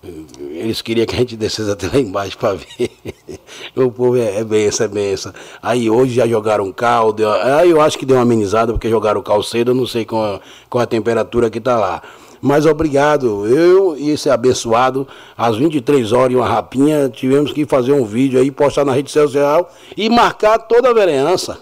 [0.04, 0.08] eh,
[0.50, 2.90] eles queriam que a gente descesse até lá embaixo para ver.
[3.74, 5.32] o povo é, é benção, é benção.
[5.62, 9.22] Aí hoje já jogaram cal, deu, aí eu acho que deu uma amenizada porque jogaram
[9.22, 12.02] cal cedo, eu não sei qual, qual a temperatura que tá lá.
[12.40, 15.06] Mas obrigado, eu e esse abençoado,
[15.36, 19.10] às 23 horas e uma rapinha, tivemos que fazer um vídeo aí, postar na rede
[19.10, 21.58] social e marcar toda a vereança.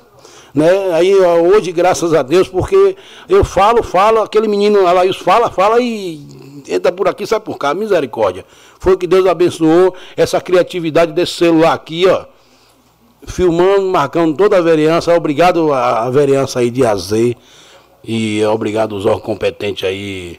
[0.54, 0.92] Né?
[0.92, 2.96] Aí hoje, graças a Deus, porque
[3.28, 6.20] eu falo, falo, aquele menino Alaís fala, fala e
[6.68, 8.44] entra por aqui, sai por cá, misericórdia.
[8.78, 12.24] Foi que Deus abençoou essa criatividade desse celular aqui, ó.
[13.26, 15.14] Filmando, marcando toda a vereança.
[15.14, 17.12] Obrigado à vereança aí de AZ.
[18.06, 20.38] E obrigado aos órgãos competentes aí.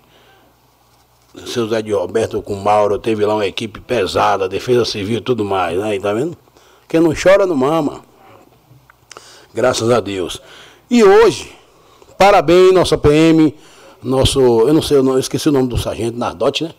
[1.45, 5.43] Seu Zé de Roberto com Mauro, teve lá uma equipe pesada, defesa civil e tudo
[5.45, 5.99] mais, né?
[5.99, 6.37] Tá vendo?
[6.87, 8.01] Quem não chora não mama.
[9.53, 10.41] Graças a Deus.
[10.89, 11.51] E hoje,
[12.17, 13.53] parabéns, nossa PM,
[14.03, 16.71] nosso, eu não sei, eu não- eu esqueci o nome do sargento Nardote, né?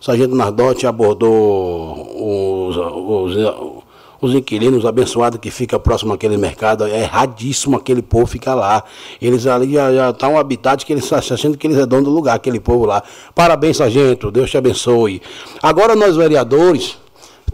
[0.00, 3.83] O sargento Nardote abordou os, os,
[4.24, 8.82] os inquilinos abençoados que fica próximo àquele mercado, é erradíssimo aquele povo ficar lá.
[9.20, 12.04] Eles ali já, já tá um habitat que eles estão achando que eles é dono
[12.04, 13.02] do lugar, aquele povo lá.
[13.34, 15.20] Parabéns, sargento, Deus te abençoe.
[15.62, 16.96] Agora nós vereadores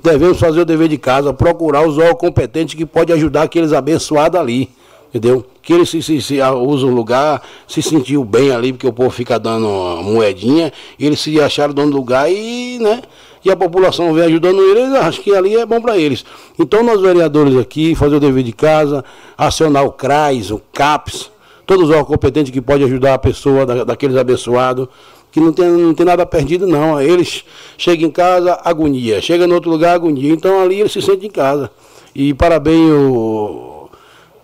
[0.03, 4.39] devemos fazer o dever de casa, procurar os órgãos competentes que pode ajudar aqueles abençoados
[4.39, 4.71] ali.
[5.13, 5.45] Entendeu?
[5.61, 8.93] Que ele se, se, se ah, usa o lugar, se sentiu bem ali, porque o
[8.93, 9.69] povo fica dando
[10.05, 13.03] moedinha, eles se acharam dono do lugar e, né?
[13.45, 16.25] E a população vem ajudando eles, acho que ali é bom para eles.
[16.59, 19.05] Então nós vereadores aqui, fazer o dever de casa,
[19.37, 21.31] acionar o CRAS, o CAPS,
[21.67, 24.89] todos os órgãos competentes que podem ajudar a pessoa, da, daqueles abençoados,
[25.33, 27.01] que não tem, não tem nada perdido não.
[27.01, 27.45] Eles
[27.79, 29.21] chegam em casa, agonia.
[29.23, 30.33] Chega em outro lugar, agonia.
[30.33, 31.71] Então ali eles se sentem em casa.
[32.15, 33.89] E parabéns o,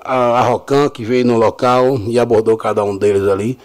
[0.00, 3.58] a, a Rocan que veio no local e abordou cada um deles ali.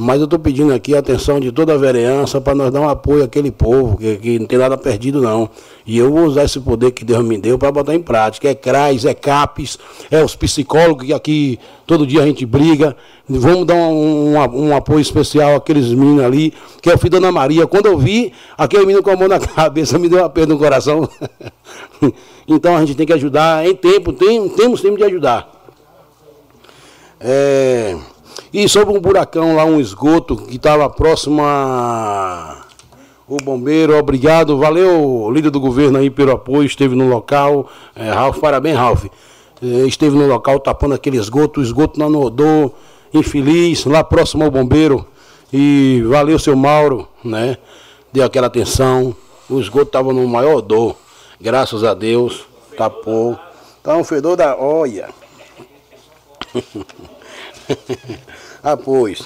[0.00, 2.88] Mas eu estou pedindo aqui a atenção de toda a vereança para nós dar um
[2.88, 5.50] apoio àquele povo, que, que, não tem nada perdido não.
[5.84, 8.48] E eu vou usar esse poder que Deus me deu para botar em prática.
[8.48, 9.76] É CRAS, é CAPES,
[10.08, 12.96] é os psicólogos que aqui todo dia a gente briga.
[13.28, 17.18] Vamos dar um, um, um apoio especial àqueles meninos ali, que é o filho da
[17.18, 17.66] Ana Maria.
[17.66, 20.60] Quando eu vi aquele menino com a mão na cabeça, me deu uma perda no
[20.60, 21.10] coração.
[22.46, 25.50] então a gente tem que ajudar em tempo, tem, temos tempo de ajudar.
[27.18, 27.98] É...
[28.52, 32.64] E sobre um buracão lá, um esgoto que estava próximo a.
[33.28, 37.68] O bombeiro, obrigado, valeu, líder do governo aí pelo apoio, esteve no local.
[37.94, 39.04] É, Ralf, parabéns, Ralf.
[39.62, 42.74] É, esteve no local tapando aquele esgoto, o esgoto não rodou,
[43.12, 45.06] infeliz, lá próximo ao bombeiro.
[45.52, 47.58] E valeu, seu Mauro, né?
[48.10, 49.14] Deu aquela atenção.
[49.48, 50.96] O esgoto estava no maior dor.
[51.38, 52.46] Graças a Deus,
[52.78, 53.38] tapou.
[53.82, 55.10] Tá um fedor da olha.
[58.62, 59.22] ah, pois.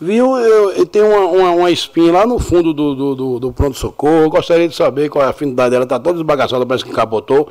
[0.00, 4.28] Viu, eu, eu uma, uma, uma, espinha lá no fundo do, do, do, do pronto-socorro.
[4.28, 5.84] Gostaria de saber qual é a afinidade dela.
[5.84, 7.48] Está toda desbagaçada, parece que capotou.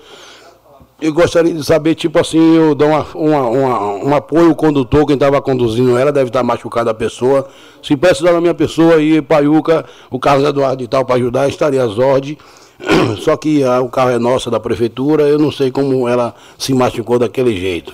[1.02, 5.06] Eu gostaria de saber, tipo assim, eu dou uma, uma, uma, um apoio ao condutor,
[5.08, 7.48] quem estava conduzindo ela, deve estar machucada a pessoa.
[7.82, 11.82] Se precisar da minha pessoa aí, Paiuca, o Carlos Eduardo e tal, para ajudar, estaria
[11.82, 12.38] às ordens.
[13.20, 16.74] Só que ah, o carro é nosso, da prefeitura, eu não sei como ela se
[16.74, 17.94] machucou daquele jeito.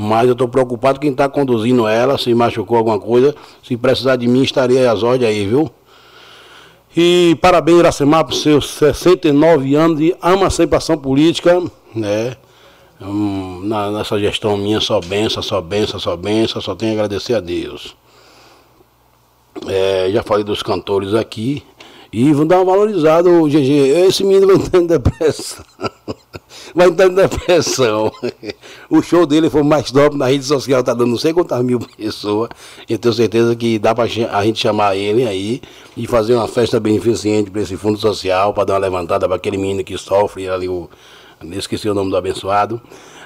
[0.00, 3.34] Mas eu estou preocupado quem está conduzindo ela, se machucou alguma coisa.
[3.64, 5.68] Se precisar de mim, estarei às ordens aí, viu?
[6.96, 11.60] E parabéns, Iracemar, por seus 69 anos de emancipação política,
[11.92, 12.36] né?
[13.02, 17.34] Hum, na, nessa gestão minha, só benção, só benção, só benção, só tenho a agradecer
[17.34, 17.96] a Deus.
[19.66, 21.64] É, já falei dos cantores aqui.
[22.12, 24.06] E vão dar uma valorizada, GG.
[24.06, 25.64] Esse menino vai em depressão.
[26.74, 28.12] vai entrar em depressão.
[28.90, 31.78] O show dele foi mais top na rede social, tá dando não sei quantas mil
[31.78, 32.48] pessoas.
[32.88, 35.60] Eu tenho certeza que dá pra a gente chamar ele aí
[35.94, 39.58] e fazer uma festa beneficente para esse fundo social, para dar uma levantada para aquele
[39.58, 40.88] menino que sofre ali, o,
[41.52, 42.80] esqueci o nome do abençoado,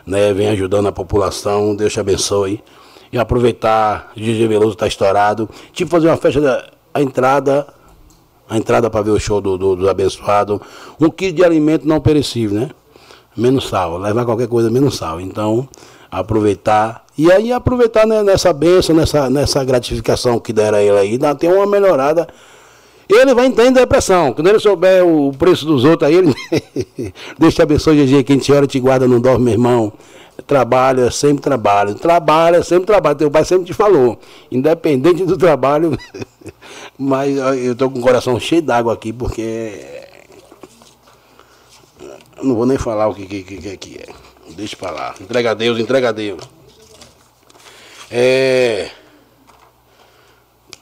[0.05, 0.33] né?
[0.33, 2.61] Vem ajudando a população, Deus te abençoe.
[3.13, 5.49] E aproveitar, GG Veloso tá estourado.
[5.73, 7.67] Tipo fazer uma festa da a entrada
[8.49, 10.61] a entrada para ver o show do, do, do, abençoado,
[11.01, 12.71] um quilo de alimento não perecível, né?
[13.37, 15.21] Menos sal, levar qualquer coisa menos sal.
[15.21, 15.69] Então,
[16.11, 17.05] aproveitar.
[17.17, 21.31] E aí aproveitar né, nessa benção, nessa, nessa gratificação que deram a ele aí, dá
[21.31, 22.29] até uma melhorada.
[23.09, 24.33] Ele vai entrar em depressão.
[24.33, 26.35] Quando ele souber o preço dos outros aí, ele.
[27.39, 28.25] Deus te abençoe, GG.
[28.25, 29.93] Quem te ora te guarda, não dorme, meu irmão.
[30.47, 31.95] Trabalha, sempre trabalha.
[31.95, 33.15] Trabalha, sempre trabalha.
[33.15, 34.19] Teu pai sempre te falou.
[34.51, 35.97] Independente do trabalho.
[36.99, 40.02] Mas eu estou com o coração cheio d'água aqui, porque.
[42.43, 44.13] Não vou nem falar o que, que, que, que é.
[44.51, 45.15] Deixa pra lá.
[45.21, 46.43] Entrega a Deus, entrega a Deus.
[48.11, 48.91] É.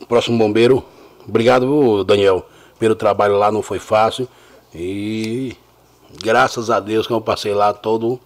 [0.09, 0.85] Próximo bombeiro.
[1.29, 2.45] Obrigado, Daniel,
[2.79, 4.29] pelo trabalho lá, não foi fácil.
[4.75, 5.55] E
[6.23, 8.21] graças a Deus que eu passei lá todo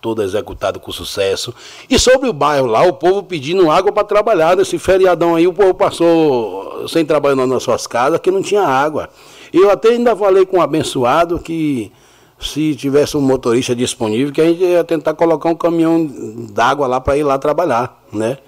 [0.00, 1.54] todo executado com sucesso.
[1.90, 4.56] E sobre o bairro lá, o povo pedindo água para trabalhar.
[4.56, 9.08] Nesse feriadão aí, o povo passou sem trabalhar nas suas casas, que não tinha água.
[9.52, 11.90] Eu até ainda falei com um abençoado que
[12.38, 16.06] se tivesse um motorista disponível, que a gente ia tentar colocar um caminhão
[16.52, 18.38] d'água lá para ir lá trabalhar, né?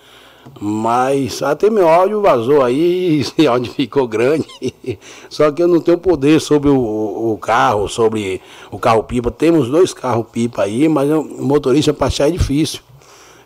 [0.61, 4.47] Mas até meu áudio vazou aí, esse áudio ficou grande.
[5.29, 9.31] Só que eu não tenho poder sobre o, o carro, sobre o carro pipa.
[9.31, 12.81] Temos dois carros pipa aí, mas o motorista para achar é difícil.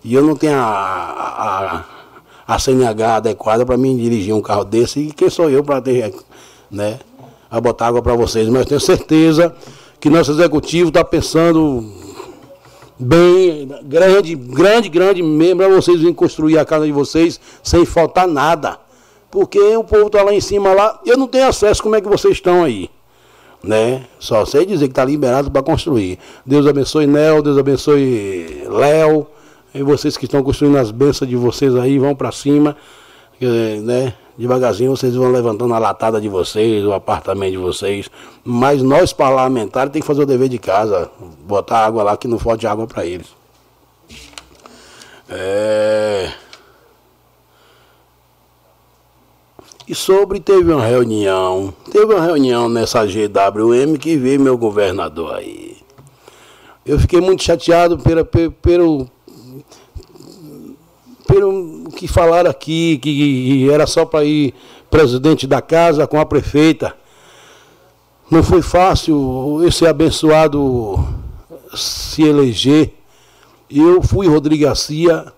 [0.05, 1.85] E eu não tenho a,
[2.47, 5.01] a, a CNH adequada para mim dirigir um carro desse.
[5.01, 6.15] E quem sou eu para ter,
[6.71, 6.99] né?
[7.51, 8.49] A botar água para vocês.
[8.49, 9.55] Mas tenho certeza
[10.03, 11.87] que nosso executivo está pensando
[12.99, 18.27] bem, grande, grande, grande mesmo, para vocês virem construir a casa de vocês sem faltar
[18.27, 18.81] nada.
[19.31, 22.09] Porque o povo está lá em cima lá, eu não tenho acesso, como é que
[22.09, 22.91] vocês estão aí?
[23.63, 24.07] né?
[24.19, 26.19] Só sei dizer que está liberado para construir.
[26.45, 29.25] Deus abençoe Nel, Deus abençoe Léo,
[29.73, 32.77] e vocês que estão construindo as bênçãos de vocês aí, vão para cima,
[33.41, 34.15] eh, né?
[34.37, 38.11] Devagarzinho vocês vão levantando a latada de vocês, o apartamento de vocês.
[38.45, 41.11] Mas nós parlamentares tem que fazer o dever de casa,
[41.47, 43.29] botar água lá que não falte água para eles.
[45.29, 46.33] É...
[49.87, 55.77] E sobre teve uma reunião, teve uma reunião nessa GWM que veio meu governador aí.
[56.85, 59.11] Eu fiquei muito chateado pelo, pelo,
[61.27, 64.55] pelo que falaram aqui, que era só para ir
[64.91, 66.95] presidente da casa com a prefeita.
[68.31, 70.99] Não foi fácil esse abençoado
[71.75, 72.95] se eleger.
[73.71, 75.33] Eu fui Rodrigo Garcia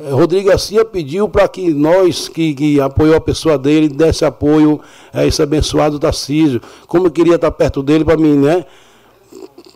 [0.00, 4.80] eh, Rodrigo Garcia pediu para que nós, que, que apoiou a pessoa dele, desse apoio
[5.12, 6.60] a esse abençoado Tarcísio.
[6.86, 8.64] Como eu queria estar perto dele para mim, né?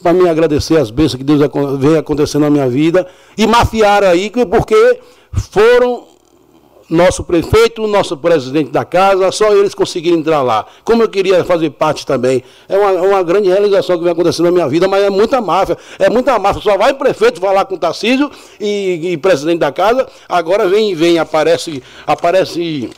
[0.03, 1.41] Para me agradecer as bênçãos que Deus
[1.79, 3.07] vem acontecendo na minha vida.
[3.37, 4.99] E mafiaram aí, porque
[5.35, 6.15] foram
[6.89, 10.67] nosso prefeito, nosso presidente da casa, só eles conseguiram entrar lá.
[10.85, 12.43] Como eu queria fazer parte também.
[12.69, 15.77] É uma, uma grande realização que vem acontecendo na minha vida, mas é muita máfia.
[15.99, 16.63] É muita máfia.
[16.63, 18.31] Só vai prefeito falar com o Tarcísio
[18.61, 20.07] e, e presidente da casa.
[20.29, 22.91] Agora vem vem, aparece, aparece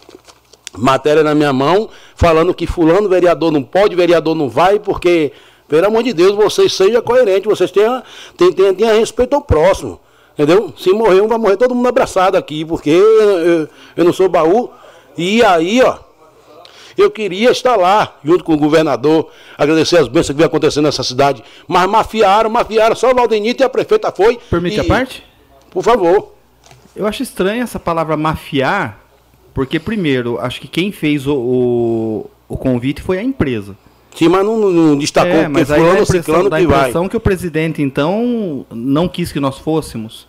[0.77, 5.33] matéria na minha mão, falando que fulano vereador não pode, vereador não vai, porque,
[5.67, 8.03] pelo amor de Deus, vocês sejam coerentes, vocês tenham,
[8.37, 10.01] tenham, tenham respeito ao próximo.
[10.37, 10.73] Entendeu?
[10.77, 14.71] Se morrer um, vai morrer todo mundo abraçado aqui, porque eu, eu não sou baú.
[15.17, 15.97] E aí, ó,
[16.97, 21.03] eu queria estar lá, junto com o governador, agradecer as bênçãos que vem acontecendo nessa
[21.03, 21.43] cidade.
[21.67, 24.39] Mas mafiaram, mafiaram, só o Valdenito e a prefeita foi.
[24.51, 25.25] Permite e, a parte?
[25.71, 26.35] Por favor.
[26.95, 29.01] Eu acho estranha essa palavra mafiar,
[29.55, 33.75] porque, primeiro, acho que quem fez o, o, o convite foi a empresa.
[34.17, 36.81] Sim, mas não, não destacou é, mas a fulano, impressão, ciclano que vai.
[36.81, 40.27] impressão que o presidente, então, não quis que nós fôssemos.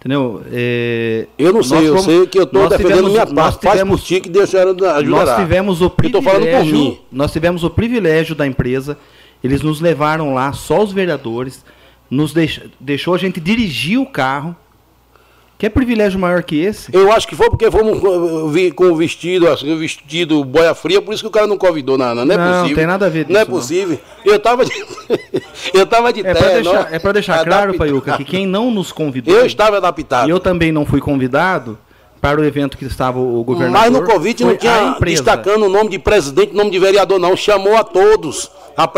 [0.00, 0.42] Entendeu?
[0.50, 3.62] É, Eu não sei, nós eu fomos- sei que eu estou defendendo tivemos- minha parte.
[3.62, 5.00] Faz tivemos- por ti que Deus ajudará.
[5.04, 6.98] Nós tivemos o privilégio, mim.
[7.12, 8.98] nós tivemos o privilégio da empresa.
[9.44, 11.64] Eles nos levaram lá, só os vereadores,
[12.10, 14.56] nos deix, deixou a gente dirigir o carro.
[15.62, 16.92] Que é privilégio maior que esse?
[16.92, 20.74] Eu acho que foi porque fomos com- vi- com o vestido, assim, o vestido boia
[20.74, 22.24] fria, por isso que o cara não convidou nada.
[22.24, 22.76] Não é Não, possível.
[22.78, 23.58] tem nada a ver Não é disso, não.
[23.60, 24.00] possível.
[24.24, 24.72] Eu tava de.
[25.72, 27.74] eu tava de É para deixar, é pra deixar claro.
[27.74, 29.32] Paiuca, que quem não nos convidou.
[29.32, 30.26] Eu estava adaptado.
[30.26, 31.78] E eu também não fui convidado
[32.20, 33.80] para o evento que estava o governador.
[33.82, 37.36] Mas no convite não tinha destacando o nome de presidente, nome de vereador, não.
[37.36, 38.50] Chamou a todos.
[38.76, 38.88] A, a,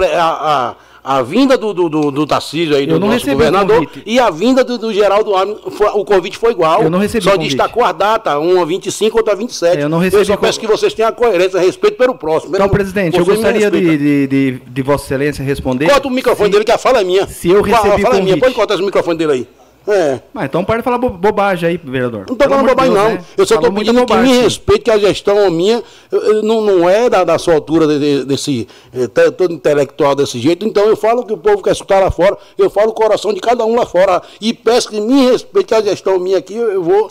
[0.71, 4.03] a, a vinda do, do, do, do Tarcísio aí, Eu do nosso o governador, convite.
[4.07, 5.33] e a vinda do, do Geraldo
[5.73, 6.83] foi- o convite foi igual.
[6.83, 7.51] Eu não recebi Só o convite.
[7.55, 9.77] destacou as datas, uma 25, outra 27.
[9.79, 12.57] É, eu não recebi só con- peço que vocês tenham a coerência, respeito pelo próximo.
[12.57, 15.89] Então, presidente, eu gostaria de, de, de, de Vossa Excelência responder.
[15.91, 17.27] Corta o microfone dele, que a fala é minha.
[17.27, 18.41] Se eu recebi fala é minha, convite.
[18.41, 19.49] pode cortar esse microfone dele aí.
[19.87, 20.21] É.
[20.35, 22.25] Ah, então para de falar bo- bobagem aí, vereador.
[22.27, 23.19] Não estou falando bobagem, não.
[23.37, 26.89] Eu só estou pedindo que me respeite, que a gestão minha eu- eu não, não
[26.89, 30.65] é da, da sua altura de- de- desse eh, todo intelectual desse jeito.
[30.67, 33.41] Então eu falo que o povo quer escutar lá fora, eu falo o coração de
[33.41, 34.23] cada um lá fora.
[34.41, 37.09] E peço que me respeite, que a gestão minha aqui eu, eu vou,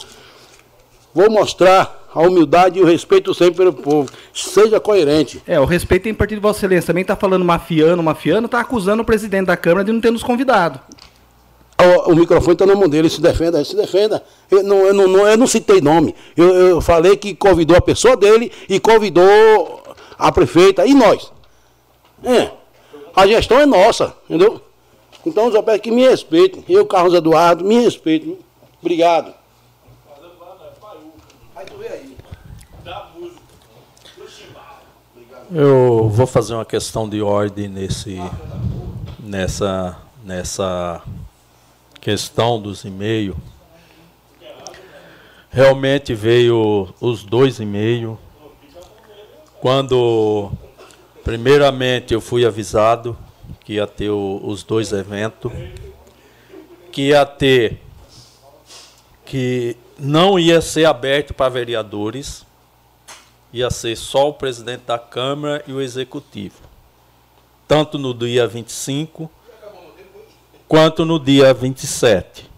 [1.13, 4.09] vou mostrar a humildade e o respeito sempre pelo povo.
[4.33, 5.41] Seja coerente.
[5.47, 6.87] É, o respeito tem partido de Vossa Excelência.
[6.87, 10.21] Também está falando mafiano, mafiano, está acusando o presidente da Câmara de não ter nos
[10.23, 10.79] convidado.
[11.77, 14.23] O, o microfone está na mão dele, se defenda, se defenda.
[14.49, 16.15] Eu não, eu não, eu não citei nome.
[16.37, 19.83] Eu, eu falei que convidou a pessoa dele e convidou
[20.17, 21.31] a prefeita e nós.
[22.23, 22.51] É.
[23.15, 24.61] A gestão é nossa, entendeu?
[25.25, 26.63] Então eu peço que me respeitem.
[26.67, 28.37] Eu, Carlos Eduardo, me respeitem.
[28.81, 29.33] Obrigado.
[35.51, 38.19] Eu vou fazer uma questão de ordem nesse,
[39.19, 41.01] nessa, nessa
[42.03, 43.38] questão dos e-mails.
[45.49, 48.17] Realmente veio os dois e-mails.
[49.61, 50.51] Quando,
[51.23, 53.17] primeiramente, eu fui avisado
[53.61, 55.49] que ia ter os dois eventos,
[56.91, 57.80] que ia ter,
[59.23, 62.45] que não ia ser aberto para vereadores,
[63.53, 66.59] ia ser só o presidente da Câmara e o executivo.
[67.65, 69.32] Tanto no dia 25
[70.73, 72.49] quanto no dia 27.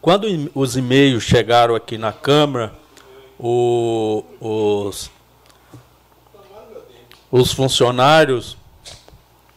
[0.00, 2.72] Quando os e-mails chegaram aqui na Câmara,
[3.36, 5.10] o- os,
[7.32, 8.56] os funcionários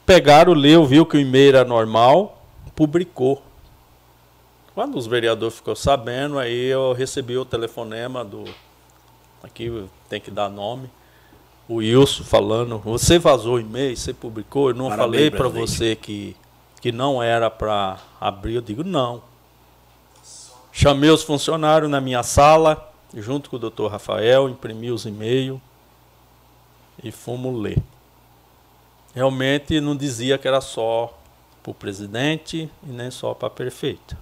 [0.04, 2.42] pegaram, leu, viu que o e-mail era normal,
[2.76, 3.44] publicou.
[4.74, 8.46] Quando os vereadores ficou sabendo, aí eu recebi o telefonema do
[9.44, 10.90] aqui tem que dar nome,
[11.70, 15.96] o Wilson falando, você vazou o e-mail, você publicou, eu não Parabéns, falei para você
[15.96, 16.36] que,
[16.82, 19.22] que não era para abrir, eu digo não.
[20.72, 25.60] Chamei os funcionários na minha sala, junto com o doutor Rafael, imprimi os e-mails
[27.04, 27.82] e fomos ler.
[29.14, 31.18] Realmente não dizia que era só
[31.64, 34.18] para o presidente e nem só para a prefeita.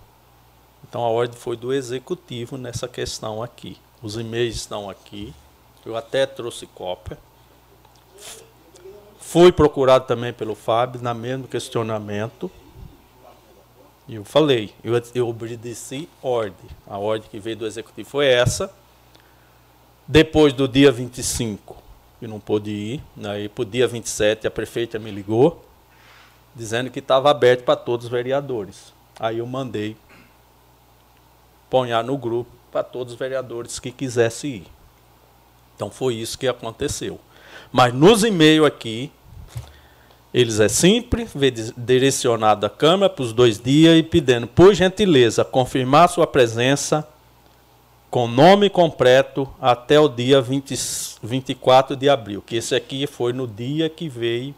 [0.88, 3.78] Então a ordem foi do executivo nessa questão aqui.
[4.02, 5.34] Os e-mails estão aqui.
[5.86, 7.18] Eu até trouxe cópia.
[9.36, 12.50] Fui procurado também pelo Fábio na mesmo questionamento.
[14.08, 16.70] E eu falei, eu, eu obedeci ordem.
[16.88, 18.74] A ordem que veio do executivo foi essa.
[20.08, 21.76] Depois do dia 25,
[22.22, 23.04] eu não pude ir.
[23.26, 25.66] Aí, para o dia 27, a prefeita me ligou,
[26.56, 28.94] dizendo que estava aberto para todos os vereadores.
[29.20, 29.98] Aí eu mandei
[31.70, 34.68] ponhar no grupo para todos os vereadores que quisessem ir.
[35.76, 37.20] Então foi isso que aconteceu.
[37.70, 39.12] Mas nos e-mails aqui,
[40.36, 40.68] eles é
[41.50, 47.08] di- direcionado à Câmara para os dois dias e pedindo, por gentileza, confirmar sua presença
[48.12, 50.76] com nome completo até o dia 20,
[51.24, 54.54] 24 de abril, que esse aqui foi no dia que veio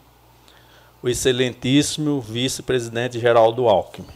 [1.04, 4.08] o excelentíssimo vice-presidente Geraldo Alckmin.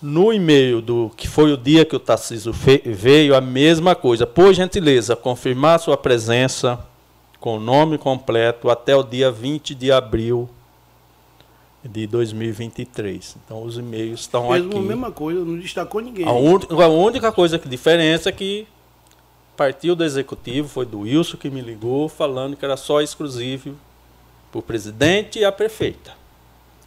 [0.00, 2.54] No e-mail do que foi o dia que o Tarcísio
[2.86, 4.26] veio, a mesma coisa.
[4.26, 6.78] Por gentileza, confirmar sua presença
[7.40, 10.48] com nome completo até o dia 20 de abril
[11.84, 13.36] de 2023.
[13.44, 14.76] Então os e-mails estão Fez aqui.
[14.76, 16.26] a mesma coisa, não destacou ninguém.
[16.26, 18.66] A, un- a única coisa que diferença é que
[19.56, 23.74] partiu do executivo, foi do Wilson que me ligou, falando que era só exclusivo
[24.50, 26.12] para o presidente e a prefeita.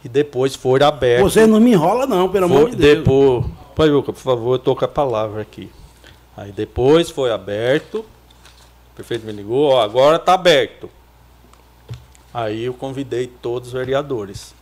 [0.04, 1.22] E depois foi aberto.
[1.22, 2.98] Você não me enrola não, pelo amor Foi de Deus.
[2.98, 3.44] Depois,
[3.76, 5.70] Paiuca, por favor, eu tô com a palavra aqui.
[6.36, 8.04] Aí depois foi aberto.
[8.92, 10.88] O prefeito me ligou, ó, agora está aberto.
[12.32, 14.54] Aí eu convidei todos os vereadores.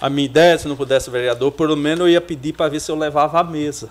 [0.00, 2.90] A minha ideia, se não pudesse vereador, pelo menos eu ia pedir para ver se
[2.90, 3.90] eu levava a mesa.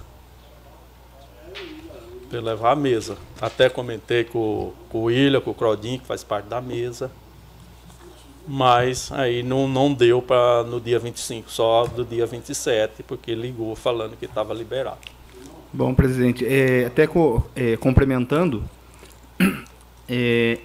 [2.30, 3.18] Para levar a mesa.
[3.40, 7.12] Até comentei com, com o William, com o Claudinho, que faz parte da mesa.
[8.48, 13.76] Mas aí não, não deu para no dia 25, só do dia 27, porque ligou
[13.76, 14.98] falando que estava liberado.
[15.72, 18.64] Bom, presidente, é, até co- é, complementando,
[20.12, 20.58] é,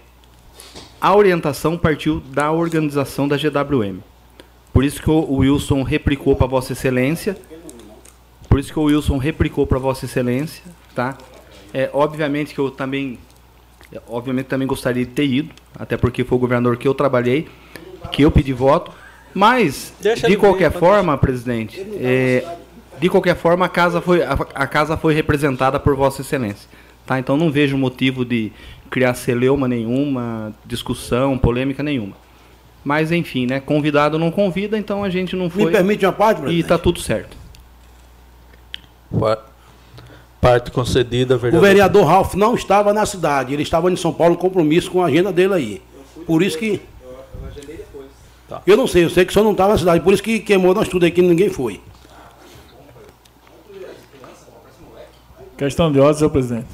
[1.01, 4.01] a orientação partiu da organização da GWM.
[4.73, 7.37] Por isso que o Wilson replicou para Vossa Excelência.
[8.49, 11.17] Por isso que o Wilson replicou para Vossa Excelência, tá?
[11.73, 13.19] É, obviamente que eu também,
[13.93, 17.49] é, obviamente também gostaria de ter ido, até porque foi o governador que eu trabalhei,
[18.11, 18.91] que eu pedi voto.
[19.33, 22.45] Mas Deixa de qualquer vir, forma, presidente, é,
[22.99, 26.69] de qualquer forma a casa foi a, a casa foi representada por Vossa Excelência,
[27.07, 27.19] tá?
[27.19, 28.53] Então não vejo motivo de
[28.91, 32.15] criar celeuma nenhuma, discussão, polêmica nenhuma.
[32.85, 33.59] Mas enfim, né?
[33.61, 35.65] Convidado não convida, então a gente não foi.
[35.67, 36.69] Me permite uma parte, E presidente?
[36.69, 37.37] tá tudo certo.
[39.19, 39.39] Pa-
[40.41, 41.67] Parte concedida, O vereador.
[41.69, 45.33] vereador Ralph não estava na cidade, ele estava em São Paulo compromisso com a agenda
[45.33, 45.83] dele aí.
[46.27, 46.81] Por isso que.
[48.65, 50.39] Eu não sei, eu sei que o senhor não estava na cidade, por isso que
[50.39, 51.81] queimou nós tudo aqui, ninguém foi.
[55.57, 56.67] Questão de ordem, senhor presidente.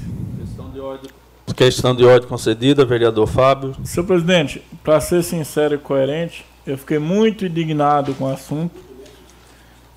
[1.55, 3.73] Questão de ordem concedida, vereador Fábio.
[3.83, 8.75] Senhor presidente, para ser sincero e coerente, eu fiquei muito indignado com o assunto.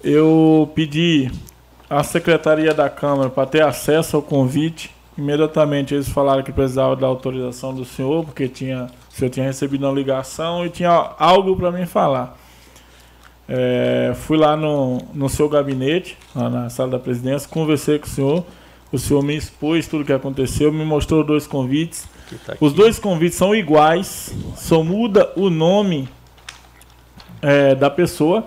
[0.04, 1.28] Eu pedi
[1.90, 4.94] à secretaria da Câmara para ter acesso ao convite.
[5.18, 9.84] Imediatamente eles falaram que precisava da autorização do senhor, porque tinha, o senhor tinha recebido
[9.84, 12.38] uma ligação e tinha algo para me falar.
[13.48, 18.10] É, fui lá no, no seu gabinete, lá na sala da presidência, conversei com o
[18.10, 18.44] senhor.
[18.92, 22.06] O senhor me expôs tudo o que aconteceu, me mostrou dois convites.
[22.46, 26.08] tá Os dois convites são iguais, só muda o nome
[27.42, 28.46] é, da pessoa,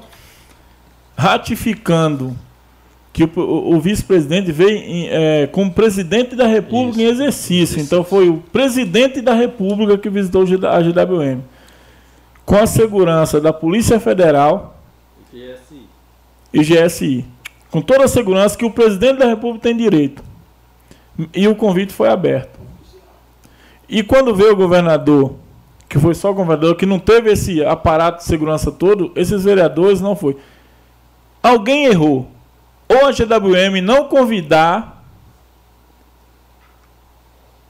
[1.17, 2.35] ratificando
[3.11, 7.79] que o, o- o vice-presidente veio é, como presidente da República em exercício.
[7.81, 11.41] Então foi o presidente da República que visitou a GWM.
[12.45, 14.77] Com a segurança da Polícia Federal
[16.53, 17.25] e GSI.
[17.69, 20.23] Com toda a segurança que o presidente da República tem direito.
[21.33, 22.59] E o convite foi aberto.
[23.87, 25.35] E quando veio o governador,
[25.87, 29.99] que foi só o governador, que não teve esse aparato de segurança todo, esses vereadores
[29.99, 30.37] não foi.
[31.41, 32.27] Alguém errou.
[32.87, 35.03] Ou a GWM não convidar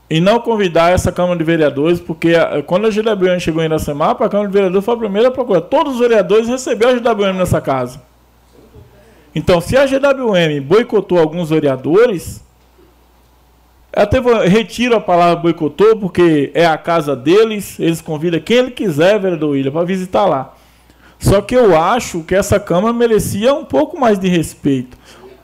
[0.09, 4.25] e não convidar essa Câmara de Vereadores, porque a- quando a GWM chegou em Iracemapa,
[4.25, 5.61] a Câmara de Vereadores foi a primeira a procurar.
[5.61, 8.01] Todos os vereadores receberam a GWM nessa casa.
[9.35, 12.43] Então, se a GWM boicotou alguns vereadores,
[13.91, 19.19] Até retiro a palavra boicotou, porque é a casa deles, eles convidam quem ele quiser,
[19.19, 20.53] vereador William, para visitar lá.
[21.17, 24.97] Só que eu acho que essa Câmara merecia um pouco mais de respeito.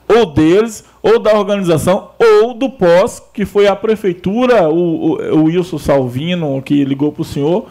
[0.08, 5.44] Ou deles, ou da organização, ou do pós, que foi a prefeitura, o, o, o
[5.46, 7.66] Wilson Salvino, que ligou para o senhor.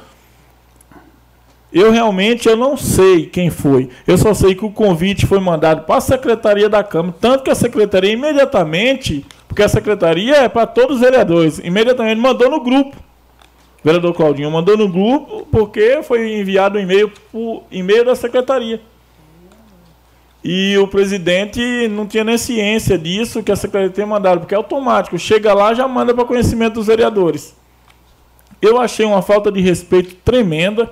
[1.74, 3.90] Eu realmente eu não sei quem foi.
[4.06, 7.50] Eu só sei que o convite foi mandado para a secretaria da Câmara, tanto que
[7.50, 12.96] a secretaria imediatamente, porque a secretaria é para todos os vereadores, imediatamente mandou no grupo.
[12.96, 18.80] O vereador Claudinho mandou no grupo porque foi enviado um e-mail por e-mail da secretaria.
[20.44, 24.56] E o presidente não tinha nem ciência disso que a secretaria tinha mandado, porque é
[24.56, 25.18] automático.
[25.18, 27.56] Chega lá já manda para conhecimento dos vereadores.
[28.62, 30.88] Eu achei uma falta de respeito tremenda.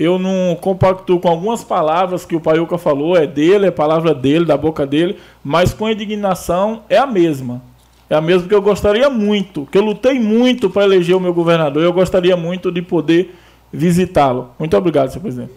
[0.00, 4.46] Eu não compacto com algumas palavras que o Paiuca falou, é dele, é palavra dele,
[4.46, 7.60] da boca dele, mas com indignação é a mesma.
[8.08, 11.34] É a mesma que eu gostaria muito, que eu lutei muito para eleger o meu
[11.34, 13.36] governador, eu gostaria muito de poder
[13.70, 14.52] visitá-lo.
[14.58, 15.52] Muito obrigado, senhor presidente.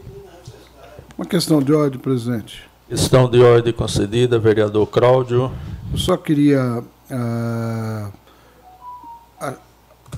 [1.18, 2.64] Uma questão de ordem, presidente.
[2.90, 5.50] Questão de ordem concedida, vereador Cláudio.
[5.90, 6.84] Eu só queria.
[7.10, 8.12] Uh,
[9.42, 9.56] uh,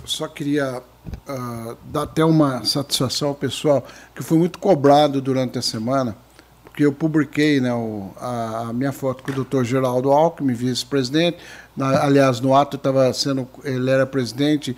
[0.04, 0.82] só queria
[1.28, 6.16] uh, dar até uma satisfação ao pessoal, que foi muito cobrado durante a semana,
[6.64, 11.38] porque eu publiquei né, o, a, a, minha foto com o doutor Geraldo Alckmin, vice-presidente.
[11.80, 13.48] Aliás, no ato estava sendo.
[13.64, 14.76] Ele era presidente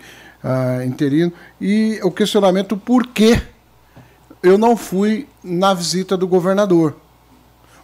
[0.86, 1.32] interino.
[1.60, 3.40] E o questionamento por que
[4.42, 6.96] eu não fui na visita do governador.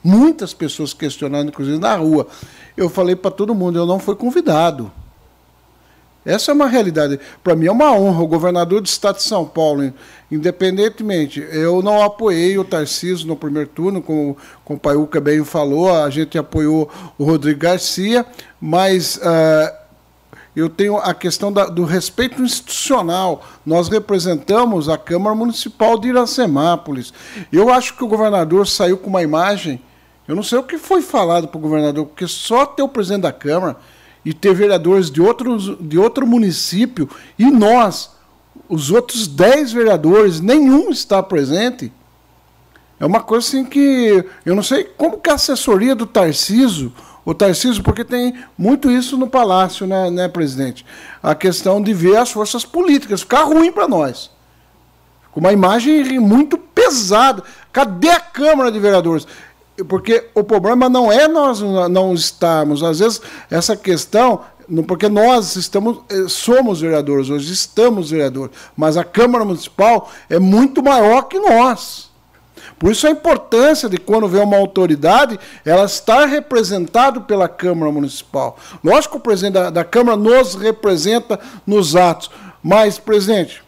[0.03, 2.27] Muitas pessoas questionando, inclusive na rua.
[2.77, 4.93] Eu falei para todo mundo, eu não fui convidado.
[6.25, 7.21] Essa é uma realidade.
[7.43, 8.23] Para mim é uma honra.
[8.23, 9.93] O governador do estado de São Paulo,
[10.31, 15.95] independentemente, eu não apoiei o Tarcísio no primeiro turno, como, como o Paiuca bem falou,
[15.95, 18.25] a gente apoiou o Rodrigo Garcia,
[18.61, 19.75] mas uh,
[20.57, 23.45] eu tenho a questão da, do respeito institucional.
[23.67, 27.13] Nós representamos a Câmara Municipal de Iracemápolis.
[27.53, 29.81] Eu acho que o governador saiu com uma imagem
[30.27, 33.23] eu não sei o que foi falado para o governador, porque só ter o presidente
[33.23, 33.77] da Câmara
[34.25, 38.11] e ter vereadores de, outros, de outro município e nós,
[38.69, 41.93] os outros dez vereadores, nenhum está presente.
[42.99, 46.93] É uma coisa assim que eu não sei como que a assessoria do Tarciso,
[47.25, 50.85] o Tarciso, porque tem muito isso no Palácio, né, né, presidente?
[51.23, 54.31] A questão de ver as forças políticas, ficar ruim para nós.
[55.33, 57.43] Com uma imagem muito pesada.
[57.73, 59.27] Cadê a Câmara de Vereadores?
[59.83, 63.21] Porque o problema não é nós não estarmos, às vezes
[63.51, 64.43] essa questão,
[64.87, 70.83] porque nós estamos, eh, somos vereadores, hoje estamos vereadores, mas a Câmara Municipal é muito
[70.83, 72.13] maior que nós.
[72.79, 78.57] Por isso a importância de quando vem uma autoridade, ela estar representado pela Câmara Municipal.
[78.83, 82.31] Lógico que o presidente da, da Câmara nos representa nos atos,
[82.63, 83.63] mas, presidente,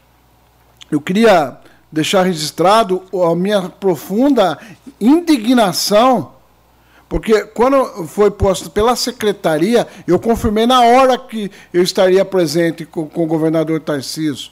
[0.90, 1.58] eu queria
[1.90, 4.58] deixar registrado a minha profunda
[5.00, 6.32] indignação,
[7.08, 13.06] porque quando foi posto pela secretaria, eu confirmei na hora que eu estaria presente com,
[13.08, 14.50] com o governador Tarcísio.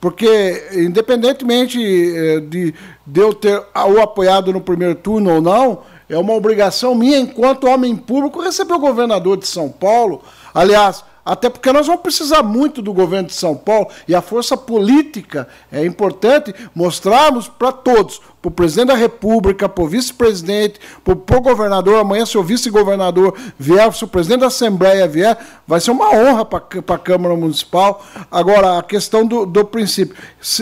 [0.00, 2.74] Porque, independentemente eh, de,
[3.06, 7.68] de eu ter o apoiado no primeiro turno ou não, é uma obrigação minha, enquanto
[7.68, 10.22] homem público, receber o governador de São Paulo.
[10.52, 14.56] Aliás, até porque nós vamos precisar muito do governo de São Paulo e a força
[14.56, 21.38] política é importante mostrarmos para todos, para o presidente da República, para o vice-presidente, para
[21.38, 22.00] o governador.
[22.00, 26.44] Amanhã, se o vice-governador vier, se o presidente da Assembleia vier, vai ser uma honra
[26.44, 28.04] para a Câmara Municipal.
[28.28, 30.16] Agora, a questão do, do princípio.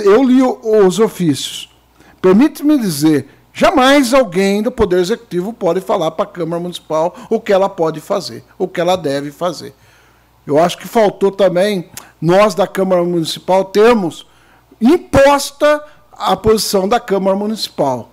[0.04, 1.70] Eu li os ofícios.
[2.20, 3.28] Permite-me dizer.
[3.52, 8.00] Jamais alguém do Poder Executivo pode falar para a Câmara Municipal o que ela pode
[8.00, 9.74] fazer, o que ela deve fazer.
[10.46, 14.26] Eu acho que faltou também nós da Câmara Municipal termos
[14.80, 18.10] imposta a posição da Câmara Municipal.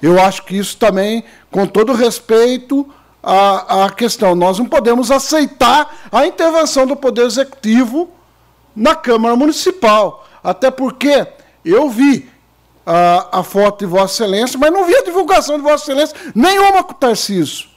[0.00, 2.88] Eu acho que isso também, com todo respeito
[3.22, 8.10] à, à questão, nós não podemos aceitar a intervenção do Poder Executivo
[8.74, 10.26] na Câmara Municipal.
[10.42, 11.26] Até porque
[11.64, 12.28] eu vi
[12.84, 16.82] a, a foto de Vossa Excelência, mas não vi a divulgação de Vossa Excelência nenhuma
[16.84, 17.73] com o Tarcísio.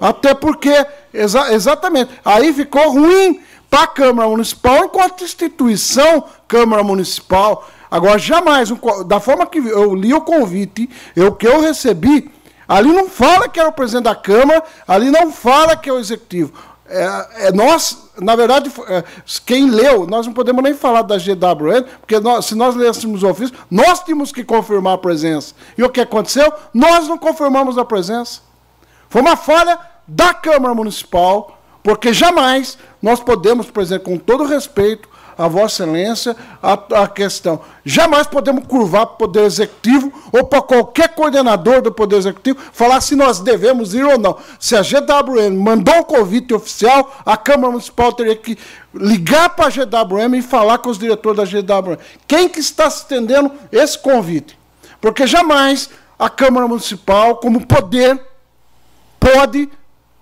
[0.00, 7.68] Até porque, exa exatamente, aí ficou ruim para a Câmara Municipal enquanto instituição Câmara Municipal.
[7.90, 8.70] Agora, jamais,
[9.06, 12.30] da forma que eu li o convite, o que eu recebi,
[12.66, 15.98] ali não fala que era o presidente da Câmara, ali não fala que é o
[15.98, 16.52] executivo.
[16.86, 19.04] É, é nós, na verdade, é,
[19.44, 23.28] quem leu, nós não podemos nem falar da GWN, porque nós, se nós lêssemos o
[23.28, 25.54] ofício, nós tínhamos que confirmar a presença.
[25.76, 26.52] E o que aconteceu?
[26.72, 28.40] Nós não confirmamos a presença.
[29.08, 29.78] Foi uma falha
[30.10, 35.08] da Câmara Municipal, Porque jamais nós podemos, por exemplo, com todo respeito
[35.38, 40.60] a Vossa Excelência, a, a questão, jamais podemos curvar para o Poder Executivo ou para
[40.60, 44.36] qualquer coordenador do Poder Executivo falar se nós devemos ir ou não.
[44.58, 48.58] Se a GWM mandou um convite oficial, a Câmara Municipal teria que
[48.92, 51.96] ligar para a GWM e falar com os diretores da GWM.
[52.28, 54.58] Quem que está estendendo esse convite?
[55.00, 58.20] Porque jamais a Câmara Municipal, como poder,
[59.18, 59.70] pode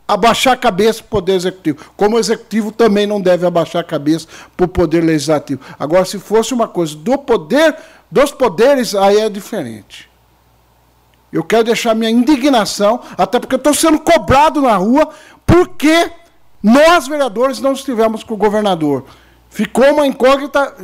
[0.09, 1.85] abaixar a cabeça para o Poder Executivo.
[1.95, 5.61] Como o Executivo também não deve abaixar a cabeça para o Poder Legislativo.
[5.79, 7.77] Agora, se fosse uma coisa do poder,
[8.11, 10.09] dos poderes, aí é diferente.
[11.31, 15.11] Eu quero deixar minha indignação, até porque eu estou sendo cobrado na rua,
[15.45, 16.11] porque
[16.63, 19.05] nós, vereadores, não estivemos com o governador.
[19.51, 20.75] Ficou uma incógnita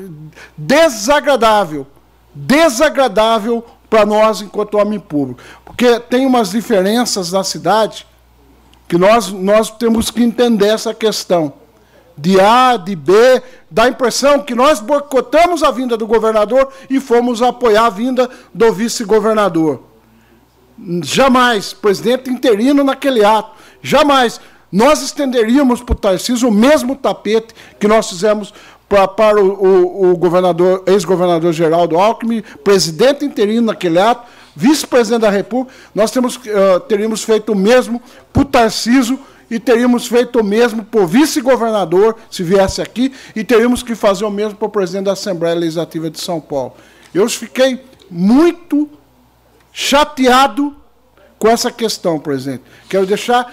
[0.56, 1.86] desagradável.
[2.34, 5.40] Desagradável para nós, enquanto homem público.
[5.64, 8.06] Porque tem umas diferenças na cidade
[8.88, 11.52] que nós, nós temos que entender essa questão.
[12.16, 17.00] De A, de B, dá a impressão que nós boicotamos a vinda do governador e
[17.00, 19.82] fomos apoiar a vinda do vice-governador.
[21.02, 24.40] Jamais, presidente interino naquele ato, jamais
[24.70, 28.52] nós estenderíamos para o Tarcísio o mesmo tapete que nós fizemos
[28.88, 35.30] para, para o, o, o governador, ex-governador Geraldo Alckmin, presidente interino naquele ato, vice-presidente da
[35.30, 38.00] República, nós temos, uh, teríamos feito o mesmo
[38.32, 39.18] para o Tarcísio
[39.50, 44.24] e teríamos feito o mesmo para o vice-governador, se viesse aqui, e teríamos que fazer
[44.24, 46.74] o mesmo para o presidente da Assembleia Legislativa de São Paulo.
[47.14, 48.88] Eu fiquei muito
[49.72, 50.74] chateado
[51.38, 52.62] com essa questão, presidente.
[52.88, 53.52] Quero deixar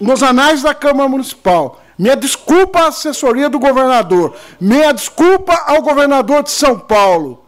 [0.00, 1.82] nos anais da Câmara Municipal.
[1.98, 4.34] Minha desculpa à assessoria do governador.
[4.60, 7.44] Minha desculpa ao governador de São Paulo.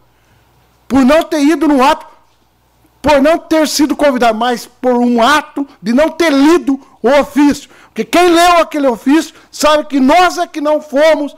[0.87, 2.05] Por não ter ido no ato,
[3.01, 7.69] por não ter sido convidado, mas por um ato de não ter lido o ofício.
[7.85, 11.35] Porque quem leu aquele ofício sabe que nós é que não fomos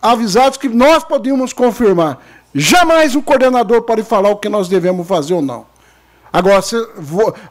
[0.00, 2.18] avisados que nós podíamos confirmar.
[2.54, 5.66] Jamais o coordenador pode falar o que nós devemos fazer ou não.
[6.32, 6.62] Agora,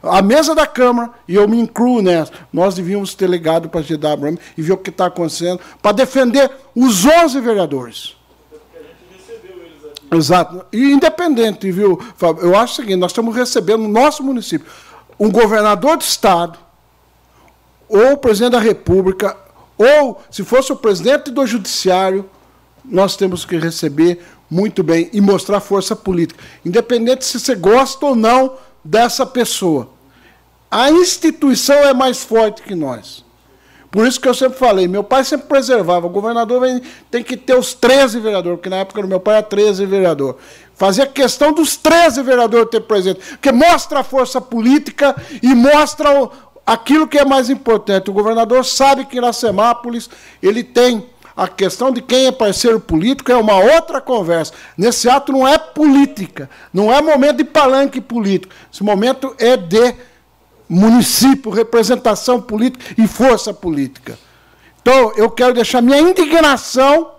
[0.03, 3.83] a mesa da Câmara, e eu me incluo nessa, nós devíamos ter ligado para a
[3.83, 8.17] GWM e ver o que está acontecendo, para defender os 11 vereadores.
[10.11, 10.65] Exato.
[10.73, 12.43] E independente, viu, Fábio?
[12.43, 14.67] Eu acho o seguinte: nós estamos recebendo no nosso município
[15.17, 16.59] um governador de Estado,
[17.87, 19.37] ou o presidente da República,
[19.77, 22.29] ou, se fosse o presidente do Judiciário,
[22.83, 26.43] nós temos que receber muito bem e mostrar força política.
[26.65, 29.89] Independente se você gosta ou não dessa pessoa.
[30.69, 33.23] A instituição é mais forte que nós.
[33.91, 36.61] Por isso que eu sempre falei, meu pai sempre preservava, o governador
[37.11, 40.37] tem que ter os 13 vereadores, porque na época do meu pai era 13 vereador.
[40.75, 45.13] Fazia questão dos 13 vereadores ter presente, porque mostra a força política
[45.43, 46.31] e mostra o,
[46.65, 48.09] aquilo que é mais importante.
[48.09, 50.09] O governador sabe que na Semápolis
[50.41, 51.05] ele tem
[51.35, 54.53] a questão de quem é parceiro político é uma outra conversa.
[54.77, 58.53] Nesse ato não é política, não é momento de palanque político.
[58.71, 59.95] Esse momento é de
[60.71, 64.17] município, representação política e força política.
[64.81, 67.11] Então, eu quero deixar minha indignação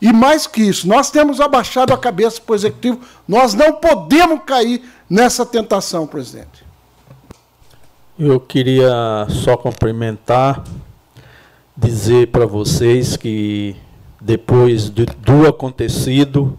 [0.00, 4.40] e mais que isso, nós temos abaixado a cabeça para o executivo, nós não podemos
[4.44, 6.64] cair nessa tentação, presidente.
[8.18, 10.64] Eu queria só cumprimentar,
[11.76, 13.76] dizer para vocês que
[14.20, 16.58] depois de, do acontecido,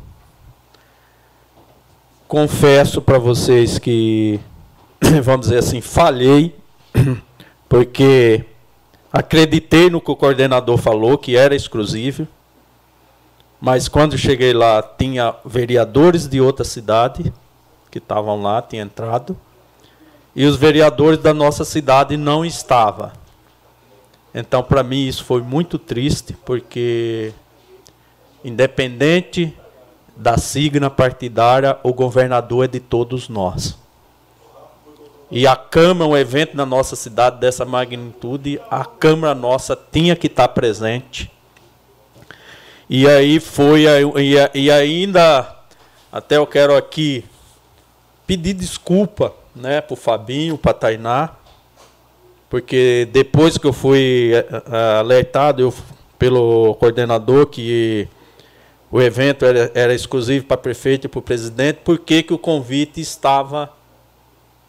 [2.28, 4.40] confesso para vocês que
[5.24, 6.56] vamos dizer assim, falhei,
[7.70, 8.46] porque
[9.12, 12.28] acreditei no que o coordenador falou, que era exclusivo,
[13.60, 17.34] mas quando cheguei lá, tinha vereadores de outra cidade
[17.90, 19.38] que estavam lá, tinha entrado,
[20.36, 23.12] e os vereadores da nossa cidade não estavam.
[24.34, 27.34] Então, para mim, isso foi muito triste, porque,
[28.44, 29.56] independente
[30.16, 33.78] da signa partidária, o governador é de todos nós
[35.30, 40.28] e a Câmara, um evento na nossa cidade dessa magnitude, a Câmara nossa tinha que
[40.28, 41.32] estar presente.
[42.90, 43.84] E aí foi,
[44.54, 45.56] e ainda,
[46.10, 47.26] até eu quero aqui
[48.26, 51.32] pedir desculpa né, para o Fabinho, para a Tainá,
[52.50, 55.74] porque depois que eu fui eh, eh, alertado eu,
[56.18, 58.08] pelo coordenador que
[58.90, 62.38] o evento era, era exclusivo para prefeito e para o presidente, por que, que o
[62.38, 63.70] convite estava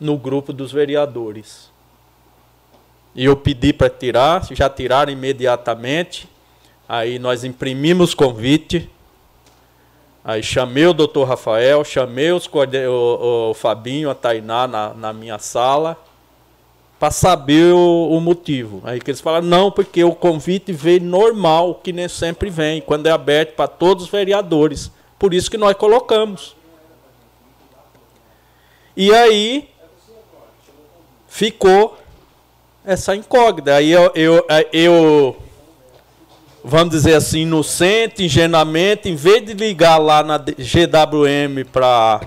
[0.01, 1.71] no grupo dos vereadores.
[3.15, 6.29] E eu pedi para tirar, já tiraram imediatamente.
[6.89, 8.89] Aí nós imprimimos convite.
[10.25, 15.39] Aí chamei o doutor Rafael, chamei os, o, o Fabinho, a Tainá na, na minha
[15.39, 15.97] sala.
[16.99, 18.83] para saber o, o, motivo.
[18.85, 23.07] Aí que eles falaram, não, porque o convite veio normal, que nem sempre vem, quando
[23.07, 24.93] é aberto para todos os vereadores.
[25.19, 26.55] Por isso que nós colocamos.
[28.97, 29.69] E aí
[31.29, 31.99] ficou
[32.85, 33.75] essa incógnita.
[33.75, 35.37] Aí eu, eu, eu
[36.65, 42.21] vamos dizer assim, inocente, ingenuamente, em vez de ligar lá na GWM para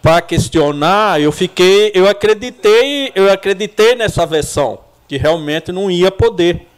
[0.00, 6.68] para questionar, eu fiquei, eu acreditei, eu acreditei nessa versão que realmente não ia poder.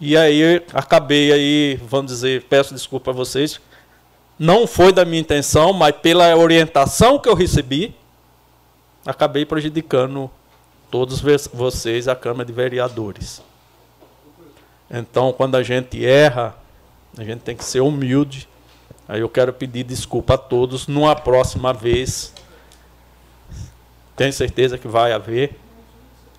[0.00, 3.60] E aí acabei aí, vamos dizer, peço desculpa a vocês,
[4.38, 7.92] não foi da minha intenção, mas pela orientação que eu recebi,
[9.04, 10.30] acabei prejudicando
[10.90, 11.20] todos
[11.52, 13.42] vocês, a Câmara de Vereadores.
[14.90, 16.54] Então, quando a gente erra,
[17.16, 18.48] a gente tem que ser humilde
[19.08, 20.86] Aí eu quero pedir desculpa a todos.
[20.86, 22.32] Numa próxima vez,
[24.16, 25.58] tenho certeza que vai haver.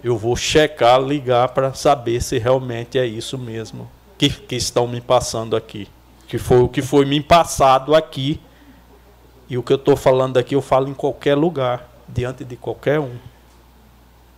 [0.04, 5.00] Eu vou checar, ligar para saber se realmente é isso mesmo que, que estão me
[5.00, 5.88] passando aqui.
[6.28, 8.40] Que foi o que foi me passado aqui.
[9.48, 13.00] E o que eu estou falando aqui, eu falo em qualquer lugar, diante de qualquer
[13.00, 13.16] um,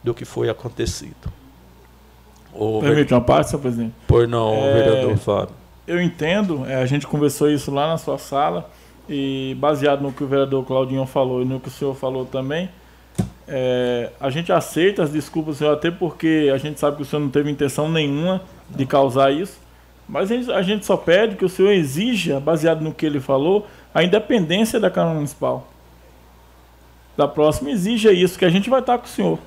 [0.04, 1.32] do que foi acontecido.
[2.82, 3.94] Permite uma parte, senhor presidente?
[4.08, 4.74] Pois não, é...
[4.74, 8.70] vereador Fábio eu entendo, é, a gente conversou isso lá na sua sala,
[9.08, 12.70] e baseado no que o vereador Claudinho falou e no que o senhor falou também,
[13.48, 17.22] é, a gente aceita as desculpas senhor, até porque a gente sabe que o senhor
[17.22, 19.58] não teve intenção nenhuma de causar isso,
[20.10, 24.04] mas a gente só pede que o senhor exija, baseado no que ele falou, a
[24.04, 25.68] independência da Câmara Municipal.
[27.18, 29.40] Da próxima, exija isso, que a gente vai estar com o senhor.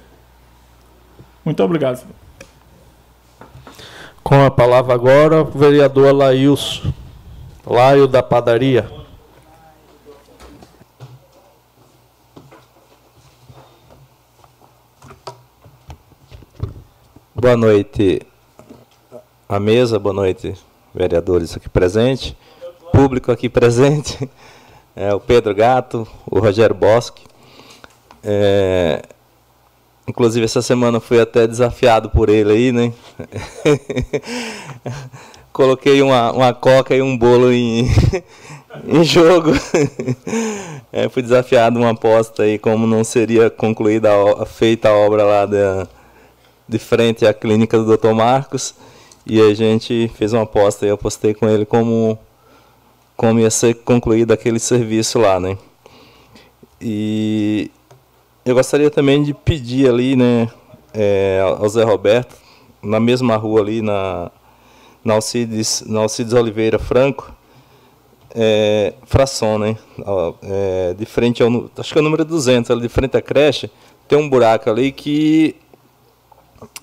[1.45, 2.15] Muito obrigado, senhor.
[4.25, 6.93] Com a palavra agora, o vereador Laílson,
[7.65, 8.91] Laio da Padaria.
[17.37, 18.21] Boa noite
[19.49, 20.55] à mesa, boa noite,
[20.93, 22.35] vereadores aqui presentes,
[22.93, 24.29] público aqui presente,
[24.97, 27.30] é, o Pedro Gato, o Rogério Bosque.
[28.23, 29.03] É,
[30.11, 32.93] Inclusive, essa semana fui até desafiado por ele aí, né?
[35.53, 37.89] Coloquei uma, uma coca e um bolo em,
[38.89, 39.53] em jogo.
[40.93, 45.47] é, fui desafiado uma aposta aí, como não seria concluída a, feita a obra lá
[45.47, 45.87] da,
[46.69, 48.13] de frente à clínica do Dr.
[48.13, 48.75] Marcos.
[49.25, 52.19] E a gente fez uma aposta e eu apostei com ele como,
[53.17, 55.57] como ia ser concluído aquele serviço lá, né?
[56.81, 57.71] E
[58.45, 60.49] eu gostaria também de pedir ali, né,
[60.95, 62.37] é, ao Zé Roberto,
[62.83, 64.31] na mesma rua ali, na,
[65.05, 67.33] na, Alcides, na Alcides Oliveira Franco,
[68.35, 69.77] é, fração, né,
[70.43, 73.71] é, de frente ao, acho que é o número 200, ali de frente à creche,
[74.09, 75.55] tem um buraco ali que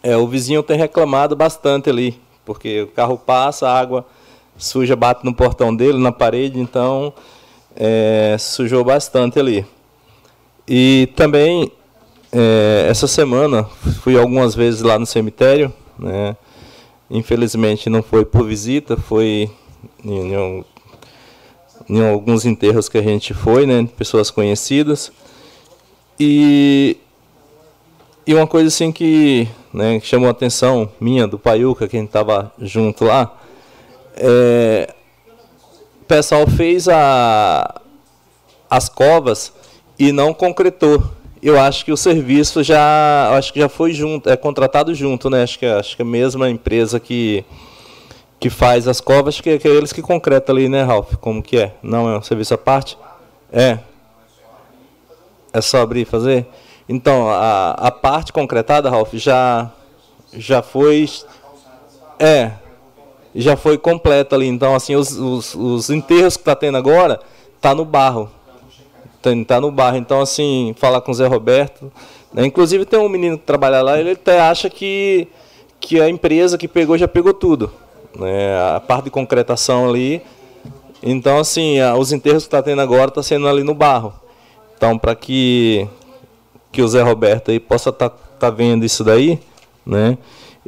[0.04, 4.06] é, o vizinho tem reclamado bastante ali, porque o carro passa, a água
[4.58, 7.14] suja bate no portão dele, na parede, então
[7.76, 9.66] é, sujou bastante ali.
[10.68, 11.72] E também,
[12.32, 13.64] é, essa semana,
[14.02, 16.36] fui algumas vezes lá no cemitério, né?
[17.10, 19.50] Infelizmente não foi por visita, foi
[20.04, 20.66] em, em,
[21.88, 23.88] em alguns enterros que a gente foi, né?
[23.98, 25.12] Pessoas conhecidas.
[26.20, 26.98] E,
[28.26, 32.52] e uma coisa assim que, né, que chamou a atenção minha, do Paiuca, quem estava
[32.60, 33.38] junto lá,
[34.16, 34.94] é,
[36.02, 37.82] o pessoal fez a,
[38.70, 39.54] as covas
[39.98, 41.04] e não concretou.
[41.42, 45.44] Eu acho que o serviço já, acho que já foi junto, é contratado junto, né?
[45.44, 47.46] Acho que acho que a mesma empresa que
[48.40, 51.16] que faz as covas, que, é, que é eles que concretam ali, né, Ralph?
[51.16, 51.74] Como que é?
[51.82, 52.96] Não é um serviço à parte?
[53.52, 53.80] É.
[55.52, 56.46] É só abrir e fazer?
[56.88, 59.72] Então, a, a parte concretada, Ralph, já
[60.34, 61.10] já foi
[62.20, 62.52] é,
[63.34, 64.48] já foi completa ali.
[64.48, 67.20] Então, assim, os, os, os enterros que está tendo agora,
[67.60, 68.30] tá no barro
[69.24, 69.98] está no barro.
[69.98, 71.92] Então, assim, falar com o Zé Roberto.
[72.34, 72.46] Né?
[72.46, 75.28] Inclusive, tem um menino que trabalha lá, ele até acha que,
[75.80, 77.72] que a empresa que pegou já pegou tudo.
[78.18, 78.58] Né?
[78.76, 80.22] A parte de concretação ali.
[81.02, 84.14] Então, assim, os enterros que está tendo agora está sendo ali no barro.
[84.76, 85.88] Então, para que,
[86.72, 89.40] que o Zé Roberto aí possa estar tá, tá vendo isso daí,
[89.86, 90.18] né?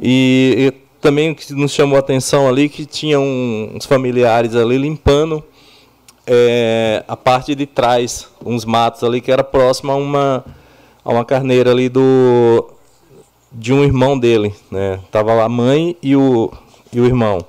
[0.00, 4.54] E, e também o que nos chamou a atenção ali que tinha um, uns familiares
[4.54, 5.42] ali limpando
[6.32, 10.44] é, a parte de trás, uns matos ali que era próximo a uma,
[11.04, 12.70] a uma carneira ali do
[13.52, 15.00] de um irmão dele, né?
[15.10, 16.52] Tava lá a mãe e o,
[16.92, 17.44] e o irmão.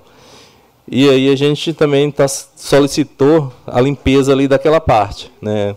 [0.87, 5.75] E aí a gente também tá, solicitou a limpeza ali daquela parte, né?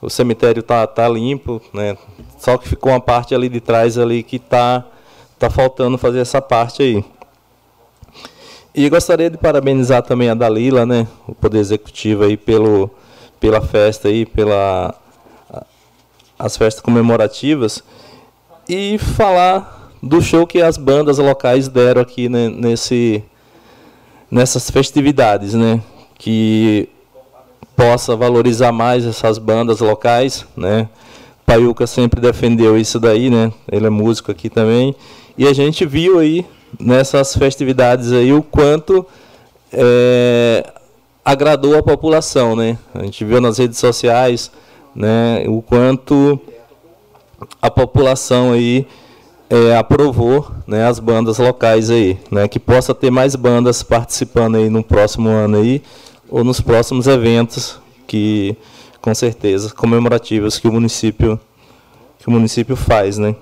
[0.00, 1.96] o cemitério tá, tá limpo, né?
[2.38, 4.84] Só que ficou uma parte ali de trás ali que tá,
[5.38, 7.04] tá faltando fazer essa parte aí.
[8.76, 12.90] E gostaria de parabenizar também a Dalila, né, o Poder Executivo aí pelo,
[13.40, 14.94] pela festa aí, pela
[16.38, 17.82] as festas comemorativas
[18.68, 23.24] e falar do show que as bandas locais deram aqui né, nesse
[24.30, 25.80] nessas festividades, né,
[26.18, 26.86] que
[27.74, 30.86] possa valorizar mais essas bandas locais, né?
[31.46, 33.50] Paiuca sempre defendeu isso daí, né?
[33.72, 34.94] Ele é músico aqui também.
[35.38, 36.44] E a gente viu aí
[36.78, 39.06] nessas festividades aí o quanto
[39.72, 40.72] é,
[41.24, 42.78] agradou a população, né?
[42.94, 44.50] A gente viu nas redes sociais,
[44.94, 46.40] né, o quanto
[47.60, 48.86] a população aí
[49.50, 54.70] é, aprovou, né, as bandas locais aí, né, que possa ter mais bandas participando aí
[54.70, 55.82] no próximo ano aí
[56.28, 58.56] ou nos próximos eventos que
[59.00, 61.38] com certeza comemorativos que o município
[62.18, 63.36] que o município faz, né?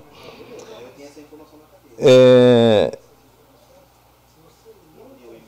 [1.97, 2.97] É,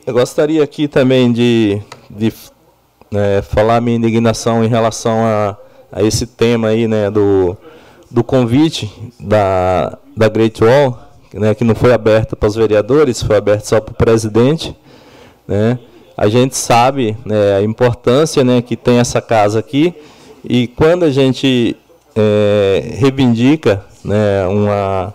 [0.07, 2.31] eu gostaria aqui também de, de
[3.11, 5.57] né, falar minha indignação em relação a,
[5.91, 7.57] a esse tema aí, né, do,
[8.09, 10.97] do convite da, da Great Wall,
[11.33, 14.73] né, que não foi aberto para os vereadores, foi aberto só para o presidente,
[15.45, 15.77] né,
[16.15, 19.93] a gente sabe né, a importância né, que tem essa casa aqui,
[20.41, 21.75] e quando a gente
[22.15, 25.13] é, reivindica né, uma,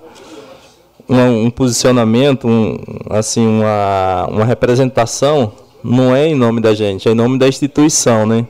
[1.15, 2.78] um, um posicionamento, um,
[3.10, 8.26] assim, uma, uma representação, não é em nome da gente, é em nome da instituição,
[8.26, 8.47] né?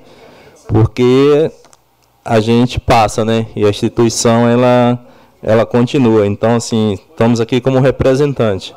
[0.68, 1.50] Porque
[2.24, 3.46] a gente passa, né?
[3.56, 4.98] E a instituição ela
[5.42, 6.26] ela continua.
[6.26, 8.74] Então assim, estamos aqui como representante.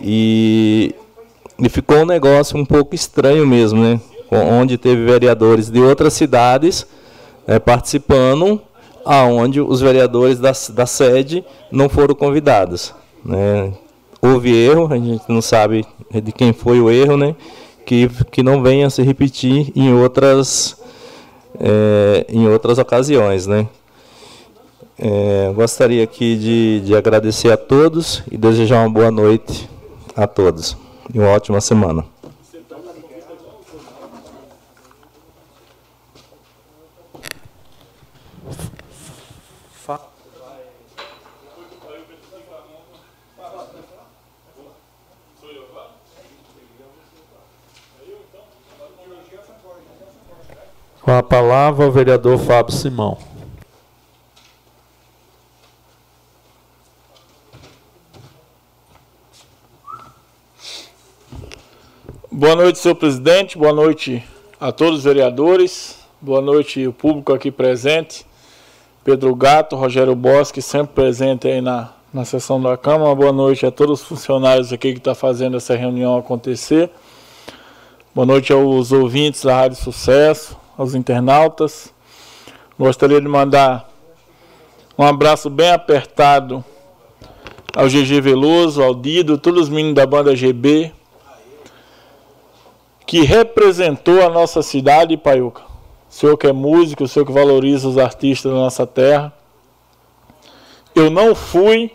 [0.00, 0.94] E,
[1.58, 4.00] e ficou um negócio um pouco estranho mesmo, né?
[4.30, 6.86] Onde teve vereadores de outras cidades
[7.46, 8.60] né, participando,
[9.04, 12.92] aonde os vereadores da, da sede não foram convidados.
[13.26, 13.72] Né?
[14.22, 15.84] Houve erro, a gente não sabe
[16.22, 17.34] de quem foi o erro, né?
[17.84, 20.76] que, que não venha a se repetir em outras,
[21.58, 23.46] é, em outras ocasiões.
[23.46, 23.66] Né?
[24.98, 29.68] É, gostaria aqui de, de agradecer a todos e desejar uma boa noite
[30.16, 30.76] a todos
[31.12, 32.04] e uma ótima semana.
[51.06, 53.16] Com a palavra, o vereador Fábio Simão.
[62.28, 63.56] Boa noite, senhor presidente.
[63.56, 64.24] Boa noite
[64.58, 65.96] a todos os vereadores.
[66.20, 68.26] Boa noite o público aqui presente.
[69.04, 73.14] Pedro Gato, Rogério Bosque, sempre presente aí na, na sessão da Câmara.
[73.14, 76.90] Boa noite a todos os funcionários aqui que estão tá fazendo essa reunião acontecer.
[78.12, 81.92] Boa noite aos ouvintes da Rádio Sucesso, aos internautas.
[82.78, 83.88] Gostaria de mandar
[84.98, 86.64] um abraço bem apertado
[87.74, 90.90] ao GG Veloso, ao Dido, todos os meninos da banda GB,
[93.06, 95.62] que representou a nossa cidade, Paiuca.
[96.08, 99.32] O senhor que é músico, o senhor que valoriza os artistas da nossa terra.
[100.94, 101.90] Eu não fui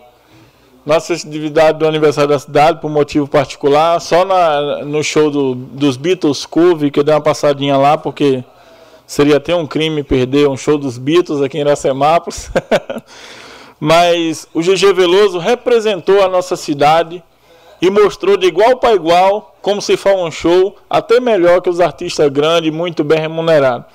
[0.85, 5.97] na festividade do aniversário da cidade por motivo particular, só na, no show do, dos
[5.97, 8.43] Beatles Cove, que eu dei uma passadinha lá, porque
[9.11, 12.49] Seria até um crime perder um show dos Beatles aqui em Iracemápolis.
[13.77, 17.21] Mas o GG Veloso representou a nossa cidade
[17.81, 21.81] e mostrou de igual para igual como se faz um show, até melhor que os
[21.81, 23.85] artistas grandes, muito bem remunerados.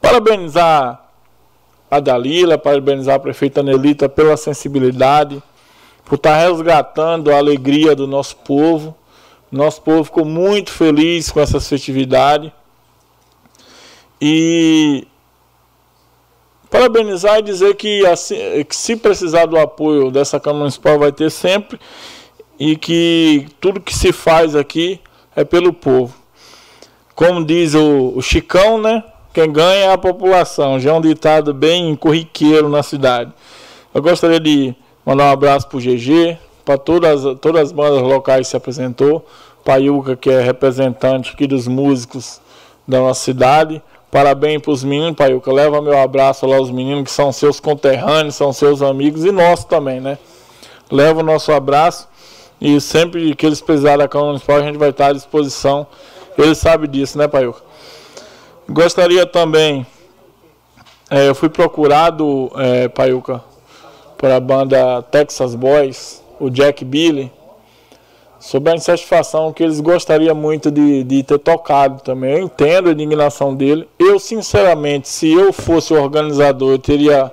[0.00, 1.04] Parabenizar
[1.90, 5.42] a Dalila, parabenizar a prefeita Nelita pela sensibilidade,
[6.04, 8.96] por estar resgatando a alegria do nosso povo.
[9.50, 12.52] Nosso povo ficou muito feliz com essa festividade.
[14.24, 15.04] E
[16.70, 18.36] parabenizar e dizer que, assim,
[18.68, 21.76] que se precisar do apoio dessa Câmara Municipal vai ter sempre
[22.56, 25.00] e que tudo que se faz aqui
[25.34, 26.14] é pelo povo.
[27.16, 29.02] Como diz o, o Chicão, né?
[29.34, 30.78] Quem ganha é a população.
[30.78, 33.32] Já é um ditado bem corriqueiro na cidade.
[33.92, 34.72] Eu gostaria de
[35.04, 39.26] mandar um abraço para o GG, para todas, todas as bandas locais que se apresentou,
[39.64, 42.40] Paiuca, que é representante aqui dos músicos
[42.86, 43.82] da nossa cidade,
[44.12, 45.50] Parabéns para os meninos, Paiuca.
[45.50, 49.64] Leva meu abraço lá aos meninos que são seus conterrâneos, são seus amigos e nossos
[49.64, 50.18] também, né?
[50.90, 52.06] Leva o nosso abraço
[52.60, 55.86] e sempre que eles precisarem da Câmara Municipal, a gente vai estar à disposição.
[56.36, 57.62] Eles sabem disso, né, Paiuca?
[58.68, 59.86] Gostaria também
[61.10, 63.42] é, eu fui procurado, é, Paiuca,
[64.18, 67.32] para a banda Texas Boys, o Jack Billy,
[68.42, 72.32] sobre a insatisfação que eles gostariam muito de, de ter tocado também.
[72.32, 73.88] Eu entendo a indignação dele.
[73.96, 77.32] Eu, sinceramente, se eu fosse o organizador, eu teria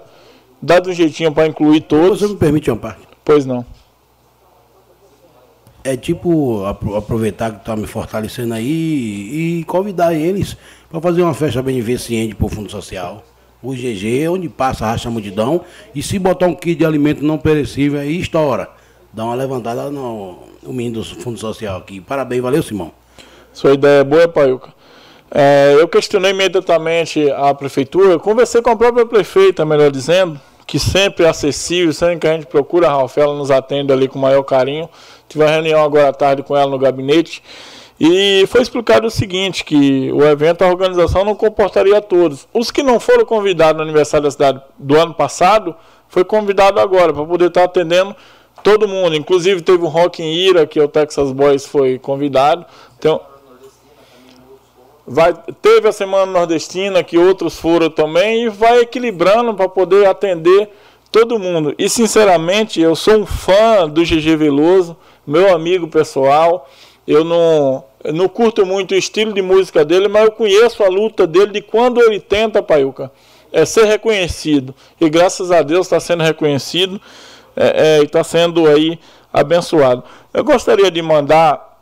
[0.62, 2.20] dado um jeitinho para incluir todos.
[2.20, 3.02] Você me permite uma parte?
[3.26, 3.66] Pois não.
[5.84, 10.56] É tipo apro- aproveitar que tá me fortalecendo aí e convidar eles
[10.92, 13.24] para fazer uma festa beneficente pro Fundo Social.
[13.64, 15.62] O GG, onde passa, racha a multidão.
[15.96, 18.70] E se botar um kit de alimento não perecível aí, estoura.
[19.12, 22.00] Dá uma levantada no, no menino do Fundo Social aqui.
[22.00, 22.92] Parabéns, valeu, Simão.
[23.52, 24.74] Sua ideia é boa, Paiuca.
[25.32, 31.26] É, eu questionei imediatamente a prefeitura, conversei com a própria prefeita, melhor dizendo, que sempre
[31.26, 34.22] é acessível, sempre que a gente procura a Ralf, ela nos atende ali com o
[34.22, 34.90] maior carinho.
[35.28, 37.44] Tive uma reunião agora à tarde com ela no gabinete
[38.00, 42.48] e foi explicado o seguinte, que o evento, a organização não comportaria todos.
[42.54, 45.76] Os que não foram convidados no aniversário da cidade do ano passado,
[46.08, 48.16] foi convidado agora, para poder estar atendendo
[48.64, 49.16] todo mundo.
[49.16, 52.66] Inclusive teve o Rock in Ira, que o Texas Boys foi convidado.
[52.98, 53.22] Então,
[55.06, 60.70] vai, teve a Semana Nordestina, que outros foram também, e vai equilibrando para poder atender
[61.12, 61.74] todo mundo.
[61.78, 66.70] E sinceramente, eu sou um fã do GG Veloso, meu amigo pessoal.
[67.08, 70.88] Eu não, eu não curto muito o estilo de música dele, mas eu conheço a
[70.88, 73.12] luta dele de quando ele tenta, Paiuca,
[73.52, 74.76] é ser reconhecido.
[75.02, 77.02] E graças a Deus está sendo reconhecido
[77.60, 78.98] é, é, está sendo aí
[79.34, 80.02] abençoado.
[80.34, 81.78] Eu gostaria de mandar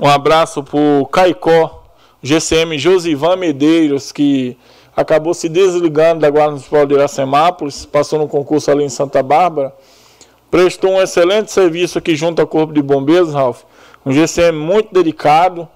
[0.00, 1.84] um abraço para o Caicó,
[2.20, 4.58] GCM Josivan Medeiros, que
[4.96, 9.72] acabou se desligando da Guarda Municipal de Iracemápolis, passou no concurso ali em Santa Bárbara,
[10.50, 13.62] prestou um excelente serviço aqui junto ao Corpo de Bombeiros, Ralph.
[14.04, 15.68] Um GCM muito dedicado,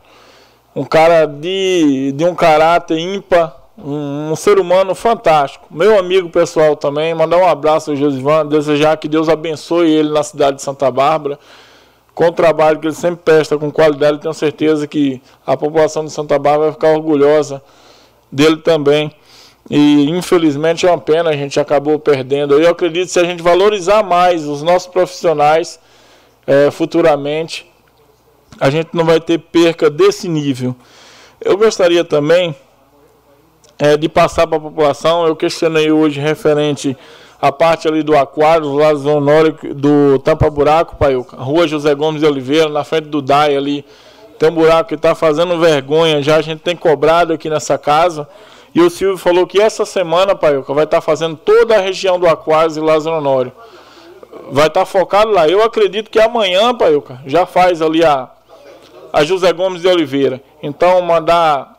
[0.74, 5.66] um cara de, de um caráter ímpar, um, um ser humano fantástico.
[5.70, 10.22] Meu amigo pessoal também, mandar um abraço ao Josivan, desejar que Deus abençoe ele na
[10.22, 11.38] cidade de Santa Bárbara
[12.18, 16.10] com o trabalho que ele sempre presta com qualidade, tenho certeza que a população de
[16.10, 17.62] Santa Bárbara vai ficar orgulhosa
[18.32, 19.12] dele também.
[19.70, 22.58] E infelizmente é uma pena, a gente acabou perdendo.
[22.58, 25.78] Eu acredito que se a gente valorizar mais os nossos profissionais
[26.44, 27.70] eh, futuramente,
[28.58, 30.74] a gente não vai ter perca desse nível.
[31.40, 32.52] Eu gostaria também
[33.78, 36.96] eh, de passar para a população, eu questionei hoje referente
[37.40, 41.94] a parte ali do Aquário, do lado do Honório, do Tampa Buraco, Paiuca, Rua José
[41.94, 43.84] Gomes de Oliveira, na frente do DAI ali,
[44.38, 48.28] tem um buraco que está fazendo vergonha, já a gente tem cobrado aqui nessa casa,
[48.74, 52.18] e o Silvio falou que essa semana, Paiuca, vai estar tá fazendo toda a região
[52.18, 53.52] do Aquários e Lázaro Honório.
[54.50, 55.48] Vai estar tá focado lá.
[55.48, 58.28] Eu acredito que amanhã, Paiuca, já faz ali a,
[59.12, 60.40] a José Gomes de Oliveira.
[60.62, 61.77] Então, mandar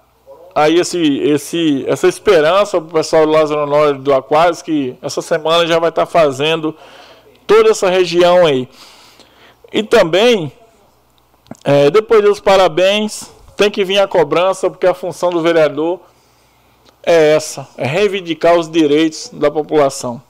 [0.60, 5.22] aí esse, esse, essa esperança para o pessoal do Lázaro Honório do Aquários, que essa
[5.22, 6.76] semana já vai estar fazendo
[7.48, 8.68] toda essa região aí.
[9.72, 10.52] E também,
[11.64, 16.00] é, depois dos parabéns, tem que vir a cobrança, porque a função do vereador
[17.04, 20.22] é essa, é reivindicar os direitos da população.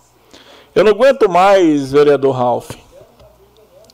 [0.74, 2.72] Eu não aguento mais, vereador Ralph,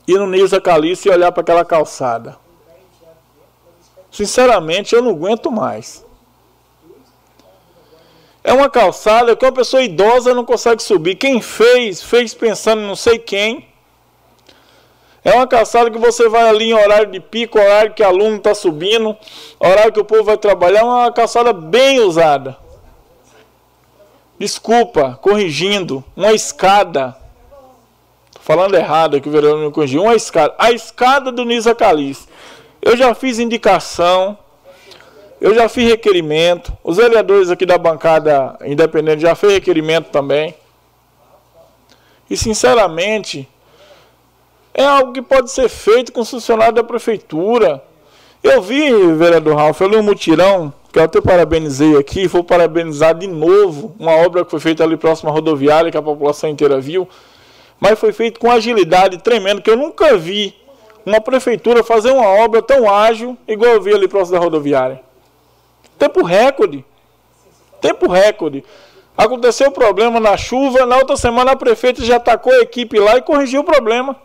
[0.06, 2.36] ir no Nilza Calice e olhar para aquela calçada.
[4.10, 6.05] Sinceramente, eu não aguento mais.
[8.46, 11.16] É uma calçada que uma pessoa idosa não consegue subir.
[11.16, 13.66] Quem fez, fez pensando não sei quem.
[15.24, 18.54] É uma calçada que você vai ali em horário de pico, horário que aluno está
[18.54, 19.16] subindo,
[19.58, 20.78] horário que o povo vai trabalhar.
[20.78, 22.56] É uma calçada bem usada.
[24.38, 26.04] Desculpa, corrigindo.
[26.16, 27.16] Uma escada.
[28.32, 30.04] Tô falando errado aqui, o vereador me corrigiu.
[30.04, 30.54] Uma escada.
[30.56, 32.28] A escada do Nisa Calice.
[32.80, 34.38] Eu já fiz indicação.
[35.40, 36.72] Eu já fiz requerimento.
[36.82, 40.54] Os vereadores aqui da bancada independente já fez requerimento também.
[42.28, 43.48] E sinceramente,
[44.74, 47.82] é algo que pode ser feito com os funcionários da prefeitura.
[48.42, 53.14] Eu vi, vereador Ralf, eu li um mutirão, que eu até parabenizei aqui, vou parabenizar
[53.14, 56.80] de novo uma obra que foi feita ali próximo à rodoviária, que a população inteira
[56.80, 57.08] viu,
[57.80, 60.54] mas foi feito com agilidade tremenda, que eu nunca vi
[61.04, 65.05] uma prefeitura fazer uma obra tão ágil igual eu vi ali próximo da rodoviária.
[65.98, 66.84] Tempo recorde.
[67.80, 68.64] Tempo recorde.
[69.16, 73.16] Aconteceu o problema na chuva, na outra semana a prefeita já atacou a equipe lá
[73.16, 74.16] e corrigiu o problema.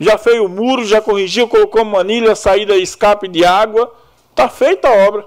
[0.00, 3.92] Já fez o muro, já corrigiu, colocou manilha, saída escape de água.
[4.34, 5.26] Tá feita a obra.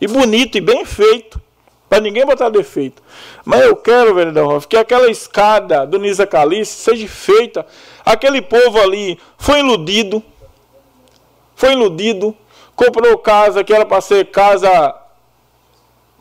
[0.00, 1.40] E bonito e bem feito.
[1.88, 3.02] Para ninguém botar defeito.
[3.44, 7.66] Mas eu quero, vereador Rolf, que aquela escada do Nisa Calice seja feita.
[8.04, 10.22] Aquele povo ali foi iludido.
[11.56, 12.36] Foi iludido
[12.74, 14.94] comprou casa que era para ser casa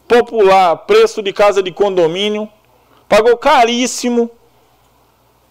[0.08, 2.50] popular, preço de casa de condomínio,
[3.08, 4.30] pagou caríssimo.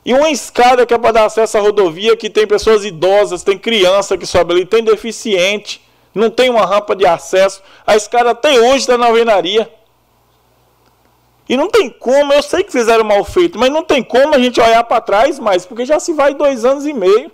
[0.05, 3.56] E uma escada que é para dar acesso à rodovia, que tem pessoas idosas, tem
[3.56, 5.81] criança que sobe ali, tem deficiente,
[6.14, 7.62] não tem uma rampa de acesso.
[7.86, 9.72] A escada até hoje está na alvenaria.
[11.48, 14.39] E não tem como, eu sei que fizeram mal feito, mas não tem como a
[14.39, 17.31] gente olhar para trás mais, porque já se vai dois anos e meio.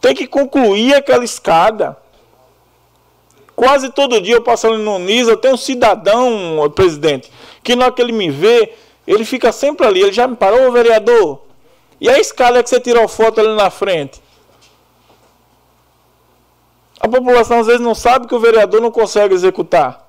[0.00, 1.96] Tem que concluir aquela escada.
[3.54, 7.94] Quase todo dia eu passo ali no Nisa, tem um cidadão, presidente, que na hora
[7.94, 8.74] que ele me vê,
[9.06, 10.02] ele fica sempre ali.
[10.02, 11.40] Ele já me parou, vereador.
[12.00, 14.20] E a escada que você tirou foto ali na frente?
[17.00, 20.04] A população às vezes não sabe que o vereador não consegue executar.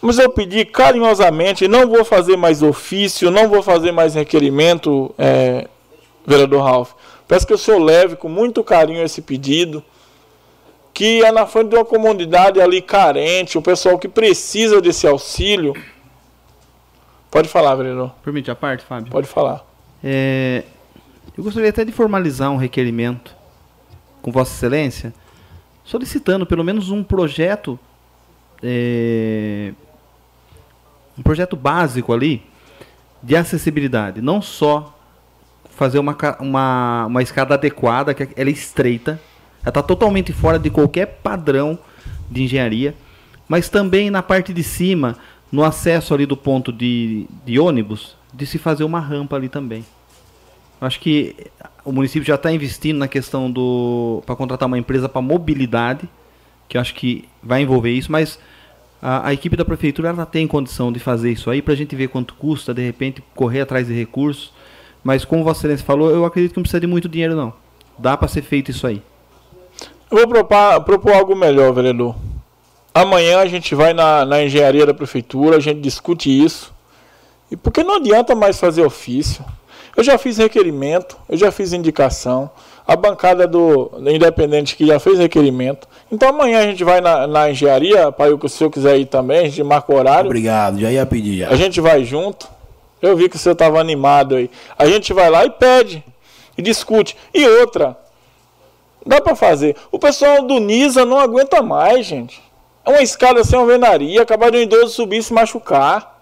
[0.00, 5.68] Mas eu pedi carinhosamente, não vou fazer mais ofício, não vou fazer mais requerimento, é,
[6.26, 6.92] vereador Ralph.
[7.30, 9.84] Peço que o senhor leve com muito carinho esse pedido,
[10.92, 15.72] que é na frente de uma comunidade ali carente, o pessoal que precisa desse auxílio.
[17.30, 18.10] Pode falar, vereador.
[18.24, 19.12] Permite a parte, Fábio?
[19.12, 19.64] Pode falar.
[20.02, 20.64] É,
[21.38, 23.32] eu gostaria até de formalizar um requerimento
[24.20, 25.14] com Vossa Excelência,
[25.84, 27.78] solicitando pelo menos um projeto
[28.60, 29.72] é,
[31.16, 32.42] um projeto básico ali
[33.22, 34.20] de acessibilidade.
[34.20, 34.99] Não só
[35.80, 39.12] fazer uma, uma, uma escada adequada, que ela é estreita,
[39.62, 41.78] ela está totalmente fora de qualquer padrão
[42.30, 42.94] de engenharia,
[43.48, 45.16] mas também na parte de cima,
[45.50, 49.82] no acesso ali do ponto de, de ônibus, de se fazer uma rampa ali também.
[50.78, 51.34] Acho que
[51.82, 56.06] o município já está investindo na questão do para contratar uma empresa para mobilidade,
[56.68, 58.38] que eu acho que vai envolver isso, mas
[59.00, 61.96] a, a equipe da prefeitura ela tem condição de fazer isso aí para a gente
[61.96, 64.52] ver quanto custa, de repente correr atrás de recursos.
[65.02, 67.52] Mas como Vossa Excelência falou, eu acredito que não precisa de muito dinheiro não.
[67.98, 69.02] Dá para ser feito isso aí.
[70.10, 72.14] Eu vou propor, propor algo melhor, vereador.
[72.92, 76.72] Amanhã a gente vai na, na engenharia da prefeitura, a gente discute isso.
[77.50, 79.44] E porque não adianta mais fazer ofício.
[79.96, 82.50] Eu já fiz requerimento, eu já fiz indicação.
[82.86, 85.86] A bancada do, Independente que já fez requerimento.
[86.10, 89.44] Então amanhã a gente vai na, na engenharia, para o senhor quiser ir também, a
[89.44, 90.26] gente marca o horário.
[90.26, 91.50] Obrigado, já ia pedir já.
[91.50, 92.48] A gente vai junto.
[93.00, 94.50] Eu vi que o senhor estava animado aí.
[94.78, 96.04] A gente vai lá e pede.
[96.56, 97.16] E discute.
[97.32, 97.96] E outra,
[99.04, 99.76] dá para fazer.
[99.90, 102.42] O pessoal do NISA não aguenta mais, gente.
[102.84, 106.20] É uma escada sem alvenaria, acabar de um idoso subir e se machucar.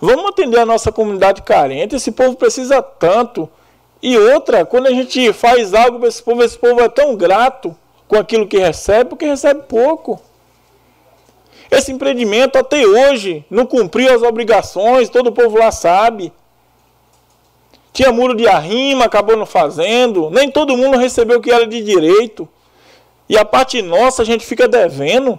[0.00, 1.96] Vamos atender a nossa comunidade carente.
[1.96, 3.48] Esse povo precisa tanto.
[4.02, 7.76] E outra, quando a gente faz algo para esse povo, esse povo é tão grato
[8.08, 10.20] com aquilo que recebe, porque recebe pouco.
[11.70, 16.32] Esse empreendimento até hoje não cumpriu as obrigações, todo o povo lá sabe.
[17.92, 20.30] Tinha muro de arrima, acabou não fazendo.
[20.30, 22.48] Nem todo mundo recebeu o que era de direito.
[23.28, 25.38] E a parte nossa a gente fica devendo.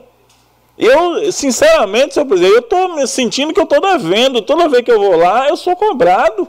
[0.77, 4.42] Eu, sinceramente, senhor presidente, eu estou me sentindo que eu estou devendo.
[4.42, 6.48] Toda vez que eu vou lá, eu sou cobrado.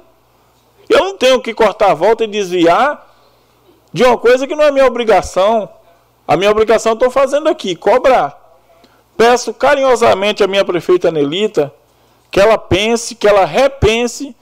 [0.89, 3.11] Eu não tenho que cortar a volta e desviar
[3.93, 5.69] de uma coisa que não é minha obrigação.
[6.27, 8.42] A minha obrigação estou fazendo aqui, cobrar.
[9.17, 11.73] Peço carinhosamente à minha prefeita Nelita
[12.33, 14.35] que ela pense, que ela repense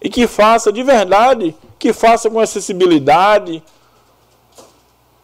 [0.00, 3.62] e que faça de verdade, que faça com acessibilidade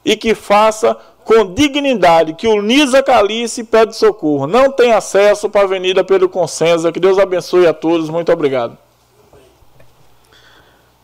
[0.02, 4.47] e que faça com dignidade, que o Nisa Calice pede socorro.
[4.47, 6.91] Não tem acesso para a Avenida Pedro Consenza.
[6.91, 8.09] Que Deus abençoe a todos.
[8.09, 8.76] Muito obrigado.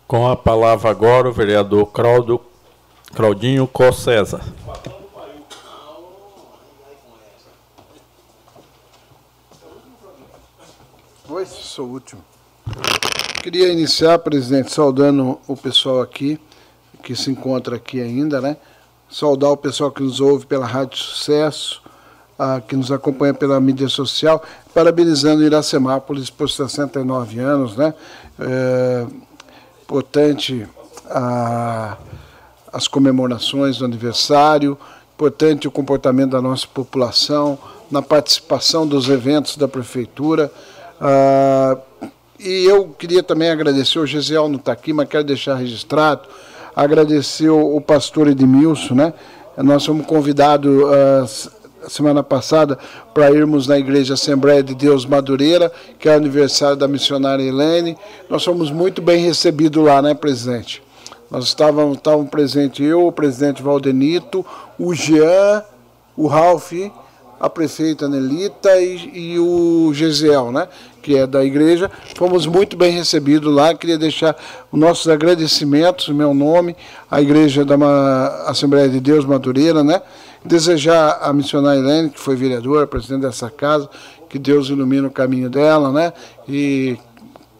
[0.08, 2.40] Com a palavra agora o vereador Claudio
[3.14, 4.40] Claudinho Cossesa.
[11.28, 12.22] Oi, sou o último.
[13.42, 16.38] Queria iniciar, presidente, saudando o pessoal aqui,
[17.02, 18.56] que se encontra aqui ainda, né?
[19.10, 21.82] Saudar o pessoal que nos ouve pela Rádio Sucesso,
[22.38, 27.92] ah, que nos acompanha pela mídia social, parabenizando Iracemápolis por 69 anos, né?
[28.38, 29.06] É,
[29.82, 30.66] importante
[31.10, 31.96] a.
[31.98, 31.98] Ah,
[32.76, 34.78] as comemorações do aniversário,
[35.14, 37.58] importante o comportamento da nossa população,
[37.90, 40.52] na participação dos eventos da prefeitura.
[41.00, 41.76] Ah,
[42.39, 46.28] e eu queria também agradecer, o Gesiel não está aqui, mas quero deixar registrado,
[46.75, 49.15] agradecer o, o pastor Edmilson, né?
[49.57, 51.26] Nós fomos convidados ah,
[51.89, 52.78] semana passada
[53.15, 57.97] para irmos na Igreja Assembleia de Deus Madureira, que é o aniversário da missionária Helene.
[58.28, 60.83] Nós fomos muito bem recebidos lá, né, presidente?
[61.31, 64.44] Nós estávamos, estávamos presentes eu, o presidente Valdenito,
[64.78, 65.62] o Jean,
[66.16, 66.73] o Ralph,
[67.39, 70.68] a prefeita Nelita e, e o Gesiel, né?
[71.06, 71.89] que é da igreja.
[72.16, 73.73] Fomos muito bem recebidos lá.
[73.73, 74.36] Queria deixar
[74.73, 76.74] os nossos agradecimentos, meu nome,
[77.08, 77.76] à Igreja da
[78.48, 80.02] Assembleia de Deus Madureira, né?
[80.44, 83.89] Desejar a missionária Helene, que foi vereadora, presidente dessa casa,
[84.28, 86.12] que Deus ilumine o caminho dela, né?
[86.48, 86.98] E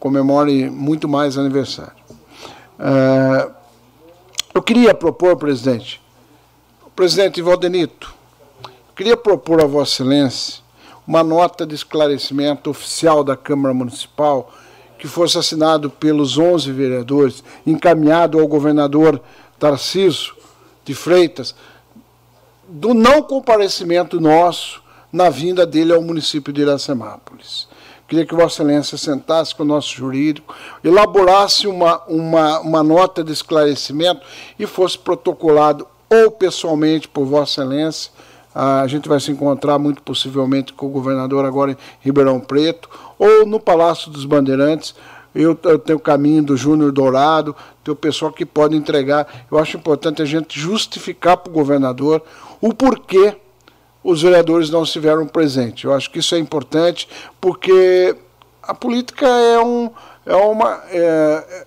[0.01, 1.93] comemore muito mais aniversário.
[2.81, 3.49] Ah,
[4.53, 6.03] eu queria propor, presidente,
[6.97, 8.13] presidente Valdenito,
[8.97, 10.65] queria propor a Vossa Excelência
[11.07, 14.53] uma nota de esclarecimento oficial da Câmara Municipal
[14.99, 19.21] que fosse assinado pelos 11 vereadores, encaminhado ao governador
[19.59, 20.35] Tarciso
[20.85, 21.55] de Freitas,
[22.67, 27.69] do não comparecimento nosso na vinda dele ao município de Iracemápolis.
[28.09, 33.33] Queria que Vossa Excelência sentasse com o nosso jurídico, elaborasse uma, uma, uma nota de
[33.33, 34.23] esclarecimento
[34.59, 38.11] e fosse protocolado ou pessoalmente por Vossa Excelência.
[38.59, 43.45] A gente vai se encontrar muito possivelmente com o governador agora em Ribeirão Preto, ou
[43.45, 44.95] no Palácio dos Bandeirantes.
[45.35, 47.55] Eu, eu tenho o caminho do Júnior Dourado,
[47.85, 49.45] tem o pessoal que pode entregar.
[49.51, 52.23] Eu acho importante a gente justificar para o governador
[52.59, 53.37] o porquê
[54.03, 55.85] os vereadores não estiveram presentes.
[55.85, 57.07] Eu acho que isso é importante,
[57.39, 58.17] porque
[58.63, 59.91] a política é um.
[60.25, 61.67] É uma, é, é,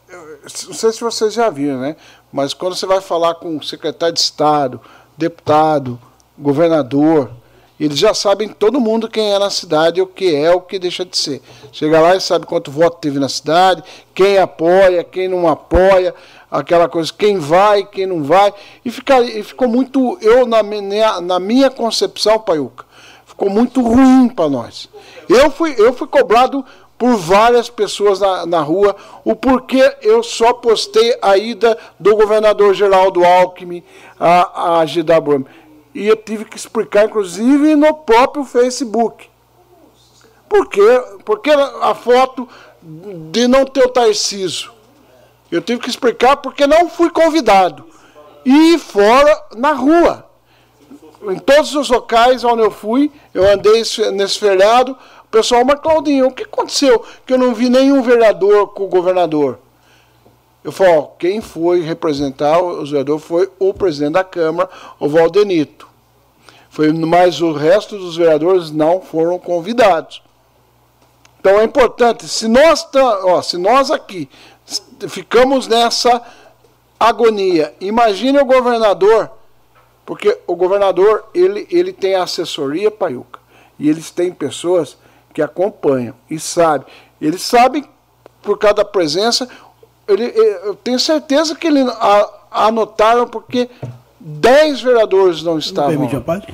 [0.66, 1.96] não sei se vocês já viram, né?
[2.34, 4.82] Mas quando você vai falar com o secretário de Estado,
[5.16, 6.00] deputado,
[6.40, 7.32] governador,
[7.80, 11.06] eles já sabem todo mundo quem é na cidade, o que é, o que deixa
[11.06, 11.42] de ser.
[11.72, 13.82] Chega lá e sabe quanto voto teve na cidade,
[14.14, 16.14] quem apoia, quem não apoia,
[16.52, 18.54] aquela coisa, quem vai, quem não vai.
[18.84, 22.86] E, fica, e ficou muito, eu na minha, na minha concepção, Paiuca,
[23.26, 24.90] ficou muito ruim para nós.
[25.30, 26.66] Eu fui, eu fui cobrado
[27.00, 28.94] por várias pessoas na, na rua
[29.24, 33.82] o porquê eu só postei a ida do governador Geraldo Alckmin
[34.20, 35.46] à, à GWM.
[35.94, 39.28] E eu tive que explicar, inclusive, no próprio Facebook.
[40.48, 40.82] Por quê?
[41.26, 42.48] Porque a foto
[42.82, 44.72] de não ter o Tarciso.
[45.52, 47.86] Eu tive que explicar porque não fui convidado.
[48.46, 50.26] E fora, na rua.
[51.24, 55.80] Em todos os locais onde eu fui, eu andei esse- nesse feriado, o pessoal, mas
[55.80, 57.04] Claudinho, o que aconteceu?
[57.26, 59.60] Que eu não vi nenhum vereador com o governador.
[60.64, 65.88] Eu falo, ó, quem foi representar os vereadores foi o presidente da Câmara, o Valdenito.
[66.70, 70.22] Foi, mas o resto dos vereadores não foram convidados.
[71.40, 74.30] Então é importante, se nós, tá- ó, se nós aqui
[75.08, 76.22] ficamos nessa
[77.00, 79.32] agonia, imagine o governador,
[80.06, 83.40] porque o governador ele, ele tem assessoria paiuca,
[83.80, 84.98] e eles têm pessoas
[85.34, 86.88] que acompanham e sabem.
[87.22, 87.86] Eles sabem,
[88.42, 89.50] por cada presença,
[90.10, 93.70] ele, eh, eu tenho certeza que eles a- anotaram porque
[94.20, 95.90] 10 vereadores não Me estavam.
[95.92, 96.54] permite uma parte?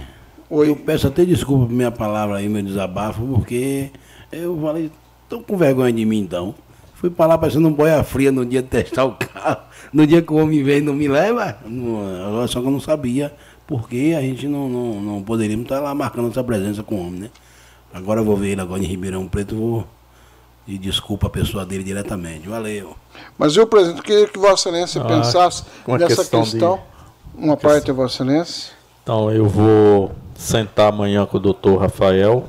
[0.49, 3.89] Eu peço até desculpa por minha palavra aí, meu desabafo, porque
[4.31, 4.91] eu falei,
[5.27, 6.53] tô com vergonha de mim então.
[6.93, 9.57] Fui pra lá parecendo um boia fria no dia de testar o carro.
[9.93, 13.33] No dia que o homem e não me leva, não- só que eu não sabia
[13.65, 17.19] porque a gente não, não, não poderíamos estar lá marcando essa presença com o homem,
[17.21, 17.29] né?
[17.93, 19.87] Agora eu vou ver ele agora em Ribeirão Preto, vou
[20.67, 22.47] e desculpa a pessoa dele diretamente.
[22.47, 22.95] Valeu.
[23.37, 26.75] Mas eu, presidente, queria que Vossa Excelência Ah, pensasse nessa questão questão.
[26.75, 28.73] de- Uma parte é Vossa Excelência.
[29.03, 32.45] Então eu vou sentar amanhã com o doutor Rafael,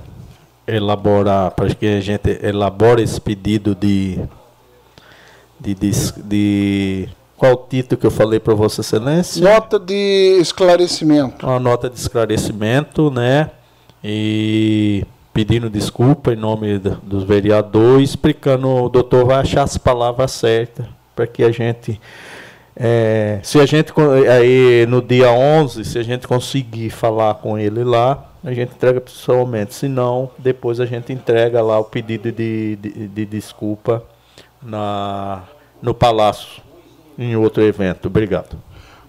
[0.67, 4.19] elaborar, para que a gente elabore esse pedido de.
[5.61, 5.91] de, de,
[6.25, 9.43] de qual o título que eu falei para Vossa Excelência?
[9.43, 11.45] Nota de esclarecimento.
[11.47, 13.51] Uma nota de esclarecimento, né?
[14.03, 15.05] E
[15.37, 20.87] pedindo desculpa em nome da- dos vereadores, explicando, o doutor vai achar as palavras certas,
[21.15, 22.01] para que a gente.
[22.75, 23.93] é, se a gente
[24.31, 28.99] aí no dia 11, se a gente conseguir falar com ele lá, a gente entrega
[28.99, 29.75] pessoalmente.
[29.75, 34.03] Se não, depois a gente entrega lá o pedido de, de, de desculpa
[34.63, 35.43] na,
[35.83, 36.63] no Palácio,
[37.19, 38.07] em outro evento.
[38.07, 38.57] Obrigado.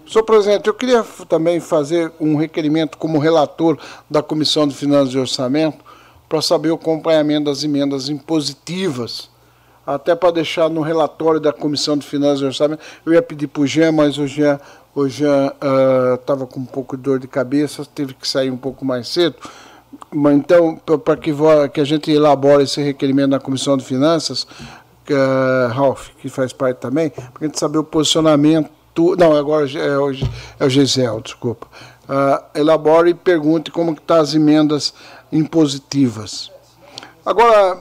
[0.06, 3.78] Senhor presidente, eu queria também fazer um requerimento como relator
[4.10, 5.87] da Comissão de Finanças e Orçamento
[6.28, 9.30] para saber o acompanhamento das emendas impositivas,
[9.86, 12.82] até para deixar no relatório da Comissão de Finanças e Orçamento.
[13.06, 14.60] Eu ia pedir para o Jean, mas o Jean
[14.94, 15.52] o Jean
[16.14, 19.36] estava com um pouco de dor de cabeça, teve que sair um pouco mais cedo.
[20.12, 21.32] Mas então, para que,
[21.72, 24.46] que a gente elabore esse requerimento na Comissão de Finanças,
[25.04, 28.70] que, eh, Ralph, que faz parte também, para a gente saber o posicionamento.
[29.16, 30.10] Não, agora é o,
[30.58, 31.68] é o Gisel, desculpa.
[32.08, 34.92] Ah, elabore e pergunte como estão as emendas
[35.32, 36.50] impositivas.
[37.24, 37.80] Agora,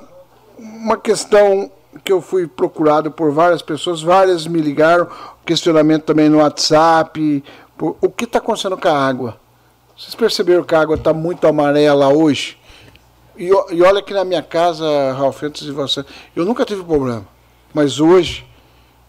[0.57, 1.71] uma questão
[2.03, 5.07] que eu fui procurado por várias pessoas, várias me ligaram,
[5.45, 7.43] questionamento também no WhatsApp,
[7.77, 9.37] por- o que está acontecendo com a água?
[9.97, 12.57] Vocês perceberam que a água está muito amarela hoje?
[13.37, 16.03] E, e olha que na minha casa, Ralf, antes de você,
[16.35, 17.25] eu nunca tive problema.
[17.73, 18.45] Mas hoje,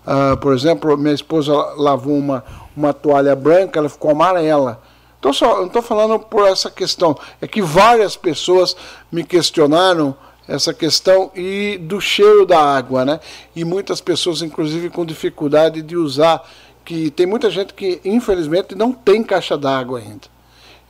[0.07, 2.45] ah, por exemplo, minha esposa lavou uma,
[2.77, 4.81] uma toalha branca, ela ficou amarela.
[5.19, 7.17] Então, só, não estou falando por essa questão.
[7.41, 8.77] É que várias pessoas
[9.11, 10.17] me questionaram
[10.47, 13.21] essa questão e do cheiro da água, né?
[13.55, 16.43] E muitas pessoas, inclusive, com dificuldade de usar,
[16.85, 20.27] que tem muita gente que, infelizmente, não tem caixa d'água ainda.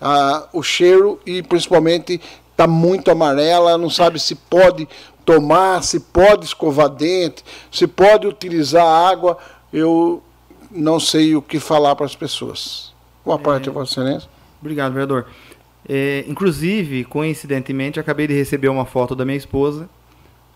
[0.01, 2.21] Ah, o cheiro e principalmente
[2.53, 4.89] está muito amarela, não sabe se pode
[5.25, 9.37] tomar, se pode escovar dente, se pode utilizar a água.
[9.73, 10.23] Eu
[10.71, 12.88] não sei o que falar para as pessoas.
[13.29, 14.27] Boa parte, Vossa Excelência.
[14.59, 15.27] Obrigado, vereador.
[15.87, 19.87] É, inclusive, coincidentemente, acabei de receber uma foto da minha esposa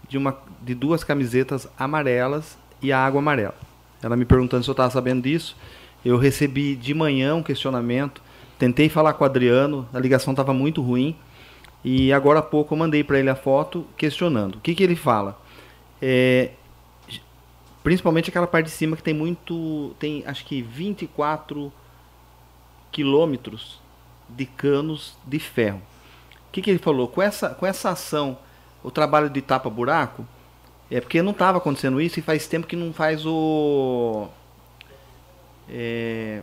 [0.09, 3.55] de, uma, de duas camisetas amarelas e a água amarela.
[4.03, 5.55] Ela me perguntando se eu estava sabendo disso.
[6.03, 8.23] Eu recebi de manhã um questionamento.
[8.59, 11.15] Tentei falar com o Adriano, a ligação estava muito ruim.
[11.85, 14.55] E agora há pouco eu mandei para ele a foto questionando.
[14.55, 15.39] O que, que ele fala?
[16.01, 16.53] É,
[17.85, 19.95] principalmente aquela parte de cima que tem muito.
[19.99, 21.71] Tem acho que 24
[22.93, 23.81] quilômetros
[24.29, 25.81] de canos de ferro.
[26.49, 27.09] O que, que ele falou?
[27.09, 28.39] Com essa, com essa ação,
[28.85, 30.25] o trabalho de tapa-buraco,
[30.91, 34.29] é porque não estava acontecendo isso e faz tempo que não faz o.
[35.69, 36.43] É,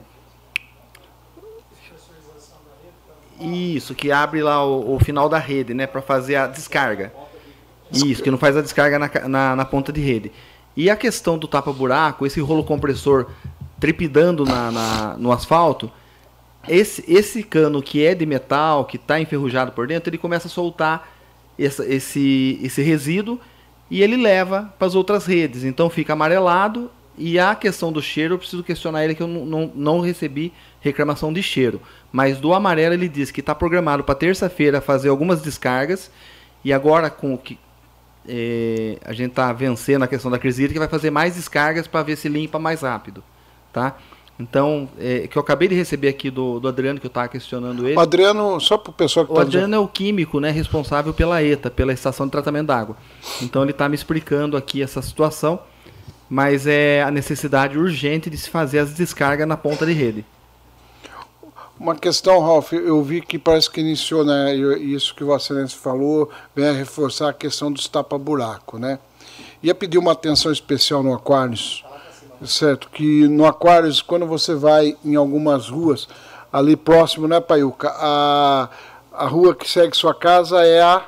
[3.40, 7.14] isso, que abre lá o, o final da rede, né, para fazer a descarga.
[7.92, 10.32] Isso, que não faz a descarga na, na, na ponta de rede.
[10.76, 13.30] E a questão do tapa-buraco, esse rolo compressor
[13.80, 15.92] trepidando na, na- no asfalto,
[16.68, 20.52] esse, esse cano que é de metal, que está enferrujado por dentro, ele começa a
[20.52, 21.10] soltar
[21.58, 23.40] essa- esse, esse resíduo
[23.90, 25.64] e ele leva para as outras redes.
[25.64, 26.92] Então fica amarelado.
[27.22, 30.54] E a questão do cheiro, eu preciso questionar ele que eu não, não, não recebi
[30.80, 31.82] reclamação de cheiro.
[32.14, 36.10] Mas do amarelo ele diz que está programado para terça-feira fazer algumas descargas.
[36.64, 37.60] E agora com o que
[38.28, 42.04] eh, a gente está vencendo a questão da crise hídrica, vai fazer mais descargas para
[42.04, 43.22] ver se limpa mais rápido.
[43.74, 43.98] Tá?
[44.40, 47.86] Então, é, que eu acabei de receber aqui do, do Adriano, que eu estava questionando
[47.86, 47.98] ele.
[47.98, 51.14] O Adriano, só para o pessoal que O está Adriano é o químico né, responsável
[51.14, 52.96] pela ETA, pela Estação de Tratamento d'Água.
[53.42, 55.60] Então ele está me explicando aqui essa situação,
[56.30, 60.26] mas é a necessidade urgente de se fazer as descargas na ponta de rede.
[61.78, 66.30] Uma questão, Ralf, eu vi que parece que iniciou, né, isso que Vossa Excelência falou,
[66.56, 69.00] vem a reforçar a questão dos tapa-buraco, né?
[69.64, 71.84] Ia pedir uma atenção especial no Aquários,
[72.46, 72.90] certo?
[72.92, 76.08] Que no Aquários, quando você vai em algumas ruas,
[76.52, 77.92] ali próximo, né, Paiuca?
[77.98, 78.70] A,
[79.14, 81.04] a rua que segue sua casa é a...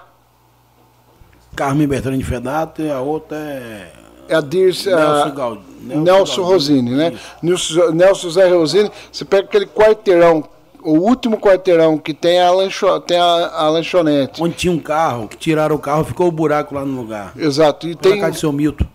[1.55, 3.93] Carmen Bertrand Fedato e a outra é.
[4.29, 7.13] É a Dirce, a- Nelson Gal- Nelson, Nelson Rosini, né?
[7.41, 10.43] Nelson, Nelson Zé Rosini, você pega aquele quarteirão,
[10.81, 14.41] o último quarteirão que tem a, lancho, tem a, a lanchonete.
[14.41, 17.33] Onde tinha um carro, que tiraram o carro, ficou o buraco lá no lugar.
[17.35, 17.87] Exato.
[17.87, 18.85] E Pela tem casa de seu Milton.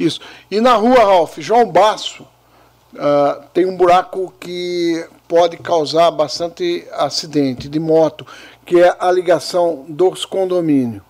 [0.00, 0.18] Isso.
[0.50, 2.26] E na rua, Ralf, João Basso,
[2.98, 8.26] ah, tem um buraco que pode causar bastante acidente de moto,
[8.64, 11.02] que é a ligação dos condomínios.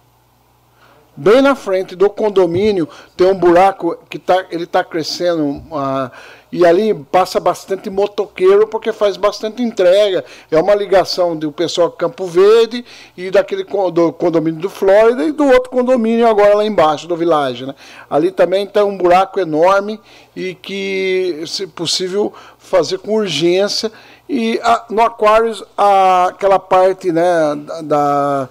[1.17, 6.11] Bem na frente do condomínio tem um buraco que tá, ele está crescendo ah,
[6.53, 10.25] e ali passa bastante motoqueiro porque faz bastante entrega.
[10.51, 12.85] É uma ligação do pessoal de Campo Verde
[13.17, 17.67] e daquele do condomínio do Flórida e do outro condomínio agora lá embaixo do Village.
[17.67, 17.75] Né?
[18.09, 20.01] Ali também está um buraco enorme
[20.35, 23.91] e que, se possível, fazer com urgência.
[24.29, 27.23] E ah, no Aquarius, ah, aquela parte né,
[27.85, 28.49] da-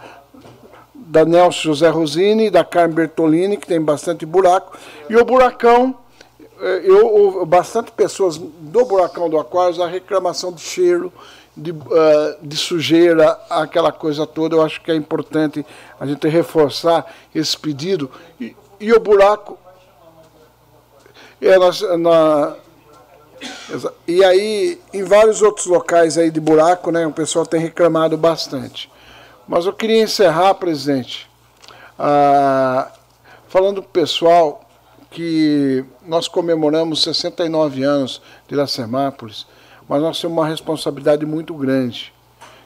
[1.09, 4.77] da Nelson José Rosini da Carmen Bertolini, que tem bastante buraco.
[5.09, 5.95] E o buracão,
[6.61, 11.11] eu ouvi bastante pessoas do buracão do Aquários, a reclamação de cheiro,
[11.55, 14.55] de, ah, de sujeira, aquela coisa toda.
[14.55, 15.65] Eu acho que é importante
[15.99, 18.09] a gente reforçar esse pedido.
[18.39, 19.57] E, e o buraco.
[21.41, 21.57] É,
[21.97, 22.55] na,
[23.73, 28.17] exa- e aí, em vários outros locais aí de buraco, né, o pessoal tem reclamado
[28.17, 28.91] bastante.
[29.47, 31.29] Mas eu queria encerrar, presidente,
[31.97, 32.91] ah,
[33.47, 34.68] falando para o pessoal
[35.11, 39.47] que nós comemoramos 69 anos de Iracemápolis,
[39.87, 42.13] mas nós temos uma responsabilidade muito grande,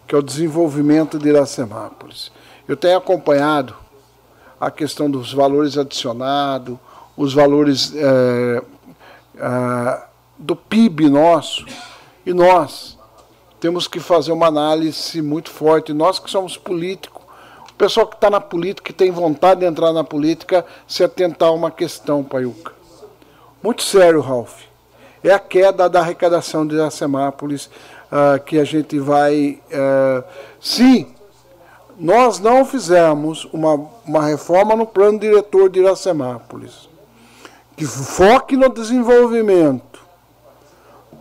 [0.08, 2.32] que é o desenvolvimento de Iracemápolis.
[2.68, 3.76] Eu tenho acompanhado
[4.60, 6.78] a questão dos valores adicionados,
[7.16, 8.62] os valores eh,
[9.40, 10.08] ah,
[10.38, 11.66] do PIB nosso,
[12.26, 12.98] e nós
[13.60, 15.94] temos que fazer uma análise muito forte.
[15.94, 17.13] Nós que somos políticos,
[17.84, 21.52] pessoal que está na política, que tem vontade de entrar na política, se atentar a
[21.52, 22.72] uma questão, Paiuca.
[23.62, 24.62] Muito sério, Ralph.
[25.22, 29.60] é a queda da arrecadação de Iracemápolis, uh, que a gente vai.
[29.68, 30.24] Uh,
[30.62, 31.14] sim,
[32.00, 33.74] nós não fizemos uma,
[34.06, 36.88] uma reforma no plano diretor de Iracemápolis,
[37.76, 40.00] que foque no desenvolvimento,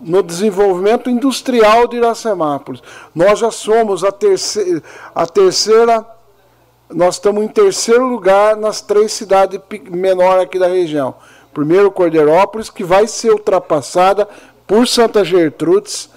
[0.01, 2.81] no desenvolvimento industrial de Iracemápolis.
[3.13, 4.81] Nós já somos a terceira,
[5.13, 6.12] a terceira
[6.95, 11.15] nós estamos em terceiro lugar nas três cidades menores aqui da região.
[11.53, 14.29] Primeiro, Cordeirópolis, que vai ser ultrapassada
[14.67, 16.11] por Santa Gertrudes.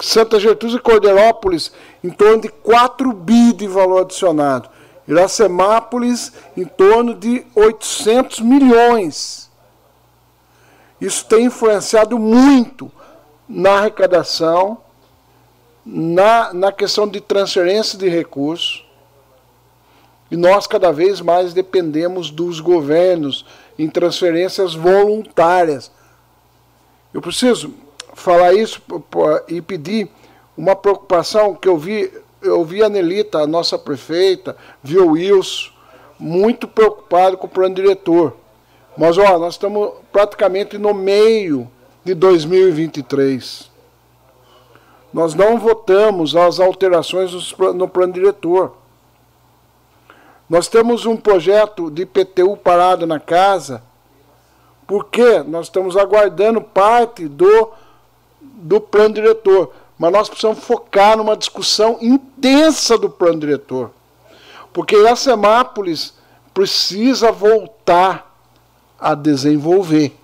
[0.00, 4.68] Santa Gertrudes e Cordeirópolis, em torno de 4 bi de valor adicionado.
[5.06, 9.50] Iracemápolis, em torno de 800 milhões.
[11.00, 12.90] Isso tem influenciado muito
[13.48, 14.78] na arrecadação,
[15.84, 18.89] na, na questão de transferência de recursos
[20.30, 23.44] e nós cada vez mais dependemos dos governos
[23.78, 25.90] em transferências voluntárias.
[27.12, 27.74] Eu preciso
[28.14, 28.80] falar isso
[29.48, 30.08] e pedir
[30.56, 35.70] uma preocupação que eu vi, eu vi a Nelita, a nossa prefeita, vi o Wilson,
[36.18, 38.36] muito preocupado com o plano diretor.
[38.96, 41.68] Mas ó, nós estamos praticamente no meio
[42.04, 43.70] de 2023.
[45.12, 47.32] Nós não votamos as alterações
[47.74, 48.76] no plano diretor.
[50.50, 53.84] Nós temos um projeto de IPTU parado na casa,
[54.84, 57.70] porque nós estamos aguardando parte do,
[58.40, 59.72] do plano diretor.
[59.96, 63.92] Mas nós precisamos focar numa discussão intensa do plano diretor.
[64.72, 66.14] Porque Iracemápolis
[66.52, 68.34] precisa voltar
[68.98, 70.16] a desenvolver.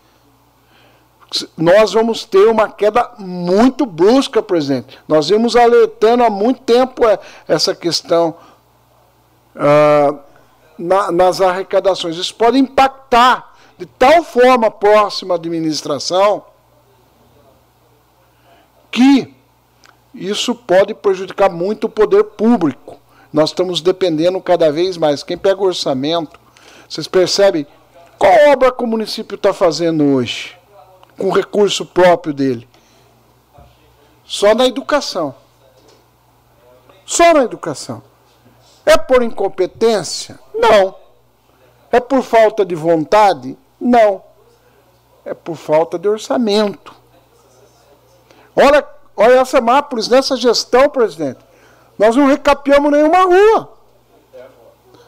[1.57, 4.99] Nós vamos ter uma queda muito brusca, presidente.
[5.07, 7.03] Nós vimos alertando há muito tempo
[7.47, 8.35] essa questão
[9.57, 10.19] uh,
[10.79, 12.17] na, nas arrecadações.
[12.17, 16.45] Isso pode impactar de tal forma a próxima administração
[18.91, 19.35] que
[20.15, 22.99] isso pode prejudicar muito o poder público.
[23.33, 25.23] Nós estamos dependendo cada vez mais.
[25.23, 26.41] Quem pega o orçamento,
[26.89, 27.67] vocês percebem
[28.19, 30.57] qual obra que o município está fazendo hoje,
[31.19, 32.67] com recurso próprio dele?
[34.25, 35.35] Só na educação.
[37.05, 38.03] Só na educação.
[38.87, 40.39] É por incompetência?
[40.55, 40.95] Não.
[41.91, 43.59] É por falta de vontade?
[43.81, 44.23] Não.
[45.25, 46.95] É por falta de orçamento.
[48.55, 51.41] Olha, olha essa Mápolis, nessa gestão, presidente.
[51.99, 53.73] Nós não recapeamos nenhuma rua.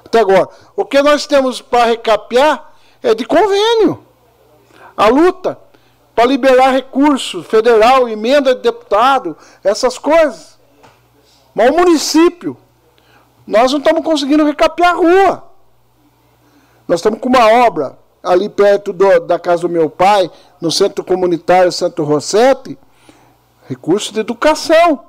[0.04, 0.48] Até agora.
[0.74, 4.04] O que nós temos para recapear é de convênio.
[4.96, 5.56] A luta
[6.16, 10.58] para liberar recursos federal, emenda de deputado, essas coisas.
[11.54, 12.56] Mas o município
[13.48, 15.44] nós não estamos conseguindo recapear a rua.
[16.86, 21.02] Nós estamos com uma obra ali perto do, da casa do meu pai, no centro
[21.02, 22.78] comunitário Santo Rossetti,
[23.66, 25.02] recurso de educação.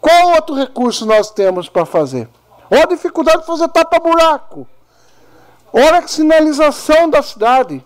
[0.00, 2.28] Qual outro recurso nós temos para fazer?
[2.68, 4.66] Olha a dificuldade de fazer tapa-buraco.
[5.72, 7.80] Olha a sinalização da cidade.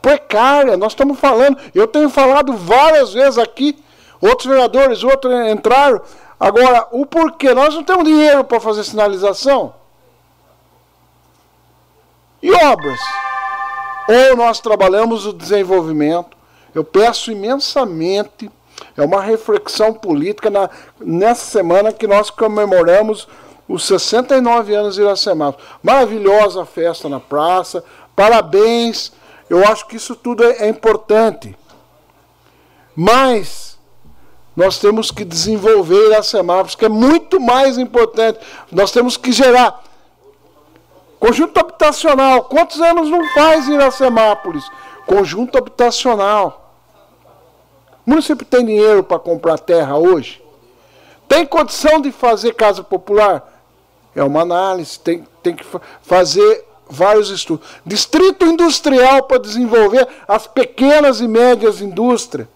[0.00, 1.58] Precária, nós estamos falando.
[1.74, 3.78] Eu tenho falado várias vezes aqui,
[4.22, 6.00] outros vereadores, outros entraram.
[6.38, 7.52] Agora, o porquê?
[7.52, 9.74] Nós não temos dinheiro para fazer sinalização.
[12.40, 13.00] E obras?
[14.08, 16.36] Ou nós trabalhamos o desenvolvimento.
[16.74, 18.50] Eu peço imensamente,
[18.96, 23.26] é uma reflexão política na, nessa semana que nós comemoramos
[23.66, 25.66] os 69 anos de Iracemápolis.
[25.82, 27.84] Maravilhosa festa na praça,
[28.14, 29.12] parabéns.
[29.50, 31.56] Eu acho que isso tudo é, é importante.
[32.94, 33.67] Mas
[34.58, 38.40] nós temos que desenvolver a Semápolis, que é muito mais importante.
[38.72, 39.84] Nós temos que gerar
[41.20, 42.42] conjunto habitacional.
[42.42, 44.68] Quantos anos não faz Iracemápolis?
[45.06, 46.74] Conjunto habitacional.
[48.04, 50.42] O município tem dinheiro para comprar terra hoje?
[51.28, 53.62] Tem condição de fazer casa popular?
[54.12, 55.64] É uma análise, tem, tem que
[56.02, 57.64] fazer vários estudos.
[57.86, 62.48] Distrito industrial para desenvolver as pequenas e médias indústrias.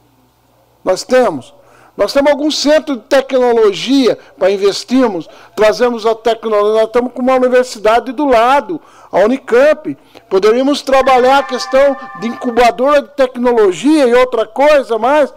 [0.85, 1.55] Nós temos.
[1.97, 7.35] Nós temos algum centro de tecnologia para investirmos, trazemos a tecnologia, nós estamos com uma
[7.35, 8.81] universidade do lado,
[9.11, 9.97] a Unicamp.
[10.29, 15.33] Poderíamos trabalhar a questão de incubadora de tecnologia e outra coisa mais.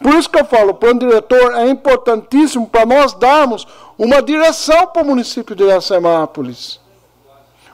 [0.00, 3.66] Por isso que eu falo, o plano diretor é importantíssimo para nós darmos
[3.96, 6.80] uma direção para o município de Iracemápolis.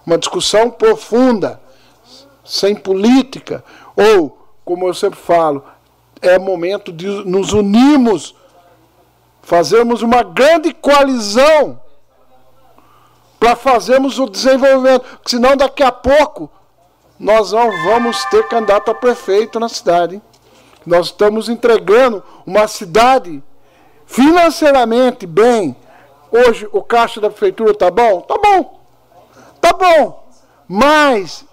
[0.07, 1.61] Uma discussão profunda,
[2.45, 3.65] sem política,
[3.97, 5.65] ou, como eu sempre falo,
[6.23, 8.35] é momento de nos unirmos,
[9.43, 11.81] fazermos uma grande coalizão
[13.41, 16.49] para fazermos o desenvolvimento, senão daqui a pouco
[17.19, 20.23] nós não vamos ter candidato a prefeito na cidade.
[20.87, 23.43] Nós estamos entregando uma cidade
[24.07, 25.77] financeiramente bem.
[26.31, 28.21] Hoje o caixa da prefeitura tá bom?
[28.23, 28.81] Tá bom.
[29.61, 30.25] Tá bom.
[30.69, 31.45] Mas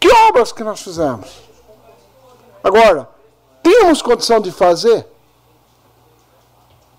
[0.00, 1.42] que obras que nós fizemos?
[2.62, 3.08] Agora,
[3.64, 5.06] temos condição de fazer?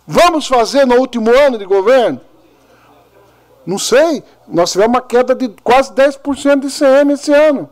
[0.06, 2.19] Vamos fazer no último ano de governo?
[3.66, 4.24] Não sei.
[4.48, 7.69] Nós tivemos uma queda de quase 10% de ICM esse ano.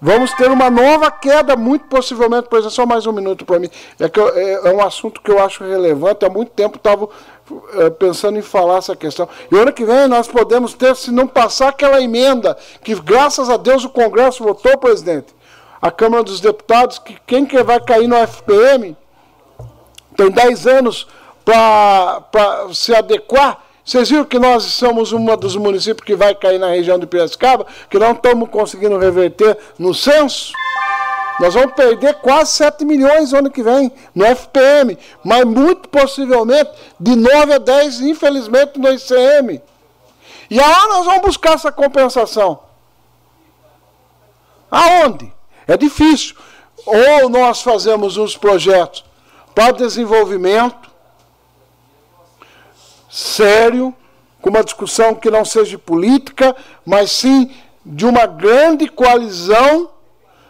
[0.00, 3.70] Vamos ter uma nova queda, muito possivelmente, por exemplo, só mais um minuto para mim.
[3.98, 6.26] É, que eu, é, é, um assunto que eu acho relevante.
[6.26, 7.08] Há muito tempo estava
[7.74, 9.26] é, pensando em falar essa questão.
[9.50, 13.56] E ano que vem nós podemos ter, se não passar aquela emenda, que graças a
[13.56, 15.34] Deus o Congresso votou, presidente,
[15.84, 18.96] a Câmara dos Deputados, que quem que vai cair no FPM
[20.16, 21.06] tem 10 anos
[21.44, 22.24] para
[22.72, 26.98] se adequar vocês viram que nós somos um dos municípios que vai cair na região
[26.98, 30.54] de Piracicaba, que não estamos conseguindo reverter no censo?
[31.38, 36.70] Nós vamos perder quase 7 milhões no ano que vem no FPM, mas muito possivelmente
[36.98, 39.60] de 9 a 10, infelizmente, no ICM.
[40.48, 42.60] E aonde nós vamos buscar essa compensação?
[44.70, 45.30] Aonde?
[45.66, 46.36] É difícil.
[46.86, 49.04] Ou nós fazemos uns projetos
[49.54, 50.90] para desenvolvimento,
[53.10, 53.94] sério,
[54.42, 57.50] com uma discussão que não seja política, mas sim
[57.86, 59.90] de uma grande coalizão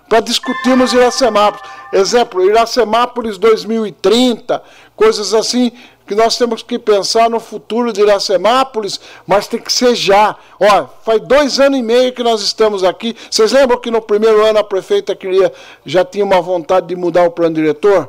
[0.09, 1.71] para discutirmos Iracemápolis.
[1.93, 4.63] Exemplo, Iracemápolis 2030,
[4.97, 5.73] coisas assim
[6.07, 10.37] que nós temos que pensar no futuro de Iracemápolis, mas tem que ser já.
[10.61, 13.17] Ó, faz dois anos e meio que nós estamos aqui.
[13.31, 15.53] Vocês lembram que no primeiro ano a prefeita queria,
[15.85, 18.09] já tinha uma vontade de mudar o plano diretor?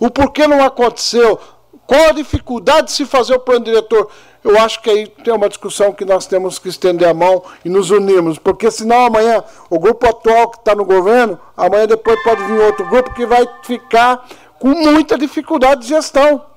[0.00, 1.38] O porquê não aconteceu?
[1.86, 4.08] Qual a dificuldade de se fazer o plano diretor?
[4.42, 7.68] Eu acho que aí tem uma discussão que nós temos que estender a mão e
[7.68, 12.42] nos unirmos, porque senão amanhã o grupo atual que está no governo, amanhã depois pode
[12.44, 14.26] vir outro grupo que vai ficar
[14.58, 16.51] com muita dificuldade de gestão.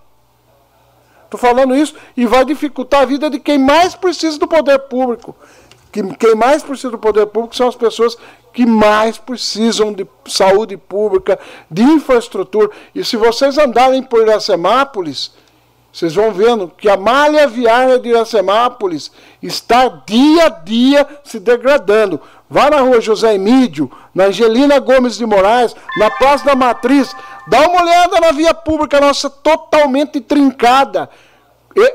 [1.25, 5.35] Estou falando isso e vai dificultar a vida de quem mais precisa do poder público.
[5.91, 8.17] Quem mais precisa do poder público são as pessoas
[8.53, 11.37] que mais precisam de saúde pública,
[11.69, 12.69] de infraestrutura.
[12.93, 15.31] E se vocês andarem por Iracemápolis,
[15.95, 19.09] vocês vão vendo que a malha viária de Iracemápolis
[19.41, 22.19] está dia a dia se degradando.
[22.49, 27.15] Vá na rua José Emídio, na Angelina Gomes de Moraes, na Praça da Matriz,
[27.47, 31.09] dá uma olhada na via pública nossa totalmente trincada.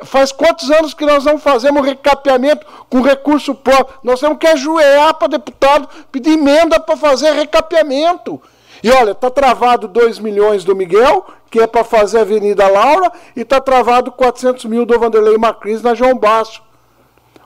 [0.04, 3.98] Faz quantos anos que nós não fazemos recapeamento com recurso próprio?
[4.02, 8.40] Nós temos que ajoelhar para deputado pedir emenda para fazer recapeamento.
[8.82, 13.10] E olha, está travado 2 milhões do Miguel, que é para fazer a Avenida Laura,
[13.34, 16.62] e está travado 400 mil do Vanderlei Macris na João Basso.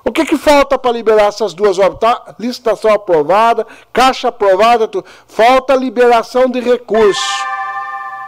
[0.05, 1.99] O que, que falta para liberar essas duas obras?
[1.99, 5.07] Tá, licitação aprovada, caixa aprovada, tudo.
[5.27, 7.25] falta liberação de recursos.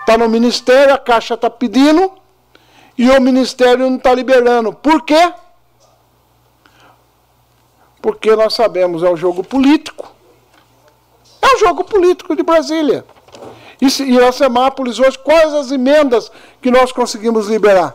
[0.01, 2.11] Está no Ministério, a Caixa está pedindo,
[2.97, 4.73] e o Ministério não está liberando.
[4.73, 5.33] Por quê?
[8.01, 10.11] Porque nós sabemos, é um jogo político.
[11.43, 13.05] É um jogo político de Brasília.
[13.81, 16.31] E, e a Semápolis hoje, quais as emendas
[16.61, 17.95] que nós conseguimos liberar?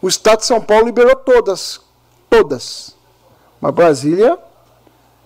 [0.00, 1.80] O Estado de São Paulo liberou todas.
[2.28, 2.96] Todas.
[3.60, 4.38] Mas Brasília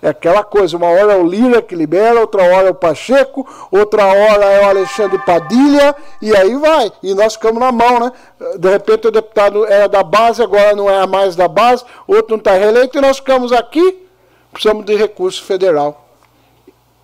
[0.02, 3.48] é aquela coisa, uma hora é o Lira que libera, outra hora é o Pacheco,
[3.70, 6.92] outra hora é o Alexandre Padilha, e aí vai.
[7.02, 8.12] E nós ficamos na mão, né?
[8.58, 12.38] De repente o deputado era da base, agora não é mais da base, outro não
[12.38, 14.06] está reeleito, e nós ficamos aqui,
[14.52, 16.05] precisamos de recurso federal.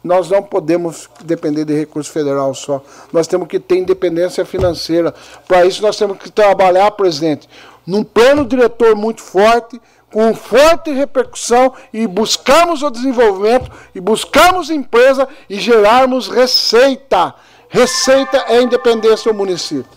[0.02, 2.82] Nós não podemos depender de recurso federal só.
[3.12, 5.14] Nós temos que ter independência financeira.
[5.46, 7.48] Para isso nós temos que trabalhar, presidente,
[7.86, 15.28] num plano diretor muito forte, com forte repercussão e buscamos o desenvolvimento e buscamos empresa
[15.48, 17.34] e gerarmos receita.
[17.68, 19.90] Receita é independência do município.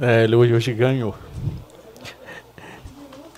[0.00, 1.14] É, ele hoje ganhou.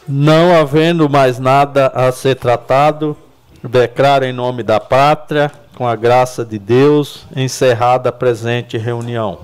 [0.06, 3.16] Não havendo mais nada a ser tratado,
[3.62, 9.38] declaro em nome da pátria, com a graça de Deus, encerrada a presente reunião.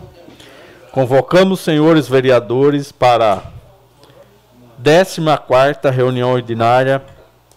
[0.93, 3.43] Convocamos senhores vereadores para
[4.83, 7.03] 14ª reunião ordinária,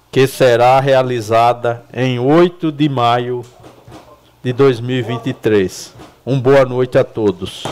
[0.09, 3.43] que será realizada em 8 de maio
[4.41, 5.93] de 2023.
[6.25, 7.65] Um boa noite a todos.